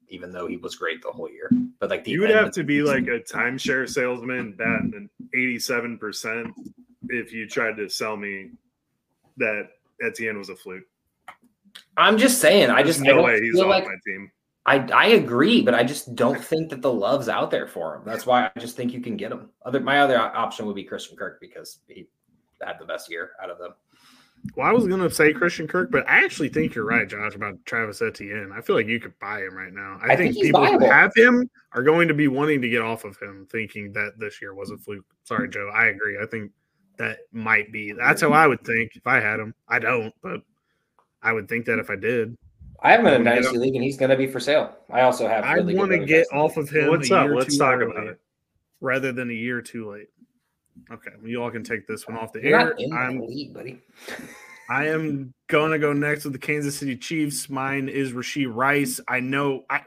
even 0.09 0.31
though 0.31 0.47
he 0.47 0.57
was 0.57 0.75
great 0.77 1.03
the 1.03 1.11
whole 1.11 1.31
year. 1.31 1.51
But 1.81 1.91
like 1.91 2.05
the 2.05 2.13
You 2.13 2.21
would 2.21 2.31
have 2.31 2.53
to 2.53 2.65
be 2.65 2.83
like 2.83 3.05
a 3.05 3.21
timeshare 3.21 3.89
salesman 3.89 4.53
batting 4.53 4.93
an 4.95 5.11
87% 5.35 6.53
if 7.09 7.33
you 7.33 7.49
tried 7.49 7.77
to 7.77 7.89
sell 7.89 8.17
me 8.17 8.51
that 9.37 9.69
Etienne 10.03 10.39
was 10.39 10.49
a 10.49 10.57
fluke. 10.57 10.85
I'm 11.97 12.19
just 12.19 12.41
saying. 12.41 12.71
I 12.71 12.83
just 12.83 13.01
I 13.01 13.05
no 13.05 13.15
don't 13.15 13.25
way 13.25 13.41
he's 13.41 13.55
like 13.55 13.85
my 13.85 13.95
team. 14.07 14.31
I 14.67 14.79
I 14.93 15.07
agree, 15.09 15.63
but 15.63 15.75
I 15.75 15.85
just 15.85 16.15
don't 16.15 16.43
think 16.45 16.71
that 16.71 16.83
the 16.83 16.93
love's 16.93 17.29
out 17.29 17.51
there 17.51 17.67
for 17.67 17.97
him. 17.97 18.03
That's 18.05 18.27
why 18.27 18.51
I 18.55 18.61
just 18.61 18.77
think 18.77 18.93
you 18.93 19.01
can 19.01 19.17
get 19.17 19.33
him. 19.33 19.51
Other 19.65 19.81
my 19.81 20.01
other 20.01 20.19
option 20.19 20.67
would 20.67 20.77
be 20.77 20.85
Christian 20.85 21.17
Kirk 21.17 21.41
because 21.41 21.79
he 21.89 22.09
had 22.63 22.79
the 22.79 22.87
best 22.87 23.11
year 23.11 23.33
out 23.43 23.51
of 23.51 23.59
them. 23.59 23.75
Well, 24.57 24.67
I 24.67 24.73
was 24.73 24.87
gonna 24.87 25.11
say 25.11 25.33
Christian 25.33 25.67
Kirk, 25.67 25.91
but 25.91 26.09
I 26.09 26.23
actually 26.23 26.51
think 26.51 26.75
you're 26.75 26.85
right, 26.85 27.09
Josh, 27.09 27.35
about 27.35 27.65
Travis 27.65 28.03
Etienne. 28.03 28.53
I 28.55 28.61
feel 28.61 28.77
like 28.77 28.87
you 28.87 29.01
could 29.01 29.19
buy 29.19 29.41
him 29.41 29.55
right 29.55 29.73
now. 29.73 29.99
I, 30.03 30.13
I 30.13 30.17
think, 30.17 30.35
think 30.35 30.47
people 30.47 30.67
who 30.67 30.85
have 30.85 31.13
him 31.17 31.49
are 31.73 31.83
going 31.83 32.09
to 32.09 32.15
be 32.15 32.29
wanting 32.29 32.61
to 32.61 32.69
get 32.69 32.83
off 32.83 33.05
of 33.05 33.17
him, 33.19 33.47
thinking 33.51 33.93
that 33.93 34.19
this 34.19 34.43
year 34.43 34.55
was 34.55 34.71
a 34.71 34.77
fluke. 34.77 35.07
Sorry, 35.25 35.49
Joe. 35.49 35.71
I 35.75 35.87
agree. 35.87 36.19
I 36.23 36.27
think 36.27 36.53
that 36.99 37.21
might 37.33 37.73
be. 37.73 37.93
That's 37.93 38.21
how 38.21 38.33
I 38.33 38.47
would 38.47 38.63
think 38.65 38.93
if 38.95 39.07
I 39.07 39.19
had 39.19 39.41
him. 39.41 39.55
I 39.69 39.79
don't, 39.79 40.13
but 40.23 40.43
I 41.25 41.33
would 41.33 41.49
think 41.49 41.65
that 41.67 41.79
if 41.79 41.91
I 41.91 41.97
did, 41.97 42.37
I 42.83 42.91
have 42.93 43.01
him 43.01 43.07
in 43.07 43.13
a 43.15 43.17
Wanna 43.17 43.25
get 43.25 43.35
dynasty 43.37 43.59
league, 43.59 43.75
and 43.75 43.83
he's 43.85 43.97
going 43.97 44.11
to 44.11 44.17
be 44.17 44.27
for 44.27 44.39
sale. 44.41 44.77
I 44.91 45.01
also 45.01 45.27
have. 45.27 45.43
I 45.45 45.55
really 45.55 45.75
want 45.75 45.91
to 45.91 45.99
get 45.99 46.29
backs 46.29 46.29
in 46.33 46.39
the 46.39 46.45
off 46.45 46.57
league. 46.57 46.67
of 46.69 46.75
him. 46.75 46.89
What's 46.91 47.11
a 47.11 47.17
up? 47.17 47.25
year 47.27 47.37
Let's 47.37 47.59
talk 47.59 47.75
early 47.77 47.91
about 47.91 48.07
it. 48.09 48.21
rather 48.81 49.11
than 49.13 49.31
a 49.31 49.35
year 49.35 49.63
too 49.63 49.91
late. 49.91 50.09
Okay, 50.93 51.11
well, 51.21 51.29
you 51.31 51.43
all 51.43 51.51
can 51.51 51.63
take 51.65 51.87
this 51.87 52.07
one 52.07 52.17
off 52.19 52.33
the 52.33 52.41
You're 52.43 52.59
air. 52.61 52.67
not 52.67 52.81
in 52.81 52.93
I'm 52.93 53.19
the 53.21 53.27
league, 53.27 53.55
buddy. 53.55 53.81
I 54.69 54.89
am 54.89 55.33
gonna 55.49 55.79
go 55.79 55.93
next 55.93 56.25
with 56.25 56.33
the 56.33 56.39
Kansas 56.39 56.77
City 56.79 56.97
Chiefs. 56.97 57.49
Mine 57.49 57.89
is 57.89 58.13
Rasheed 58.13 58.55
Rice. 58.55 59.01
I 59.09 59.21
know 59.21 59.65
I 59.71 59.83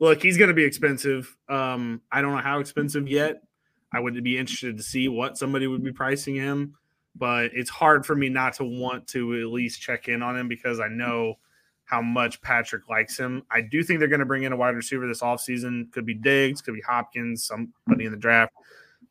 look, 0.00 0.22
he's 0.22 0.36
gonna 0.38 0.54
be 0.54 0.64
expensive. 0.64 1.36
Um, 1.48 2.00
I 2.10 2.22
don't 2.22 2.32
know 2.32 2.42
how 2.42 2.60
expensive 2.60 3.06
yet. 3.08 3.42
I 3.92 4.00
would 4.00 4.20
be 4.24 4.38
interested 4.38 4.76
to 4.78 4.82
see 4.82 5.06
what 5.08 5.36
somebody 5.36 5.66
would 5.66 5.84
be 5.84 5.92
pricing 5.92 6.34
him, 6.34 6.74
but 7.14 7.50
it's 7.54 7.70
hard 7.70 8.06
for 8.06 8.14
me 8.14 8.28
not 8.28 8.54
to 8.54 8.64
want 8.64 9.06
to 9.08 9.40
at 9.40 9.48
least 9.48 9.80
check 9.80 10.08
in 10.08 10.22
on 10.22 10.36
him 10.36 10.48
because 10.48 10.80
I 10.80 10.88
know 10.88 11.34
how 11.84 12.00
much 12.00 12.40
Patrick 12.40 12.88
likes 12.88 13.18
him. 13.18 13.42
I 13.50 13.60
do 13.60 13.82
think 13.82 13.98
they're 13.98 14.08
going 14.08 14.20
to 14.20 14.26
bring 14.26 14.44
in 14.44 14.52
a 14.52 14.56
wide 14.56 14.74
receiver 14.74 15.06
this 15.06 15.20
offseason. 15.20 15.92
Could 15.92 16.06
be 16.06 16.14
Diggs, 16.14 16.62
could 16.62 16.74
be 16.74 16.80
Hopkins, 16.80 17.44
somebody 17.44 18.06
in 18.06 18.12
the 18.12 18.16
draft. 18.16 18.52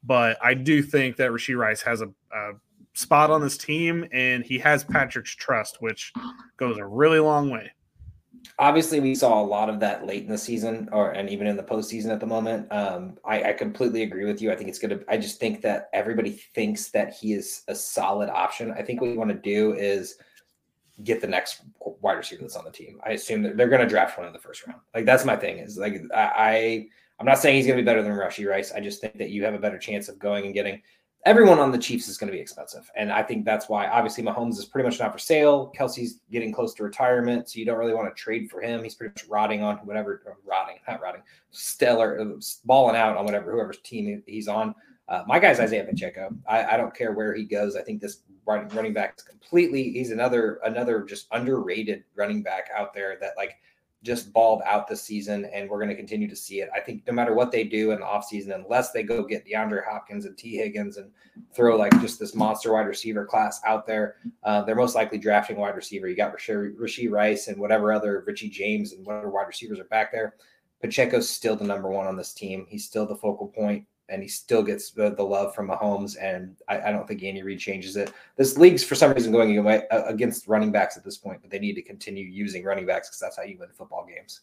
But 0.03 0.37
I 0.43 0.55
do 0.55 0.81
think 0.81 1.17
that 1.17 1.29
Rasheed 1.29 1.57
Rice 1.57 1.81
has 1.83 2.01
a, 2.01 2.07
a 2.07 2.53
spot 2.93 3.29
on 3.29 3.41
this 3.41 3.57
team, 3.57 4.07
and 4.11 4.43
he 4.43 4.57
has 4.59 4.83
Patrick's 4.83 5.35
trust, 5.35 5.81
which 5.81 6.11
goes 6.57 6.77
a 6.77 6.85
really 6.85 7.19
long 7.19 7.49
way. 7.51 7.71
Obviously, 8.62 8.99
we 8.99 9.16
saw 9.16 9.41
a 9.41 9.43
lot 9.43 9.70
of 9.70 9.80
that 9.80 10.05
late 10.05 10.22
in 10.22 10.30
the 10.30 10.38
season, 10.38 10.88
or 10.91 11.12
and 11.12 11.30
even 11.32 11.47
in 11.47 11.57
the 11.57 11.64
postseason 11.64 12.12
at 12.12 12.20
the 12.20 12.28
moment. 12.28 12.72
Um, 12.72 13.18
I, 13.26 13.49
I 13.49 13.53
completely 13.53 14.03
agree 14.03 14.24
with 14.24 14.39
you. 14.39 14.51
I 14.51 14.55
think 14.55 14.70
it's 14.70 14.78
gonna. 14.78 14.99
I 15.09 15.18
just 15.18 15.39
think 15.39 15.62
that 15.64 15.89
everybody 15.93 16.32
thinks 16.53 16.91
that 16.91 17.12
he 17.12 17.34
is 17.34 17.64
a 17.68 17.74
solid 17.74 18.30
option. 18.30 18.72
I 18.72 18.84
think 18.84 19.01
what 19.01 19.09
you 19.09 19.18
want 19.18 19.32
to 19.32 19.36
do 19.36 19.74
is 19.74 20.16
get 21.03 21.22
the 21.22 21.28
next 21.28 21.64
wide 21.80 22.14
receiver 22.14 22.43
that's 22.43 22.55
on 22.55 22.64
the 22.64 22.72
team. 22.72 22.99
I 23.03 23.14
assume 23.14 23.41
they're 23.41 23.68
going 23.68 23.82
to 23.82 23.88
draft 23.88 24.18
one 24.18 24.28
in 24.28 24.34
the 24.34 24.39
first 24.39 24.68
round. 24.68 24.82
Like 24.93 25.05
that's 25.05 25.26
my 25.26 25.36
thing. 25.36 25.57
Is 25.57 25.80
like 25.80 25.99
I, 26.14 26.32
I 26.38 26.88
I'm 27.20 27.26
not 27.26 27.39
saying 27.39 27.55
he's 27.55 27.66
going 27.66 27.78
to 27.78 27.84
be 27.84 27.86
better 27.86 28.03
than 28.03 28.12
Rashee 28.12 28.47
Rice. 28.47 28.72
I 28.72 28.80
just 28.80 29.01
think 29.01 29.18
that 29.18 29.30
you 29.32 29.43
have 29.43 29.53
a 29.55 29.59
better 29.59 29.78
chance 29.80 30.07
of 30.07 30.20
going 30.20 30.45
and 30.45 30.53
getting 30.53 30.82
everyone 31.26 31.59
on 31.59 31.72
the 31.72 31.78
Chiefs 31.78 32.07
is 32.07 32.17
going 32.17 32.30
to 32.30 32.36
be 32.36 32.41
expensive. 32.41 32.89
And 32.95 33.11
I 33.11 33.22
think 33.24 33.45
that's 33.45 33.69
why 33.69 33.88
obviously 33.88 34.24
Mahomes 34.24 34.57
is 34.57 34.65
pretty 34.65 34.88
much 34.88 34.99
not 34.99 35.13
for 35.13 35.19
sale. 35.19 35.72
Kelce's 35.78 36.19
getting 36.32 36.51
close 36.51 36.74
to 36.76 36.84
retirement, 36.84 37.49
so 37.49 37.59
you 37.59 37.65
don't 37.65 37.78
really 37.78 37.93
want 37.93 38.13
to 38.13 38.22
trade 38.22 38.49
for 38.49 38.61
him. 38.61 38.84
He's 38.84 38.95
pretty 38.95 39.11
much 39.11 39.30
rotting 39.30 39.61
on 39.61 39.78
whatever 39.78 40.22
or 40.26 40.38
rotting, 40.45 40.78
not 40.88 41.01
rotting, 41.01 41.22
stellar 41.51 42.19
uh, 42.19 42.41
balling 42.65 42.95
out 42.95 43.17
on 43.17 43.26
whatever 43.26 43.51
whoever's 43.51 43.80
team 43.80 44.24
he's 44.26 44.47
on. 44.47 44.74
Uh, 45.07 45.24
my 45.28 45.39
guy's 45.39 45.59
Isaiah 45.59 45.84
Pacheco. 45.84 46.30
I, 46.47 46.63
I 46.63 46.78
don't 46.78 46.95
care 46.95 47.11
where 47.11 47.34
he 47.34 47.43
goes. 47.43 47.76
I 47.76 47.82
think 47.82 48.01
this 48.01 48.22
running 48.45 48.93
back 48.93 49.15
is 49.17 49.24
completely. 49.24 49.91
He's 49.91 50.11
another 50.11 50.59
another 50.63 51.03
just 51.03 51.28
underrated 51.32 52.03
running 52.15 52.41
back 52.41 52.69
out 52.76 52.93
there 52.93 53.17
that 53.22 53.34
like 53.38 53.55
just 54.03 54.33
balled 54.33 54.61
out 54.65 54.87
this 54.87 55.03
season, 55.03 55.45
and 55.53 55.69
we're 55.69 55.77
going 55.77 55.89
to 55.89 55.95
continue 55.95 56.27
to 56.27 56.35
see 56.35 56.61
it. 56.61 56.69
I 56.75 56.79
think 56.79 57.05
no 57.05 57.13
matter 57.13 57.33
what 57.33 57.51
they 57.51 57.63
do 57.63 57.91
in 57.91 57.99
the 57.99 58.05
offseason, 58.05 58.53
unless 58.53 58.91
they 58.91 59.03
go 59.03 59.23
get 59.23 59.45
DeAndre 59.45 59.85
Hopkins 59.87 60.25
and 60.25 60.37
Tee 60.37 60.57
Higgins 60.57 60.97
and 60.97 61.11
throw 61.53 61.77
like 61.77 61.91
just 62.01 62.19
this 62.19 62.33
monster 62.33 62.73
wide 62.73 62.87
receiver 62.87 63.25
class 63.25 63.61
out 63.65 63.85
there, 63.85 64.15
uh, 64.43 64.61
they're 64.63 64.75
most 64.75 64.95
likely 64.95 65.17
drafting 65.17 65.57
wide 65.57 65.75
receiver. 65.75 66.07
You 66.07 66.15
got 66.15 66.35
Rasheed, 66.35 66.75
Rasheed 66.75 67.11
Rice 67.11 67.47
and 67.47 67.59
whatever 67.59 67.93
other 67.93 68.23
Richie 68.25 68.49
James 68.49 68.93
and 68.93 69.05
whatever 69.05 69.29
wide 69.29 69.47
receivers 69.47 69.79
are 69.79 69.85
back 69.85 70.11
there. 70.11 70.35
Pacheco's 70.81 71.29
still 71.29 71.55
the 71.55 71.63
number 71.63 71.89
one 71.89 72.07
on 72.07 72.17
this 72.17 72.33
team. 72.33 72.65
He's 72.67 72.85
still 72.85 73.05
the 73.05 73.15
focal 73.15 73.47
point 73.47 73.85
and 74.12 74.22
he 74.22 74.28
still 74.28 74.62
gets 74.62 74.91
the, 74.91 75.16
the 75.16 75.24
love 75.24 75.55
from 75.55 75.70
Mahomes. 75.70 76.18
And 76.22 76.57
I, 76.68 76.82
I 76.82 76.91
don't 76.91 77.07
think 77.07 77.24
Andy 77.24 77.41
Reid 77.41 77.59
changes 77.59 77.95
it. 77.95 78.14
This 78.36 78.57
league's 78.57 78.84
for 78.84 78.95
some 78.95 79.14
reason 79.14 79.32
going 79.32 79.57
uh, 79.66 79.82
against 80.05 80.47
running 80.47 80.72
backs 80.72 80.97
at 80.97 81.03
this 81.03 81.18
point, 81.18 81.41
but 81.41 81.49
they 81.49 81.59
need 81.59 81.74
to 81.76 81.82
continue 81.82 82.26
using 82.26 82.64
running 82.64 82.86
backs 82.86 83.07
because 83.09 83.20
that's 83.20 83.38
how 83.38 83.43
you 83.43 83.57
win 83.57 83.70
football 83.70 84.05
games. 84.05 84.41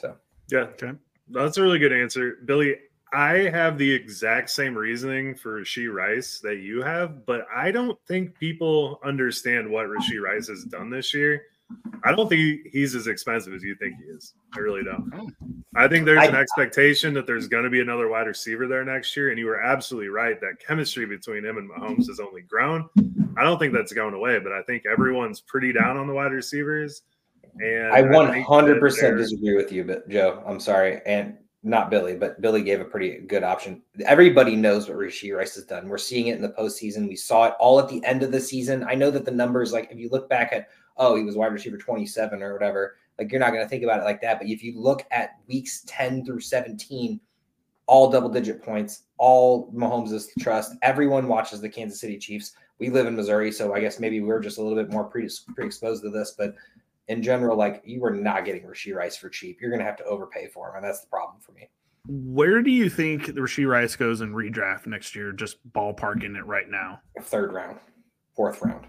So 0.00 0.16
Yeah, 0.50 0.60
Okay. 0.60 0.92
that's 1.28 1.56
a 1.56 1.62
really 1.62 1.78
good 1.78 1.92
answer, 1.92 2.38
Billy. 2.44 2.76
I 3.12 3.48
have 3.50 3.78
the 3.78 3.90
exact 3.90 4.50
same 4.50 4.76
reasoning 4.76 5.36
for 5.36 5.60
Rasheed 5.60 5.94
Rice 5.94 6.40
that 6.40 6.56
you 6.56 6.82
have, 6.82 7.24
but 7.24 7.46
I 7.54 7.70
don't 7.70 7.98
think 8.06 8.36
people 8.36 8.98
understand 9.04 9.70
what 9.70 9.86
Rasheed 9.86 10.20
Rice 10.20 10.48
has 10.48 10.64
done 10.64 10.90
this 10.90 11.14
year. 11.14 11.44
I 12.04 12.14
don't 12.14 12.28
think 12.28 12.60
he's 12.70 12.94
as 12.94 13.08
expensive 13.08 13.52
as 13.52 13.62
you 13.62 13.74
think 13.74 13.96
he 13.96 14.04
is. 14.04 14.34
I 14.54 14.60
really 14.60 14.84
don't. 14.84 15.10
Oh. 15.14 15.28
I 15.74 15.88
think 15.88 16.06
there's 16.06 16.26
an 16.26 16.36
expectation 16.36 17.12
that 17.14 17.26
there's 17.26 17.48
going 17.48 17.64
to 17.64 17.70
be 17.70 17.80
another 17.80 18.08
wide 18.08 18.26
receiver 18.26 18.66
there 18.68 18.84
next 18.84 19.16
year, 19.16 19.30
and 19.30 19.38
you 19.38 19.46
were 19.46 19.60
absolutely 19.60 20.08
right 20.08 20.40
that 20.40 20.60
chemistry 20.64 21.04
between 21.04 21.44
him 21.44 21.58
and 21.58 21.68
Mahomes 21.68 22.06
has 22.06 22.20
only 22.20 22.42
grown. 22.42 22.88
I 23.36 23.42
don't 23.42 23.58
think 23.58 23.72
that's 23.72 23.92
going 23.92 24.14
away, 24.14 24.38
but 24.38 24.52
I 24.52 24.62
think 24.62 24.84
everyone's 24.90 25.40
pretty 25.40 25.72
down 25.72 25.96
on 25.96 26.06
the 26.06 26.14
wide 26.14 26.32
receivers. 26.32 27.02
And 27.58 27.92
I 27.92 28.02
100% 28.02 29.00
that 29.00 29.16
disagree 29.16 29.56
with 29.56 29.72
you, 29.72 29.84
but 29.84 30.08
Joe, 30.08 30.42
I'm 30.46 30.60
sorry. 30.60 31.00
And 31.06 31.36
not 31.62 31.90
Billy, 31.90 32.14
but 32.14 32.40
Billy 32.40 32.62
gave 32.62 32.80
a 32.80 32.84
pretty 32.84 33.18
good 33.18 33.42
option. 33.42 33.82
Everybody 34.04 34.54
knows 34.54 34.88
what 34.88 34.98
Rashee 34.98 35.36
Rice 35.36 35.56
has 35.56 35.64
done. 35.64 35.88
We're 35.88 35.98
seeing 35.98 36.28
it 36.28 36.36
in 36.36 36.42
the 36.42 36.50
postseason. 36.50 37.08
We 37.08 37.16
saw 37.16 37.46
it 37.46 37.54
all 37.58 37.80
at 37.80 37.88
the 37.88 38.04
end 38.04 38.22
of 38.22 38.30
the 38.30 38.40
season. 38.40 38.84
I 38.88 38.94
know 38.94 39.10
that 39.10 39.24
the 39.24 39.32
numbers, 39.32 39.72
like 39.72 39.90
if 39.90 39.98
you 39.98 40.08
look 40.10 40.28
back 40.28 40.52
at, 40.52 40.68
oh, 40.98 41.16
he 41.16 41.22
was 41.22 41.36
wide 41.36 41.52
receiver 41.52 41.76
27 41.76 42.42
or 42.42 42.52
whatever, 42.52 42.96
like 43.18 43.30
you're 43.30 43.40
not 43.40 43.52
going 43.52 43.64
to 43.64 43.68
think 43.68 43.82
about 43.82 44.00
it 44.00 44.04
like 44.04 44.20
that. 44.22 44.38
But 44.38 44.48
if 44.48 44.62
you 44.62 44.78
look 44.78 45.06
at 45.10 45.36
weeks 45.48 45.82
10 45.86 46.24
through 46.24 46.40
17, 46.40 47.20
all 47.86 48.10
double 48.10 48.28
digit 48.28 48.62
points, 48.62 49.04
all 49.18 49.72
Mahomes' 49.72 50.28
trust. 50.40 50.74
Everyone 50.82 51.28
watches 51.28 51.60
the 51.60 51.68
Kansas 51.68 52.00
City 52.00 52.18
Chiefs. 52.18 52.52
We 52.78 52.90
live 52.90 53.06
in 53.06 53.16
Missouri, 53.16 53.52
so 53.52 53.74
I 53.74 53.80
guess 53.80 54.00
maybe 54.00 54.20
we're 54.20 54.40
just 54.40 54.58
a 54.58 54.62
little 54.62 54.76
bit 54.76 54.92
more 54.92 55.04
pre 55.04 55.28
exposed 55.58 56.02
to 56.02 56.10
this. 56.10 56.34
But 56.36 56.54
in 57.08 57.22
general, 57.22 57.56
like 57.56 57.82
you 57.84 58.04
are 58.04 58.10
not 58.10 58.44
getting 58.44 58.62
Rasheed 58.62 58.94
Rice 58.94 59.16
for 59.16 59.28
cheap. 59.28 59.60
You're 59.60 59.70
going 59.70 59.80
to 59.80 59.86
have 59.86 59.96
to 59.98 60.04
overpay 60.04 60.48
for 60.48 60.68
him, 60.68 60.76
and 60.76 60.84
that's 60.84 61.00
the 61.00 61.06
problem 61.06 61.40
for 61.40 61.52
me. 61.52 61.70
Where 62.08 62.62
do 62.62 62.70
you 62.70 62.88
think 62.88 63.26
the 63.26 63.40
Rasheed 63.40 63.68
Rice 63.68 63.96
goes 63.96 64.20
in 64.20 64.32
redraft 64.32 64.86
next 64.86 65.16
year? 65.16 65.32
Just 65.32 65.56
ballparking 65.72 66.36
it 66.36 66.46
right 66.46 66.68
now. 66.68 67.00
Third 67.22 67.52
round, 67.52 67.78
fourth 68.34 68.60
round. 68.62 68.86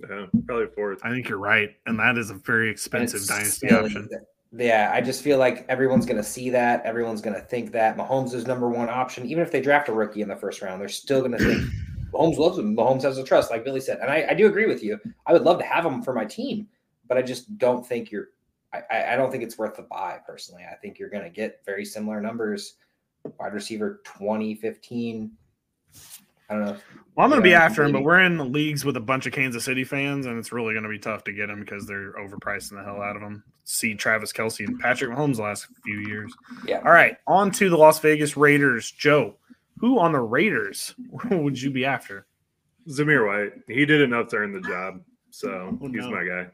Yeah, 0.00 0.26
probably 0.46 0.66
fourth. 0.66 1.00
I 1.02 1.10
think 1.10 1.28
you're 1.28 1.38
right, 1.38 1.76
and 1.86 1.98
that 1.98 2.18
is 2.18 2.30
a 2.30 2.34
very 2.34 2.70
expensive 2.70 3.26
dynasty 3.26 3.68
silly 3.68 3.84
option. 3.86 4.08
Yeah, 4.52 4.90
I 4.94 5.00
just 5.00 5.22
feel 5.22 5.38
like 5.38 5.66
everyone's 5.68 6.06
going 6.06 6.16
to 6.16 6.22
see 6.22 6.48
that. 6.50 6.84
Everyone's 6.84 7.20
going 7.20 7.34
to 7.34 7.42
think 7.42 7.70
that 7.72 7.96
Mahomes 7.96 8.32
is 8.32 8.46
number 8.46 8.68
one 8.68 8.88
option. 8.88 9.26
Even 9.26 9.42
if 9.42 9.50
they 9.52 9.60
draft 9.60 9.88
a 9.88 9.92
rookie 9.92 10.22
in 10.22 10.28
the 10.28 10.36
first 10.36 10.62
round, 10.62 10.80
they're 10.80 10.88
still 10.88 11.20
going 11.20 11.32
to 11.32 11.38
think 11.38 11.64
Mahomes 12.12 12.38
loves 12.38 12.58
him. 12.58 12.74
Mahomes 12.74 13.02
has 13.02 13.18
a 13.18 13.24
trust, 13.24 13.50
like 13.50 13.64
Billy 13.64 13.80
said. 13.80 13.98
And 13.98 14.10
I, 14.10 14.26
I 14.30 14.34
do 14.34 14.46
agree 14.46 14.66
with 14.66 14.82
you. 14.82 14.98
I 15.26 15.34
would 15.34 15.42
love 15.42 15.58
to 15.58 15.64
have 15.66 15.84
him 15.84 16.00
for 16.02 16.14
my 16.14 16.24
team, 16.24 16.66
but 17.08 17.18
I 17.18 17.22
just 17.22 17.58
don't 17.58 17.86
think 17.86 18.10
you're. 18.10 18.28
I- 18.72 18.82
I, 18.90 19.12
I 19.12 19.16
don't 19.16 19.30
think 19.30 19.42
it's 19.42 19.58
worth 19.58 19.76
the 19.76 19.82
buy 19.82 20.18
personally. 20.26 20.62
I 20.70 20.76
think 20.76 20.98
you're 20.98 21.10
going 21.10 21.24
to 21.24 21.30
get 21.30 21.60
very 21.66 21.84
similar 21.84 22.20
numbers. 22.20 22.74
Wide 23.38 23.52
receiver 23.52 24.00
20, 24.04 24.54
15. 24.54 25.30
I 26.50 26.54
don't 26.54 26.64
know. 26.64 26.76
Well, 27.14 27.24
I'm 27.24 27.30
going 27.30 27.42
to 27.42 27.48
be 27.48 27.54
after 27.54 27.82
him, 27.82 27.92
but 27.92 28.02
we're 28.04 28.20
in 28.20 28.52
leagues 28.52 28.84
with 28.84 28.96
a 28.96 29.00
bunch 29.00 29.26
of 29.26 29.32
Kansas 29.32 29.64
City 29.64 29.82
fans, 29.84 30.26
and 30.26 30.38
it's 30.38 30.52
really 30.52 30.72
going 30.72 30.84
to 30.84 30.88
be 30.88 30.98
tough 31.00 31.24
to 31.24 31.32
get 31.32 31.50
him 31.50 31.60
because 31.60 31.84
they're 31.86 32.12
overpricing 32.12 32.76
the 32.76 32.84
hell 32.84 33.02
out 33.02 33.16
of 33.16 33.22
him. 33.22 33.42
See 33.64 33.94
Travis 33.94 34.32
Kelce 34.32 34.66
and 34.66 34.78
Patrick 34.78 35.10
Mahomes 35.10 35.36
the 35.36 35.42
last 35.42 35.66
few 35.84 35.98
years. 35.98 36.32
Yeah. 36.64 36.78
All 36.78 36.92
right, 36.92 37.16
on 37.26 37.50
to 37.52 37.68
the 37.68 37.76
Las 37.76 37.98
Vegas 37.98 38.36
Raiders. 38.36 38.90
Joe, 38.90 39.34
who 39.78 39.98
on 39.98 40.12
the 40.12 40.20
Raiders 40.20 40.94
would 41.30 41.60
you 41.60 41.70
be 41.70 41.84
after? 41.84 42.26
Zamir 42.88 43.26
White. 43.26 43.52
He 43.66 43.84
did 43.84 44.00
enough 44.00 44.28
to 44.28 44.36
earn 44.36 44.52
the 44.52 44.60
job, 44.60 45.00
so 45.30 45.76
Oh, 45.82 45.88
he's 45.88 46.04
no. 46.04 46.10
my 46.12 46.24
guy. 46.24 46.46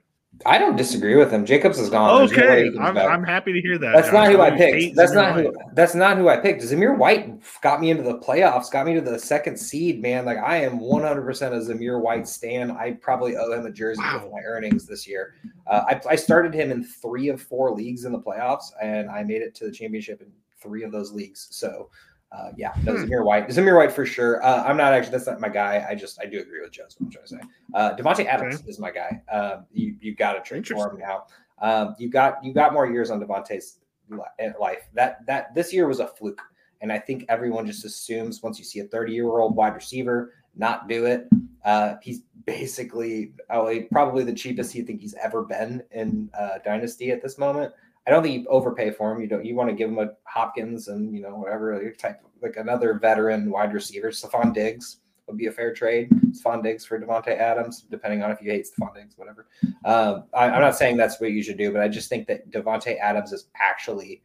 I 0.46 0.58
don't 0.58 0.76
disagree 0.76 1.16
with 1.16 1.30
him. 1.30 1.46
Jacobs 1.46 1.78
is 1.78 1.88
gone. 1.90 2.18
There's 2.26 2.32
no 2.32 2.44
Okay, 2.44 2.78
I'm. 2.78 2.98
I'm 2.98 3.24
happy 3.24 3.52
to 3.52 3.60
hear 3.60 3.78
that. 3.78 3.92
That's 3.94 4.08
Josh. 4.08 4.14
not 4.14 4.30
who 4.32 4.40
I 4.40 4.50
picked. 4.50 4.96
That's 4.96 5.12
Zamir 5.12 5.14
not 5.14 5.34
White. 5.36 5.44
who. 5.46 5.54
That's 5.74 5.94
not 5.94 6.16
who 6.18 6.28
I 6.28 6.36
picked. 6.38 6.62
Zamir 6.62 6.96
White 6.98 7.40
got 7.62 7.80
me 7.80 7.90
into 7.90 8.02
the 8.02 8.18
playoffs. 8.18 8.70
Got 8.70 8.86
me 8.86 8.94
to 8.94 9.00
the 9.00 9.18
second 9.18 9.56
seed. 9.58 10.02
Man, 10.02 10.24
like 10.24 10.38
I 10.38 10.56
am 10.58 10.80
100 10.80 11.22
percent 11.22 11.54
a 11.54 11.58
Zamir 11.58 12.00
White 12.00 12.26
stan. 12.28 12.70
I 12.72 12.92
probably 13.00 13.36
owe 13.36 13.52
him 13.52 13.64
a 13.66 13.70
jersey 13.70 14.02
Wow. 14.02 14.22
with 14.24 14.32
my 14.32 14.40
earnings 14.44 14.86
this 14.86 15.06
year. 15.08 15.34
Uh, 15.66 15.84
I, 15.88 16.00
I 16.10 16.16
started 16.16 16.52
him 16.52 16.70
in 16.70 16.84
three 16.84 17.28
of 17.28 17.40
four 17.40 17.70
leagues 17.70 18.04
in 18.04 18.12
the 18.12 18.20
playoffs, 18.20 18.64
and 18.82 19.08
I 19.10 19.22
made 19.22 19.40
it 19.42 19.54
to 19.56 19.64
the 19.66 19.72
championship 19.72 20.20
in 20.20 20.28
three 20.60 20.82
of 20.82 20.92
those 20.92 21.12
leagues. 21.12 21.46
So. 21.50 21.90
Uh, 22.34 22.50
yeah, 22.56 22.72
no, 22.82 22.96
Hmm. 22.96 23.04
Zamir 23.04 23.24
White. 23.24 23.48
Zamir 23.48 23.76
White 23.76 23.92
for 23.92 24.04
sure. 24.04 24.44
Uh, 24.44 24.64
I'm 24.64 24.76
not 24.76 24.92
actually. 24.92 25.12
That's 25.12 25.26
not 25.26 25.40
my 25.40 25.48
guy. 25.48 25.86
I 25.88 25.94
just 25.94 26.20
I 26.20 26.26
do 26.26 26.40
agree 26.40 26.60
with 26.60 26.72
Joe. 26.72 26.82
What 26.84 27.06
I'm 27.06 27.10
trying 27.10 27.24
to 27.26 27.30
say. 27.30 27.40
Uh, 27.74 27.96
Davante 27.96 28.26
Adams 28.26 28.62
is 28.66 28.78
my 28.80 28.90
guy. 28.90 29.22
Uh, 29.30 29.60
you 29.72 29.96
you 30.00 30.14
got 30.16 30.32
to 30.32 30.40
trade 30.40 30.66
for 30.66 30.90
him 30.90 30.98
now. 30.98 31.26
Um, 31.60 31.94
you 31.98 32.08
got 32.10 32.42
you 32.44 32.52
got 32.52 32.72
more 32.72 32.90
years 32.90 33.10
on 33.12 33.20
Davante's 33.20 33.78
li- 34.08 34.18
eh, 34.40 34.50
life. 34.60 34.88
That 34.94 35.24
that 35.26 35.54
this 35.54 35.72
year 35.72 35.86
was 35.86 36.00
a 36.00 36.08
fluke, 36.08 36.42
and 36.80 36.90
I 36.92 36.98
think 36.98 37.24
everyone 37.28 37.66
just 37.66 37.84
assumes 37.84 38.42
once 38.42 38.58
you 38.58 38.64
see 38.64 38.80
a 38.80 38.84
30 38.84 39.12
year 39.12 39.28
old 39.38 39.54
wide 39.54 39.74
receiver 39.74 40.32
not 40.56 40.88
do 40.88 41.06
it, 41.06 41.28
uh, 41.64 41.94
he's 42.02 42.22
basically 42.46 43.32
oh, 43.50 43.68
he- 43.68 43.82
probably 43.82 44.24
the 44.24 44.32
cheapest 44.32 44.74
you 44.74 44.82
think 44.84 45.00
he's 45.00 45.14
ever 45.22 45.42
been 45.42 45.82
in 45.92 46.28
uh, 46.38 46.58
Dynasty 46.64 47.10
at 47.12 47.22
this 47.22 47.38
moment. 47.38 47.72
I 48.06 48.10
don't 48.10 48.22
think 48.22 48.42
you 48.42 48.46
overpay 48.48 48.90
for 48.90 49.12
him. 49.12 49.20
You 49.20 49.26
don't. 49.26 49.44
You 49.44 49.54
want 49.54 49.70
to 49.70 49.76
give 49.76 49.88
him 49.88 49.98
a 49.98 50.10
Hopkins 50.24 50.88
and 50.88 51.14
you 51.14 51.22
know 51.22 51.36
whatever 51.36 51.90
type 51.92 52.20
like 52.42 52.56
another 52.56 52.94
veteran 52.94 53.50
wide 53.50 53.72
receiver. 53.72 54.10
Stefon 54.10 54.52
Diggs 54.52 54.98
would 55.26 55.38
be 55.38 55.46
a 55.46 55.52
fair 55.52 55.72
trade. 55.72 56.10
Stefon 56.30 56.62
Diggs 56.62 56.84
for 56.84 57.00
Davante 57.00 57.36
Adams, 57.36 57.86
depending 57.90 58.22
on 58.22 58.30
if 58.30 58.42
you 58.42 58.50
hate 58.50 58.66
Stefon 58.66 58.94
Diggs, 58.94 59.16
whatever. 59.16 59.46
Um, 59.84 60.24
I, 60.34 60.50
I'm 60.50 60.60
not 60.60 60.76
saying 60.76 60.96
that's 60.96 61.20
what 61.20 61.30
you 61.30 61.42
should 61.42 61.56
do, 61.56 61.72
but 61.72 61.80
I 61.80 61.88
just 61.88 62.08
think 62.10 62.26
that 62.28 62.50
Davante 62.50 62.98
Adams 62.98 63.32
is 63.32 63.46
actually 63.58 64.22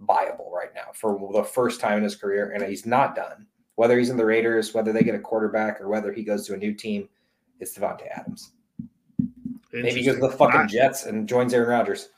viable 0.00 0.52
right 0.54 0.74
now 0.74 0.90
for 0.92 1.18
the 1.32 1.44
first 1.44 1.80
time 1.80 1.98
in 1.98 2.04
his 2.04 2.16
career, 2.16 2.50
and 2.50 2.62
he's 2.64 2.86
not 2.86 3.14
done. 3.14 3.46
Whether 3.76 3.98
he's 3.98 4.10
in 4.10 4.18
the 4.18 4.26
Raiders, 4.26 4.74
whether 4.74 4.92
they 4.92 5.02
get 5.02 5.14
a 5.14 5.18
quarterback, 5.18 5.80
or 5.80 5.88
whether 5.88 6.12
he 6.12 6.22
goes 6.22 6.46
to 6.46 6.54
a 6.54 6.58
new 6.58 6.74
team, 6.74 7.08
it's 7.60 7.78
Davante 7.78 8.08
Adams. 8.14 8.52
Maybe 9.72 10.00
he 10.00 10.04
goes 10.04 10.16
to 10.16 10.20
the 10.20 10.28
fucking 10.30 10.68
Jets 10.68 11.06
and 11.06 11.26
joins 11.26 11.54
Aaron 11.54 11.70
Rodgers. 11.70 12.10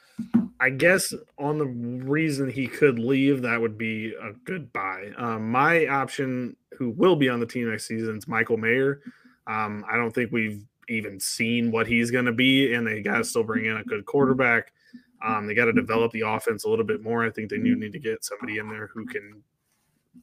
I 0.65 0.71
guess 0.71 1.13
on 1.39 1.59
the 1.59 1.67
reason 1.67 2.49
he 2.49 2.67
could 2.67 2.99
leave, 2.99 3.43
that 3.43 3.61
would 3.61 3.77
be 3.77 4.15
a 4.15 4.33
good 4.47 4.73
buy. 4.73 5.11
Um, 5.19 5.51
my 5.51 5.87
option, 5.89 6.57
who 6.79 6.89
will 6.89 7.17
be 7.17 7.29
on 7.29 7.39
the 7.39 7.45
team 7.45 7.71
next 7.71 7.87
season, 7.87 8.17
is 8.17 8.27
Michael 8.27 8.57
Mayer. 8.57 9.03
Um, 9.47 9.85
I 9.87 9.99
don't 9.99 10.11
think 10.11 10.33
we've 10.33 10.65
even 10.89 11.21
seen 11.21 11.71
what 11.71 11.87
he's 11.87 12.11
going 12.11 12.25
to 12.25 12.33
be, 12.33 12.73
and 12.73 12.87
they 12.87 13.03
got 13.03 13.19
to 13.19 13.25
still 13.25 13.45
bring 13.45 13.67
in 13.67 13.77
a 13.77 13.85
good 13.85 14.07
quarterback. 14.07 14.73
Um, 15.23 15.47
they 15.47 15.53
got 15.53 15.67
to 15.67 15.73
develop 15.75 16.13
the 16.13 16.23
offense 16.23 16.65
a 16.65 16.71
little 16.71 16.87
bit 16.87 17.03
more. 17.03 17.27
I 17.27 17.31
think 17.31 17.51
they 17.51 17.59
do 17.59 17.77
need 17.77 17.93
to 17.93 17.99
get 17.99 18.25
somebody 18.25 18.57
in 18.57 18.71
there 18.71 18.87
who 18.87 19.05
can. 19.05 19.43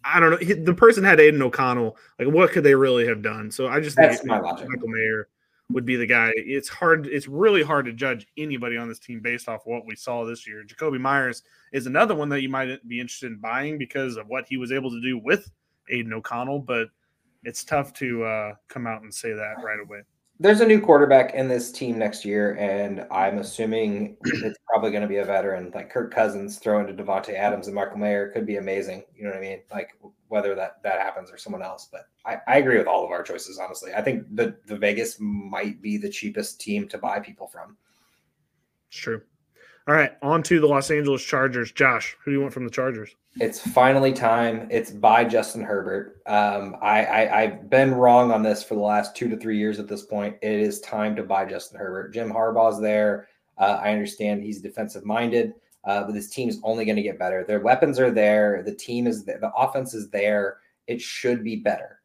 I 0.04 0.20
don't 0.20 0.32
know. 0.32 0.38
He, 0.38 0.54
the 0.54 0.74
person 0.74 1.04
had 1.04 1.20
Aidan 1.20 1.44
O'Connell. 1.44 1.98
Like, 2.18 2.30
what 2.30 2.50
could 2.50 2.64
they 2.64 2.74
really 2.74 3.06
have 3.06 3.22
done? 3.22 3.52
So 3.52 3.68
I 3.68 3.80
just 3.80 3.96
think 3.96 4.10
That's 4.10 4.26
my 4.26 4.40
logic. 4.40 4.68
Michael 4.68 4.88
Mayer 4.88 5.28
would 5.74 5.86
be 5.86 5.96
the 5.96 6.06
guy. 6.06 6.32
It's 6.36 6.70
hard. 6.70 7.08
It's 7.08 7.28
really 7.28 7.64
hard 7.64 7.86
to 7.86 7.94
judge 7.94 8.28
anybody 8.38 8.78
on 8.78 8.88
this 8.88 9.00
team 9.00 9.20
based 9.20 9.50
off 9.50 9.62
what 9.66 9.86
we 9.86 9.96
saw 9.96 10.26
this 10.26 10.48
year. 10.48 10.64
Jakobi 10.66 11.00
Meyers 11.00 11.44
is 11.72 11.88
another 11.88 12.16
one 12.16 12.30
that 12.30 12.42
you 12.42 12.50
might 12.50 12.88
be 12.88 13.00
interested 13.00 13.32
in 13.32 13.38
buying 13.38 13.78
because 13.78 14.18
of 14.18 14.28
what 14.28 14.46
he 14.48 14.58
was 14.58 14.72
able 14.72 14.90
to 14.90 15.02
do 15.02 15.18
with 15.18 15.50
Aidan 15.90 16.14
O'Connell, 16.14 16.60
but 16.60 16.88
it's 17.44 17.64
tough 17.64 17.94
to 17.94 18.24
uh, 18.24 18.54
come 18.68 18.88
out 18.88 19.02
and 19.02 19.14
say 19.14 19.34
that 19.34 19.56
right 19.64 19.80
away. 19.80 20.02
There's 20.40 20.62
a 20.62 20.66
new 20.66 20.82
quarterback 20.82 21.36
in 21.36 21.48
this 21.48 21.72
team 21.72 22.00
next 22.00 22.26
year, 22.26 22.58
and 22.58 23.06
I'm 23.12 23.38
assuming 23.38 24.18
it's 24.24 24.58
probably 24.68 24.90
going 24.90 25.04
to 25.04 25.08
be 25.08 25.18
a 25.18 25.26
veteran 25.26 25.72
like 25.76 25.92
Kirk 25.92 26.12
Cousins 26.12 26.58
throwing 26.58 26.88
to 26.88 26.94
Davante 26.94 27.36
Adams 27.36 27.68
and 27.68 27.76
Michael 27.76 27.98
Mayer 27.98 28.30
could 28.30 28.48
be 28.48 28.58
amazing. 28.58 29.04
You 29.16 29.26
know 29.26 29.30
what 29.30 29.38
I 29.38 29.42
mean? 29.42 29.60
Like 29.72 29.90
whether 30.32 30.56
that 30.56 30.82
that 30.84 31.02
happens 31.02 31.30
or 31.30 31.38
someone 31.38 31.62
else, 31.62 31.90
but 31.92 32.08
I, 32.26 32.38
I 32.48 32.58
agree 32.58 32.78
with 32.78 32.88
all 32.88 33.04
of 33.04 33.12
our 33.12 33.22
choices. 33.22 33.60
Honestly, 33.60 33.94
I 33.94 34.02
think 34.02 34.26
the 34.36 34.56
the 34.66 34.78
Vegas 34.78 35.18
might 35.20 35.82
be 35.82 35.98
the 35.98 36.10
cheapest 36.10 36.62
team 36.62 36.88
to 36.88 36.98
buy 36.98 37.20
people 37.20 37.48
from. 37.48 37.78
It's 38.90 38.98
true. 38.98 39.22
All 39.88 39.96
right, 39.96 40.12
on 40.22 40.44
to 40.44 40.60
the 40.60 40.68
Los 40.68 40.92
Angeles 40.92 41.24
Chargers. 41.24 41.72
Josh, 41.72 42.16
who 42.24 42.32
do 42.32 42.38
you 42.38 42.42
want 42.42 42.54
from 42.54 42.66
the 42.66 42.72
Chargers? 42.72 43.16
It's 43.40 43.60
finally 43.60 44.14
time. 44.14 44.68
It's 44.70 44.92
by 44.92 45.24
Justin 45.26 45.64
Herbert. 45.64 46.22
Um, 46.28 46.76
I, 46.82 47.04
I 47.06 47.42
I've 47.42 47.70
been 47.70 47.94
wrong 47.94 48.32
on 48.32 48.44
this 48.44 48.64
for 48.64 48.76
the 48.76 48.82
last 48.82 49.16
two 49.16 49.28
to 49.30 49.38
three 49.38 49.58
years 49.58 49.80
at 49.80 49.88
this 49.88 50.04
point. 50.04 50.38
It 50.42 50.60
is 50.60 50.82
time 50.82 51.16
to 51.16 51.24
buy 51.24 51.46
Justin 51.46 51.80
Herbert. 51.80 52.14
Jim 52.14 52.32
Harbaugh's 52.32 52.80
there. 52.80 53.28
Uh, 53.58 53.80
I 53.82 53.92
understand 53.92 54.44
he's 54.44 54.62
defensive 54.62 55.06
minded, 55.06 55.54
uh, 55.84 56.04
but 56.04 56.14
this 56.14 56.30
team's 56.30 56.60
only 56.64 56.86
going 56.86 56.96
to 56.96 57.02
get 57.02 57.20
better. 57.20 57.44
Their 57.44 57.60
weapons 57.60 58.00
are 58.00 58.12
there. 58.12 58.62
The 58.64 58.74
team 58.74 59.08
is 59.08 59.24
there. 59.24 59.40
The 59.40 59.52
offense 59.54 59.94
is 59.94 60.10
there. 60.10 60.58
It 60.88 61.02
should 61.02 61.44
be 61.44 61.56
better. 61.56 62.02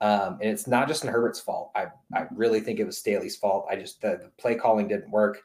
Um, 0.00 0.38
and 0.40 0.50
it's 0.50 0.66
not 0.66 0.88
just 0.88 1.04
in 1.04 1.10
Herbert's 1.10 1.40
fault. 1.40 1.72
I, 1.74 1.88
I 2.14 2.26
really 2.34 2.60
think 2.60 2.78
it 2.78 2.84
was 2.84 2.98
Staley's 2.98 3.36
fault. 3.36 3.66
I 3.70 3.76
just 3.76 4.00
the, 4.00 4.20
the 4.22 4.30
play 4.38 4.54
calling 4.54 4.88
didn't 4.88 5.10
work. 5.10 5.42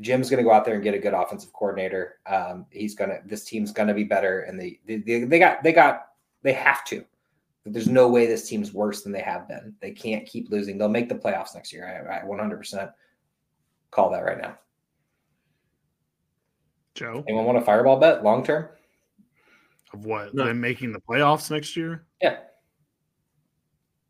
Jim's 0.00 0.28
going 0.28 0.38
to 0.38 0.48
go 0.48 0.52
out 0.52 0.64
there 0.64 0.74
and 0.74 0.82
get 0.82 0.94
a 0.94 0.98
good 0.98 1.14
offensive 1.14 1.52
coordinator. 1.52 2.16
Um, 2.26 2.66
he's 2.70 2.94
going 2.94 3.10
to. 3.10 3.20
This 3.24 3.44
team's 3.44 3.72
going 3.72 3.88
to 3.88 3.94
be 3.94 4.04
better, 4.04 4.40
and 4.40 4.60
they, 4.60 4.80
they 4.86 4.96
they 4.96 5.24
they 5.24 5.38
got 5.38 5.62
they 5.62 5.72
got 5.72 6.08
they 6.42 6.52
have 6.52 6.84
to. 6.86 7.04
There's 7.64 7.88
no 7.88 8.08
way 8.08 8.26
this 8.26 8.48
team's 8.48 8.72
worse 8.72 9.02
than 9.02 9.12
they 9.12 9.22
have 9.22 9.48
been. 9.48 9.74
They 9.80 9.92
can't 9.92 10.26
keep 10.26 10.50
losing. 10.50 10.78
They'll 10.78 10.88
make 10.88 11.08
the 11.08 11.14
playoffs 11.14 11.54
next 11.54 11.72
year. 11.72 12.08
I, 12.08 12.18
I 12.18 12.22
100% 12.22 12.92
call 13.90 14.10
that 14.10 14.24
right 14.24 14.40
now. 14.40 14.56
Joe, 16.96 17.22
Anyone 17.28 17.44
want 17.44 17.58
a 17.58 17.60
fireball 17.60 17.98
bet 18.00 18.24
long 18.24 18.42
term? 18.44 18.68
of 19.92 20.04
what? 20.04 20.34
No. 20.34 20.44
Them 20.46 20.60
making 20.60 20.92
the 20.92 20.98
playoffs 21.00 21.50
next 21.50 21.76
year? 21.76 22.04
Yeah. 22.20 22.38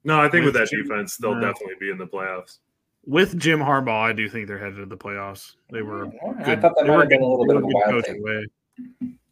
No, 0.04 0.18
I 0.20 0.28
think 0.28 0.44
with, 0.44 0.54
With 0.54 0.54
that 0.54 0.68
Jim- 0.70 0.82
defense, 0.84 1.16
they'll 1.16 1.32
uh, 1.32 1.40
definitely 1.40 1.74
be 1.80 1.90
in 1.90 1.98
the 1.98 2.06
playoffs. 2.06 2.58
With 3.04 3.38
Jim 3.38 3.60
Harbaugh, 3.60 4.02
I 4.08 4.12
do 4.12 4.28
think 4.28 4.48
they're 4.48 4.58
headed 4.58 4.76
to 4.76 4.86
the 4.86 4.96
playoffs. 4.96 5.52
They 5.70 5.82
were 5.82 6.06
All 6.06 6.32
right. 6.32 6.40
I 6.40 6.44
good. 6.44 6.60
thought 6.62 6.74
that 6.76 6.84
they 6.84 6.88
might 6.88 6.94
were 6.96 7.00
have 7.02 7.08
been 7.08 7.22
a 7.22 7.26
little 7.26 7.46
bit 7.46 7.56
of 7.56 7.62
a 7.62 7.66
wild 7.66 7.84
coaching 7.86 8.14
take. 8.14 8.24
way. 8.24 8.46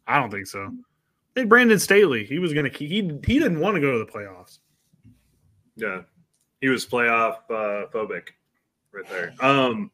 I 0.07 0.19
don't 0.19 0.29
think 0.31 0.47
so. 0.47 0.71
Hey, 1.33 1.43
Brandon 1.45 1.79
Staley, 1.79 2.23
he 2.25 2.39
was 2.39 2.53
going 2.53 2.69
to. 2.71 2.77
He 2.77 2.85
he 2.87 3.39
didn't 3.39 3.59
want 3.59 3.75
to 3.75 3.81
go 3.81 3.91
to 3.91 3.99
the 3.99 4.05
playoffs. 4.05 4.59
Yeah, 5.75 6.01
he 6.61 6.69
was 6.69 6.85
playoff 6.85 7.39
uh, 7.49 7.87
phobic 7.91 8.27
right 8.93 9.07
there. 9.09 9.33
Um, 9.41 9.91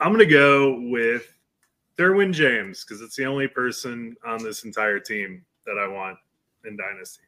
I'm 0.00 0.10
gonna 0.12 0.26
go 0.26 0.80
with 0.90 1.32
Derwin 2.00 2.32
James 2.32 2.82
because 2.82 3.02
it's 3.02 3.14
the 3.16 3.26
only 3.26 3.46
person 3.46 4.16
on 4.24 4.42
this 4.42 4.64
entire 4.64 4.98
team 4.98 5.44
that 5.66 5.76
I 5.78 5.86
want 5.86 6.16
in 6.64 6.76
Dynasty. 6.76 7.24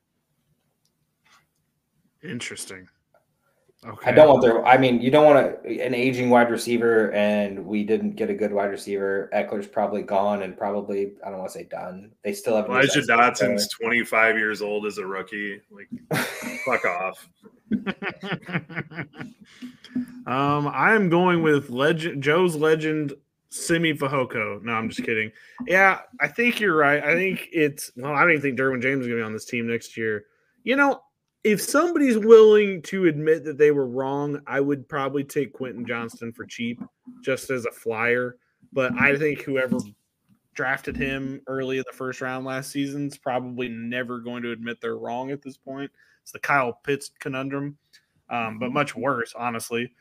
Interesting. 2.23 2.89
Okay. 3.85 4.11
I 4.11 4.15
don't 4.15 4.29
want 4.29 4.43
their. 4.43 4.65
I 4.65 4.79
mean, 4.79 5.03
you 5.03 5.11
don't 5.11 5.27
want 5.27 5.39
a, 5.39 5.85
an 5.85 5.93
aging 5.93 6.31
wide 6.31 6.51
receiver, 6.51 7.11
and 7.13 7.67
we 7.67 7.83
didn't 7.83 8.13
get 8.13 8.31
a 8.31 8.35
good 8.35 8.53
wide 8.53 8.71
receiver. 8.71 9.29
Ekeler's 9.35 9.67
probably 9.67 10.03
gone, 10.03 10.43
and 10.43 10.57
probably 10.57 11.15
I 11.27 11.31
don't 11.31 11.41
want 11.41 11.51
to 11.51 11.59
say 11.59 11.65
done. 11.65 12.13
They 12.23 12.33
still 12.33 12.55
have 12.55 12.67
Elijah 12.67 13.01
Necessity 13.01 13.07
there. 13.09 13.17
Dotson's 13.19 13.69
25 13.69 14.39
years 14.39 14.63
old 14.63 14.87
as 14.87 14.99
a 14.99 15.07
rookie. 15.07 15.61
Like, 15.69 15.89
fuck 16.65 16.85
off. 16.85 17.29
um, 20.27 20.69
I 20.69 20.95
am 20.95 21.09
going 21.09 21.43
with 21.43 21.69
legend 21.69 22.23
Joe's 22.23 22.55
legend 22.55 23.15
Simi 23.53 23.93
Fehoko. 23.93 24.63
No, 24.63 24.73
I'm 24.73 24.89
just 24.89 25.05
kidding. 25.05 25.31
Yeah, 25.67 26.01
I 26.21 26.29
think 26.29 26.59
you're 26.59 26.75
right. 26.75 27.05
I 27.05 27.15
think 27.15 27.49
it's 27.53 27.91
well, 27.97 28.15
I 28.15 28.23
don't 28.23 28.31
even 28.31 28.43
think 28.43 28.59
Derwin 28.59 28.81
James 28.81 29.03
is 29.03 29.09
gonna 29.09 29.21
be 29.21 29.23
on 29.23 29.35
this 29.35 29.45
team 29.45 29.67
next 29.67 29.95
year. 29.95 30.25
You 30.65 30.77
know, 30.77 31.03
if 31.45 31.61
somebody's 31.61 32.17
willing 32.17 32.81
to 32.83 33.07
admit 33.07 33.45
that 33.45 33.59
they 33.59 33.71
were 33.71 33.87
wrong, 33.87 34.41
I 34.47 34.61
would 34.61 34.89
probably 34.89 35.23
take 35.23 35.53
Quentin 35.53 35.85
Johnston 35.85 36.33
for 36.33 36.47
cheap, 36.47 36.83
just 37.23 37.51
as 37.51 37.67
a 37.67 37.71
flyer. 37.71 38.37
But 38.73 38.95
I 38.95 39.19
think 39.19 39.43
whoever 39.43 39.77
drafted 40.55 40.97
him 40.97 41.43
early 41.47 41.77
in 41.77 41.85
the 41.87 41.97
first 41.97 42.23
round 42.23 42.47
last 42.47 42.71
season 42.71 43.09
is 43.09 43.19
probably 43.19 43.69
never 43.69 44.21
going 44.21 44.43
to 44.45 44.53
admit 44.53 44.81
they're 44.81 44.97
wrong 44.97 45.31
at 45.31 45.43
this 45.43 45.59
point. 45.59 45.91
It's 46.23 46.33
the 46.33 46.39
Kyle 46.39 46.73
Pitts 46.73 47.11
conundrum, 47.19 47.77
um, 48.31 48.59
but 48.59 48.73
much 48.73 48.97
worse, 48.97 49.35
honestly. 49.37 49.93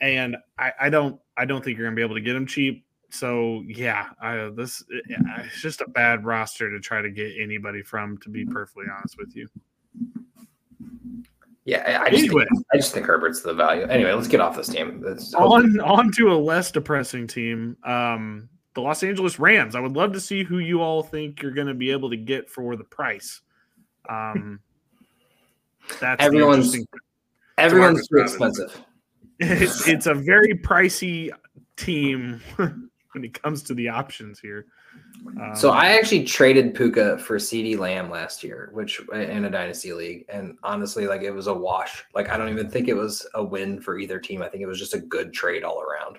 And 0.00 0.36
I, 0.58 0.72
I 0.80 0.90
don't, 0.90 1.20
I 1.36 1.44
don't 1.44 1.64
think 1.64 1.78
you're 1.78 1.86
gonna 1.86 1.96
be 1.96 2.02
able 2.02 2.14
to 2.16 2.20
get 2.20 2.36
him 2.36 2.46
cheap. 2.46 2.84
So 3.10 3.62
yeah, 3.66 4.08
I, 4.20 4.50
this 4.54 4.82
it's 4.90 5.60
just 5.62 5.80
a 5.80 5.88
bad 5.88 6.24
roster 6.24 6.70
to 6.70 6.80
try 6.80 7.00
to 7.00 7.10
get 7.10 7.32
anybody 7.38 7.82
from. 7.82 8.18
To 8.18 8.28
be 8.28 8.44
perfectly 8.44 8.86
honest 8.96 9.16
with 9.18 9.36
you. 9.36 9.48
Yeah, 11.64 12.00
I, 12.02 12.04
I 12.06 12.10
just 12.10 12.24
Anyway. 12.24 12.44
think, 12.52 12.66
I 12.72 12.76
just 12.76 12.92
think 12.92 13.06
Herbert's 13.06 13.40
the 13.40 13.54
value. 13.54 13.84
Anyway, 13.84 14.12
let's 14.12 14.28
get 14.28 14.40
off 14.40 14.56
this 14.56 14.68
team. 14.68 15.02
It's, 15.06 15.32
on 15.34 15.80
on 15.80 16.10
to 16.12 16.32
a 16.32 16.34
less 16.36 16.70
depressing 16.70 17.26
team 17.26 17.76
um 17.84 18.48
the 18.74 18.80
los 18.80 19.04
angeles 19.04 19.38
rams 19.38 19.76
i 19.76 19.80
would 19.80 19.92
love 19.92 20.12
to 20.12 20.20
see 20.20 20.42
who 20.42 20.58
you 20.58 20.82
all 20.82 21.00
think 21.00 21.40
you're 21.40 21.52
going 21.52 21.68
to 21.68 21.74
be 21.74 21.92
able 21.92 22.10
to 22.10 22.16
get 22.16 22.50
for 22.50 22.74
the 22.74 22.82
price 22.82 23.40
um 24.10 24.58
that's 26.00 26.20
Everyone's- 26.22 26.76
everyone's 27.56 28.08
too 28.08 28.18
expensive. 28.18 28.82
It's, 29.38 29.88
it's 29.88 30.06
a 30.06 30.14
very 30.14 30.54
pricey 30.54 31.30
team 31.76 32.40
when 32.56 33.24
it 33.24 33.40
comes 33.42 33.62
to 33.64 33.74
the 33.74 33.88
options 33.88 34.38
here. 34.38 34.66
Um, 35.40 35.54
so 35.54 35.70
I 35.70 35.92
actually 35.92 36.24
traded 36.24 36.74
Puka 36.74 37.18
for 37.18 37.36
CeeDee 37.36 37.78
Lamb 37.78 38.10
last 38.10 38.44
year, 38.44 38.70
which 38.72 39.00
in 39.12 39.44
a 39.44 39.50
dynasty 39.50 39.92
league, 39.92 40.24
and 40.28 40.56
honestly, 40.62 41.06
like 41.06 41.22
it 41.22 41.30
was 41.30 41.46
a 41.46 41.54
wash. 41.54 42.04
Like 42.14 42.28
I 42.28 42.36
don't 42.36 42.50
even 42.50 42.70
think 42.70 42.88
it 42.88 42.94
was 42.94 43.26
a 43.34 43.42
win 43.42 43.80
for 43.80 43.98
either 43.98 44.18
team. 44.18 44.42
I 44.42 44.48
think 44.48 44.62
it 44.62 44.66
was 44.66 44.78
just 44.78 44.94
a 44.94 44.98
good 45.00 45.32
trade 45.32 45.64
all 45.64 45.80
around. 45.80 46.18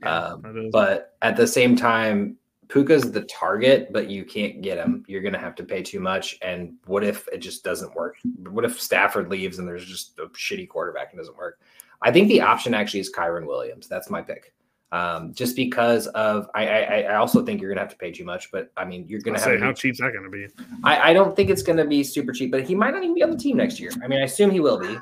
Yeah, 0.00 0.18
um, 0.18 0.68
but 0.70 1.16
at 1.22 1.36
the 1.36 1.46
same 1.46 1.74
time, 1.74 2.36
Puka's 2.68 3.10
the 3.10 3.22
target, 3.22 3.92
but 3.92 4.08
you 4.08 4.24
can't 4.24 4.62
get 4.62 4.78
him. 4.78 5.04
You're 5.06 5.22
going 5.22 5.34
to 5.34 5.38
have 5.38 5.54
to 5.56 5.64
pay 5.64 5.82
too 5.82 6.00
much. 6.00 6.38
And 6.42 6.74
what 6.86 7.04
if 7.04 7.26
it 7.28 7.38
just 7.38 7.64
doesn't 7.64 7.94
work? 7.94 8.16
What 8.48 8.64
if 8.64 8.80
Stafford 8.80 9.30
leaves 9.30 9.58
and 9.58 9.66
there's 9.66 9.84
just 9.84 10.18
a 10.18 10.26
shitty 10.28 10.68
quarterback 10.68 11.10
and 11.10 11.18
doesn't 11.18 11.36
work? 11.36 11.60
I 12.02 12.12
think 12.12 12.28
the 12.28 12.40
option 12.40 12.74
actually 12.74 13.00
is 13.00 13.12
Kyren 13.12 13.46
Williams. 13.46 13.88
That's 13.88 14.10
my 14.10 14.22
pick. 14.22 14.52
Um, 14.92 15.34
just 15.34 15.56
because 15.56 16.06
of 16.08 16.48
I, 16.54 16.68
I, 16.68 17.00
I 17.00 17.14
also 17.16 17.44
think 17.44 17.60
you're 17.60 17.70
gonna 17.70 17.80
have 17.80 17.90
to 17.90 17.96
pay 17.96 18.12
too 18.12 18.24
much, 18.24 18.52
but 18.52 18.70
I 18.76 18.84
mean 18.84 19.06
you're 19.08 19.20
gonna 19.20 19.38
have 19.38 19.46
to. 19.46 19.50
I'll 19.50 19.56
have 19.56 19.60
say 19.60 19.66
how 19.66 19.72
cheap's 19.72 20.00
that 20.00 20.12
gonna 20.12 20.30
be? 20.30 20.46
I, 20.84 21.10
I 21.10 21.12
don't 21.12 21.34
think 21.34 21.50
it's 21.50 21.62
gonna 21.62 21.84
be 21.84 22.04
super 22.04 22.32
cheap, 22.32 22.52
but 22.52 22.62
he 22.62 22.76
might 22.76 22.92
not 22.92 23.02
even 23.02 23.14
be 23.14 23.22
on 23.22 23.30
the 23.30 23.36
team 23.36 23.56
next 23.56 23.80
year. 23.80 23.90
I 24.04 24.06
mean, 24.06 24.20
I 24.20 24.24
assume 24.24 24.50
he 24.50 24.60
will 24.60 24.78
be. 24.78 24.96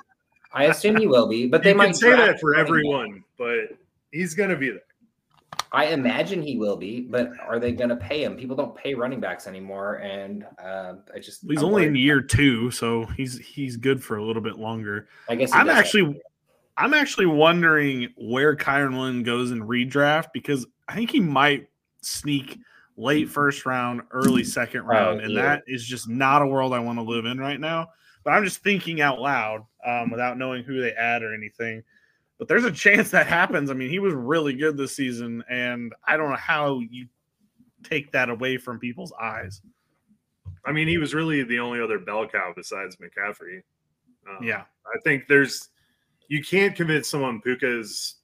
I 0.55 0.64
assume 0.64 0.97
he 0.97 1.07
will 1.07 1.26
be, 1.26 1.47
but 1.47 1.62
they 1.64 1.74
might 1.74 1.95
say 1.95 2.11
that 2.11 2.40
for 2.40 2.55
everyone, 2.55 3.22
but 3.36 3.76
he's 4.12 4.34
gonna 4.34 4.57
be 4.57 4.70
there. 4.70 4.80
I 5.72 5.86
imagine 5.86 6.43
he 6.43 6.57
will 6.57 6.76
be, 6.76 7.01
but 7.01 7.32
are 7.40 7.59
they 7.59 7.72
going 7.72 7.88
to 7.88 7.97
pay 7.97 8.22
him? 8.22 8.36
People 8.36 8.55
don't 8.55 8.74
pay 8.74 8.93
running 8.93 9.20
backs 9.20 9.47
anymore, 9.47 9.97
and 9.97 10.45
uh, 10.62 10.95
I 11.14 11.18
just 11.18 11.43
he's 11.49 11.61
I'm 11.61 11.66
only 11.66 11.82
worried. 11.82 11.88
in 11.88 11.97
year 11.97 12.20
two, 12.20 12.70
so 12.70 13.07
he's 13.16 13.38
he's 13.38 13.78
good 13.78 14.05
for 14.05 14.18
a 14.18 14.24
little 14.24 14.43
bit 14.43 14.59
longer. 14.59 15.09
I 15.30 15.34
guess 15.34 15.51
I'm 15.53 15.70
actually 15.70 16.20
I'm 16.76 16.94
actually 16.94 17.26
wondering 17.26 18.08
where 18.16 18.56
Kyren 18.56 18.98
Lynn 18.98 19.22
goes 19.22 19.50
in 19.50 19.62
redraft 19.66 20.28
because 20.32 20.66
I 20.88 20.94
think 20.94 21.10
he 21.10 21.20
might 21.20 21.68
sneak 22.00 22.58
late 22.96 23.28
first 23.28 23.66
round, 23.66 24.02
early 24.10 24.44
second 24.44 24.84
round, 24.84 25.20
oh, 25.20 25.24
and 25.24 25.32
yeah. 25.32 25.42
that 25.42 25.62
is 25.66 25.84
just 25.84 26.08
not 26.08 26.42
a 26.42 26.46
world 26.46 26.72
I 26.72 26.78
want 26.78 26.98
to 26.98 27.02
live 27.02 27.24
in 27.24 27.38
right 27.38 27.60
now. 27.60 27.88
But 28.24 28.32
I'm 28.32 28.44
just 28.44 28.62
thinking 28.62 29.00
out 29.00 29.20
loud 29.20 29.66
um, 29.86 30.10
without 30.10 30.38
knowing 30.38 30.62
who 30.62 30.80
they 30.80 30.92
add 30.92 31.22
or 31.22 31.34
anything. 31.34 31.82
But 32.38 32.48
there's 32.48 32.64
a 32.64 32.72
chance 32.72 33.10
that 33.10 33.26
happens. 33.26 33.70
I 33.70 33.74
mean, 33.74 33.90
he 33.90 33.98
was 33.98 34.14
really 34.14 34.54
good 34.54 34.76
this 34.76 34.96
season, 34.96 35.44
and 35.50 35.92
I 36.06 36.16
don't 36.16 36.30
know 36.30 36.36
how 36.36 36.80
you 36.80 37.06
take 37.82 38.12
that 38.12 38.30
away 38.30 38.56
from 38.56 38.78
people's 38.78 39.12
eyes. 39.20 39.60
I 40.64 40.72
mean, 40.72 40.88
he 40.88 40.98
was 40.98 41.14
really 41.14 41.42
the 41.42 41.58
only 41.58 41.80
other 41.80 41.98
bell 41.98 42.26
cow 42.28 42.52
besides 42.54 42.96
McCaffrey. 42.96 43.62
Um, 44.28 44.44
yeah, 44.44 44.62
I 44.86 45.00
think 45.02 45.26
there's 45.28 45.68
you 46.28 46.42
can't 46.42 46.74
convince 46.74 47.08
someone 47.08 47.40
Puka's 47.40 48.16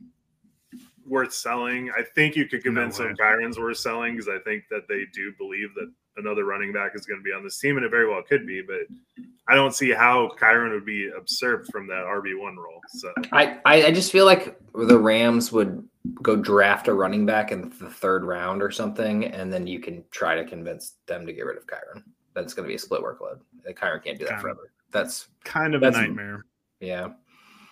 worth 1.07 1.33
selling. 1.33 1.91
I 1.97 2.03
think 2.15 2.37
you 2.37 2.47
could 2.47 2.63
convince 2.63 2.99
no 2.99 3.07
them 3.07 3.17
Kyren's 3.17 3.59
worth 3.59 3.79
selling 3.79 4.15
because 4.15 4.29
I 4.29 4.39
think 4.45 4.65
that 4.71 4.89
they 4.89 5.05
do 5.13 5.33
believe 5.39 5.75
that 5.75 5.91
another 6.17 6.45
running 6.45 6.73
back 6.73 6.93
is 6.95 7.07
going 7.07 7.21
to 7.21 7.25
be 7.25 7.33
on 7.33 7.43
this 7.43 7.59
team, 7.59 7.77
and 7.77 7.87
it 7.87 7.91
very 7.91 8.09
well 8.09 8.23
could 8.23 8.47
be. 8.47 8.63
But 8.63 9.25
I 9.49 9.55
don't 9.55 9.75
see 9.75 9.91
how 9.91 10.31
Kyren 10.39 10.73
would 10.73 10.85
be 10.85 11.11
usurped 11.17 11.71
from 11.73 11.87
that 11.89 12.05
RB 12.05 12.39
one 12.39 12.57
role. 12.57 12.81
So 12.89 13.13
I, 13.33 13.59
I 13.65 13.91
just 13.93 14.13
feel 14.13 14.25
like 14.25 14.59
the 14.75 14.99
Rams 14.99 15.53
would 15.53 15.87
go 16.23 16.37
draft 16.37 16.89
a 16.89 16.95
running 16.95 17.27
back 17.27 17.53
in 17.53 17.73
the 17.81 17.91
third 17.91 18.25
round 18.25 18.63
or 18.63 18.71
something, 18.71 19.25
and 19.25 19.53
then 19.53 19.67
you 19.67 19.81
can 19.81 20.05
try 20.11 20.35
to 20.35 20.45
convince 20.45 20.95
them 21.07 21.27
to 21.27 21.33
get 21.33 21.47
rid 21.47 21.57
of 21.57 21.67
Kyren. 21.67 22.03
That's 22.35 22.55
going 22.55 22.65
to 22.65 22.69
be 22.69 22.77
a 22.77 22.79
split 22.79 23.03
workload. 23.03 23.41
Kyren 23.75 24.03
can't 24.03 24.19
do 24.19 24.25
that 24.25 24.33
kind 24.33 24.43
forever. 24.43 24.71
That's 24.91 25.29
kind 25.45 25.75
of 25.75 25.83
a 25.83 25.91
nightmare. 25.91 26.45
Yeah. 26.81 27.11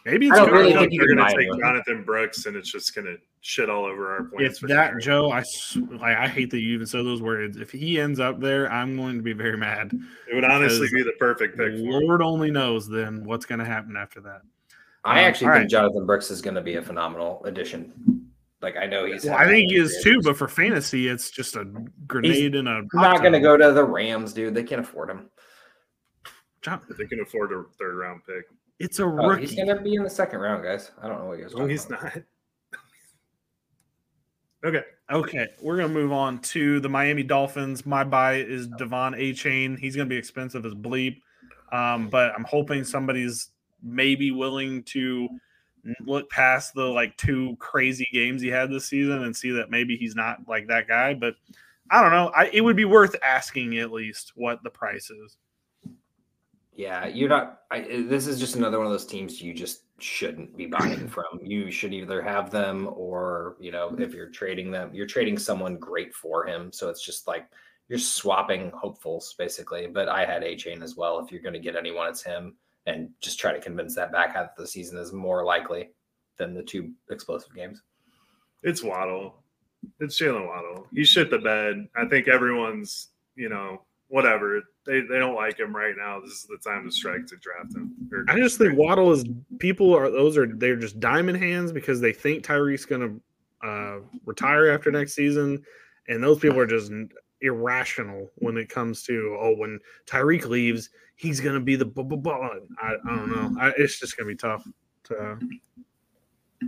Maybe 0.06 0.28
it's 0.28 0.38
I 0.38 0.44
don't 0.44 0.54
really 0.54 0.72
think 0.72 0.92
they're 0.96 1.16
going 1.16 1.28
to 1.28 1.36
take 1.36 1.60
Jonathan 1.60 2.04
Brooks, 2.04 2.46
and 2.46 2.56
it's 2.56 2.70
just 2.70 2.94
going 2.94 3.06
to 3.06 3.16
shit 3.40 3.68
all 3.68 3.84
over 3.84 4.12
our 4.12 4.24
points. 4.24 4.62
If 4.62 4.68
that 4.68 4.92
sure. 4.92 5.00
Joe, 5.00 5.32
I 5.32 5.42
like, 5.96 6.16
I 6.16 6.28
hate 6.28 6.52
that 6.52 6.60
you 6.60 6.74
even 6.74 6.86
said 6.86 7.04
those 7.04 7.20
words. 7.20 7.56
If 7.56 7.72
he 7.72 8.00
ends 8.00 8.20
up 8.20 8.38
there, 8.38 8.70
I'm 8.70 8.96
going 8.96 9.16
to 9.16 9.22
be 9.22 9.32
very 9.32 9.56
mad. 9.56 9.90
It 10.30 10.34
would 10.36 10.44
honestly 10.44 10.86
be 10.92 11.02
the 11.02 11.14
perfect 11.18 11.58
pick. 11.58 11.72
Lord 11.74 12.22
only 12.22 12.52
knows 12.52 12.88
then 12.88 13.24
what's 13.24 13.46
going 13.46 13.58
to 13.58 13.64
happen 13.64 13.96
after 13.96 14.20
that. 14.20 14.42
I 15.04 15.22
um, 15.22 15.28
actually 15.28 15.46
think 15.48 15.56
right. 15.56 15.68
Jonathan 15.68 16.06
Brooks 16.06 16.30
is 16.30 16.40
going 16.40 16.54
to 16.54 16.62
be 16.62 16.76
a 16.76 16.82
phenomenal 16.82 17.44
addition. 17.44 18.30
Like 18.62 18.76
I 18.76 18.86
know 18.86 19.06
he's. 19.06 19.24
Well, 19.24 19.34
I 19.34 19.46
think 19.46 19.72
he 19.72 19.76
is 19.76 20.00
too, 20.04 20.20
but 20.22 20.36
for 20.36 20.46
fantasy, 20.46 21.08
it's 21.08 21.32
just 21.32 21.56
a 21.56 21.64
grenade 22.06 22.54
and 22.54 22.68
a. 22.68 22.82
Not 22.94 23.22
going 23.22 23.32
to 23.32 23.40
go 23.40 23.56
to 23.56 23.72
the 23.72 23.82
Rams, 23.82 24.32
dude. 24.32 24.54
They 24.54 24.62
can't 24.62 24.82
afford 24.82 25.10
him. 25.10 25.30
John, 26.62 26.80
they 26.96 27.06
can 27.06 27.20
afford 27.20 27.50
a 27.50 27.64
third 27.76 27.96
round 27.96 28.22
pick. 28.24 28.44
It's 28.78 28.98
a 28.98 29.04
oh, 29.04 29.06
rookie. 29.06 29.46
He's 29.46 29.54
gonna 29.54 29.80
be 29.80 29.94
in 29.94 30.02
the 30.02 30.10
second 30.10 30.40
round, 30.40 30.62
guys. 30.62 30.90
I 31.02 31.08
don't 31.08 31.18
know 31.20 31.26
what 31.26 31.38
you're. 31.38 31.50
No, 31.56 31.66
he's 31.66 31.86
about. 31.86 32.02
not. 32.02 32.22
okay. 34.64 34.82
Okay, 35.10 35.46
we're 35.62 35.76
gonna 35.76 35.88
move 35.88 36.12
on 36.12 36.40
to 36.40 36.80
the 36.80 36.88
Miami 36.88 37.22
Dolphins. 37.22 37.86
My 37.86 38.02
buy 38.02 38.36
is 38.36 38.66
De'Von 38.68 39.16
Achane. 39.16 39.78
He's 39.78 39.94
gonna 39.94 40.08
be 40.08 40.16
expensive 40.16 40.66
as 40.66 40.74
bleep, 40.74 41.20
um, 41.70 42.08
but 42.08 42.32
I'm 42.36 42.44
hoping 42.44 42.82
somebody's 42.82 43.50
maybe 43.82 44.32
willing 44.32 44.82
to 44.82 45.28
look 46.04 46.28
past 46.30 46.74
the 46.74 46.84
like 46.84 47.16
two 47.16 47.56
crazy 47.60 48.08
games 48.12 48.42
he 48.42 48.48
had 48.48 48.68
this 48.68 48.86
season 48.86 49.22
and 49.22 49.36
see 49.36 49.52
that 49.52 49.70
maybe 49.70 49.96
he's 49.96 50.16
not 50.16 50.38
like 50.48 50.66
that 50.66 50.88
guy. 50.88 51.14
But 51.14 51.36
I 51.90 52.02
don't 52.02 52.10
know. 52.10 52.32
I, 52.34 52.50
it 52.52 52.60
would 52.62 52.76
be 52.76 52.84
worth 52.84 53.14
asking 53.22 53.78
at 53.78 53.92
least 53.92 54.32
what 54.34 54.62
the 54.64 54.70
price 54.70 55.08
is. 55.10 55.36
Yeah, 56.76 57.06
you're 57.06 57.30
not. 57.30 57.62
I, 57.70 57.80
this 57.80 58.26
is 58.26 58.38
just 58.38 58.54
another 58.54 58.78
one 58.78 58.86
of 58.86 58.92
those 58.92 59.06
teams 59.06 59.40
you 59.40 59.54
just 59.54 59.84
shouldn't 59.98 60.56
be 60.56 60.66
buying 60.66 61.08
from. 61.08 61.40
You 61.42 61.70
should 61.70 61.94
either 61.94 62.20
have 62.20 62.50
them 62.50 62.88
or, 62.94 63.56
you 63.58 63.72
know, 63.72 63.96
if 63.98 64.12
you're 64.12 64.28
trading 64.28 64.70
them, 64.70 64.90
you're 64.92 65.06
trading 65.06 65.38
someone 65.38 65.78
great 65.78 66.14
for 66.14 66.46
him. 66.46 66.70
So 66.70 66.90
it's 66.90 67.04
just 67.04 67.26
like 67.26 67.48
you're 67.88 67.98
swapping 67.98 68.70
hopefuls 68.78 69.34
basically. 69.38 69.86
But 69.86 70.08
I 70.10 70.26
had 70.26 70.42
Achane 70.42 70.82
as 70.82 70.96
well. 70.96 71.18
If 71.18 71.32
you're 71.32 71.40
going 71.40 71.54
to 71.54 71.60
get 71.60 71.76
anyone, 71.76 72.08
it's 72.08 72.22
him. 72.22 72.54
And 72.84 73.08
just 73.20 73.40
try 73.40 73.52
to 73.52 73.60
convince 73.60 73.94
that 73.96 74.12
back 74.12 74.34
half 74.34 74.50
of 74.50 74.56
the 74.58 74.66
season 74.66 74.98
is 74.98 75.12
more 75.12 75.44
likely 75.44 75.90
than 76.36 76.54
the 76.54 76.62
two 76.62 76.92
explosive 77.10 77.54
games. 77.54 77.82
It's 78.62 78.82
Waddle. 78.82 79.42
It's 79.98 80.20
Jalen 80.20 80.46
Waddle. 80.46 80.86
He 80.92 81.04
shit 81.04 81.30
the 81.30 81.38
bed. 81.38 81.88
I 81.96 82.04
think 82.04 82.28
everyone's, 82.28 83.08
you 83.34 83.48
know, 83.48 83.82
whatever. 84.08 84.62
They 84.84 85.00
they 85.00 85.18
don't 85.18 85.34
like 85.34 85.58
him 85.58 85.74
right 85.74 85.94
now. 85.96 86.20
This 86.20 86.32
is 86.32 86.46
the 86.48 86.58
time 86.58 86.84
to 86.84 86.92
strike 86.92 87.26
to 87.26 87.36
draft 87.36 87.74
him. 87.74 87.92
I 88.28 88.38
just 88.38 88.58
think 88.58 88.78
Waddle 88.78 89.12
is 89.12 89.24
people 89.58 89.94
are 89.94 90.10
those 90.10 90.36
are 90.36 90.46
they're 90.46 90.76
just 90.76 91.00
diamond 91.00 91.38
hands 91.38 91.72
because 91.72 92.00
they 92.00 92.12
think 92.12 92.44
Tyreek's 92.44 92.84
gonna 92.84 93.16
uh, 93.64 93.98
retire 94.24 94.70
after 94.70 94.90
next 94.90 95.14
season, 95.14 95.62
and 96.08 96.22
those 96.22 96.38
people 96.38 96.58
are 96.58 96.66
just 96.66 96.92
irrational 97.42 98.30
when 98.36 98.56
it 98.56 98.68
comes 98.68 99.02
to 99.04 99.36
oh 99.40 99.54
when 99.56 99.78
Tyreek 100.06 100.48
leaves 100.48 100.88
he's 101.16 101.40
gonna 101.40 101.60
be 101.60 101.76
the 101.76 101.84
blah, 101.84 102.04
blah, 102.04 102.18
blah. 102.18 102.50
I, 102.80 102.94
I 103.04 103.16
don't 103.16 103.30
know. 103.30 103.60
I, 103.60 103.72
it's 103.76 103.98
just 103.98 104.16
gonna 104.16 104.28
be 104.28 104.36
tough 104.36 104.66
to 105.04 105.38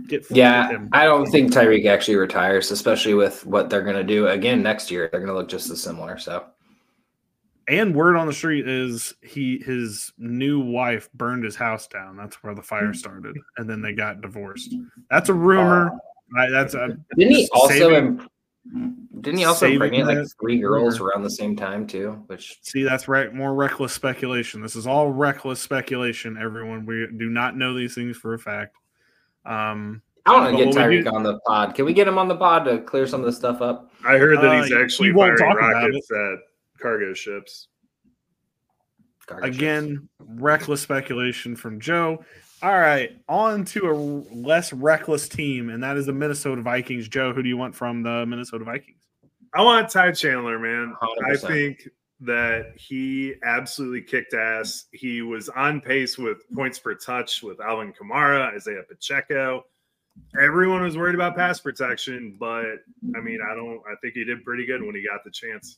get. 0.07 0.25
Yeah, 0.29 0.85
I 0.91 1.05
don't 1.05 1.27
think 1.27 1.53
Tyreek 1.53 1.85
actually 1.85 2.17
retires, 2.17 2.71
especially 2.71 3.13
with 3.13 3.45
what 3.45 3.69
they're 3.69 3.83
gonna 3.83 4.03
do 4.03 4.27
again 4.27 4.61
next 4.61 4.91
year. 4.91 5.07
They're 5.11 5.21
gonna 5.21 5.35
look 5.35 5.49
just 5.49 5.69
as 5.69 5.81
similar. 5.81 6.17
So 6.17 6.45
and 7.69 7.95
word 7.95 8.15
on 8.15 8.27
the 8.27 8.33
street 8.33 8.67
is 8.67 9.13
he 9.21 9.61
his 9.63 10.11
new 10.17 10.59
wife 10.59 11.09
burned 11.13 11.43
his 11.43 11.55
house 11.55 11.87
down. 11.87 12.17
That's 12.17 12.41
where 12.43 12.55
the 12.55 12.63
fire 12.63 12.87
hmm. 12.87 12.93
started, 12.93 13.37
and 13.57 13.69
then 13.69 13.81
they 13.81 13.93
got 13.93 14.21
divorced. 14.21 14.75
That's 15.09 15.29
a 15.29 15.33
rumor. 15.33 15.91
Uh, 16.37 16.49
that's 16.51 16.73
a 16.73 16.97
didn't 17.15 17.35
he 17.35 17.47
also 17.53 17.73
saving, 17.73 18.27
didn't 19.21 19.37
he 19.37 19.45
also 19.45 19.77
bring 19.77 20.05
like 20.05 20.17
three 20.39 20.59
girls 20.59 20.99
rumor. 20.99 21.11
around 21.11 21.23
the 21.23 21.29
same 21.29 21.55
time 21.55 21.85
too? 21.85 22.23
Which 22.27 22.57
see, 22.63 22.83
that's 22.83 23.07
right. 23.07 23.33
More 23.33 23.53
reckless 23.53 23.93
speculation. 23.93 24.61
This 24.61 24.75
is 24.75 24.87
all 24.87 25.11
reckless 25.11 25.61
speculation. 25.61 26.37
Everyone, 26.37 26.85
we 26.85 27.07
do 27.17 27.29
not 27.29 27.55
know 27.55 27.75
these 27.75 27.93
things 27.93 28.17
for 28.17 28.33
a 28.33 28.39
fact. 28.39 28.75
Um, 29.45 30.01
I 30.25 30.33
want 30.33 30.57
to 30.57 30.65
get 30.65 30.73
Tyreek 30.73 31.11
on 31.11 31.23
the 31.23 31.39
pod. 31.39 31.75
Can 31.75 31.85
we 31.85 31.93
get 31.93 32.07
him 32.07 32.17
on 32.17 32.27
the 32.27 32.35
pod 32.35 32.65
to 32.65 32.79
clear 32.79 33.07
some 33.07 33.21
of 33.21 33.25
this 33.25 33.37
stuff 33.37 33.61
up? 33.61 33.91
I 34.05 34.17
heard 34.17 34.37
that 34.39 34.45
uh, 34.45 34.63
he's 34.63 34.73
actually 34.73 35.13
firing 35.13 35.55
rockets 35.55 36.11
at 36.11 36.48
cargo 36.79 37.13
ships. 37.13 37.67
Cargo 39.27 39.45
Again, 39.47 40.09
ships. 40.19 40.29
reckless 40.41 40.81
speculation 40.81 41.55
from 41.55 41.79
Joe. 41.79 42.23
All 42.61 42.77
right, 42.77 43.17
on 43.29 43.63
to 43.65 43.89
a 43.89 43.95
less 44.35 44.73
reckless 44.73 45.29
team, 45.29 45.69
and 45.69 45.81
that 45.81 45.95
is 45.95 46.07
the 46.07 46.13
Minnesota 46.13 46.61
Vikings. 46.61 47.07
Joe, 47.07 47.31
who 47.31 47.41
do 47.41 47.47
you 47.47 47.55
want 47.55 47.73
from 47.73 48.03
the 48.03 48.25
Minnesota 48.25 48.65
Vikings? 48.65 49.01
I 49.53 49.61
want 49.61 49.89
Ty 49.89 50.11
Chandler, 50.11 50.59
man. 50.59 50.93
100%. 51.01 51.31
I 51.31 51.37
think 51.37 51.87
that 52.19 52.73
he 52.75 53.35
absolutely 53.43 54.01
kicked 54.01 54.33
ass. 54.33 54.85
He 54.91 55.21
was 55.21 55.47
on 55.49 55.79
pace 55.79 56.17
with 56.17 56.39
points 56.53 56.77
per 56.79 56.93
touch 56.95 57.41
with 57.41 57.61
Alvin 57.61 57.93
Kamara, 57.93 58.53
Isaiah 58.53 58.83
Pacheco. 58.87 59.65
Everyone 60.39 60.81
was 60.81 60.97
worried 60.97 61.15
about 61.15 61.37
pass 61.37 61.61
protection, 61.61 62.35
but 62.37 62.65
I 63.15 63.21
mean, 63.21 63.39
I 63.49 63.55
don't. 63.55 63.81
I 63.89 63.95
think 64.01 64.15
he 64.15 64.25
did 64.25 64.43
pretty 64.43 64.65
good 64.65 64.83
when 64.83 64.95
he 64.95 65.05
got 65.07 65.23
the 65.23 65.31
chance. 65.31 65.77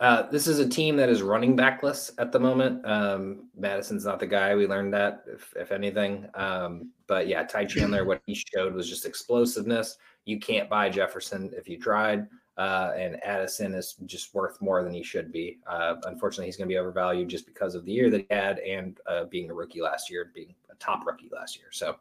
Uh, 0.00 0.22
this 0.30 0.46
is 0.46 0.58
a 0.58 0.68
team 0.68 0.96
that 0.96 1.10
is 1.10 1.20
running 1.20 1.54
backless 1.54 2.10
at 2.16 2.32
the 2.32 2.40
moment. 2.40 2.84
Um, 2.86 3.50
Mattison's 3.54 4.06
not 4.06 4.18
the 4.18 4.26
guy. 4.26 4.54
We 4.54 4.66
learned 4.66 4.94
that, 4.94 5.24
if, 5.26 5.52
if 5.56 5.72
anything. 5.72 6.26
Um, 6.34 6.90
but 7.06 7.28
yeah, 7.28 7.42
Ty 7.42 7.66
Chandler, 7.66 8.06
what 8.06 8.22
he 8.24 8.34
showed 8.34 8.74
was 8.74 8.88
just 8.88 9.04
explosiveness. 9.04 9.98
You 10.24 10.38
can't 10.38 10.70
buy 10.70 10.88
Jefferson 10.88 11.50
if 11.54 11.68
you 11.68 11.78
tried. 11.78 12.26
Uh, 12.56 12.92
and 12.96 13.22
Addison 13.24 13.74
is 13.74 13.96
just 14.04 14.34
worth 14.34 14.60
more 14.60 14.82
than 14.82 14.92
he 14.92 15.02
should 15.02 15.32
be. 15.32 15.58
Uh, 15.66 15.96
unfortunately, 16.04 16.46
he's 16.46 16.56
going 16.56 16.68
to 16.68 16.72
be 16.72 16.78
overvalued 16.78 17.28
just 17.28 17.46
because 17.46 17.74
of 17.74 17.84
the 17.84 17.92
year 17.92 18.10
that 18.10 18.26
he 18.28 18.34
had 18.34 18.58
and 18.58 19.00
uh, 19.06 19.24
being 19.24 19.50
a 19.50 19.54
rookie 19.54 19.80
last 19.80 20.10
year, 20.10 20.30
being 20.34 20.54
a 20.70 20.74
top 20.76 21.06
rookie 21.06 21.30
last 21.32 21.56
year. 21.56 21.68
So, 21.72 21.96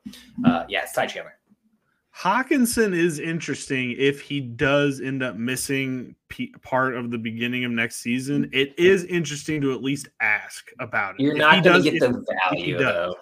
uh, 0.46 0.66
yeah, 0.68 0.84
it's 0.84 0.94
Ty 0.94 1.08
Chandler. 1.08 1.36
Hockenson 2.16 2.94
is 2.96 3.20
interesting 3.20 3.96
if 3.98 4.20
he 4.20 4.42
does 4.42 5.00
end 5.00 5.24
up 5.24 5.36
missing 5.36 6.16
p- 6.28 6.54
part 6.62 6.96
of 6.96 7.12
the 7.12 7.18
beginning 7.18 7.64
of 7.64 7.72
next 7.72 7.98
season. 7.98 8.46
Mm-hmm. 8.46 8.54
It 8.54 8.78
is 8.78 9.06
interesting 9.06 9.62
to 9.62 9.74
at 9.74 9.82
least 9.82 10.10
ask 10.20 10.70
about 10.80 11.16
it. 11.16 11.22
You're 11.22 11.34
If 11.34 11.40
not 11.40 11.64
going 11.64 11.84
to 11.84 11.92
get 11.92 12.00
the 12.00 12.26
value, 12.50 12.78
though. 12.78 13.16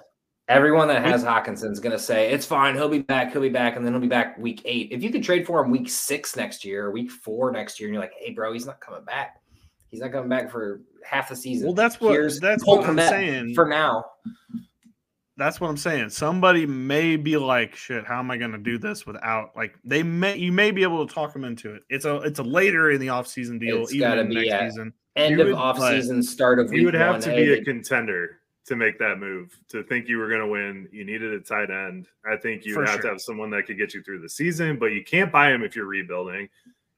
Everyone 0.48 0.88
that 0.88 1.04
has 1.04 1.26
Hockenson 1.26 1.72
is 1.72 1.82
going 1.82 1.92
to 1.92 2.00
say 2.00 2.32
it's 2.32 2.46
fine. 2.46 2.74
He'll 2.74 2.88
be 2.88 3.00
back. 3.00 3.34
He'll 3.34 3.42
be 3.42 3.50
back, 3.50 3.76
and 3.76 3.86
then 3.86 3.92
he'll 3.94 4.02
be 4.02 4.08
back 4.08 4.38
week 4.38 4.62
eight. 4.64 4.88
If 4.92 5.04
you 5.04 5.12
could 5.12 5.24
trade 5.24 5.46
for 5.46 5.64
him 5.64 5.70
week 5.70 5.90
six 5.90 6.38
next 6.38 6.64
year, 6.64 6.86
or 6.86 6.92
week 6.92 7.12
four 7.12 7.52
next 7.52 7.80
year, 7.80 7.90
and 7.90 7.94
you're 7.94 8.02
like, 8.02 8.14
"Hey, 8.18 8.32
bro, 8.32 8.54
he's 8.54 8.66
not 8.66 8.80
coming 8.80 9.04
back. 9.04 9.42
He's 9.90 10.00
not 10.00 10.14
coming 10.14 10.30
back 10.30 10.50
for 10.50 10.80
half 11.04 11.28
the 11.28 11.36
season." 11.36 11.68
Well, 11.68 11.76
that's 11.76 12.00
what 12.00 12.14
Here's 12.14 12.40
that's 12.40 12.66
what 12.66 12.88
I'm 12.88 12.98
saying. 12.98 13.56
for 13.56 13.68
now. 13.68 14.06
That's 15.38 15.62
what 15.62 15.70
I'm 15.70 15.78
saying. 15.78 16.10
Somebody 16.10 16.66
may 16.66 17.16
be 17.16 17.38
like, 17.38 17.76
"Shit, 17.76 18.06
how 18.06 18.20
am 18.20 18.30
I 18.32 18.38
going 18.38 18.52
to 18.52 18.58
do 18.58 18.78
this 18.78 19.06
without 19.06 19.56
like?" 19.56 19.76
They 19.84 20.04
may 20.04 20.36
you 20.38 20.52
may 20.52 20.72
be 20.72 20.84
able 20.84 21.06
to 21.08 21.14
talk 21.14 21.34
them 21.34 21.44
into 21.44 21.74
it. 21.74 21.84
It's 21.90 22.06
a 22.06 22.18
it's 22.18 22.40
a 22.40 22.44
later 22.44 22.92
in 22.92 23.00
the 23.00 23.08
offseason 23.08 23.60
deal, 23.60 23.84
It's 23.84 23.94
even 23.94 24.10
gotta 24.10 24.26
be 24.26 24.36
next 24.36 24.52
at- 24.52 24.72
season. 24.72 24.94
End 25.16 25.36
You 25.36 25.42
of 25.42 25.48
would, 25.48 25.56
off 25.56 25.78
but 25.78 25.92
season, 25.96 26.22
start 26.22 26.60
of 26.60 26.72
You 26.72 26.86
would 26.86 26.94
have 26.94 27.14
one. 27.16 27.22
to 27.22 27.36
be 27.36 27.54
a 27.54 27.64
contender 27.64 28.40
to 28.68 28.76
make 28.76 29.00
that 29.00 29.18
move. 29.20 29.58
To 29.70 29.82
think 29.84 30.08
you 30.08 30.18
were 30.20 30.28
going 30.28 30.42
to 30.42 30.48
win, 30.48 30.88
you 30.92 31.06
needed 31.06 31.34
a 31.34 31.40
tight 31.40 31.72
end. 31.72 32.08
I 32.30 32.36
think 32.38 32.66
you 32.66 32.74
For 32.76 32.82
would 32.82 32.90
have 32.90 33.02
to 33.02 33.08
have 33.08 33.22
someone 33.22 33.50
that 33.52 33.66
could 33.66 33.78
get 33.80 33.96
you 33.96 34.04
through 34.04 34.20
the 34.22 34.30
season, 34.30 34.78
but 34.78 34.88
you 34.88 35.04
can't 35.04 35.32
buy 35.32 35.52
him 35.52 35.64
if 35.64 35.76
you're 35.76 35.86
rebuilding. 35.88 36.50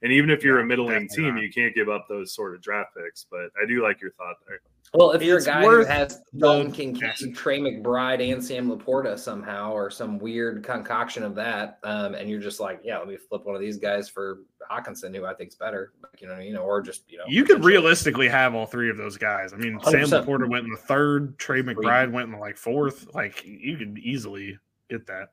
And 0.01 0.11
even 0.11 0.29
if 0.29 0.43
you're 0.43 0.57
Yeah, 0.59 0.63
a 0.63 0.67
middling 0.67 1.07
definitely 1.07 1.15
team, 1.15 1.35
not. 1.35 1.43
you 1.43 1.51
can't 1.51 1.75
give 1.75 1.89
up 1.89 2.07
those 2.07 2.33
sort 2.33 2.55
of 2.55 2.61
draft 2.61 2.95
picks. 2.95 3.25
But 3.29 3.51
I 3.61 3.65
do 3.67 3.83
like 3.83 3.99
your 4.01 4.11
thought 4.11 4.35
there. 4.47 4.59
Well, 4.93 5.11
if 5.11 5.21
you're 5.21 5.37
a 5.37 5.43
guy 5.43 5.61
who 5.61 5.85
has 5.85 6.19
the 6.33 6.39
Dalton 6.39 6.71
Kincaid, 6.71 7.03
ask. 7.03 7.33
Trey 7.35 7.59
McBride, 7.59 8.33
and 8.33 8.43
Sam 8.43 8.71
LaPorta 8.71 9.19
somehow, 9.19 9.71
or 9.71 9.91
some 9.91 10.17
weird 10.17 10.63
concoction 10.63 11.21
of 11.21 11.35
that, 11.35 11.77
um, 11.83 12.15
and 12.15 12.27
you're 12.27 12.39
just 12.39 12.59
like, 12.59 12.79
yeah, 12.83 12.97
let 12.97 13.07
me 13.07 13.15
flip 13.15 13.45
one 13.45 13.53
of 13.53 13.61
these 13.61 13.77
guys 13.77 14.09
for 14.09 14.39
Hockenson, 14.71 15.15
who 15.15 15.25
I 15.25 15.35
think's 15.35 15.53
better, 15.53 15.93
like, 16.01 16.19
you 16.21 16.27
know, 16.27 16.39
you 16.39 16.53
know, 16.53 16.61
or 16.61 16.81
just 16.81 17.03
you 17.07 17.19
know, 17.19 17.25
You 17.27 17.43
could 17.43 17.63
realistically 17.63 18.27
have 18.29 18.55
all 18.55 18.65
three 18.65 18.89
of 18.89 18.97
those 18.97 19.15
guys. 19.15 19.53
I 19.53 19.57
mean, 19.57 19.79
Sam 19.83 20.05
100%. 20.05 20.25
LaPorta 20.25 20.49
went 20.49 20.65
in 20.65 20.71
the 20.71 20.77
third, 20.77 21.37
Trey 21.37 21.61
McBride 21.61 22.11
went 22.11 22.25
in 22.25 22.31
the 22.31 22.39
like 22.39 22.57
fourth. 22.57 23.13
Like 23.13 23.45
you 23.45 23.77
could 23.77 23.99
easily 23.99 24.57
get 24.89 25.05
that. 25.05 25.29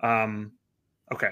Um, 0.00 0.52
okay. 1.12 1.30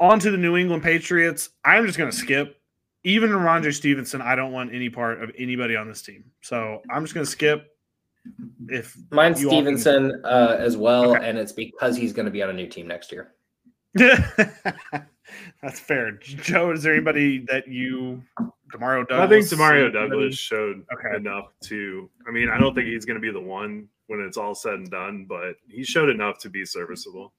On 0.00 0.18
to 0.18 0.30
the 0.30 0.36
New 0.38 0.56
England 0.56 0.82
Patriots. 0.82 1.50
I'm 1.64 1.86
just 1.86 1.98
gonna 1.98 2.10
skip. 2.12 2.56
Even 3.04 3.30
Rhamondre 3.30 3.72
Stevenson, 3.74 4.20
I 4.20 4.34
don't 4.34 4.52
want 4.52 4.74
any 4.74 4.90
part 4.90 5.22
of 5.22 5.30
anybody 5.38 5.76
on 5.76 5.86
this 5.88 6.02
team. 6.02 6.24
So 6.40 6.82
I'm 6.90 7.04
just 7.04 7.14
gonna 7.14 7.26
skip. 7.26 7.76
If 8.68 8.96
mine 9.10 9.34
you 9.38 9.50
all 9.50 9.62
can- 9.62 9.78
Stevenson 9.78 10.20
uh, 10.24 10.56
as 10.58 10.76
well, 10.76 11.14
Okay. 11.16 11.26
and 11.28 11.38
it's 11.38 11.52
because 11.52 11.96
he's 11.96 12.12
going 12.12 12.26
to 12.26 12.30
be 12.30 12.42
on 12.42 12.50
a 12.50 12.52
new 12.52 12.66
team 12.66 12.86
next 12.86 13.10
year. 13.12 13.32
that's 13.94 15.80
fair. 15.80 16.12
Joe, 16.12 16.72
is 16.72 16.82
there 16.82 16.92
anybody 16.94 17.38
that 17.48 17.66
you 17.66 18.22
Demario 18.74 19.08
Douglas? 19.08 19.20
I 19.20 19.26
think 19.26 19.46
Demario 19.46 19.84
anybody? 19.84 20.08
Douglas 20.10 20.36
showed 20.38 20.84
Okay. 20.92 21.16
enough 21.16 21.52
to. 21.64 22.10
I 22.28 22.30
mean, 22.30 22.48
I 22.50 22.58
don't 22.58 22.74
think 22.74 22.88
he's 22.88 23.04
going 23.06 23.16
to 23.16 23.20
be 23.20 23.32
the 23.32 23.40
one 23.40 23.88
when 24.08 24.20
it's 24.20 24.36
all 24.36 24.54
said 24.54 24.74
and 24.74 24.90
done, 24.90 25.24
but 25.28 25.54
he 25.68 25.82
showed 25.82 26.10
enough 26.10 26.38
to 26.40 26.50
be 26.50 26.64
serviceable. 26.66 27.32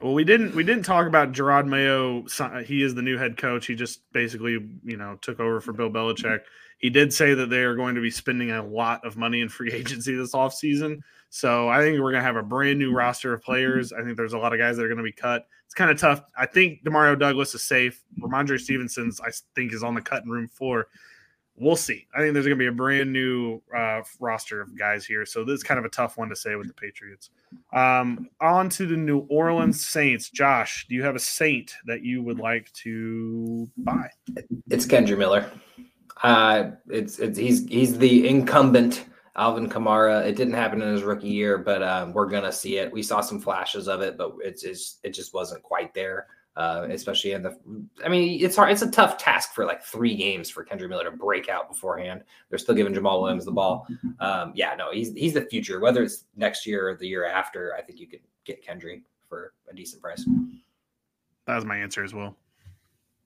Well, 0.00 0.12
we 0.12 0.24
didn't 0.24 0.54
we 0.54 0.64
didn't 0.64 0.84
talk 0.84 1.06
about 1.06 1.32
Jerod 1.32 1.66
Mayo. 1.66 2.24
He 2.64 2.82
is 2.82 2.94
the 2.94 3.02
new 3.02 3.16
head 3.16 3.36
coach. 3.36 3.66
He 3.66 3.74
just 3.74 4.00
basically 4.12 4.52
you 4.84 4.96
know 4.96 5.18
took 5.22 5.40
over 5.40 5.60
for 5.60 5.72
Bill 5.72 5.90
Belichick. 5.90 6.40
He 6.78 6.90
did 6.90 7.12
say 7.14 7.32
that 7.32 7.48
they 7.48 7.62
are 7.62 7.74
going 7.74 7.94
to 7.94 8.02
be 8.02 8.10
spending 8.10 8.50
a 8.50 8.62
lot 8.62 9.04
of 9.06 9.16
money 9.16 9.40
in 9.40 9.48
free 9.48 9.72
agency 9.72 10.14
this 10.14 10.32
offseason. 10.32 11.00
So 11.30 11.68
I 11.68 11.80
think 11.80 11.94
we're 11.94 12.10
going 12.10 12.22
to 12.22 12.26
have 12.26 12.36
a 12.36 12.42
brand 12.42 12.78
new 12.78 12.92
roster 12.92 13.32
of 13.32 13.42
players. 13.42 13.92
I 13.92 14.02
think 14.02 14.16
there's 14.16 14.34
a 14.34 14.38
lot 14.38 14.52
of 14.52 14.58
guys 14.58 14.76
that 14.76 14.84
are 14.84 14.88
going 14.88 14.98
to 14.98 15.04
be 15.04 15.12
cut. 15.12 15.46
It's 15.64 15.74
kind 15.74 15.90
of 15.90 15.98
tough. 15.98 16.22
I 16.36 16.46
think 16.46 16.84
Demario 16.84 17.18
Douglas 17.18 17.54
is 17.54 17.62
safe. 17.62 18.02
Rhamondre 18.20 18.60
Stevenson's 18.60 19.20
I 19.20 19.30
think 19.54 19.72
is 19.72 19.82
on 19.82 19.94
the 19.94 20.02
cutting 20.02 20.28
room 20.28 20.48
floor. 20.48 20.88
We'll 21.56 21.76
see. 21.76 22.06
I 22.12 22.18
think 22.18 22.34
there's 22.34 22.46
going 22.46 22.58
to 22.58 22.62
be 22.62 22.66
a 22.66 22.72
brand 22.72 23.12
new 23.12 23.62
uh, 23.74 24.02
roster 24.18 24.60
of 24.60 24.76
guys 24.76 25.06
here. 25.06 25.24
So 25.24 25.44
this 25.44 25.54
is 25.54 25.62
kind 25.62 25.78
of 25.78 25.84
a 25.84 25.88
tough 25.88 26.16
one 26.18 26.28
to 26.30 26.36
say 26.36 26.56
with 26.56 26.66
the 26.66 26.74
Patriots. 26.74 27.30
Um, 27.72 28.28
on 28.40 28.68
to 28.70 28.86
the 28.86 28.96
New 28.96 29.20
Orleans 29.30 29.86
Saints. 29.86 30.30
Josh, 30.30 30.86
do 30.88 30.96
you 30.96 31.04
have 31.04 31.14
a 31.14 31.20
Saint 31.20 31.72
that 31.86 32.02
you 32.02 32.22
would 32.22 32.40
like 32.40 32.72
to 32.72 33.70
buy? 33.78 34.08
It's 34.68 34.84
Kendre 34.84 35.16
Miller. 35.16 35.48
Uh, 36.22 36.70
it's 36.88 37.18
it's 37.18 37.38
he's 37.38 37.68
he's 37.68 37.98
the 37.98 38.26
incumbent 38.28 39.06
Alvin 39.36 39.68
Kamara. 39.68 40.24
It 40.24 40.36
didn't 40.36 40.54
happen 40.54 40.82
in 40.82 40.92
his 40.92 41.02
rookie 41.02 41.28
year, 41.28 41.58
but 41.58 41.82
um, 41.82 42.12
we're 42.12 42.28
gonna 42.28 42.52
see 42.52 42.78
it. 42.78 42.92
We 42.92 43.02
saw 43.02 43.20
some 43.20 43.40
flashes 43.40 43.88
of 43.88 44.00
it, 44.00 44.16
but 44.16 44.32
it's, 44.40 44.64
it's 44.64 44.98
it 45.02 45.10
just 45.10 45.34
wasn't 45.34 45.62
quite 45.62 45.94
there. 45.94 46.26
Uh, 46.56 46.86
especially 46.90 47.32
in 47.32 47.42
the, 47.42 47.58
I 48.04 48.08
mean, 48.08 48.40
it's 48.40 48.54
hard. 48.54 48.70
It's 48.70 48.82
a 48.82 48.90
tough 48.90 49.18
task 49.18 49.54
for 49.54 49.64
like 49.64 49.82
three 49.82 50.14
games 50.14 50.48
for 50.48 50.64
Kendre 50.64 50.88
Miller 50.88 51.04
to 51.04 51.10
break 51.10 51.48
out 51.48 51.68
beforehand. 51.68 52.22
They're 52.48 52.60
still 52.60 52.76
giving 52.76 52.94
Jamaal 52.94 53.22
Williams 53.22 53.44
the 53.44 53.52
ball. 53.52 53.86
Um, 54.20 54.52
yeah, 54.54 54.74
no, 54.76 54.92
he's 54.92 55.12
he's 55.12 55.34
the 55.34 55.42
future. 55.42 55.80
Whether 55.80 56.02
it's 56.02 56.24
next 56.36 56.66
year 56.66 56.88
or 56.88 56.94
the 56.94 57.06
year 57.06 57.26
after, 57.26 57.74
I 57.76 57.82
think 57.82 57.98
you 57.98 58.06
could 58.06 58.20
get 58.44 58.64
Kendre 58.64 59.02
for 59.28 59.52
a 59.68 59.74
decent 59.74 60.00
price. 60.00 60.24
That 61.46 61.56
was 61.56 61.64
my 61.64 61.76
answer 61.76 62.04
as 62.04 62.14
well. 62.14 62.36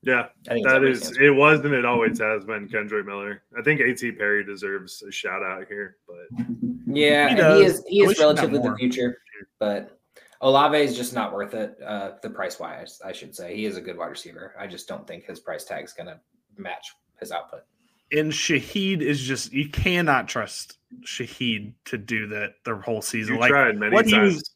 Yeah, 0.03 0.29
I 0.49 0.55
think 0.55 0.65
it's 0.65 0.67
that 0.67 0.77
everybody's 0.77 1.03
is. 1.03 1.09
answer. 1.09 1.23
It 1.23 1.31
was 1.35 1.61
and 1.61 1.75
it 1.75 1.85
always 1.85 2.19
has 2.21 2.45
been 2.45 2.69
Kendrick 2.69 3.07
Miller. 3.07 3.43
I 3.59 3.63
think 3.63 3.81
A.T. 3.81 4.13
Perry 4.13 4.45
deserves 4.45 5.03
a 5.03 5.11
shout 5.11 5.43
out 5.43 5.67
here, 5.69 5.97
but 6.07 6.47
Yeah, 6.87 7.29
He 7.35 7.41
and 7.41 7.57
he 7.59 7.65
is 7.65 7.85
he 7.87 8.01
is 8.03 8.09
wish 8.09 8.17
he 8.17 8.23
relatively 8.23 8.59
the 8.61 8.75
future, 8.77 9.19
but 9.59 9.98
Olave 10.41 10.79
is 10.79 10.97
just 10.97 11.15
not 11.15 11.33
worth 11.33 11.55
it. 11.55 11.79
Uh, 11.85 12.13
the 12.23 12.31
price 12.31 12.61
wise, 12.61 13.01
I 13.05 13.13
should 13.13 13.35
say, 13.35 13.57
he 13.57 13.65
is 13.65 13.77
a 13.77 13.81
good 13.81 13.99
wide 13.99 14.07
receiver. 14.07 14.55
I 14.59 14.67
just 14.67 14.87
don't 14.87 15.07
think 15.07 15.25
his 15.25 15.41
price 15.41 15.65
tag 15.65 15.85
is 15.85 15.93
going 15.93 16.07
to 16.07 16.21
match 16.57 16.93
his 17.19 17.33
output. 17.33 17.63
And 18.13 18.33
Shaheed 18.33 19.03
is 19.03 19.21
just 19.21 19.53
you 19.53 19.69
cannot 19.69 20.29
trust 20.29 20.79
Shaheed 21.03 21.75
to 21.87 21.99
do 21.99 22.27
that 22.29 22.55
the 22.65 22.77
whole 22.77 23.03
season. 23.03 23.35
you 23.35 23.41
like 23.41 23.51
tried 23.51 23.77
many 23.77 23.95
what 23.95 24.07
he 24.07 24.19
was 24.19 24.55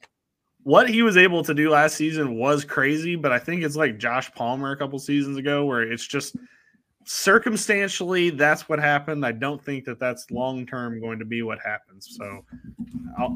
what 0.63 0.89
he 0.89 1.03
was 1.03 1.17
able 1.17 1.43
to 1.45 1.55
do 1.55 1.71
last 1.71 1.97
season 1.97 2.37
was 2.37 2.65
crazy, 2.65 3.17
but 3.17 3.33
I 3.33 3.39
think 3.39 3.63
it's 3.63 3.77
like 3.77 3.99
Josh 3.99 4.33
Palmer 4.33 4.71
a 4.71 4.77
couple 4.77 4.99
seasons 4.99 5.37
ago 5.37 5.65
where 5.65 5.83
it's 5.83 6.07
just 6.07 6.37
circumstantially 7.05 8.31
that's 8.31 8.69
what 8.69 8.79
happened. 8.79 9.25
I 9.25 9.33
don't 9.33 9.63
think 9.63 9.85
that 9.85 9.99
that's 9.99 10.31
long 10.31 10.67
term 10.67 11.01
going 11.01 11.19
to 11.19 11.25
be 11.25 11.43
what 11.43 11.59
happens. 11.59 12.17
So, 12.17 12.45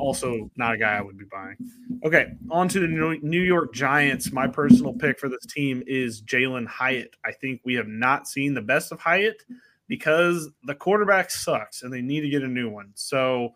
also 0.00 0.50
not 0.56 0.74
a 0.74 0.78
guy 0.78 0.96
I 0.96 1.02
would 1.02 1.18
be 1.18 1.26
buying. 1.30 1.56
Okay, 2.04 2.32
on 2.50 2.68
to 2.68 2.80
the 2.80 2.86
New- 2.86 3.42
York 3.42 3.74
Giants. 3.74 4.32
My 4.32 4.46
personal 4.46 4.92
pick 4.92 5.18
for 5.18 5.28
this 5.28 5.44
team 5.46 5.82
is 5.86 6.22
Jalin 6.22 6.66
Hyatt. 6.66 7.14
I 7.24 7.32
think 7.32 7.60
we 7.64 7.74
have 7.74 7.88
not 7.88 8.26
seen 8.26 8.54
the 8.54 8.62
best 8.62 8.92
of 8.92 9.00
Hyatt 9.00 9.42
because 9.88 10.48
the 10.64 10.74
quarterback 10.74 11.30
sucks 11.30 11.82
and 11.82 11.92
they 11.92 12.02
need 12.02 12.22
to 12.22 12.28
get 12.28 12.42
a 12.42 12.48
new 12.48 12.70
one. 12.70 12.90
So, 12.94 13.54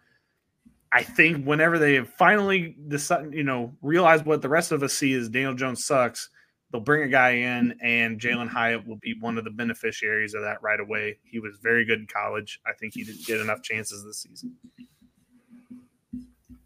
I 0.92 1.02
think 1.02 1.46
whenever 1.46 1.78
they 1.78 2.00
finally 2.00 2.76
decide, 2.88 3.32
you 3.32 3.44
know, 3.44 3.72
realize 3.80 4.24
what 4.24 4.42
the 4.42 4.48
rest 4.48 4.72
of 4.72 4.82
us 4.82 4.92
see 4.92 5.12
is 5.12 5.28
Daniel 5.28 5.54
Jones 5.54 5.84
sucks, 5.84 6.30
they'll 6.70 6.80
bring 6.80 7.02
a 7.02 7.08
guy 7.08 7.30
in, 7.30 7.74
and 7.82 8.20
Jalin 8.20 8.48
Hyatt 8.48 8.86
will 8.86 8.96
be 8.96 9.14
one 9.20 9.38
of 9.38 9.44
the 9.44 9.50
beneficiaries 9.50 10.34
of 10.34 10.42
that 10.42 10.62
right 10.62 10.80
away. 10.80 11.18
He 11.24 11.38
was 11.38 11.56
very 11.62 11.84
good 11.84 12.00
in 12.00 12.06
college. 12.06 12.60
I 12.66 12.72
think 12.78 12.94
he 12.94 13.04
didn't 13.04 13.26
get 13.26 13.40
enough 13.40 13.62
chances 13.62 14.04
this 14.04 14.18
season. 14.22 14.56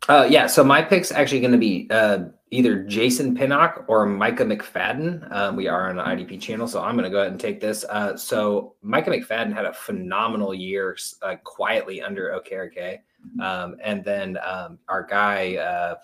Uh, 0.08 0.26
yeah, 0.28 0.46
so 0.46 0.62
my 0.62 0.82
pick's 0.82 1.10
actually 1.10 1.40
going 1.40 1.52
to 1.52 1.58
be 1.58 1.88
uh, 1.90 2.24
either 2.50 2.82
Jason 2.84 3.34
Pinnock 3.34 3.84
or 3.88 4.04
Micah 4.04 4.44
McFadden. 4.44 5.32
Um, 5.32 5.56
we 5.56 5.66
are 5.66 5.88
on 5.88 5.98
an 5.98 6.04
IDP 6.04 6.38
channel, 6.40 6.68
so 6.68 6.82
I'm 6.82 6.94
going 6.94 7.04
to 7.04 7.10
go 7.10 7.20
ahead 7.20 7.32
and 7.32 7.40
take 7.40 7.58
this. 7.58 7.84
Uh, 7.88 8.14
so 8.14 8.74
Micah 8.82 9.10
McFadden 9.10 9.54
had 9.54 9.64
a 9.64 9.72
phenomenal 9.72 10.52
year 10.52 10.96
uh, 11.22 11.36
quietly 11.42 12.02
under 12.02 12.38
Okereke. 12.38 12.98
Um, 13.40 13.76
and 13.82 14.04
then 14.04 14.36
um, 14.44 14.78
our 14.88 15.02
guy, 15.02 15.56
uh, 15.56 15.94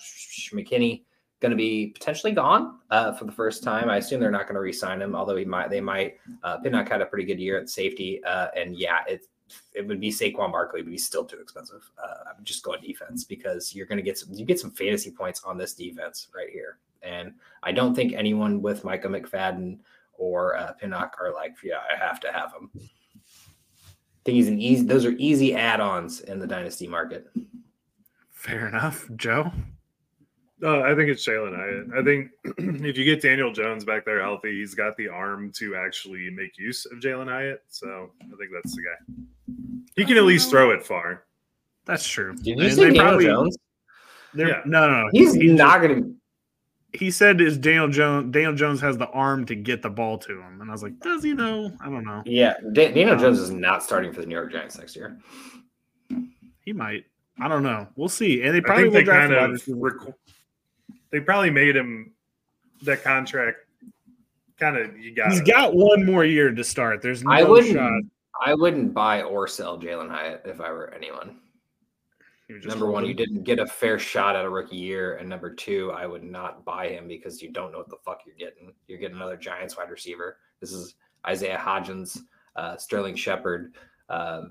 McKinney, 0.55 1.03
going 1.41 1.51
to 1.51 1.57
be 1.57 1.89
potentially 1.89 2.33
gone 2.33 2.79
uh, 2.91 3.13
for 3.15 3.25
the 3.25 3.33
first 3.33 3.65
time. 3.65 3.89
I 3.89 3.97
assume 3.97 4.21
they're 4.21 4.31
not 4.31 4.47
going 4.47 4.55
to 4.55 4.61
re-sign 4.61 5.01
him, 5.01 5.17
although 5.17 5.37
he 5.37 5.45
might. 5.45 5.71
They 5.71 5.81
might. 5.81 6.19
Uh, 6.43 6.59
Pinnock 6.59 6.89
had 6.89 7.01
a 7.01 7.07
pretty 7.07 7.25
good 7.25 7.41
year 7.41 7.59
at 7.59 7.69
safety, 7.69 8.23
uh, 8.25 8.49
and 8.57 8.77
yeah, 8.77 8.99
it 9.09 9.27
it 9.75 9.87
would 9.87 10.01
be 10.01 10.11
Saquon 10.11 10.53
Barkley, 10.53 10.83
but 10.83 10.93
he's 10.93 11.07
still 11.07 11.25
too 11.25 11.39
expensive. 11.41 11.91
Uh, 11.99 12.31
I'm 12.31 12.45
just 12.45 12.63
going 12.63 12.81
defense 12.81 13.25
because 13.25 13.75
you're 13.75 13.87
going 13.87 13.99
to 13.99 14.03
get 14.03 14.19
some. 14.19 14.33
You 14.33 14.45
get 14.45 14.61
some 14.61 14.71
fantasy 14.71 15.11
points 15.11 15.43
on 15.45 15.59
this 15.59 15.75
defense 15.75 16.29
right 16.35 16.51
here, 16.51 16.79
and 17.03 17.33
I 17.63 17.73
don't 17.73 17.95
think 17.95 18.13
anyone 18.13 18.63
with 18.63 18.85
Micah 18.85 19.09
McFadden 19.09 19.79
or 20.13 20.57
uh, 20.57 20.73
Pinnock 20.73 21.17
are 21.19 21.33
like, 21.33 21.57
yeah, 21.65 21.79
I 21.93 21.99
have 21.99 22.21
to 22.21 22.31
have 22.31 22.53
him. 22.53 22.71
I 22.77 24.23
think 24.25 24.37
he's 24.37 24.49
an 24.49 24.61
easy. 24.61 24.85
Those 24.85 25.07
are 25.07 25.13
easy 25.13 25.55
add-ons 25.55 26.21
in 26.21 26.39
the 26.39 26.47
dynasty 26.47 26.87
market. 26.87 27.31
Fair 28.31 28.69
enough, 28.69 29.09
Joe. 29.17 29.51
Uh, 30.63 30.81
I 30.83 30.95
think 30.95 31.09
it's 31.09 31.27
Jalin 31.27 31.57
Hyatt. 31.57 31.99
I 31.99 32.05
think 32.05 32.31
if 32.87 32.99
you 32.99 33.05
get 33.05 33.23
Daniel 33.23 33.53
Jones 33.53 33.85
back 33.85 34.05
there 34.05 34.21
healthy, 34.21 34.61
he's 34.61 34.75
got 34.75 34.97
the 34.97 35.09
arm 35.09 35.51
to 35.57 35.75
actually 35.77 36.29
make 36.31 36.59
use 36.59 36.85
of 36.87 36.99
Jalin 36.99 37.29
Hyatt. 37.29 37.63
So 37.69 38.11
I 38.21 38.37
think 38.37 38.51
that's 38.53 38.77
the 38.77 38.83
guy. 38.83 39.15
He 39.97 40.05
can 40.05 40.17
at 40.19 40.25
least 40.25 40.51
throw 40.51 40.71
it 40.71 40.85
far. 40.85 41.25
That's 41.87 42.07
true. 42.07 42.35
Did 42.37 42.59
you 42.59 42.65
And 42.65 42.73
say 42.75 42.85
Daniel 42.85 43.05
probably- 43.05 43.25
Jones? 43.25 43.57
Yeah. 44.35 44.61
No, 44.67 44.87
no, 44.89 45.03
no. 45.05 45.09
He's 45.13 45.33
He- 45.35 45.49
he 45.49 45.53
not 45.53 45.81
going 45.83 46.03
to. 46.03 46.99
he 46.99 47.11
said 47.11 47.41
is 47.41 47.57
Daniel 47.59 47.89
Jones. 47.89 48.31
Daniel 48.33 48.55
Jones 48.55 48.81
has 48.81 48.97
the 48.99 49.09
arm 49.09 49.45
to 49.47 49.57
get 49.57 49.81
the 49.83 49.91
ball 49.91 50.19
to 50.19 50.41
him, 50.41 50.61
and 50.61 50.69
I 50.71 50.73
was 50.73 50.83
like, 50.83 50.99
does 51.01 51.25
he 51.25 51.33
know? 51.33 51.73
I 51.81 51.87
don't 51.87 52.05
know. 52.05 52.23
Yeah, 52.27 52.55
Da- 52.73 52.93
Daniel 52.93 53.17
Jones 53.17 53.41
is 53.41 53.51
not 53.51 53.83
starting 53.83 54.13
for 54.13 54.21
the 54.21 54.27
New 54.27 54.35
York 54.37 54.53
Giants 54.53 54.79
next 54.79 54.95
year. 54.95 55.19
He 56.65 56.73
might. 56.73 57.07
I 57.41 57.49
don't 57.49 57.63
know. 57.63 57.89
We'll 57.97 58.09
see. 58.11 58.43
And 58.43 58.55
they 58.55 58.59
I 58.59 58.61
probably 58.61 58.83
think 58.85 58.93
will 58.93 59.01
they 59.01 59.05
draft 59.05 59.21
kind 59.31 59.35
wide 59.35 59.45
of 59.47 59.51
receiver. 59.53 60.15
Rec- 61.13 61.21
they 61.21 61.25
probably 61.25 61.51
made 61.51 61.77
him 61.77 62.13
that 62.83 63.03
contract. 63.03 63.59
Kind 64.59 64.77
of 64.77 64.99
you 64.99 65.15
got. 65.15 65.31
He's 65.31 65.41
got 65.41 65.75
one 65.75 66.05
more 66.05 66.25
year 66.25 66.53
to 66.53 66.65
start. 66.65 67.03
There's 67.03 67.25
no 67.25 67.31
I 67.31 67.43
wouldn't. 67.43 67.75
shot. 67.75 68.03
I 68.45 68.55
wouldn't 68.55 68.95
buy 68.95 69.23
or 69.23 69.47
sell 69.47 69.79
Jalin 69.79 70.11
Hyatt 70.11 70.43
if 70.47 70.61
I 70.61 70.71
were 70.71 70.93
anyone. 70.95 71.41
He 72.49 72.55
was 72.55 72.67
number 72.67 72.91
one, 72.91 73.07
you 73.07 73.15
didn't 73.15 73.45
get 73.45 73.61
a 73.61 73.67
fair 73.67 73.97
shot 73.97 74.35
at 74.35 74.45
a 74.45 74.49
rookie 74.49 74.77
year, 74.77 75.19
and 75.19 75.29
number 75.29 75.55
two, 75.55 75.93
I 75.93 76.07
would 76.07 76.25
not 76.25 76.65
buy 76.65 76.89
him 76.89 77.07
because 77.07 77.41
you 77.41 77.53
don't 77.53 77.71
know 77.71 77.79
what 77.79 77.91
the 77.91 77.99
fuck 78.05 78.23
you're 78.27 78.35
getting. 78.35 78.73
You're 78.89 78.99
getting 78.99 79.17
another 79.17 79.37
Giants 79.37 79.77
wide 79.77 79.89
receiver. 79.89 80.39
This 80.61 80.73
is 80.73 80.97
Isaiah 81.25 81.61
Hodgins, 81.63 82.19
uh, 82.57 82.77
Sterling 82.77 83.15
Shepard. 83.15 83.77
Uh, 84.09 84.43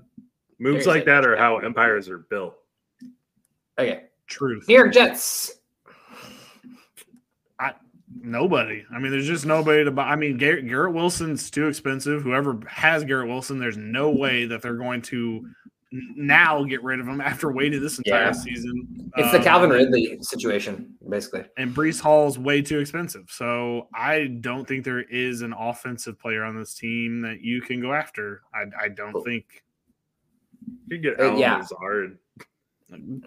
moves 0.58 0.86
like 0.86 1.04
that 1.04 1.26
are 1.26 1.36
how 1.36 1.58
empires 1.58 2.08
are 2.08 2.18
built. 2.18 2.54
okay, 3.78 4.04
truth. 4.26 4.66
New 4.66 4.76
York 4.76 4.94
Jets. 4.94 5.59
Nobody. 8.22 8.84
I 8.92 8.98
mean, 8.98 9.10
there's 9.12 9.26
just 9.26 9.46
nobody 9.46 9.84
to 9.84 9.90
buy. 9.90 10.04
I 10.04 10.16
mean, 10.16 10.36
Garrett, 10.36 10.68
Garrett 10.68 10.92
Wilson's 10.94 11.50
too 11.50 11.68
expensive. 11.68 12.22
Whoever 12.22 12.58
has 12.68 13.02
Garrett 13.04 13.28
Wilson, 13.28 13.58
there's 13.58 13.78
no 13.78 14.10
way 14.10 14.44
that 14.46 14.60
they're 14.62 14.74
going 14.76 15.00
to 15.02 15.48
now 15.92 16.62
get 16.62 16.82
rid 16.84 17.00
of 17.00 17.08
him 17.08 17.20
after 17.20 17.50
waiting 17.50 17.80
this 17.80 17.98
entire 17.98 18.26
Yeah. 18.26 18.32
season. 18.32 19.10
It's 19.16 19.32
the 19.32 19.38
Um, 19.38 19.42
Calvin 19.44 19.70
Ridley 19.70 20.18
situation, 20.20 20.94
basically. 21.08 21.44
and 21.56 21.74
Breece 21.74 22.00
Hall's 22.00 22.38
way 22.38 22.62
too 22.62 22.78
expensive. 22.78 23.24
So 23.28 23.88
I 23.94 24.26
don't 24.40 24.68
think 24.68 24.84
there 24.84 25.00
is 25.02 25.40
an 25.42 25.52
offensive 25.52 26.18
player 26.18 26.44
on 26.44 26.56
this 26.56 26.74
team 26.74 27.22
that 27.22 27.40
you 27.40 27.60
can 27.60 27.80
go 27.80 27.92
after. 27.92 28.42
I, 28.54 28.84
I 28.84 28.88
don't 28.88 29.24
think 29.24 29.64
You 30.88 30.98
get 30.98 31.18
Uh, 31.18 31.34
yeah. 31.36 31.56
Lazard. 31.56 32.18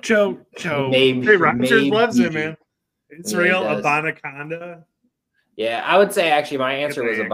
Joe 0.01 0.39
Joe. 0.57 0.89
Maybe, 0.89 1.25
Hey, 1.25 1.35
Rodgers 1.35 1.71
maybe. 1.71 1.89
loves 1.91 2.19
him, 2.19 2.33
man. 2.33 2.57
It's 3.19 3.33
real. 3.33 3.63
Abanikanda. 3.63 4.83
Yeah, 5.55 5.83
I 5.85 5.97
would 5.97 6.11
say 6.11 6.31
actually 6.31 6.57
my 6.57 6.73
answer 6.73 7.03
was 7.03 7.19
man, 7.19 7.27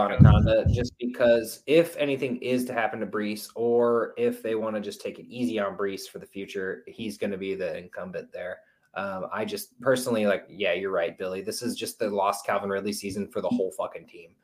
just 0.74 0.92
because 0.98 1.62
if 1.66 1.96
anything 1.96 2.36
is 2.42 2.66
to 2.66 2.74
happen 2.74 3.00
to 3.00 3.06
Breece 3.06 3.48
or 3.54 4.12
if 4.18 4.42
they 4.42 4.54
want 4.54 4.76
to 4.76 4.82
just 4.82 5.00
take 5.00 5.18
it 5.18 5.26
easy 5.26 5.58
on 5.58 5.76
Breece 5.76 6.06
for 6.06 6.18
the 6.18 6.26
future, 6.26 6.82
he's 6.86 7.16
going 7.16 7.30
to 7.30 7.38
be 7.38 7.54
the 7.54 7.78
incumbent 7.78 8.30
there. 8.30 8.58
Um, 8.94 9.26
I 9.32 9.46
just 9.46 9.80
personally 9.80 10.26
like, 10.26 10.44
yeah, 10.50 10.74
you're 10.74 10.90
right, 10.90 11.16
Billy. 11.16 11.40
This 11.40 11.62
is 11.62 11.76
just 11.76 11.98
the 11.98 12.10
lost 12.10 12.44
Calvin 12.44 12.68
Ridley 12.68 12.92
season 12.92 13.26
for 13.26 13.40
the 13.40 13.48
whole 13.48 13.70
fucking 13.70 14.06
team. 14.06 14.34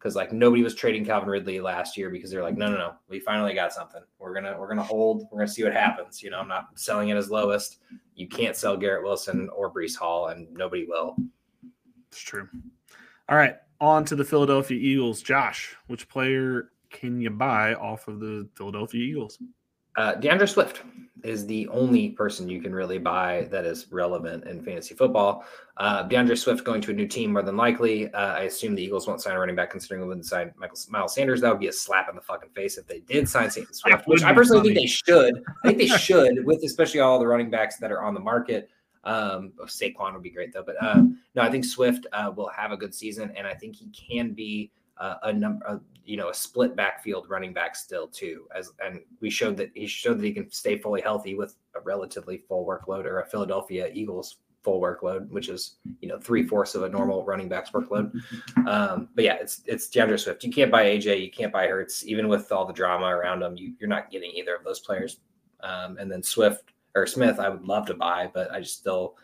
Because 0.00 0.16
like 0.16 0.32
nobody 0.32 0.62
was 0.62 0.74
trading 0.74 1.04
Calvin 1.04 1.28
Ridley 1.28 1.60
last 1.60 1.98
year 1.98 2.08
because 2.08 2.30
they're 2.30 2.42
like, 2.42 2.56
no, 2.56 2.70
no, 2.70 2.78
no, 2.78 2.94
we 3.10 3.20
finally 3.20 3.52
got 3.52 3.70
something. 3.70 4.00
We're 4.18 4.32
gonna 4.32 4.56
we're 4.58 4.68
gonna 4.68 4.82
hold. 4.82 5.26
We're 5.30 5.40
gonna 5.40 5.48
see 5.48 5.62
what 5.62 5.74
happens. 5.74 6.22
You 6.22 6.30
know, 6.30 6.38
I'm 6.38 6.48
not 6.48 6.68
selling 6.74 7.10
it 7.10 7.18
as 7.18 7.30
lowest. 7.30 7.80
You 8.14 8.26
can't 8.26 8.56
sell 8.56 8.78
Garrett 8.78 9.04
Wilson 9.04 9.50
or 9.54 9.70
Breece 9.70 9.96
Hall, 9.96 10.28
and 10.28 10.50
nobody 10.54 10.86
will. 10.86 11.16
It's 12.08 12.20
true. 12.20 12.48
All 13.28 13.36
right, 13.36 13.56
on 13.78 14.06
to 14.06 14.16
the 14.16 14.24
Philadelphia 14.24 14.78
Eagles. 14.78 15.20
Josh, 15.20 15.76
which 15.88 16.08
player 16.08 16.70
can 16.88 17.20
you 17.20 17.30
buy 17.30 17.74
off 17.74 18.08
of 18.08 18.20
the 18.20 18.48
Philadelphia 18.54 19.02
Eagles? 19.02 19.38
Uh, 19.96 20.14
D'Andre 20.14 20.46
Swift 20.46 20.82
is 21.24 21.46
the 21.46 21.68
only 21.68 22.10
person 22.10 22.48
you 22.48 22.62
can 22.62 22.74
really 22.74 22.98
buy 22.98 23.46
that 23.50 23.64
is 23.64 23.86
relevant 23.90 24.44
in 24.44 24.62
fantasy 24.62 24.94
football. 24.94 25.44
Uh, 25.76 26.02
D'Andre 26.04 26.34
Swift 26.34 26.64
going 26.64 26.80
to 26.82 26.90
a 26.90 26.94
new 26.94 27.06
team 27.06 27.32
more 27.32 27.42
than 27.42 27.56
likely. 27.56 28.12
Uh, 28.12 28.34
I 28.34 28.42
assume 28.42 28.74
the 28.74 28.82
Eagles 28.82 29.06
won't 29.06 29.20
sign 29.20 29.34
a 29.34 29.38
running 29.38 29.56
back 29.56 29.70
considering 29.70 30.00
they 30.00 30.06
wouldn't 30.06 30.26
sign 30.26 30.52
Michael, 30.56 30.78
Miles 30.88 31.14
Sanders. 31.14 31.40
That 31.40 31.50
would 31.50 31.60
be 31.60 31.68
a 31.68 31.72
slap 31.72 32.08
in 32.08 32.14
the 32.14 32.22
fucking 32.22 32.50
face 32.50 32.78
if 32.78 32.86
they 32.86 33.00
did 33.00 33.28
sign 33.28 33.50
Sanders 33.50 33.78
Swift, 33.80 34.06
which 34.06 34.22
I 34.22 34.32
personally 34.32 34.60
funny. 34.60 34.74
think 34.74 34.86
they 34.86 35.12
should. 35.12 35.42
I 35.64 35.68
think 35.68 35.78
they 35.78 35.86
should, 35.98 36.44
with 36.44 36.62
especially 36.64 37.00
all 37.00 37.18
the 37.18 37.26
running 37.26 37.50
backs 37.50 37.76
that 37.78 37.92
are 37.92 38.02
on 38.02 38.14
the 38.14 38.20
market. 38.20 38.70
Um, 39.02 39.52
oh, 39.58 39.64
Saquon 39.64 40.12
would 40.12 40.22
be 40.22 40.30
great 40.30 40.52
though, 40.52 40.62
but 40.62 40.76
um, 40.82 41.18
no, 41.34 41.42
I 41.42 41.50
think 41.50 41.64
Swift 41.64 42.06
uh, 42.12 42.30
will 42.34 42.50
have 42.50 42.70
a 42.70 42.76
good 42.76 42.94
season, 42.94 43.32
and 43.34 43.46
I 43.46 43.54
think 43.54 43.76
he 43.76 43.88
can 43.88 44.32
be 44.32 44.70
uh, 44.98 45.14
a 45.22 45.32
number, 45.32 45.66
uh, 45.66 45.78
you 46.04 46.16
know, 46.16 46.28
a 46.28 46.34
split 46.34 46.76
backfield 46.76 47.28
running 47.28 47.52
back 47.52 47.76
still 47.76 48.08
too. 48.08 48.46
As 48.54 48.72
and 48.84 49.00
we 49.20 49.30
showed 49.30 49.56
that 49.58 49.70
he 49.74 49.86
showed 49.86 50.18
that 50.18 50.24
he 50.24 50.32
can 50.32 50.50
stay 50.50 50.78
fully 50.78 51.00
healthy 51.00 51.34
with 51.34 51.56
a 51.74 51.80
relatively 51.80 52.38
full 52.48 52.66
workload 52.66 53.04
or 53.04 53.20
a 53.20 53.26
Philadelphia 53.26 53.90
Eagles 53.92 54.36
full 54.62 54.80
workload, 54.80 55.28
which 55.30 55.48
is 55.48 55.76
you 56.00 56.08
know 56.08 56.18
three 56.18 56.46
fourths 56.46 56.74
of 56.74 56.82
a 56.82 56.88
normal 56.88 57.24
running 57.24 57.48
back's 57.48 57.70
workload. 57.70 58.12
Um, 58.66 59.08
but 59.14 59.24
yeah, 59.24 59.34
it's 59.34 59.62
it's 59.66 59.88
D'Andre 59.88 60.16
Swift. 60.16 60.44
You 60.44 60.52
can't 60.52 60.70
buy 60.70 60.84
AJ, 60.84 61.22
you 61.22 61.30
can't 61.30 61.52
buy 61.52 61.66
Hurts, 61.66 62.06
even 62.06 62.28
with 62.28 62.50
all 62.52 62.66
the 62.66 62.72
drama 62.72 63.06
around 63.06 63.42
him. 63.42 63.56
You, 63.56 63.74
you're 63.78 63.88
not 63.88 64.10
getting 64.10 64.30
either 64.32 64.54
of 64.54 64.64
those 64.64 64.80
players. 64.80 65.20
Um, 65.62 65.98
and 65.98 66.10
then 66.10 66.22
Swift 66.22 66.72
or 66.94 67.06
Smith, 67.06 67.38
I 67.38 67.48
would 67.48 67.64
love 67.64 67.86
to 67.86 67.94
buy, 67.94 68.30
but 68.32 68.50
I 68.50 68.60
just 68.60 68.78
still 68.78 69.16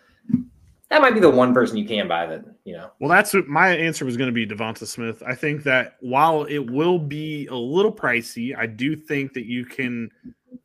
that 0.90 1.02
might 1.02 1.14
be 1.14 1.20
the 1.20 1.30
one 1.30 1.52
person 1.52 1.76
you 1.76 1.86
can 1.86 2.06
buy 2.06 2.26
that 2.26 2.44
you 2.64 2.74
know. 2.74 2.90
Well, 3.00 3.10
that's 3.10 3.34
what 3.34 3.46
my 3.48 3.68
answer 3.68 4.04
was 4.04 4.16
going 4.16 4.32
to 4.32 4.34
be 4.34 4.46
DeVonta 4.46 4.86
Smith. 4.86 5.22
I 5.26 5.34
think 5.34 5.62
that 5.64 5.96
while 6.00 6.44
it 6.44 6.70
will 6.70 6.98
be 6.98 7.46
a 7.46 7.54
little 7.54 7.92
pricey, 7.92 8.56
I 8.56 8.66
do 8.66 8.96
think 8.96 9.32
that 9.34 9.46
you 9.46 9.64
can, 9.64 10.10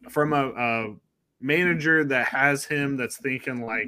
from 0.09 0.33
a, 0.33 0.51
a 0.55 0.95
manager 1.39 2.03
that 2.05 2.27
has 2.27 2.65
him 2.65 2.97
that's 2.97 3.17
thinking 3.17 3.65
like, 3.65 3.87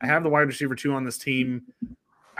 I 0.00 0.06
have 0.06 0.22
the 0.22 0.28
wide 0.28 0.42
receiver 0.42 0.74
two 0.74 0.92
on 0.92 1.04
this 1.04 1.18
team. 1.18 1.62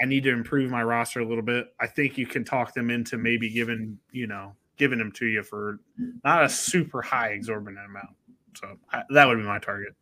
I 0.00 0.04
need 0.04 0.24
to 0.24 0.30
improve 0.30 0.70
my 0.70 0.82
roster 0.82 1.20
a 1.20 1.24
little 1.24 1.44
bit. 1.44 1.74
I 1.80 1.86
think 1.86 2.18
you 2.18 2.26
can 2.26 2.44
talk 2.44 2.74
them 2.74 2.90
into 2.90 3.18
maybe 3.18 3.50
giving, 3.50 3.98
you 4.10 4.26
know, 4.26 4.54
giving 4.76 4.98
them 4.98 5.12
to 5.12 5.26
you 5.26 5.42
for 5.42 5.78
not 6.24 6.44
a 6.44 6.48
super 6.48 7.02
high 7.02 7.28
exorbitant 7.28 7.84
amount. 7.84 8.16
So 8.54 8.76
I, 8.92 9.02
that 9.10 9.26
would 9.26 9.38
be 9.38 9.44
my 9.44 9.58
target. 9.58 9.94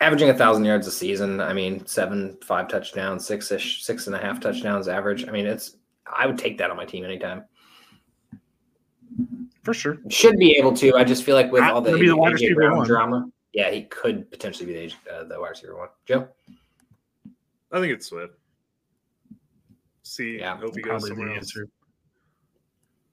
Averaging 0.00 0.30
a 0.30 0.34
thousand 0.34 0.64
yards 0.64 0.86
a 0.86 0.90
season. 0.90 1.40
I 1.40 1.52
mean, 1.52 1.84
seven, 1.86 2.36
five 2.42 2.68
touchdowns, 2.68 3.26
six 3.26 3.50
ish, 3.50 3.84
six 3.84 4.06
and 4.06 4.14
a 4.16 4.18
half 4.18 4.40
touchdowns 4.40 4.88
average. 4.88 5.26
I 5.28 5.30
mean, 5.30 5.46
it's 5.46 5.76
I 6.06 6.26
would 6.26 6.38
take 6.38 6.58
that 6.58 6.70
on 6.70 6.76
my 6.76 6.84
team 6.84 7.04
anytime. 7.04 7.44
For 9.62 9.72
sure. 9.72 9.98
Should 10.10 10.36
be 10.36 10.52
able 10.58 10.74
to. 10.74 10.94
I 10.96 11.04
just 11.04 11.24
feel 11.24 11.36
like 11.36 11.50
with 11.50 11.62
Ah, 11.62 11.72
all 11.72 11.80
the, 11.80 11.96
be 11.96 12.06
the 12.08 12.16
wide 12.16 12.30
AJ 12.32 12.34
receiver 12.34 12.54
Brown 12.56 12.76
one. 12.78 12.86
drama, 12.86 13.26
yeah, 13.52 13.70
he 13.70 13.84
could 13.84 14.30
potentially 14.30 14.66
be 14.66 14.72
the 14.74 14.78
age- 14.80 14.96
uh, 15.10 15.24
the 15.24 15.40
wide 15.40 15.50
receiver 15.50 15.76
one. 15.76 15.88
Joe, 16.04 16.28
I 17.72 17.80
think 17.80 17.92
it's 17.94 18.06
Swift. 18.06 18.34
See, 20.02 20.38
Yeah, 20.40 20.58
hope 20.58 20.74
he 20.76 20.82
goes 20.82 20.90
Probably 20.90 21.08
somewhere 21.10 21.28
the 21.28 21.34
else. 21.36 21.44
answer. 21.44 21.68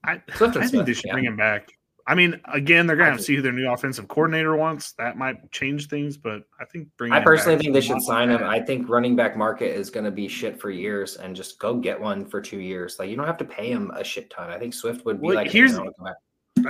I, 0.03 0.21
Swift 0.35 0.55
and 0.55 0.65
I 0.65 0.67
think 0.67 0.85
they 0.85 0.93
Smith, 0.93 0.97
should 0.97 1.05
yeah. 1.05 1.13
bring 1.13 1.25
him 1.25 1.37
back. 1.37 1.69
I 2.07 2.15
mean, 2.15 2.39
again, 2.53 2.87
they're 2.87 2.95
gonna 2.95 3.09
have 3.11 3.17
to 3.19 3.23
see 3.23 3.35
who 3.35 3.41
their 3.41 3.51
new 3.51 3.69
offensive 3.71 4.07
coordinator 4.07 4.55
wants. 4.55 4.93
That 4.93 5.17
might 5.17 5.51
change 5.51 5.87
things, 5.87 6.17
but 6.17 6.43
I 6.59 6.65
think 6.65 6.87
bringing. 6.97 7.13
I 7.17 7.21
personally 7.23 7.57
think 7.59 7.73
they 7.73 7.81
should 7.81 8.01
sign 8.01 8.29
him. 8.29 8.43
I 8.43 8.59
think 8.59 8.89
running 8.89 9.15
back 9.15 9.37
market 9.37 9.75
is 9.75 9.89
going 9.89 10.05
to 10.05 10.11
be 10.11 10.27
shit 10.27 10.59
for 10.59 10.69
years, 10.71 11.17
and 11.17 11.35
just 11.35 11.59
go 11.59 11.75
get 11.75 11.99
one 11.99 12.25
for 12.25 12.41
two 12.41 12.59
years. 12.59 12.97
Like 12.99 13.09
you 13.09 13.15
don't 13.15 13.27
have 13.27 13.37
to 13.37 13.45
pay 13.45 13.71
him 13.71 13.91
a 13.91 14.03
shit 14.03 14.29
ton. 14.29 14.49
I 14.49 14.57
think 14.57 14.73
Swift 14.73 15.05
would 15.05 15.21
be 15.21 15.27
Well, 15.27 15.35
like 15.35 15.51
here's- 15.51 15.73
I 15.75 15.79
wanna 15.79 15.91
come 15.97 16.05
back." 16.05 16.15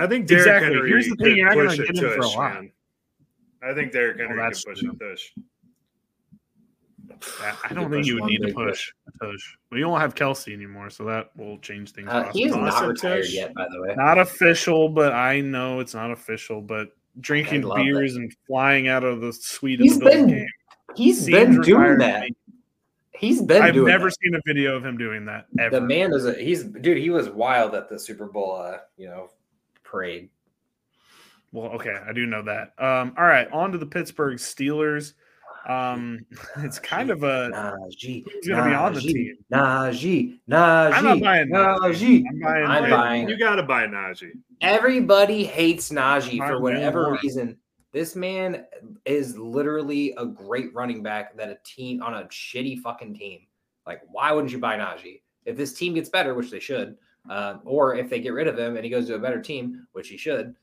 I 0.02 0.06
think 0.06 0.26
Derrick 0.26 0.46
Exactly. 0.46 0.74
Henry 0.74 0.88
Here's 0.90 1.08
the 1.08 1.16
thing, 1.16 1.26
could 1.26 1.36
you're 1.36 1.46
not 1.48 1.54
gonna 1.56 1.68
push 1.70 1.76
get 1.78 1.88
it 1.90 1.96
him 1.96 2.04
for 2.04 2.12
a 2.12 2.16
tush, 2.22 2.36
lot. 2.36 2.54
man. 2.54 2.72
I 3.62 3.74
think 3.74 3.92
Derrick 3.92 4.18
Well, 4.18 4.28
Henry 4.28 4.42
that's 4.42 4.64
could 4.64 4.74
push 4.74 4.80
true. 4.82 4.92
it 4.92 5.10
tush. 5.10 5.32
I- 7.40 7.56
I 7.70 7.74
don't 7.74 7.90
think 7.90 8.06
you 8.06 8.14
would 8.14 8.24
need 8.24 8.38
to 8.38 8.46
big 8.46 8.54
push 8.54 8.92
a 9.06 9.24
tush. 9.24 9.56
We 9.70 9.80
don't 9.80 10.00
have 10.00 10.14
Kelce 10.14 10.52
anymore, 10.52 10.90
so 10.90 11.04
that 11.04 11.30
will 11.36 11.58
change 11.58 11.92
things. 11.92 12.08
Uh, 12.08 12.30
he 12.32 12.44
is 12.44 12.52
possibly. 12.52 12.80
not 12.80 12.88
retired 12.88 13.22
tush. 13.24 13.32
yet, 13.34 13.54
by 13.54 13.66
the 13.70 13.80
way. 13.82 13.94
Not 13.96 14.18
official, 14.18 14.88
but 14.88 15.12
I 15.12 15.40
know 15.40 15.80
it's 15.80 15.94
not 15.94 16.10
official. 16.10 16.60
But 16.60 16.88
drinking 17.20 17.64
I 17.64 17.68
love 17.68 17.76
beers 17.78 18.16
and 18.16 18.34
flying 18.46 18.88
out 18.88 19.04
of 19.04 19.20
the 19.20 19.32
suite 19.32 19.80
He's 19.80 19.96
of 19.96 20.00
the 20.04 20.10
been 20.10 20.26
game. 20.28 20.46
He's 20.96 21.24
seems 21.24 21.56
been 21.56 21.60
doing 21.60 21.98
that. 21.98 22.28
He's 23.12 23.40
been 23.40 23.62
I've 23.62 23.74
doing 23.74 23.86
never 23.86 24.06
that. 24.06 24.16
seen 24.20 24.34
a 24.34 24.40
video 24.44 24.74
of 24.76 24.84
him 24.84 24.96
doing 24.98 25.24
that 25.26 25.46
ever. 25.58 25.78
The 25.78 25.86
man 25.86 26.12
is 26.12 26.26
a 26.26 26.34
he's 26.34 26.64
dude. 26.64 26.98
He 26.98 27.10
was 27.10 27.28
wild 27.30 27.74
at 27.74 27.88
the 27.88 27.98
Super 27.98 28.26
Bowl, 28.26 28.56
uh, 28.56 28.78
you 28.96 29.06
know, 29.08 29.30
parade. 29.84 30.28
Well, 31.52 31.70
okay, 31.72 31.94
I 32.08 32.12
do 32.12 32.26
know 32.26 32.42
that. 32.42 32.72
Um, 32.82 33.14
all 33.16 33.26
right, 33.26 33.46
on 33.52 33.72
to 33.72 33.78
the 33.78 33.86
Pittsburgh 33.86 34.38
Steelers. 34.38 35.12
Um, 35.68 36.20
it's 36.58 36.78
kind 36.78 37.10
of 37.10 37.22
a 37.22 37.50
Najee. 37.52 38.24
who's 38.24 38.46
going 38.48 38.62
to 38.64 38.68
be 38.70 38.74
on 38.74 38.94
the 38.94 39.00
team. 39.00 39.36
Najee. 39.52 40.38
Najee. 40.50 40.92
I'm 40.92 41.04
not 41.04 41.20
buying 41.20 41.48
Najee. 41.50 42.24
I'm 42.28 42.40
buying. 42.40 42.66
I'm 42.66 42.90
buying- 42.90 43.28
You 43.28 43.38
got 43.38 43.56
to 43.56 43.62
buy 43.62 43.86
Najee. 43.86 44.32
Everybody 44.60 45.44
hates 45.44 45.90
Najee 45.90 46.38
for 46.46 46.60
whatever 46.60 47.02
more. 47.10 47.18
reason. 47.22 47.56
This 47.92 48.16
man 48.16 48.64
is 49.04 49.36
literally 49.36 50.14
a 50.16 50.24
great 50.24 50.72
running 50.74 51.02
back 51.02 51.36
that 51.36 51.48
a 51.50 51.58
team 51.64 52.02
on 52.02 52.14
a 52.14 52.24
shitty 52.24 52.78
fucking 52.78 53.14
team. 53.14 53.40
Like, 53.86 54.00
why 54.10 54.32
wouldn't 54.32 54.52
you 54.52 54.58
buy 54.58 54.78
Najee? 54.78 55.20
If 55.44 55.56
this 55.56 55.74
team 55.74 55.94
gets 55.94 56.08
better, 56.08 56.34
which 56.34 56.50
they 56.50 56.60
should, 56.60 56.96
uh, 57.28 57.56
or 57.64 57.94
if 57.96 58.08
they 58.08 58.20
get 58.20 58.32
rid 58.32 58.46
of 58.48 58.58
him 58.58 58.76
and 58.76 58.84
he 58.84 58.90
goes 58.90 59.06
to 59.08 59.14
a 59.16 59.18
better 59.18 59.42
team, 59.42 59.86
which 59.92 60.08
he 60.08 60.16
should, 60.16 60.54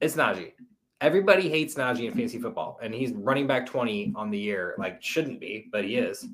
it's 0.00 0.16
Najee. 0.16 0.52
Everybody 1.00 1.48
hates 1.48 1.74
Najee 1.76 2.06
in 2.06 2.12
fantasy 2.12 2.40
football, 2.40 2.78
and 2.82 2.92
he's 2.92 3.12
running 3.12 3.46
back 3.46 3.66
20 3.66 4.14
on 4.16 4.30
the 4.30 4.38
year. 4.38 4.74
Like, 4.78 5.02
shouldn't 5.02 5.38
be, 5.38 5.68
but 5.70 5.84
he 5.84 5.96
is. 5.96 6.26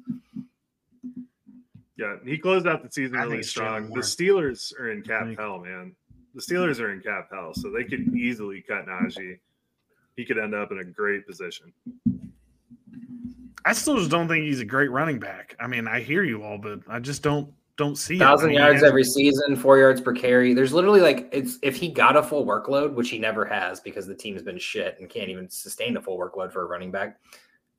Yeah, 1.96 2.16
he 2.24 2.38
closed 2.38 2.66
out 2.66 2.82
the 2.82 2.90
season 2.90 3.16
I 3.18 3.24
really 3.24 3.42
strong. 3.42 3.90
The 3.90 4.00
Steelers 4.00 4.78
are 4.78 4.90
in 4.90 5.02
cap 5.02 5.26
hell, 5.38 5.58
man. 5.58 5.94
The 6.34 6.40
Steelers 6.40 6.80
are 6.80 6.92
in 6.92 7.00
cap 7.00 7.28
hell, 7.30 7.52
so 7.54 7.70
they 7.70 7.84
could 7.84 8.16
easily 8.16 8.62
cut 8.62 8.86
Najee. 8.86 9.38
He 10.16 10.24
could 10.24 10.38
end 10.38 10.54
up 10.54 10.72
in 10.72 10.78
a 10.78 10.84
great 10.84 11.26
position. 11.26 11.72
I 13.64 13.72
still 13.72 13.98
just 13.98 14.10
don't 14.10 14.28
think 14.28 14.44
he's 14.44 14.60
a 14.60 14.64
great 14.64 14.90
running 14.90 15.18
back. 15.18 15.56
I 15.60 15.66
mean, 15.66 15.86
I 15.86 16.00
hear 16.00 16.22
you 16.22 16.42
all, 16.42 16.58
but 16.58 16.80
I 16.88 16.98
just 17.00 17.22
don't 17.22 17.52
don't 17.76 17.96
see 17.96 18.16
it. 18.16 18.18
thousand 18.18 18.50
I 18.50 18.52
mean, 18.52 18.58
yards 18.58 18.82
every 18.82 19.04
season, 19.04 19.56
four 19.56 19.78
yards 19.78 20.00
per 20.00 20.12
carry. 20.12 20.54
There's 20.54 20.72
literally 20.72 21.00
like 21.00 21.28
it's 21.32 21.58
if 21.62 21.76
he 21.76 21.88
got 21.88 22.16
a 22.16 22.22
full 22.22 22.46
workload, 22.46 22.94
which 22.94 23.10
he 23.10 23.18
never 23.18 23.44
has 23.44 23.80
because 23.80 24.06
the 24.06 24.14
team's 24.14 24.42
been 24.42 24.58
shit 24.58 24.96
and 25.00 25.08
can't 25.08 25.28
even 25.28 25.48
sustain 25.48 25.96
a 25.96 26.00
full 26.00 26.18
workload 26.18 26.52
for 26.52 26.62
a 26.62 26.66
running 26.66 26.90
back. 26.90 27.18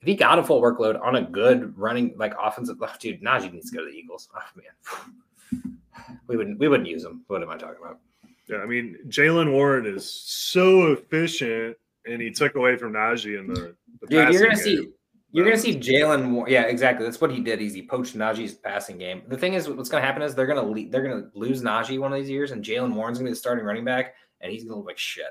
If 0.01 0.07
he 0.07 0.15
got 0.15 0.37
a 0.37 0.43
full 0.43 0.61
workload 0.61 1.01
on 1.01 1.15
a 1.15 1.21
good 1.21 1.77
running 1.77 2.13
like 2.17 2.33
offensive, 2.41 2.77
oh, 2.81 2.93
dude, 2.99 3.21
Najee 3.21 3.51
needs 3.53 3.71
to 3.71 3.77
go 3.77 3.85
to 3.85 3.91
the 3.91 3.97
Eagles. 3.97 4.27
Oh 4.35 4.41
man, 4.55 5.77
we 6.27 6.35
wouldn't 6.35 6.59
we 6.59 6.67
wouldn't 6.67 6.89
use 6.89 7.03
him. 7.03 7.23
What 7.27 7.41
am 7.41 7.49
I 7.49 7.57
talking 7.57 7.77
about? 7.81 7.99
Yeah, 8.47 8.57
I 8.57 8.65
mean 8.65 8.97
Jaylen 9.07 9.51
Warren 9.51 9.85
is 9.85 10.07
so 10.07 10.91
efficient, 10.91 11.77
and 12.05 12.21
he 12.21 12.31
took 12.31 12.55
away 12.55 12.75
from 12.75 12.93
Najee 12.93 13.39
in 13.39 13.47
the. 13.47 13.75
the 14.01 14.07
Dude, 14.07 14.33
you're 14.33 14.43
gonna 14.43 14.55
game. 14.55 14.63
see. 14.63 14.89
You're 15.35 15.43
gonna 15.43 15.57
see 15.57 15.77
Jaylen. 15.77 16.47
Yeah, 16.47 16.61
exactly. 16.63 17.05
That's 17.05 17.19
what 17.19 17.29
he 17.29 17.41
did. 17.41 17.61
Is 17.61 17.73
he 17.73 17.85
poached 17.85 18.17
Najee's 18.17 18.53
passing 18.53 18.97
game. 18.97 19.21
The 19.27 19.35
thing 19.37 19.53
is, 19.53 19.67
what's 19.67 19.89
gonna 19.89 20.05
happen 20.05 20.21
is 20.21 20.33
they're 20.33 20.45
gonna 20.47 20.63
le- 20.63 20.87
they're 20.89 21.03
gonna 21.03 21.29
lose 21.33 21.61
Najee 21.61 21.99
one 21.99 22.13
of 22.13 22.17
these 22.19 22.29
years, 22.29 22.51
and 22.51 22.63
Jaylen 22.63 22.93
Warren's 22.93 23.17
gonna 23.17 23.27
be 23.27 23.33
the 23.33 23.35
starting 23.35 23.65
running 23.65 23.83
back, 23.83 24.15
and 24.39 24.49
he's 24.49 24.63
gonna 24.63 24.77
look 24.77 24.85
like 24.85 24.97
shit. 24.97 25.25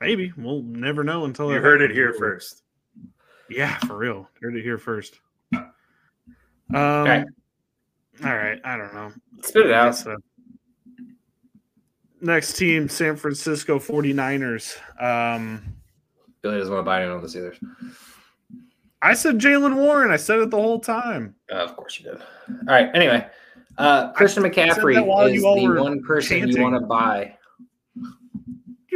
Maybe 0.00 0.32
we'll 0.36 0.62
never 0.62 1.04
know 1.04 1.24
until 1.24 1.48
You 1.48 1.54
that 1.54 1.60
heard 1.62 1.80
it 1.82 1.90
happens. 1.90 1.96
here 1.96 2.14
first. 2.14 2.62
Yeah, 3.48 3.78
for 3.78 3.96
real. 3.96 4.28
Heard 4.42 4.56
it 4.56 4.62
here 4.62 4.78
first. 4.78 5.20
Um, 5.54 5.70
Okay. 6.74 7.24
all 8.24 8.34
right. 8.36 8.60
I 8.64 8.76
don't 8.76 8.92
know. 8.92 9.12
Spit 9.42 9.66
it 9.66 9.72
out. 9.72 9.92
guess, 9.92 10.06
uh, 10.06 10.16
next 12.20 12.54
team, 12.54 12.88
San 12.88 13.14
Francisco 13.14 13.78
49ers. 13.78 14.76
Um, 15.00 15.75
Billy 16.42 16.58
doesn't 16.58 16.72
want 16.72 16.84
to 16.84 16.86
buy 16.86 17.02
any 17.02 17.12
of 17.12 17.22
the 17.22 17.28
Steelers. 17.28 17.58
I 19.02 19.14
said 19.14 19.38
Jaylen 19.38 19.76
Warren. 19.76 20.10
I 20.10 20.16
said 20.16 20.38
it 20.40 20.50
the 20.50 20.56
whole 20.56 20.80
time. 20.80 21.34
Uh, 21.50 21.56
of 21.56 21.76
course 21.76 21.98
you 22.00 22.10
did. 22.10 22.20
All 22.20 22.56
right. 22.66 22.90
Anyway, 22.94 23.26
uh, 23.78 24.12
Christian 24.12 24.42
McCaffrey 24.42 24.96
is 25.34 25.42
the 25.42 25.82
one 25.82 26.02
person 26.02 26.38
chanting. 26.40 26.56
you 26.56 26.62
want 26.62 26.74
to 26.74 26.86
buy. 26.86 27.36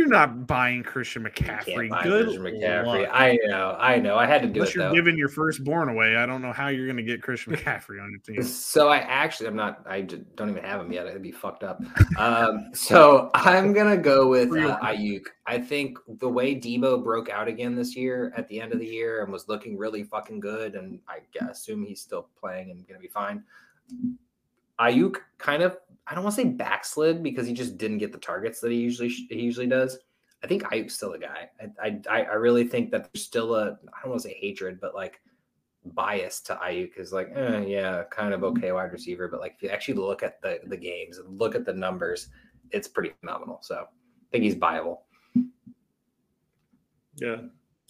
You're 0.01 0.09
not 0.09 0.47
buying 0.47 0.83
Christian 0.83 1.25
McCaffrey. 1.25 1.91
buy 1.91 2.03
Good 2.03 2.25
Christian 2.25 2.43
McCaffrey. 2.43 3.03
luck. 3.03 3.11
I 3.13 3.39
know. 3.45 3.77
I 3.79 3.99
know. 3.99 4.17
I 4.17 4.25
had 4.25 4.41
to 4.41 4.49
do 4.49 4.55
Unless 4.61 4.71
it 4.71 4.75
you're 4.77 4.89
though. 4.89 4.95
giving 4.95 5.19
your 5.19 5.29
firstborn 5.29 5.91
away, 5.91 6.17
I 6.17 6.25
don't 6.25 6.41
know 6.41 6.55
how 6.55 6.69
you're 6.69 6.87
going 6.87 6.97
to 6.97 7.03
get 7.03 7.21
Christian 7.23 7.55
McCaffrey 7.55 8.03
on 8.03 8.11
your 8.11 8.21
team. 8.21 8.43
So 8.71 8.89
I 8.89 8.97
actually, 8.99 9.49
I'm 9.49 9.57
not. 9.57 9.85
I 9.87 10.01
don't 10.01 10.49
even 10.49 10.65
have 10.65 10.81
him 10.81 10.91
yet. 10.91 11.07
It'd 11.07 11.21
be 11.21 11.33
fucked 11.33 11.65
up. 11.65 11.83
Um, 12.17 12.71
so 12.73 13.31
I'm 13.35 13.75
gonna 13.75 13.99
go 13.99 14.27
with 14.29 14.51
uh, 14.53 14.79
Aiyuk. 14.83 15.25
I 15.47 15.59
think 15.59 15.99
the 16.19 16.29
way 16.29 16.55
Debo 16.55 17.05
broke 17.05 17.29
out 17.29 17.47
again 17.47 17.75
this 17.75 17.95
year 17.95 18.33
at 18.37 18.49
the 18.49 18.59
end 18.59 18.73
of 18.73 18.79
the 18.79 18.87
year 18.87 19.23
and 19.23 19.31
was 19.31 19.49
looking 19.49 19.77
really 19.77 20.03
fucking 20.03 20.41
good, 20.41 20.77
and 20.77 20.99
I 21.09 21.19
assume 21.51 21.85
he's 21.85 22.01
still 22.01 22.29
playing 22.41 22.71
and 22.71 22.87
gonna 22.89 23.01
be 23.01 23.09
fine. 23.09 23.43
Aiyuk 24.81 25.17
kind 25.39 25.63
of, 25.63 25.77
I 26.11 26.15
don't 26.15 26.25
want 26.25 26.35
to 26.35 26.43
say 26.43 26.49
backslid 26.49 27.23
because 27.23 27.47
he 27.47 27.53
just 27.53 27.79
didn't 27.79 27.99
get 27.99 28.11
the 28.11 28.19
targets 28.19 28.61
that 28.61 28.73
he 28.73 28.79
usually 28.79 29.09
he 29.09 29.41
usually 29.41 29.69
does. 29.69 29.97
I 30.43 30.49
think 30.49 30.65
Aiyuk's 30.65 30.95
still 30.95 31.13
a 31.13 31.19
guy. 31.19 31.49
I 31.81 32.01
I, 32.11 32.23
I 32.23 32.35
really 32.35 32.65
think 32.65 32.91
that 32.91 33.09
there's 33.13 33.25
still 33.25 33.55
a 33.55 33.79
I 33.95 34.03
don't 34.03 34.11
want 34.11 34.23
to 34.23 34.29
say 34.29 34.37
hatred, 34.39 34.81
but 34.81 34.95
like 34.95 35.21
bias 35.85 36.41
to 36.41 36.57
Aiyuk 36.57 36.99
is 36.99 37.13
like, 37.13 37.33
eh, 37.35 37.61
yeah, 37.61 38.03
kind 38.11 38.35
of 38.35 38.43
okay 38.43 38.73
wide 38.73 38.93
receiver, 38.93 39.29
but 39.29 39.41
like 39.41 39.55
if 39.57 39.63
you 39.63 39.69
actually 39.69 39.95
look 39.95 40.25
at 40.25 40.43
the 40.43 40.59
the 40.67 40.77
games 40.77 41.19
and 41.19 41.39
look 41.39 41.55
at 41.55 41.65
the 41.65 41.73
numbers, 41.73 42.29
it's 42.73 42.89
pretty 42.89 43.13
phenomenal. 43.21 43.61
So 43.63 43.77
I 43.77 44.27
think 44.33 44.43
he's 44.43 44.57
viable. 44.57 45.05
Yeah, 47.17 47.37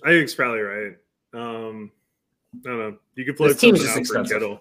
I 0.04 0.08
think 0.08 0.24
it's 0.24 0.34
probably 0.34 0.60
right. 0.60 0.96
Um, 1.32 1.90
I 2.66 2.68
don't 2.68 2.78
know. 2.78 2.96
You 3.14 3.24
could 3.24 3.36
play 3.38 3.48
This 3.48 3.60
team's 3.60 3.80
just 3.80 3.96
expensive. 3.96 4.40
Kittle. 4.40 4.60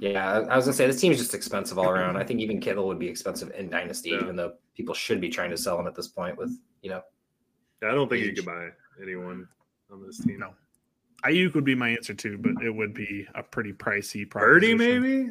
Yeah, 0.00 0.32
I 0.32 0.36
I 0.40 0.56
was 0.56 0.64
gonna 0.66 0.74
say 0.74 0.86
this 0.86 1.00
team's 1.00 1.18
just 1.18 1.34
expensive 1.34 1.78
all 1.78 1.88
around. 1.90 2.16
I 2.16 2.24
think 2.24 2.40
even 2.40 2.60
Kittle 2.60 2.86
would 2.86 2.98
be 2.98 3.08
expensive 3.08 3.50
in 3.56 3.68
Dynasty, 3.68 4.10
Yeah. 4.10 4.20
even 4.22 4.36
though 4.36 4.54
people 4.76 4.94
should 4.94 5.20
be 5.20 5.28
trying 5.28 5.50
to 5.50 5.56
sell 5.56 5.78
him 5.78 5.86
at 5.86 5.94
this 5.94 6.08
point 6.08 6.36
with 6.36 6.56
you 6.82 6.90
know 6.90 7.02
Yeah, 7.82 7.90
I 7.90 7.94
don't 7.94 8.08
think 8.08 8.22
you 8.24 8.30
Age. 8.30 8.36
could 8.36 8.46
buy 8.46 8.68
anyone 9.02 9.48
on 9.90 10.04
this 10.06 10.18
team. 10.24 10.38
No. 10.40 10.54
Aiyuk 11.24 11.54
would 11.54 11.64
be 11.64 11.74
my 11.74 11.88
answer 11.88 12.14
too, 12.14 12.38
but 12.38 12.62
it 12.62 12.70
would 12.70 12.94
be 12.94 13.26
a 13.34 13.42
pretty 13.42 13.72
pricey. 13.72 14.28
Purdy, 14.28 14.74
proposition. 14.74 15.02
maybe. 15.02 15.30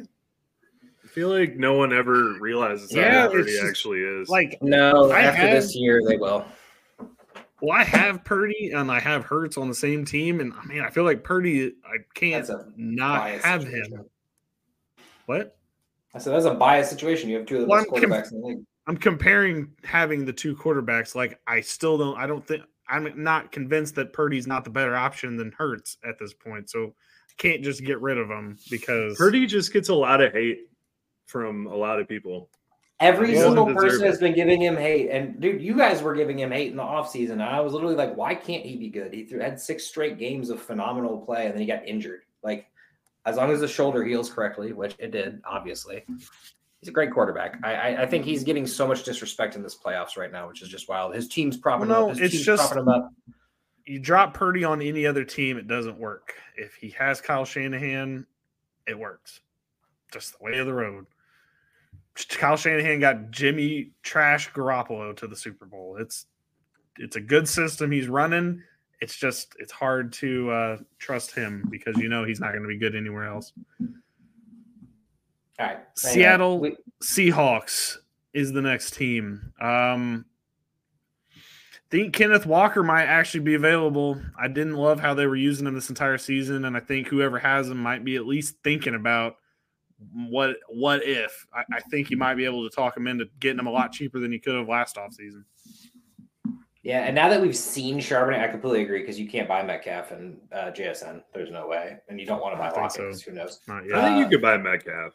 I 1.02 1.06
feel 1.08 1.30
like 1.30 1.56
no 1.56 1.72
one 1.74 1.92
ever 1.94 2.34
realizes 2.40 2.92
Yeah, 2.92 3.22
how 3.22 3.28
good 3.28 3.40
it's 3.40 3.46
Purdy 3.46 3.52
just 3.58 3.66
actually 3.70 4.00
is. 4.02 4.28
Like, 4.28 4.58
no 4.60 5.10
I 5.10 5.22
after 5.22 5.40
have- 5.40 5.50
this 5.62 5.74
year 5.74 6.02
they 6.06 6.18
will. 6.18 6.44
well, 7.62 7.72
I 7.78 7.84
have 7.84 8.22
Purdy 8.24 8.72
and 8.74 8.90
I 8.90 9.00
have 9.00 9.24
Hurts 9.24 9.56
on 9.56 9.68
the 9.68 9.74
same 9.74 10.04
team, 10.04 10.40
and 10.40 10.52
I 10.52 10.66
mean, 10.66 10.82
I 10.82 10.90
feel 10.90 11.04
like 11.04 11.24
Purdy, 11.24 11.72
I 11.86 11.96
can't 12.14 12.46
not 12.76 13.30
have 13.40 13.62
situation. 13.62 13.92
him. 13.94 14.04
What? 15.28 15.58
I 16.14 16.18
said 16.18 16.32
that's 16.32 16.46
a 16.46 16.54
biased 16.54 16.88
situation. 16.88 17.28
You 17.28 17.36
have 17.36 17.46
two 17.46 17.56
of 17.56 17.60
the 17.62 17.66
Well, 17.68 17.80
best 17.80 17.90
I'm 17.94 18.00
com- 18.00 18.10
quarterbacks 18.10 18.32
in 18.32 18.40
the 18.40 18.46
league. 18.46 18.64
I'm 18.86 18.96
comparing 18.96 19.68
having 19.84 20.24
the 20.24 20.32
two 20.32 20.56
quarterbacks. 20.56 21.14
Like, 21.14 21.38
I 21.46 21.60
still 21.60 21.98
don't. 21.98 22.16
I 22.16 22.26
don't 22.26 22.46
think 22.46 22.62
I'm 22.88 23.12
not 23.22 23.52
convinced 23.52 23.94
that 23.96 24.14
Purdy's 24.14 24.46
not 24.46 24.64
the 24.64 24.70
better 24.70 24.96
option 24.96 25.36
than 25.36 25.52
Hurts 25.52 25.98
at 26.08 26.18
this 26.18 26.32
point. 26.32 26.70
So, 26.70 26.86
I 26.86 27.32
can't 27.36 27.62
just 27.62 27.84
get 27.84 28.00
rid 28.00 28.16
of 28.16 28.30
him 28.30 28.56
because 28.70 29.18
Purdy 29.18 29.44
just 29.46 29.70
gets 29.70 29.90
a 29.90 29.94
lot 29.94 30.22
of 30.22 30.32
hate 30.32 30.60
from 31.26 31.66
a 31.66 31.76
lot 31.76 32.00
of 32.00 32.08
people. 32.08 32.48
Every 33.00 33.28
He 33.28 33.36
single 33.36 33.66
person 33.74 34.02
it. 34.02 34.08
has 34.08 34.18
been 34.18 34.34
giving 34.34 34.62
him 34.62 34.78
hate. 34.78 35.10
And 35.10 35.38
dude, 35.38 35.60
you 35.60 35.76
guys 35.76 36.00
were 36.02 36.14
giving 36.14 36.38
him 36.38 36.50
hate 36.50 36.70
in 36.70 36.76
the 36.78 36.82
offseason. 36.82 37.32
And 37.32 37.42
I 37.42 37.60
was 37.60 37.74
literally 37.74 37.94
like, 37.94 38.16
why 38.16 38.34
can't 38.34 38.64
he 38.64 38.76
be 38.76 38.88
good? 38.88 39.12
He 39.12 39.24
threw, 39.24 39.40
had 39.40 39.60
six 39.60 39.84
straight 39.84 40.18
games 40.18 40.48
of 40.48 40.60
phenomenal 40.60 41.18
play 41.20 41.44
and 41.44 41.52
then 41.54 41.60
he 41.60 41.66
got 41.66 41.86
injured. 41.86 42.22
Like, 42.42 42.66
as 43.26 43.36
long 43.36 43.50
as 43.50 43.60
the 43.60 43.68
shoulder 43.68 44.04
heals 44.04 44.30
correctly, 44.30 44.72
which 44.72 44.94
it 44.98 45.10
did, 45.10 45.40
obviously, 45.44 46.04
he's 46.80 46.88
a 46.88 46.92
great 46.92 47.12
quarterback. 47.12 47.58
I, 47.62 47.74
I, 47.74 48.02
I 48.02 48.06
think 48.06 48.24
he's 48.24 48.44
getting 48.44 48.66
so 48.66 48.86
much 48.86 49.02
disrespect 49.02 49.56
in 49.56 49.62
this 49.62 49.76
playoffs 49.76 50.16
right 50.16 50.32
now, 50.32 50.48
which 50.48 50.62
is 50.62 50.68
just 50.68 50.88
wild. 50.88 51.14
His 51.14 51.28
team's 51.28 51.56
propping 51.56 51.88
Well, 51.88 52.06
no, 52.06 52.10
up. 52.10 52.16
His 52.16 52.20
it's 52.26 52.34
team's 52.34 52.46
just- 52.46 52.62
propping 52.72 52.82
him 52.84 52.88
up. 52.88 53.10
you 53.84 53.98
drop 53.98 54.34
Purdy 54.34 54.64
on 54.64 54.80
any 54.82 55.06
other 55.06 55.24
team, 55.24 55.58
it 55.58 55.66
doesn't 55.66 55.98
work. 55.98 56.34
If 56.56 56.74
he 56.74 56.90
has 56.90 57.20
Kyle 57.20 57.44
Shanahan, 57.44 58.26
it 58.86 58.98
works. 58.98 59.40
Just 60.12 60.38
the 60.38 60.44
way 60.44 60.58
of 60.58 60.66
the 60.66 60.72
road. 60.74 61.06
Kyle 62.30 62.56
Shanahan 62.56 62.98
got 63.00 63.30
Jimmy 63.30 63.92
Trash 64.02 64.50
Garoppolo 64.52 65.14
to 65.18 65.26
the 65.28 65.36
Super 65.36 65.66
Bowl. 65.66 65.96
It's 66.00 66.26
it's 66.96 67.14
a 67.14 67.20
good 67.20 67.48
system 67.48 67.92
he's 67.92 68.08
running. 68.08 68.62
It's 69.00 69.16
just 69.16 69.54
it's 69.58 69.72
hard 69.72 70.12
to 70.14 70.50
uh, 70.50 70.76
trust 70.98 71.34
him 71.34 71.64
because 71.70 71.96
you 71.98 72.08
know 72.08 72.24
he's 72.24 72.40
not 72.40 72.52
going 72.52 72.62
to 72.62 72.68
be 72.68 72.78
good 72.78 72.96
anywhere 72.96 73.24
else. 73.24 73.52
All 73.80 73.86
right. 75.66 75.78
Seattle 75.94 76.60
We- 76.60 76.76
Seahawks 77.02 77.98
is 78.32 78.52
the 78.52 78.62
next 78.62 78.94
team. 78.94 79.52
Um, 79.60 80.24
think 81.90 82.12
Kenneth 82.14 82.46
Walker 82.46 82.82
might 82.82 83.04
actually 83.04 83.40
be 83.40 83.54
available. 83.54 84.20
I 84.38 84.48
didn't 84.48 84.74
love 84.74 85.00
how 85.00 85.14
they 85.14 85.26
were 85.26 85.36
using 85.36 85.66
him 85.66 85.74
this 85.74 85.88
entire 85.88 86.18
season, 86.18 86.64
and 86.64 86.76
I 86.76 86.80
think 86.80 87.08
whoever 87.08 87.38
has 87.38 87.68
him 87.68 87.78
might 87.78 88.04
be 88.04 88.16
at 88.16 88.26
least 88.26 88.56
thinking 88.62 88.94
about 88.94 89.36
what 90.12 90.56
what 90.68 91.02
if. 91.04 91.46
I, 91.52 91.62
I 91.76 91.80
think 91.90 92.10
you 92.10 92.16
might 92.16 92.34
be 92.34 92.44
able 92.44 92.68
to 92.68 92.74
talk 92.74 92.96
him 92.96 93.06
into 93.06 93.26
getting 93.40 93.58
him 93.58 93.66
a 93.66 93.72
lot 93.72 93.92
cheaper 93.92 94.20
than 94.20 94.32
you 94.32 94.40
could 94.40 94.54
have 94.54 94.68
last 94.68 94.96
offseason. 94.96 95.44
Yeah, 96.88 97.00
and 97.00 97.14
now 97.14 97.28
that 97.28 97.38
we've 97.38 97.54
seen 97.54 97.98
Charbonnet, 97.98 98.40
I 98.42 98.48
completely 98.48 98.82
agree 98.82 99.00
because 99.00 99.20
you 99.20 99.28
can't 99.28 99.46
buy 99.46 99.62
Metcalf 99.62 100.10
and 100.10 100.38
uh, 100.50 100.70
JSN. 100.70 101.22
There's 101.34 101.50
no 101.50 101.66
way, 101.68 101.98
and 102.08 102.18
you 102.18 102.24
don't 102.24 102.40
want 102.40 102.54
to 102.54 102.58
buy 102.58 102.70
I 102.70 102.80
Watkins. 102.80 103.22
so. 103.22 103.30
Who 103.30 103.36
knows? 103.36 103.60
Not 103.68 103.82
I 103.94 104.06
think 104.06 104.18
you 104.20 104.24
Uh, 104.24 104.28
could 104.30 104.40
buy 104.40 104.56
Metcalf. 104.56 105.12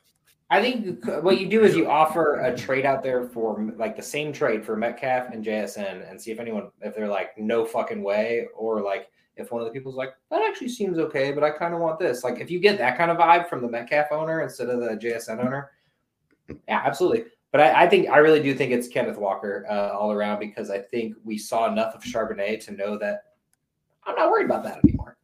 I 0.52 0.62
think 0.62 1.04
what 1.24 1.40
you 1.40 1.50
do 1.50 1.64
is 1.64 1.76
you 1.76 1.90
offer 1.90 2.42
a 2.42 2.56
trade 2.56 2.86
out 2.86 3.02
there 3.02 3.28
for 3.28 3.74
like 3.76 3.96
the 3.96 4.04
same 4.04 4.32
trade 4.32 4.64
for 4.64 4.78
Metcalf 4.78 5.34
and 5.34 5.44
JSN 5.44 6.08
and 6.08 6.22
see 6.22 6.30
if 6.30 6.40
anyone, 6.40 6.70
if 6.82 6.96
they're 6.96 7.08
like, 7.08 7.36
no 7.40 7.66
fucking 7.66 8.04
way, 8.04 8.46
or 8.56 8.80
like 8.84 9.10
if 9.36 9.52
one 9.52 9.60
of 9.60 9.66
the 9.66 9.74
people's 9.74 9.96
like, 9.96 10.14
that 10.30 10.44
actually 10.48 10.70
seems 10.70 11.00
okay, 11.00 11.32
but 11.32 11.44
I 11.44 11.50
kind 11.50 11.74
of 11.74 11.80
want 11.80 11.98
this. 11.98 12.24
Like 12.24 12.40
if 12.40 12.52
you 12.52 12.60
get 12.60 12.78
that 12.78 13.00
kind 13.00 13.10
of 13.10 13.18
vibe 13.18 13.50
from 13.50 13.64
the 13.64 13.68
Metcalf 13.68 14.12
owner 14.12 14.42
instead 14.42 14.70
of 14.70 14.80
the 14.80 14.90
JSN 14.90 15.44
owner, 15.44 15.72
yeah, 16.68 16.84
absolutely. 16.86 17.24
But 17.54 17.62
I, 17.62 17.84
I 17.84 17.88
think 17.88 18.10
I 18.10 18.18
really 18.18 18.42
do 18.42 18.56
think 18.56 18.72
it's 18.72 18.88
Kenneth 18.88 19.18
Walker 19.18 19.66
uh, 19.70 19.96
all 19.96 20.12
around 20.12 20.40
because 20.40 20.72
I 20.72 20.80
think 20.80 21.16
we 21.24 21.38
saw 21.38 21.72
enough 21.72 21.94
of 21.94 22.02
Charbonnet 22.02 22.66
to 22.66 22.72
know 22.72 22.98
that 22.98 23.26
I'm 24.06 24.16
not 24.16 24.32
worried 24.32 24.46
about 24.46 24.64
that 24.64 24.84
anymore, 24.84 25.16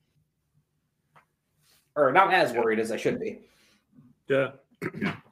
or 1.96 2.12
not 2.12 2.32
as 2.32 2.54
worried 2.54 2.80
as 2.80 2.92
I 2.92 2.98
should 2.98 3.20
be. 3.20 3.40
Yeah. 4.28 4.52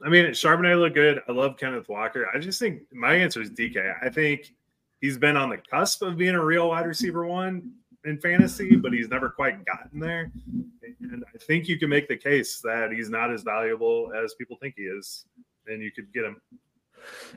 I 0.04 0.08
mean, 0.08 0.26
Charbonnet 0.26 0.76
looked 0.76 0.96
good. 0.96 1.22
I 1.28 1.32
love 1.32 1.56
Kenneth 1.56 1.88
Walker. 1.88 2.26
I 2.34 2.38
just 2.40 2.58
think 2.58 2.82
my 2.92 3.14
answer 3.14 3.40
is 3.40 3.50
DK. 3.50 3.94
I 4.02 4.08
think 4.08 4.52
he's 5.00 5.16
been 5.16 5.36
on 5.36 5.50
the 5.50 5.58
cusp 5.70 6.02
of 6.02 6.18
being 6.18 6.34
a 6.34 6.44
real 6.44 6.68
wide 6.70 6.84
receiver 6.84 7.24
one 7.24 7.74
in 8.06 8.18
fantasy, 8.18 8.74
but 8.74 8.92
he's 8.92 9.08
never 9.08 9.28
quite 9.28 9.64
gotten 9.64 10.00
there. 10.00 10.32
And 11.00 11.24
I 11.32 11.38
think 11.38 11.68
you 11.68 11.78
can 11.78 11.90
make 11.90 12.08
the 12.08 12.16
case 12.16 12.60
that 12.62 12.90
he's 12.90 13.08
not 13.08 13.32
as 13.32 13.44
valuable 13.44 14.10
as 14.20 14.34
people 14.34 14.56
think 14.60 14.74
he 14.76 14.82
is, 14.82 15.26
and 15.68 15.80
you 15.80 15.92
could 15.92 16.12
get 16.12 16.24
him. 16.24 16.40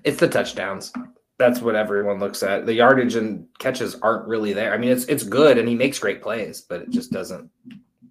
It's 0.03 0.19
the 0.19 0.27
touchdowns. 0.27 0.91
That's 1.37 1.61
what 1.61 1.75
everyone 1.75 2.19
looks 2.19 2.43
at. 2.43 2.65
The 2.65 2.73
yardage 2.73 3.15
and 3.15 3.47
catches 3.59 3.95
aren't 3.95 4.27
really 4.27 4.53
there. 4.53 4.73
I 4.73 4.77
mean, 4.77 4.91
it's 4.91 5.05
it's 5.05 5.23
good 5.23 5.57
and 5.57 5.67
he 5.67 5.75
makes 5.75 5.97
great 5.97 6.21
plays, 6.21 6.61
but 6.61 6.81
it 6.81 6.89
just 6.89 7.11
doesn't 7.11 7.49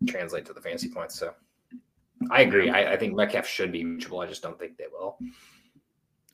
translate 0.08 0.46
to 0.46 0.52
the 0.52 0.60
fantasy 0.60 0.88
points. 0.88 1.18
So 1.18 1.32
I 2.30 2.42
agree. 2.42 2.70
I, 2.70 2.92
I 2.92 2.96
think 2.96 3.14
Metcalf 3.14 3.46
should 3.46 3.72
be 3.72 3.84
reachable. 3.84 4.20
I 4.20 4.26
just 4.26 4.42
don't 4.42 4.58
think 4.58 4.76
they 4.76 4.86
will. 4.90 5.16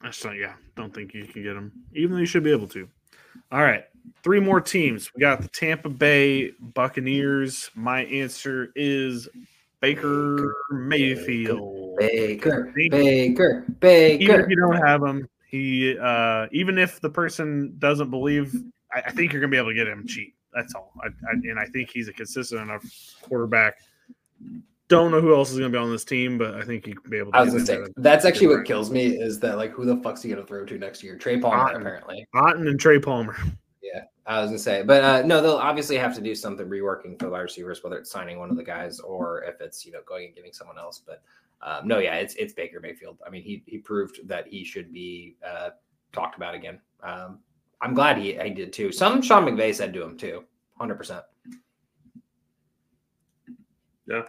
I 0.02 0.10
don't, 0.10 0.36
yeah, 0.36 0.54
don't 0.76 0.94
think 0.94 1.14
you 1.14 1.24
can 1.26 1.42
get 1.42 1.54
them, 1.54 1.72
even 1.94 2.12
though 2.12 2.20
you 2.20 2.26
should 2.26 2.44
be 2.44 2.52
able 2.52 2.68
to. 2.68 2.88
All 3.50 3.62
right, 3.62 3.84
three 4.22 4.40
more 4.40 4.60
teams. 4.60 5.12
We 5.14 5.20
got 5.20 5.40
the 5.40 5.48
Tampa 5.48 5.88
Bay 5.88 6.52
Buccaneers. 6.60 7.70
My 7.74 8.04
answer 8.04 8.72
is 8.74 9.28
Baker 9.94 10.56
Mayfield. 10.70 11.96
Baker, 11.98 12.72
Baker, 12.74 13.64
Baker. 13.80 14.22
Even 14.22 14.40
if 14.40 14.50
you 14.50 14.56
don't 14.56 14.84
have 14.84 15.02
him, 15.02 15.28
he 15.48 15.96
uh, 15.98 16.46
even 16.50 16.76
if 16.76 17.00
the 17.00 17.08
person 17.08 17.74
doesn't 17.78 18.10
believe, 18.10 18.54
I, 18.92 19.02
I 19.06 19.12
think 19.12 19.32
you're 19.32 19.40
gonna 19.40 19.50
be 19.50 19.56
able 19.56 19.70
to 19.70 19.74
get 19.74 19.86
him 19.86 20.06
cheap. 20.06 20.34
That's 20.52 20.74
all. 20.74 20.92
I, 21.02 21.06
I, 21.06 21.32
and 21.32 21.58
I 21.58 21.66
think 21.66 21.90
he's 21.90 22.08
a 22.08 22.12
consistent 22.12 22.62
enough 22.62 22.84
quarterback. 23.22 23.76
Don't 24.88 25.10
know 25.10 25.20
who 25.20 25.34
else 25.34 25.50
is 25.50 25.58
going 25.58 25.70
to 25.72 25.76
be 25.76 25.82
on 25.82 25.90
this 25.90 26.04
team, 26.04 26.38
but 26.38 26.54
I 26.54 26.62
think 26.62 26.86
you 26.86 26.94
can 26.94 27.10
be 27.10 27.18
able 27.18 27.32
to. 27.32 27.38
I 27.38 27.42
was 27.42 27.52
going 27.52 27.66
to 27.66 27.86
say 27.86 27.92
that's 27.96 28.24
actually 28.24 28.46
what 28.48 28.64
kills 28.64 28.90
me 28.90 29.06
is 29.06 29.40
that 29.40 29.56
like 29.56 29.72
who 29.72 29.84
the 29.84 29.96
fuck's 29.96 30.22
he 30.22 30.28
going 30.28 30.40
to 30.40 30.46
throw 30.46 30.64
to 30.64 30.78
next 30.78 31.02
year? 31.02 31.16
Trey 31.16 31.38
Palmer 31.38 31.72
Otton. 31.72 31.80
apparently. 31.80 32.26
Otton 32.34 32.68
and 32.68 32.78
Trey 32.78 33.00
Palmer. 33.00 33.36
Yeah, 33.82 34.04
I 34.26 34.42
was 34.42 34.50
to 34.50 34.58
say, 34.58 34.82
but 34.82 35.04
uh, 35.04 35.22
no, 35.22 35.40
they'll 35.40 35.52
obviously 35.52 35.96
have 35.96 36.14
to 36.16 36.20
do 36.20 36.34
something 36.34 36.66
reworking 36.66 37.16
for 37.18 37.26
the 37.26 37.30
wide 37.30 37.40
receivers, 37.40 37.84
whether 37.84 37.96
it's 37.96 38.10
signing 38.10 38.40
one 38.40 38.50
of 38.50 38.56
the 38.56 38.64
guys 38.64 38.98
or 38.98 39.44
if 39.44 39.60
it's 39.60 39.86
you 39.86 39.92
know 39.92 40.00
going 40.04 40.26
and 40.26 40.34
getting 40.34 40.52
someone 40.52 40.78
else. 40.78 41.00
But 41.04 41.22
um, 41.62 41.86
no, 41.86 41.98
yeah, 41.98 42.16
it's 42.16 42.34
it's 42.34 42.52
Baker 42.52 42.80
Mayfield. 42.80 43.18
I 43.24 43.30
mean, 43.30 43.42
he 43.42 43.62
he 43.66 43.78
proved 43.78 44.26
that 44.26 44.48
he 44.48 44.64
should 44.64 44.92
be 44.92 45.36
uh, 45.46 45.70
talked 46.12 46.36
about 46.36 46.54
again. 46.54 46.80
Um, 47.02 47.38
I'm 47.80 47.94
glad 47.94 48.18
he 48.18 48.36
he 48.36 48.50
did 48.50 48.72
too. 48.72 48.90
Some 48.90 49.22
Sean 49.22 49.44
McVay 49.44 49.74
said 49.74 49.94
to 49.94 50.02
him 50.02 50.16
too, 50.18 50.44
hundred 50.76 50.96
percent. 50.96 51.22
Yeah, 54.08 54.22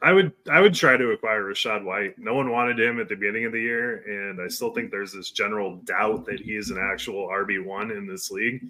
I 0.00 0.12
would 0.12 0.32
I 0.50 0.60
would 0.60 0.74
try 0.74 0.96
to 0.96 1.10
acquire 1.10 1.42
Rachaad 1.44 1.84
White. 1.84 2.18
No 2.18 2.34
one 2.34 2.50
wanted 2.50 2.80
him 2.80 3.00
at 3.00 3.08
the 3.08 3.16
beginning 3.16 3.44
of 3.44 3.52
the 3.52 3.60
year, 3.60 4.30
and 4.30 4.40
I 4.40 4.48
still 4.48 4.72
think 4.72 4.90
there's 4.90 5.12
this 5.12 5.30
general 5.30 5.76
doubt 5.84 6.24
that 6.26 6.40
he 6.40 6.52
is 6.52 6.70
an 6.70 6.78
actual 6.78 7.28
RB 7.28 7.62
one 7.62 7.90
in 7.90 8.06
this 8.06 8.30
league. 8.30 8.62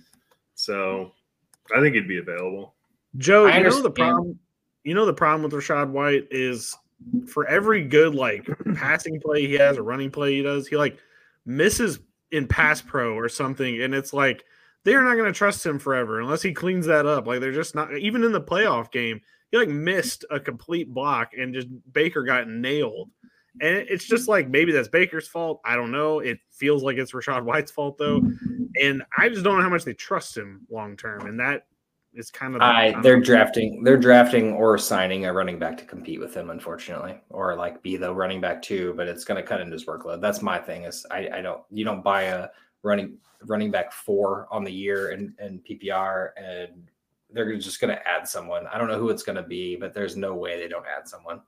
So 0.65 1.13
hmm. 1.71 1.79
I 1.79 1.81
think 1.81 1.95
he'd 1.95 2.09
be 2.09 2.19
available. 2.19 2.75
Joe, 3.17 3.47
you 3.47 3.63
know 3.63 3.83
the 3.83 3.91
problem. 3.91 4.39
You 4.85 4.95
know 4.95 5.07
the 5.07 5.13
problem 5.13 5.43
with 5.43 5.53
Rachaad 5.53 5.91
White 5.91 6.27
is 6.31 6.77
for 7.27 7.47
every 7.47 7.85
good 7.85 8.15
like 8.15 8.49
passing 8.75 9.21
play 9.21 9.47
he 9.47 9.55
has 9.55 9.77
or 9.77 9.83
running 9.83 10.11
play 10.11 10.37
he 10.37 10.43
does, 10.43 10.67
he 10.67 10.77
like 10.77 10.99
misses 11.45 11.99
in 12.31 12.47
pass 12.47 12.81
pro 12.81 13.15
or 13.15 13.29
something, 13.29 13.83
and 13.83 13.95
it's 13.95 14.13
like 14.13 14.45
they're 14.85 15.05
not 15.05 15.15
going 15.15 15.33
to 15.33 15.37
trust 15.37 15.65
him 15.65 15.79
forever 15.79 16.21
unless 16.21 16.43
he 16.43 16.53
cleans 16.53 16.87
that 16.87 17.07
up. 17.07 17.27
Like 17.27 17.41
they're 17.41 17.53
just 17.53 17.75
not 17.75 17.97
even 17.99 18.25
in 18.25 18.33
the 18.33 18.41
playoff 18.41 18.91
game 18.91 19.21
he 19.53 19.59
like 19.59 19.69
missed 19.69 20.25
a 20.31 20.41
complete 20.41 20.93
block 20.93 21.33
and 21.39 21.55
just 21.55 21.69
Baker 21.93 22.25
got 22.25 22.49
nailed. 22.49 23.11
And 23.61 23.77
it's 23.89 24.05
just 24.05 24.29
like 24.29 24.49
maybe 24.49 24.73
that's 24.73 24.89
Baker's 24.89 25.29
fault. 25.29 25.61
I 25.65 25.77
don't 25.77 25.91
know. 25.91 26.21
It 26.21 26.39
feels 26.51 26.83
like 26.83 26.97
it's 26.97 27.13
Rachaad 27.13 27.45
White's 27.45 27.71
fault 27.71 27.99
though. 27.99 28.23
And 28.81 29.03
I 29.19 29.29
just 29.29 29.45
don't 29.45 29.59
know 29.59 29.63
how 29.63 29.69
much 29.69 29.85
they 29.85 29.95
trust 29.95 30.37
him 30.37 30.67
long 30.71 30.97
term. 30.97 31.27
And 31.27 31.39
that 31.41 31.67
is 32.15 32.31
kind 32.31 32.55
of 32.55 32.61
the, 32.61 32.67
I 32.67 32.95
they're 33.03 33.21
drafting 33.21 33.83
they're 33.85 33.99
drafting 33.99 34.53
or 34.53 34.77
signing 34.79 35.27
a 35.27 35.33
running 35.33 35.59
back 35.59 35.77
to 35.79 35.85
compete 35.85 36.21
with 36.21 36.35
him, 36.35 36.51
unfortunately. 36.51 37.21
Or 37.29 37.55
like 37.57 37.83
be 37.83 37.97
the 37.97 38.15
running 38.15 38.41
back 38.41 38.63
too, 38.63 38.95
but 38.97 39.09
it's 39.09 39.25
gonna 39.25 39.43
cut 39.43 39.61
into 39.61 39.75
his 39.75 39.85
workload. 39.85 40.21
That's 40.21 40.41
my 40.41 40.59
thing 40.59 40.85
is 40.85 41.05
I, 41.11 41.29
I 41.35 41.43
don't 41.43 41.63
you 41.71 41.85
don't 41.85 42.03
buy 42.03 42.23
a 42.23 42.49
running 42.83 43.19
running 43.45 43.71
back 43.71 43.93
four 43.93 44.47
on 44.51 44.65
the 44.65 44.73
year 44.73 45.11
and, 45.11 45.35
and 45.39 45.61
PPR 45.65 46.31
and 46.37 46.89
they're 47.33 47.57
just 47.57 47.81
going 47.81 47.95
to 47.95 48.09
add 48.09 48.29
someone. 48.29 48.67
I 48.67 48.79
don't 48.79 48.89
know 48.89 48.99
who 48.99 49.11
it's 49.11 49.23
going 49.23 49.37
to 49.37 49.43
be, 49.43 49.77
but 49.77 49.95
there's 49.95 50.17
no 50.17 50.35
way 50.35 50.59
they 50.59 50.69
don't 50.69 50.85
add 50.87 51.09
someone. 51.09 51.41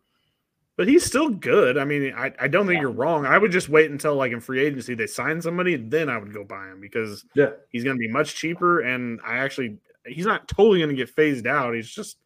But 0.76 0.88
he's 0.88 1.04
still 1.04 1.28
good. 1.28 1.78
I 1.78 1.84
mean, 1.84 2.12
I, 2.16 2.32
I 2.40 2.48
don't 2.48 2.66
think 2.66 2.76
yeah. 2.76 2.82
you're 2.82 2.90
wrong. 2.90 3.26
I 3.26 3.38
would 3.38 3.52
just 3.52 3.68
wait 3.68 3.92
until 3.92 4.16
like 4.16 4.32
in 4.32 4.40
free 4.40 4.60
agency 4.60 4.94
they 4.94 5.06
sign 5.06 5.40
somebody, 5.40 5.76
then 5.76 6.08
I 6.08 6.18
would 6.18 6.34
go 6.34 6.42
buy 6.42 6.68
him 6.68 6.80
because 6.80 7.24
yeah, 7.34 7.50
he's 7.68 7.84
going 7.84 7.96
to 7.96 8.00
be 8.00 8.08
much 8.08 8.34
cheaper. 8.34 8.80
And 8.80 9.20
I 9.24 9.38
actually 9.38 9.78
he's 10.04 10.26
not 10.26 10.48
totally 10.48 10.80
going 10.80 10.90
to 10.90 10.96
get 10.96 11.10
phased 11.10 11.46
out. 11.46 11.74
He's 11.74 11.88
just 11.88 12.16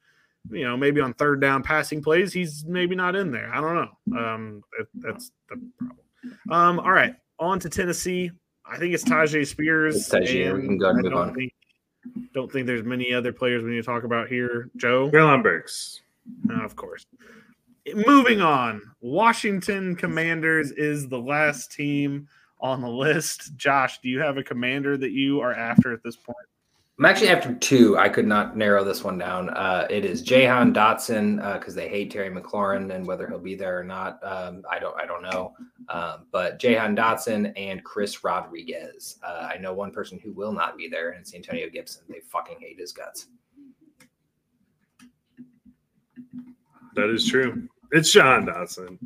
you 0.51 0.65
know 0.65 0.77
maybe 0.79 1.01
on 1.01 1.12
third 1.15 1.43
down 1.43 1.62
passing 1.62 2.03
plays 2.03 2.33
he's 2.33 2.65
maybe 2.65 2.97
not 2.97 3.15
in 3.16 3.31
there. 3.31 3.53
I 3.53 3.61
don't 3.61 3.75
know. 3.75 4.19
Um, 4.19 4.62
it, 4.79 4.89
that's 4.95 5.31
the 5.51 5.61
problem. 5.77 5.99
Um, 6.51 6.81
all 6.81 6.93
right, 6.93 7.15
on 7.39 7.61
to 7.61 7.69
Tennessee. 7.69 8.31
I 8.66 8.79
think 8.79 8.95
it's 8.95 9.05
Tyjae 9.05 9.47
Spears. 9.47 9.97
It's 9.97 10.09
Tyjae. 10.09 10.55
We 10.55 10.66
can 10.66 10.79
go 10.79 10.91
and 10.91 11.03
move 11.03 11.15
on. 11.15 11.35
Think, 11.35 11.53
don't 12.35 12.51
think 12.51 12.66
there's 12.66 12.85
many 12.85 13.12
other 13.12 13.33
players 13.33 13.62
we 13.62 13.70
need 13.70 13.77
to 13.77 13.83
talk 13.83 14.05
about 14.05 14.29
here. 14.29 14.70
Joe? 14.77 15.11
Treylon 15.11 15.43
Burks. 15.43 16.03
Uh, 16.51 16.65
of 16.65 16.77
course. 16.77 17.07
Moving 17.94 18.40
on. 18.40 18.82
Washington 19.01 19.97
Commanders 19.97 20.73
is 20.73 21.09
the 21.09 21.19
last 21.19 21.73
team 21.73 22.28
on 22.60 22.81
the 22.81 22.89
list. 22.89 23.56
Josh, 23.56 24.01
do 24.01 24.09
you 24.09 24.20
have 24.20 24.36
a 24.36 24.43
commander 24.43 24.97
that 24.97 25.12
you 25.12 25.40
are 25.40 25.52
after 25.52 25.93
at 25.93 26.02
this 26.02 26.16
point? 26.16 26.36
I'm 26.98 27.05
actually 27.05 27.28
after 27.28 27.55
two. 27.55 27.97
I 27.97 28.09
could 28.09 28.27
not 28.27 28.56
narrow 28.56 28.82
this 28.82 29.05
one 29.05 29.19
down. 29.19 29.51
Uh, 29.51 29.86
it 29.89 30.05
is 30.05 30.20
Jahan 30.20 30.74
Dotson 30.74 31.36
because 31.55 31.74
uh, 31.74 31.81
they 31.81 31.89
hate 31.89 32.10
Terry 32.10 32.28
McLaurin 32.28 32.93
and 32.93 33.06
whether 33.06 33.28
he'll 33.28 33.39
be 33.39 33.55
there 33.55 33.78
or 33.78 33.85
not, 33.85 34.19
um, 34.24 34.65
I 34.69 34.81
don't. 34.81 35.01
I 35.01 35.06
don't 35.06 35.23
know. 35.23 35.55
Um, 35.89 36.27
but 36.32 36.59
Jahan 36.59 36.97
Dotson 36.97 37.52
and 37.56 37.85
Chris 37.85 38.24
Rodriguez. 38.24 39.16
Uh, 39.23 39.48
I 39.55 39.59
know 39.59 39.73
one 39.73 39.93
person 39.93 40.19
who 40.19 40.32
will 40.32 40.52
not 40.52 40.77
be 40.77 40.89
there, 40.89 41.10
and 41.10 41.20
it's 41.20 41.36
Antonio 41.36 41.69
Gibson. 41.70 42.02
They 42.09 42.19
fucking 42.19 42.59
hate 42.59 42.81
his 42.81 42.93
guts. 42.93 43.28
That 46.97 47.10
is 47.10 47.24
true. 47.24 47.69
It's 47.93 48.12
Jahan 48.12 48.47
Dotson. 48.47 48.98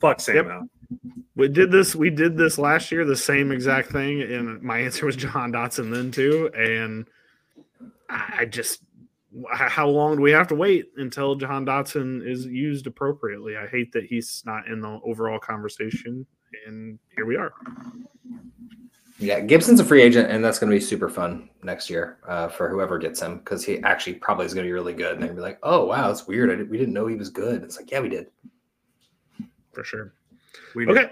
Fuck 0.00 0.20
Sam 0.20 0.36
yep. 0.36 0.46
out. 0.46 0.68
We 1.36 1.48
did 1.48 1.70
this. 1.70 1.94
We 1.94 2.10
did 2.10 2.36
this 2.36 2.58
last 2.58 2.92
year, 2.92 3.04
the 3.04 3.16
same 3.16 3.52
exact 3.52 3.90
thing, 3.90 4.20
and 4.20 4.60
my 4.62 4.78
answer 4.78 5.06
was 5.06 5.16
John 5.16 5.52
Dotson 5.52 5.90
then 5.92 6.10
too. 6.10 6.50
And 6.54 7.06
I 8.08 8.44
just, 8.44 8.82
how 9.48 9.88
long 9.88 10.16
do 10.16 10.22
we 10.22 10.32
have 10.32 10.48
to 10.48 10.54
wait 10.54 10.86
until 10.96 11.36
John 11.36 11.64
Dotson 11.64 12.26
is 12.26 12.44
used 12.46 12.86
appropriately? 12.86 13.56
I 13.56 13.66
hate 13.66 13.92
that 13.92 14.04
he's 14.04 14.42
not 14.44 14.66
in 14.66 14.80
the 14.80 15.00
overall 15.04 15.38
conversation, 15.38 16.26
and 16.66 16.98
here 17.14 17.24
we 17.24 17.36
are. 17.36 17.54
Yeah, 19.20 19.40
Gibson's 19.40 19.80
a 19.80 19.84
free 19.84 20.00
agent, 20.00 20.30
and 20.30 20.42
that's 20.42 20.58
going 20.58 20.70
to 20.70 20.76
be 20.76 20.80
super 20.80 21.10
fun 21.10 21.50
next 21.62 21.90
year 21.90 22.18
uh, 22.26 22.48
for 22.48 22.70
whoever 22.70 22.98
gets 22.98 23.20
him 23.20 23.38
because 23.38 23.62
he 23.62 23.78
actually 23.82 24.14
probably 24.14 24.46
is 24.46 24.54
going 24.54 24.64
to 24.64 24.68
be 24.68 24.72
really 24.72 24.94
good. 24.94 25.14
And 25.14 25.22
they'll 25.22 25.34
be 25.34 25.42
like, 25.42 25.58
"Oh 25.62 25.84
wow, 25.84 26.08
that's 26.08 26.26
weird. 26.26 26.56
Did, 26.56 26.70
we 26.70 26.78
didn't 26.78 26.94
know 26.94 27.06
he 27.06 27.16
was 27.16 27.28
good." 27.28 27.62
It's 27.62 27.76
like, 27.76 27.90
yeah, 27.90 28.00
we 28.00 28.08
did 28.08 28.28
for 29.72 29.84
sure. 29.84 30.14
We 30.74 30.86
okay. 30.88 31.10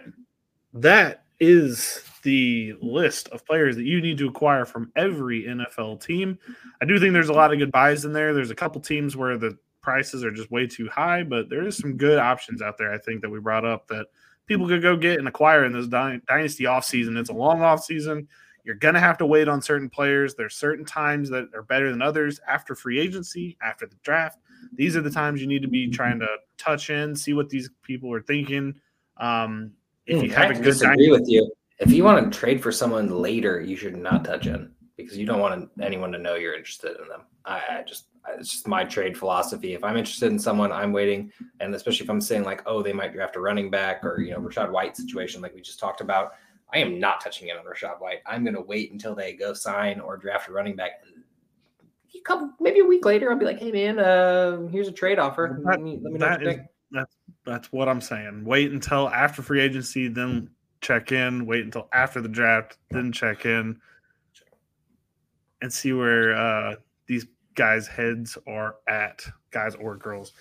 That 0.73 1.25
is 1.41 2.03
the 2.23 2.75
list 2.81 3.29
of 3.29 3.47
players 3.47 3.77
that 3.77 3.85
you 3.85 4.01
need 4.01 4.19
to 4.19 4.29
acquire 4.29 4.65
from 4.65 4.91
every 4.97 5.45
NFL 5.45 6.03
team. 6.03 6.39
I 6.81 6.85
do 6.85 6.99
think 6.99 7.13
there's 7.13 7.29
a 7.29 7.35
lot 7.35 7.53
of 7.53 7.59
good 7.59 7.73
buys 7.73 8.05
in 8.05 8.13
there. 8.13 8.35
There's 8.35 8.51
a 8.51 8.57
couple 8.57 8.81
teams 8.81 9.17
where 9.17 9.39
the 9.39 9.57
prices 9.81 10.25
are 10.25 10.31
just 10.31 10.51
way 10.51 10.67
too 10.67 10.89
high, 10.89 11.23
but 11.23 11.49
there 11.49 11.67
is 11.67 11.77
some 11.77 11.97
good 11.97 12.19
options 12.19 12.61
out 12.61 12.77
there, 12.77 12.93
I 12.93 12.99
think, 12.99 13.23
that 13.23 13.31
we 13.31 13.41
brought 13.41 13.65
up 13.65 13.87
that 13.89 14.07
people 14.49 14.67
could 14.67 14.83
go 14.83 14.97
get 14.97 15.19
and 15.19 15.29
acquire 15.29 15.65
in 15.65 15.73
this 15.73 15.87
dynasty 15.87 16.65
offseason. 16.65 17.17
It's 17.17 17.31
a 17.31 17.35
long 17.35 17.59
offseason. 17.59 18.27
You're 18.65 18.75
going 18.75 18.95
to 18.95 19.01
have 19.01 19.17
to 19.19 19.27
wait 19.27 19.49
on 19.49 19.63
certain 19.63 19.89
players. 19.89 20.35
There's 20.35 20.57
certain 20.57 20.85
times 20.85 21.31
that 21.31 21.49
are 21.55 21.63
better 21.63 21.91
than 21.91 22.03
others 22.03 22.41
after 22.47 22.75
free 22.75 22.99
agency, 22.99 23.57
after 23.63 23.87
the 23.87 23.97
draft. 24.03 24.39
These 24.75 24.97
are 24.97 25.01
the 25.01 25.11
times 25.11 25.41
you 25.41 25.47
need 25.47 25.63
to 25.63 25.69
be 25.69 25.89
trying 25.89 26.19
to 26.19 26.27
touch 26.59 26.91
in, 26.91 27.15
see 27.15 27.33
what 27.33 27.49
these 27.49 27.71
people 27.83 28.13
are 28.13 28.21
thinking 28.23 28.75
Um, 29.19 29.73
if 30.07 30.23
you 30.23 30.31
Hmm, 30.31 30.39
I 30.39 30.43
have 30.47 30.51
a 30.51 30.55
good 30.55 30.65
disagree 30.65 31.07
dynasty, 31.07 31.11
with 31.11 31.29
you. 31.29 31.53
If 31.79 31.93
you 31.93 32.05
want 32.05 32.33
to 32.33 32.39
trade 32.39 32.63
for 32.63 32.73
someone 32.73 33.09
later, 33.09 33.61
you 33.61 33.77
should 33.77 33.97
not 33.97 34.25
touch 34.25 34.45
him 34.45 34.75
because 34.99 35.17
you 35.17 35.25
don't 35.25 35.41
want 35.41 35.71
anyone 35.81 36.13
to 36.13 36.19
know 36.19 36.35
you're 36.35 36.55
interested 36.55 37.01
in 37.01 37.09
them. 37.09 37.23
I, 37.47 37.63
I 37.71 37.85
just 37.87 38.07
it's 38.37 38.51
just 38.51 38.69
my 38.69 38.85
trade 38.85 39.17
philosophy. 39.17 39.73
If 39.73 39.83
I'm 39.83 39.97
interested 39.97 40.31
in 40.31 40.39
someone, 40.39 40.71
I'm 40.71 40.93
waiting, 40.93 41.33
and 41.61 41.75
especially 41.75 42.05
if 42.05 42.11
I'm 42.11 42.21
saying 42.21 42.45
like, 42.45 42.63
oh, 42.67 42.83
they 42.83 42.93
might 42.93 43.15
draft 43.15 43.37
a 43.37 43.41
running 43.41 43.71
back 43.71 44.05
or 44.05 44.21
you 44.21 44.33
know 44.33 44.39
Rachaad 44.39 44.71
White 44.71 44.97
situation 44.97 45.41
like 45.41 45.55
we 45.55 45.63
just 45.63 45.81
talked 45.81 46.03
about. 46.03 46.35
I 46.75 46.79
am 46.79 46.99
not 46.99 47.23
touching 47.23 47.49
it 47.49 47.57
on 47.57 47.65
Rachaad 47.65 48.01
White. 48.01 48.19
I'm 48.27 48.45
going 48.45 48.55
to 48.55 48.61
wait 48.61 48.93
until 48.93 49.15
they 49.15 49.33
go 49.33 49.55
sign 49.55 50.01
or 50.01 50.19
draft 50.19 50.51
a 50.51 50.53
running 50.53 50.77
back. 50.77 51.03
A 52.15 52.21
couple, 52.21 52.53
maybe 52.61 52.81
a 52.81 52.85
week 52.85 53.07
later, 53.07 53.31
I'll 53.31 53.39
be 53.39 53.47
like, 53.47 53.59
hey 53.59 53.73
man, 53.73 53.99
uh, 53.99 54.67
here's 54.67 54.89
a 54.89 54.93
trade 54.93 55.19
offer. 55.19 55.59
That- 55.63 55.71
let 55.71 55.81
me, 55.81 55.99
let 56.03 56.13
me 56.13 56.19
know 56.19 56.27
that 56.27 56.43
is 56.43 56.49
think. 56.49 56.63
that's 56.91 57.17
that's 57.47 57.73
what 57.73 57.89
I'm 57.89 58.03
saying. 58.03 58.45
Wait 58.45 58.73
until 58.73 59.09
after 59.09 59.41
free 59.41 59.61
agency, 59.61 60.09
then 60.09 60.51
check 60.83 61.13
in. 61.13 61.47
Wait 61.47 61.65
until 61.65 61.89
after 61.95 62.21
the 62.21 62.29
draft, 62.29 62.77
then 62.91 63.13
check 63.13 63.47
in, 63.47 63.81
and 65.63 65.73
see 65.73 65.93
where 65.93 66.37
uh, 66.37 66.75
these 67.07 67.27
guys' 67.55 67.87
heads 67.87 68.39
are 68.47 68.77
at, 68.87 69.25
guys 69.51 69.75
or 69.75 69.97
girls. 69.97 70.33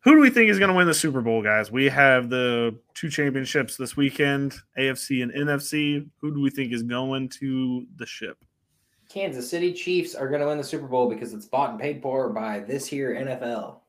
Who 0.00 0.14
do 0.14 0.20
we 0.20 0.30
think 0.30 0.50
is 0.50 0.58
going 0.58 0.70
to 0.70 0.76
win 0.76 0.86
the 0.86 0.94
Super 0.94 1.20
Bowl, 1.20 1.42
guys? 1.42 1.72
We 1.72 1.86
have 1.86 2.30
the 2.30 2.78
two 2.94 3.10
championships 3.10 3.76
this 3.76 3.96
weekend, 3.96 4.54
AFC 4.78 5.22
and 5.22 5.32
NFC. 5.32 6.08
Who 6.20 6.32
do 6.32 6.40
we 6.40 6.48
think 6.48 6.72
is 6.72 6.84
going 6.84 7.28
to 7.40 7.84
the 7.96 8.06
ship? 8.06 8.38
Kansas 9.08 9.48
City 9.50 9.72
Chiefs 9.72 10.14
are 10.14 10.28
going 10.28 10.40
to 10.40 10.46
win 10.46 10.58
the 10.58 10.64
Super 10.64 10.86
Bowl 10.86 11.08
because 11.08 11.34
it's 11.34 11.46
bought 11.46 11.70
and 11.70 11.80
paid 11.80 12.02
for 12.02 12.28
by 12.28 12.60
this 12.60 12.86
here 12.86 13.14
NFL. 13.14 13.80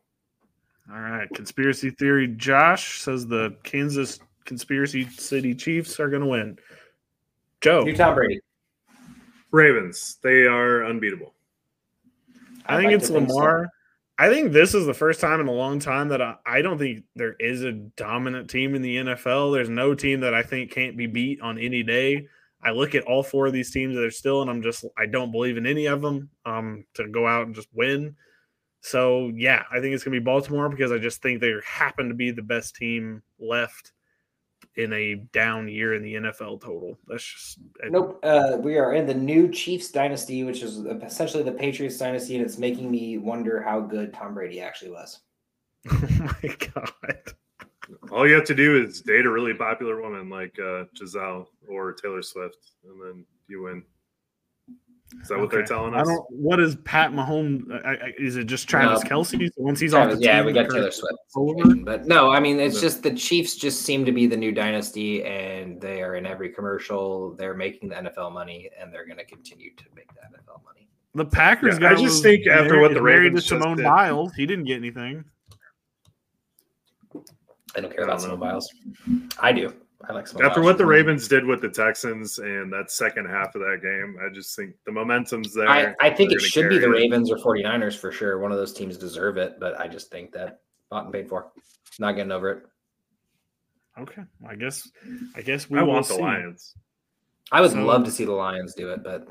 All 0.89 0.99
right, 0.99 1.27
conspiracy 1.35 1.89
theory. 1.91 2.27
Josh 2.29 3.01
says 3.01 3.27
the 3.27 3.55
Kansas 3.63 4.19
conspiracy 4.45 5.07
city 5.09 5.53
Chiefs 5.53 5.99
are 5.99 6.09
going 6.09 6.21
to 6.21 6.27
win. 6.27 6.57
Joe, 7.61 7.83
New 7.83 7.95
Tom 7.95 8.15
Brady. 8.15 8.39
Ravens. 9.51 10.17
They 10.21 10.43
are 10.43 10.85
unbeatable. 10.85 11.33
I 12.65 12.75
I'd 12.75 12.77
think 12.77 12.85
like 12.87 12.95
it's 12.95 13.07
to 13.07 13.13
think 13.13 13.29
so. 13.29 13.35
Lamar. 13.35 13.69
I 14.19 14.29
think 14.29 14.51
this 14.51 14.73
is 14.73 14.87
the 14.87 14.95
first 14.95 15.21
time 15.21 15.39
in 15.39 15.47
a 15.47 15.51
long 15.51 15.79
time 15.79 16.07
that 16.09 16.21
I, 16.21 16.35
I 16.45 16.61
don't 16.61 16.79
think 16.79 17.03
there 17.15 17.35
is 17.39 17.63
a 17.63 17.71
dominant 17.71 18.49
team 18.49 18.73
in 18.73 18.81
the 18.81 18.97
NFL. 18.97 19.53
There's 19.53 19.69
no 19.69 19.93
team 19.93 20.21
that 20.21 20.33
I 20.33 20.41
think 20.41 20.71
can't 20.71 20.97
be 20.97 21.05
beat 21.05 21.39
on 21.41 21.59
any 21.59 21.83
day. 21.83 22.27
I 22.63 22.71
look 22.71 22.95
at 22.95 23.03
all 23.03 23.21
four 23.21 23.45
of 23.45 23.53
these 23.53 23.71
teams 23.71 23.95
that 23.95 24.03
are 24.03 24.11
still, 24.11 24.41
and 24.41 24.49
I'm 24.49 24.63
just 24.63 24.85
I 24.97 25.05
don't 25.05 25.31
believe 25.31 25.57
in 25.57 25.67
any 25.67 25.85
of 25.85 26.01
them 26.01 26.29
um, 26.45 26.85
to 26.95 27.07
go 27.07 27.27
out 27.27 27.45
and 27.45 27.55
just 27.55 27.67
win. 27.73 28.15
So 28.81 29.31
yeah, 29.35 29.63
I 29.71 29.79
think 29.79 29.93
it's 29.93 30.03
gonna 30.03 30.19
be 30.19 30.23
Baltimore 30.23 30.67
because 30.67 30.91
I 30.91 30.97
just 30.97 31.21
think 31.21 31.39
they 31.39 31.53
happen 31.63 32.09
to 32.09 32.15
be 32.15 32.31
the 32.31 32.41
best 32.41 32.75
team 32.75 33.21
left 33.39 33.93
in 34.77 34.93
a 34.93 35.15
down 35.33 35.67
year 35.67 35.95
in 35.95 36.03
the 36.03 36.13
NFL 36.13 36.61
total. 36.61 36.97
That's 37.07 37.23
just 37.23 37.59
Nope. 37.89 38.19
Uh, 38.23 38.57
we 38.59 38.77
are 38.77 38.93
in 38.93 39.07
the 39.07 39.13
new 39.13 39.49
Chiefs 39.49 39.91
dynasty, 39.91 40.43
which 40.43 40.61
is 40.61 40.77
essentially 40.77 41.43
the 41.43 41.51
Patriots 41.51 41.97
dynasty, 41.97 42.37
and 42.37 42.45
it's 42.45 42.57
making 42.57 42.89
me 42.89 43.17
wonder 43.17 43.61
how 43.61 43.81
good 43.81 44.13
Tom 44.13 44.33
Brady 44.35 44.61
actually 44.61 44.91
was. 44.91 45.19
Oh 45.89 46.29
my 46.43 46.55
god. 46.73 47.33
All 48.11 48.27
you 48.27 48.35
have 48.35 48.45
to 48.45 48.55
do 48.55 48.83
is 48.83 49.01
date 49.01 49.25
a 49.25 49.29
really 49.29 49.53
popular 49.53 50.01
woman 50.01 50.29
like 50.29 50.57
uh, 50.59 50.85
Gisele 50.93 51.49
or 51.69 51.93
Taylor 51.93 52.21
Swift, 52.21 52.57
and 52.83 53.01
then 53.01 53.25
you 53.47 53.63
win. 53.63 53.83
Is 55.21 55.29
that 55.29 55.39
what 55.39 55.49
they're 55.49 55.59
Okay. 55.61 55.67
telling 55.67 55.93
I 55.93 56.01
us? 56.01 56.07
don't. 56.07 56.25
What 56.31 56.59
is 56.59 56.75
Pat 56.83 57.11
Mahomes? 57.13 57.69
Uh, 57.71 57.79
I, 57.87 57.91
I, 57.91 58.13
is 58.19 58.35
it 58.35 58.43
just 58.43 58.67
Travis 58.67 59.03
No. 59.03 59.09
Kelce? 59.09 59.49
Once 59.55 59.79
he's 59.79 59.93
off 59.93 60.03
Travis- 60.07 60.19
the 60.19 60.25
yeah, 60.25 60.43
we 60.43 60.51
got 60.51 60.65
Kurt- 60.67 60.75
Taylor 60.75 60.91
Swift. 60.91 61.15
over? 61.35 61.75
But 61.77 62.07
no, 62.07 62.29
I 62.29 62.41
mean, 62.41 62.59
it's 62.59 62.75
Yeah. 62.75 62.81
just 62.81 63.03
the 63.03 63.13
Chiefs 63.13 63.55
just 63.55 63.83
seem 63.83 64.03
to 64.05 64.11
be 64.11 64.27
the 64.27 64.35
new 64.35 64.51
dynasty, 64.51 65.23
and 65.23 65.79
they 65.79 66.01
are 66.01 66.15
in 66.15 66.25
every 66.25 66.49
commercial. 66.49 67.33
They're 67.35 67.53
making 67.53 67.89
the 67.89 67.95
NFL 67.95 68.31
money, 68.31 68.69
and 68.79 68.93
they're 68.93 69.05
going 69.05 69.17
to 69.17 69.25
continue 69.25 69.73
to 69.75 69.83
make 69.95 70.07
the 70.13 70.19
NFL 70.21 70.61
money. 70.65 70.89
The 71.15 71.25
Packers 71.25 71.75
Yeah, 71.75 71.79
guy. 71.79 71.89
I 71.91 71.93
just 71.93 72.03
was 72.03 72.21
think 72.21 72.45
after 72.45 72.63
married- 72.73 72.81
what 72.81 72.93
the 72.93 73.01
married 73.01 73.23
Ravens 73.33 73.43
to 73.43 73.47
Simone 73.59 73.77
did- 73.77 73.83
Biles, 73.85 74.33
he 74.35 74.45
didn't 74.45 74.65
get 74.65 74.75
anything. 74.75 75.23
I 77.75 77.79
don't 77.81 77.93
care 77.95 78.03
about 78.03 78.21
Simone 78.21 78.39
know. 78.39 78.45
Biles. 78.45 78.69
I 79.39 79.51
do. 79.53 79.73
I 80.07 80.13
like 80.13 80.27
Simone 80.27 80.45
After 80.45 80.61
what 80.61 80.77
the 80.77 80.85
Ravens 80.85 81.27
did 81.27 81.43
with 81.45 81.61
the 81.61 81.69
Texans 81.69 82.37
and 82.39 82.71
that 82.71 82.91
second 82.91 83.25
half 83.25 83.55
of 83.55 83.61
that 83.61 83.79
game, 83.81 84.17
I 84.23 84.31
just 84.33 84.55
think 84.55 84.75
the 84.85 84.91
momentum's 84.91 85.53
there. 85.53 85.67
I, 85.67 85.95
I 85.99 86.09
think 86.11 86.29
They're 86.29 86.37
it 86.37 86.43
should 86.43 86.69
be 86.69 86.77
the. 86.77 86.89
Ravens 86.89 87.31
or 87.31 87.37
49ers 87.37 87.97
for 87.97 88.11
sure. 88.11 88.37
One 88.39 88.51
of 88.51 88.57
those 88.59 88.73
teams 88.73 88.97
deserve 88.97 89.37
it, 89.37 89.59
but 89.59 89.79
I 89.79 89.87
just 89.87 90.11
think 90.11 90.31
that 90.33 90.59
bought 90.91 91.05
and 91.05 91.13
paid 91.13 91.27
for. 91.27 91.51
Not 91.99 92.15
getting 92.15 92.31
over 92.31 92.51
it. 92.51 92.63
Okay, 93.99 94.21
I 94.47 94.55
guess. 94.55 94.87
I 95.35 95.41
guess 95.41 95.67
we 95.69 95.79
I 95.79 95.83
want 95.83 96.07
the 96.07 96.13
see. 96.13 96.21
Lions. 96.21 96.75
I 97.51 97.61
would 97.61 97.71
So- 97.71 97.83
love 97.83 98.03
to 98.05 98.11
see 98.11 98.25
the 98.25 98.33
Lions 98.33 98.75
do 98.75 98.91
it, 98.91 99.03
but 99.03 99.27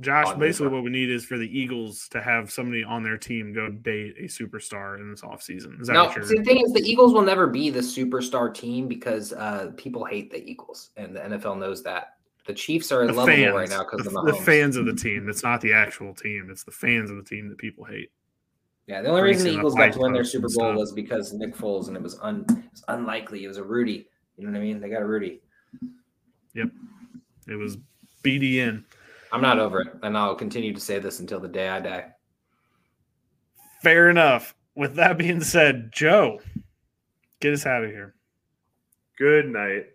Josh, 0.00 0.34
basically, 0.34 0.68
what 0.68 0.82
we 0.82 0.90
need 0.90 1.10
is 1.10 1.24
for 1.24 1.38
the 1.38 1.58
Eagles 1.58 2.08
to 2.08 2.20
have 2.20 2.50
somebody 2.50 2.84
on 2.84 3.02
their 3.02 3.16
team 3.16 3.52
go 3.54 3.70
date 3.70 4.16
a 4.18 4.24
superstar 4.24 5.00
in 5.00 5.10
this 5.10 5.22
offseason. 5.22 5.80
Is 5.80 5.86
that 5.86 5.94
no. 5.94 6.12
the 6.12 6.42
thing 6.44 6.60
is, 6.60 6.72
the 6.72 6.82
Eagles 6.84 7.14
will 7.14 7.22
never 7.22 7.46
be 7.46 7.70
the 7.70 7.80
superstar 7.80 8.52
team 8.52 8.88
because 8.88 9.32
uh, 9.32 9.72
people 9.76 10.04
hate 10.04 10.30
the 10.30 10.44
Eagles, 10.44 10.90
and 10.96 11.16
the 11.16 11.20
NFL 11.20 11.58
knows 11.58 11.82
that. 11.84 12.16
The 12.46 12.54
Chiefs 12.54 12.92
are 12.92 13.06
the 13.06 13.12
lovable 13.12 13.36
fans, 13.36 13.54
right 13.54 13.68
now 13.68 13.84
because 13.84 14.06
the, 14.06 14.18
of 14.18 14.26
the 14.26 14.32
Mahomes. 14.32 14.44
fans 14.44 14.76
of 14.76 14.86
the 14.86 14.94
team. 14.94 15.28
It's 15.28 15.42
not 15.42 15.60
the 15.60 15.72
actual 15.72 16.14
team. 16.14 16.48
It's 16.50 16.62
the 16.62 16.70
fans 16.70 17.10
of 17.10 17.16
the 17.16 17.24
team 17.24 17.48
that 17.48 17.58
people 17.58 17.84
hate. 17.84 18.10
Yeah, 18.86 19.02
the 19.02 19.08
only 19.08 19.22
brings 19.22 19.38
reason 19.38 19.52
the 19.52 19.58
Eagles 19.58 19.74
got 19.74 19.92
to 19.94 19.98
win 19.98 20.12
their 20.12 20.24
Super 20.24 20.48
Bowl 20.54 20.74
was 20.74 20.92
because 20.92 21.32
Nick 21.32 21.56
Foles, 21.56 21.88
and 21.88 21.96
it 21.96 22.02
was 22.02 22.18
un 22.20 22.44
it 22.48 22.70
was 22.70 22.84
unlikely. 22.88 23.44
It 23.44 23.48
was 23.48 23.56
a 23.56 23.64
Rudy. 23.64 24.08
You 24.36 24.46
know 24.46 24.52
what 24.52 24.58
I 24.58 24.62
mean? 24.62 24.80
They 24.80 24.88
got 24.88 25.02
a 25.02 25.06
Rudy. 25.06 25.40
Yep, 26.54 26.68
it 27.48 27.56
was 27.56 27.78
BDN. 28.22 28.84
I'm 29.36 29.42
not 29.42 29.58
over 29.58 29.82
it, 29.82 29.88
and 30.02 30.16
I'll 30.16 30.34
continue 30.34 30.72
to 30.72 30.80
say 30.80 30.98
this 30.98 31.20
until 31.20 31.40
the 31.40 31.48
day 31.48 31.68
I 31.68 31.78
die. 31.78 32.06
Fair 33.82 34.08
enough. 34.08 34.54
With 34.74 34.94
that 34.94 35.18
being 35.18 35.42
said, 35.42 35.90
Joe, 35.92 36.40
get 37.40 37.52
us 37.52 37.66
out 37.66 37.84
of 37.84 37.90
here. 37.90 38.14
Good 39.18 39.44
night. 39.44 39.88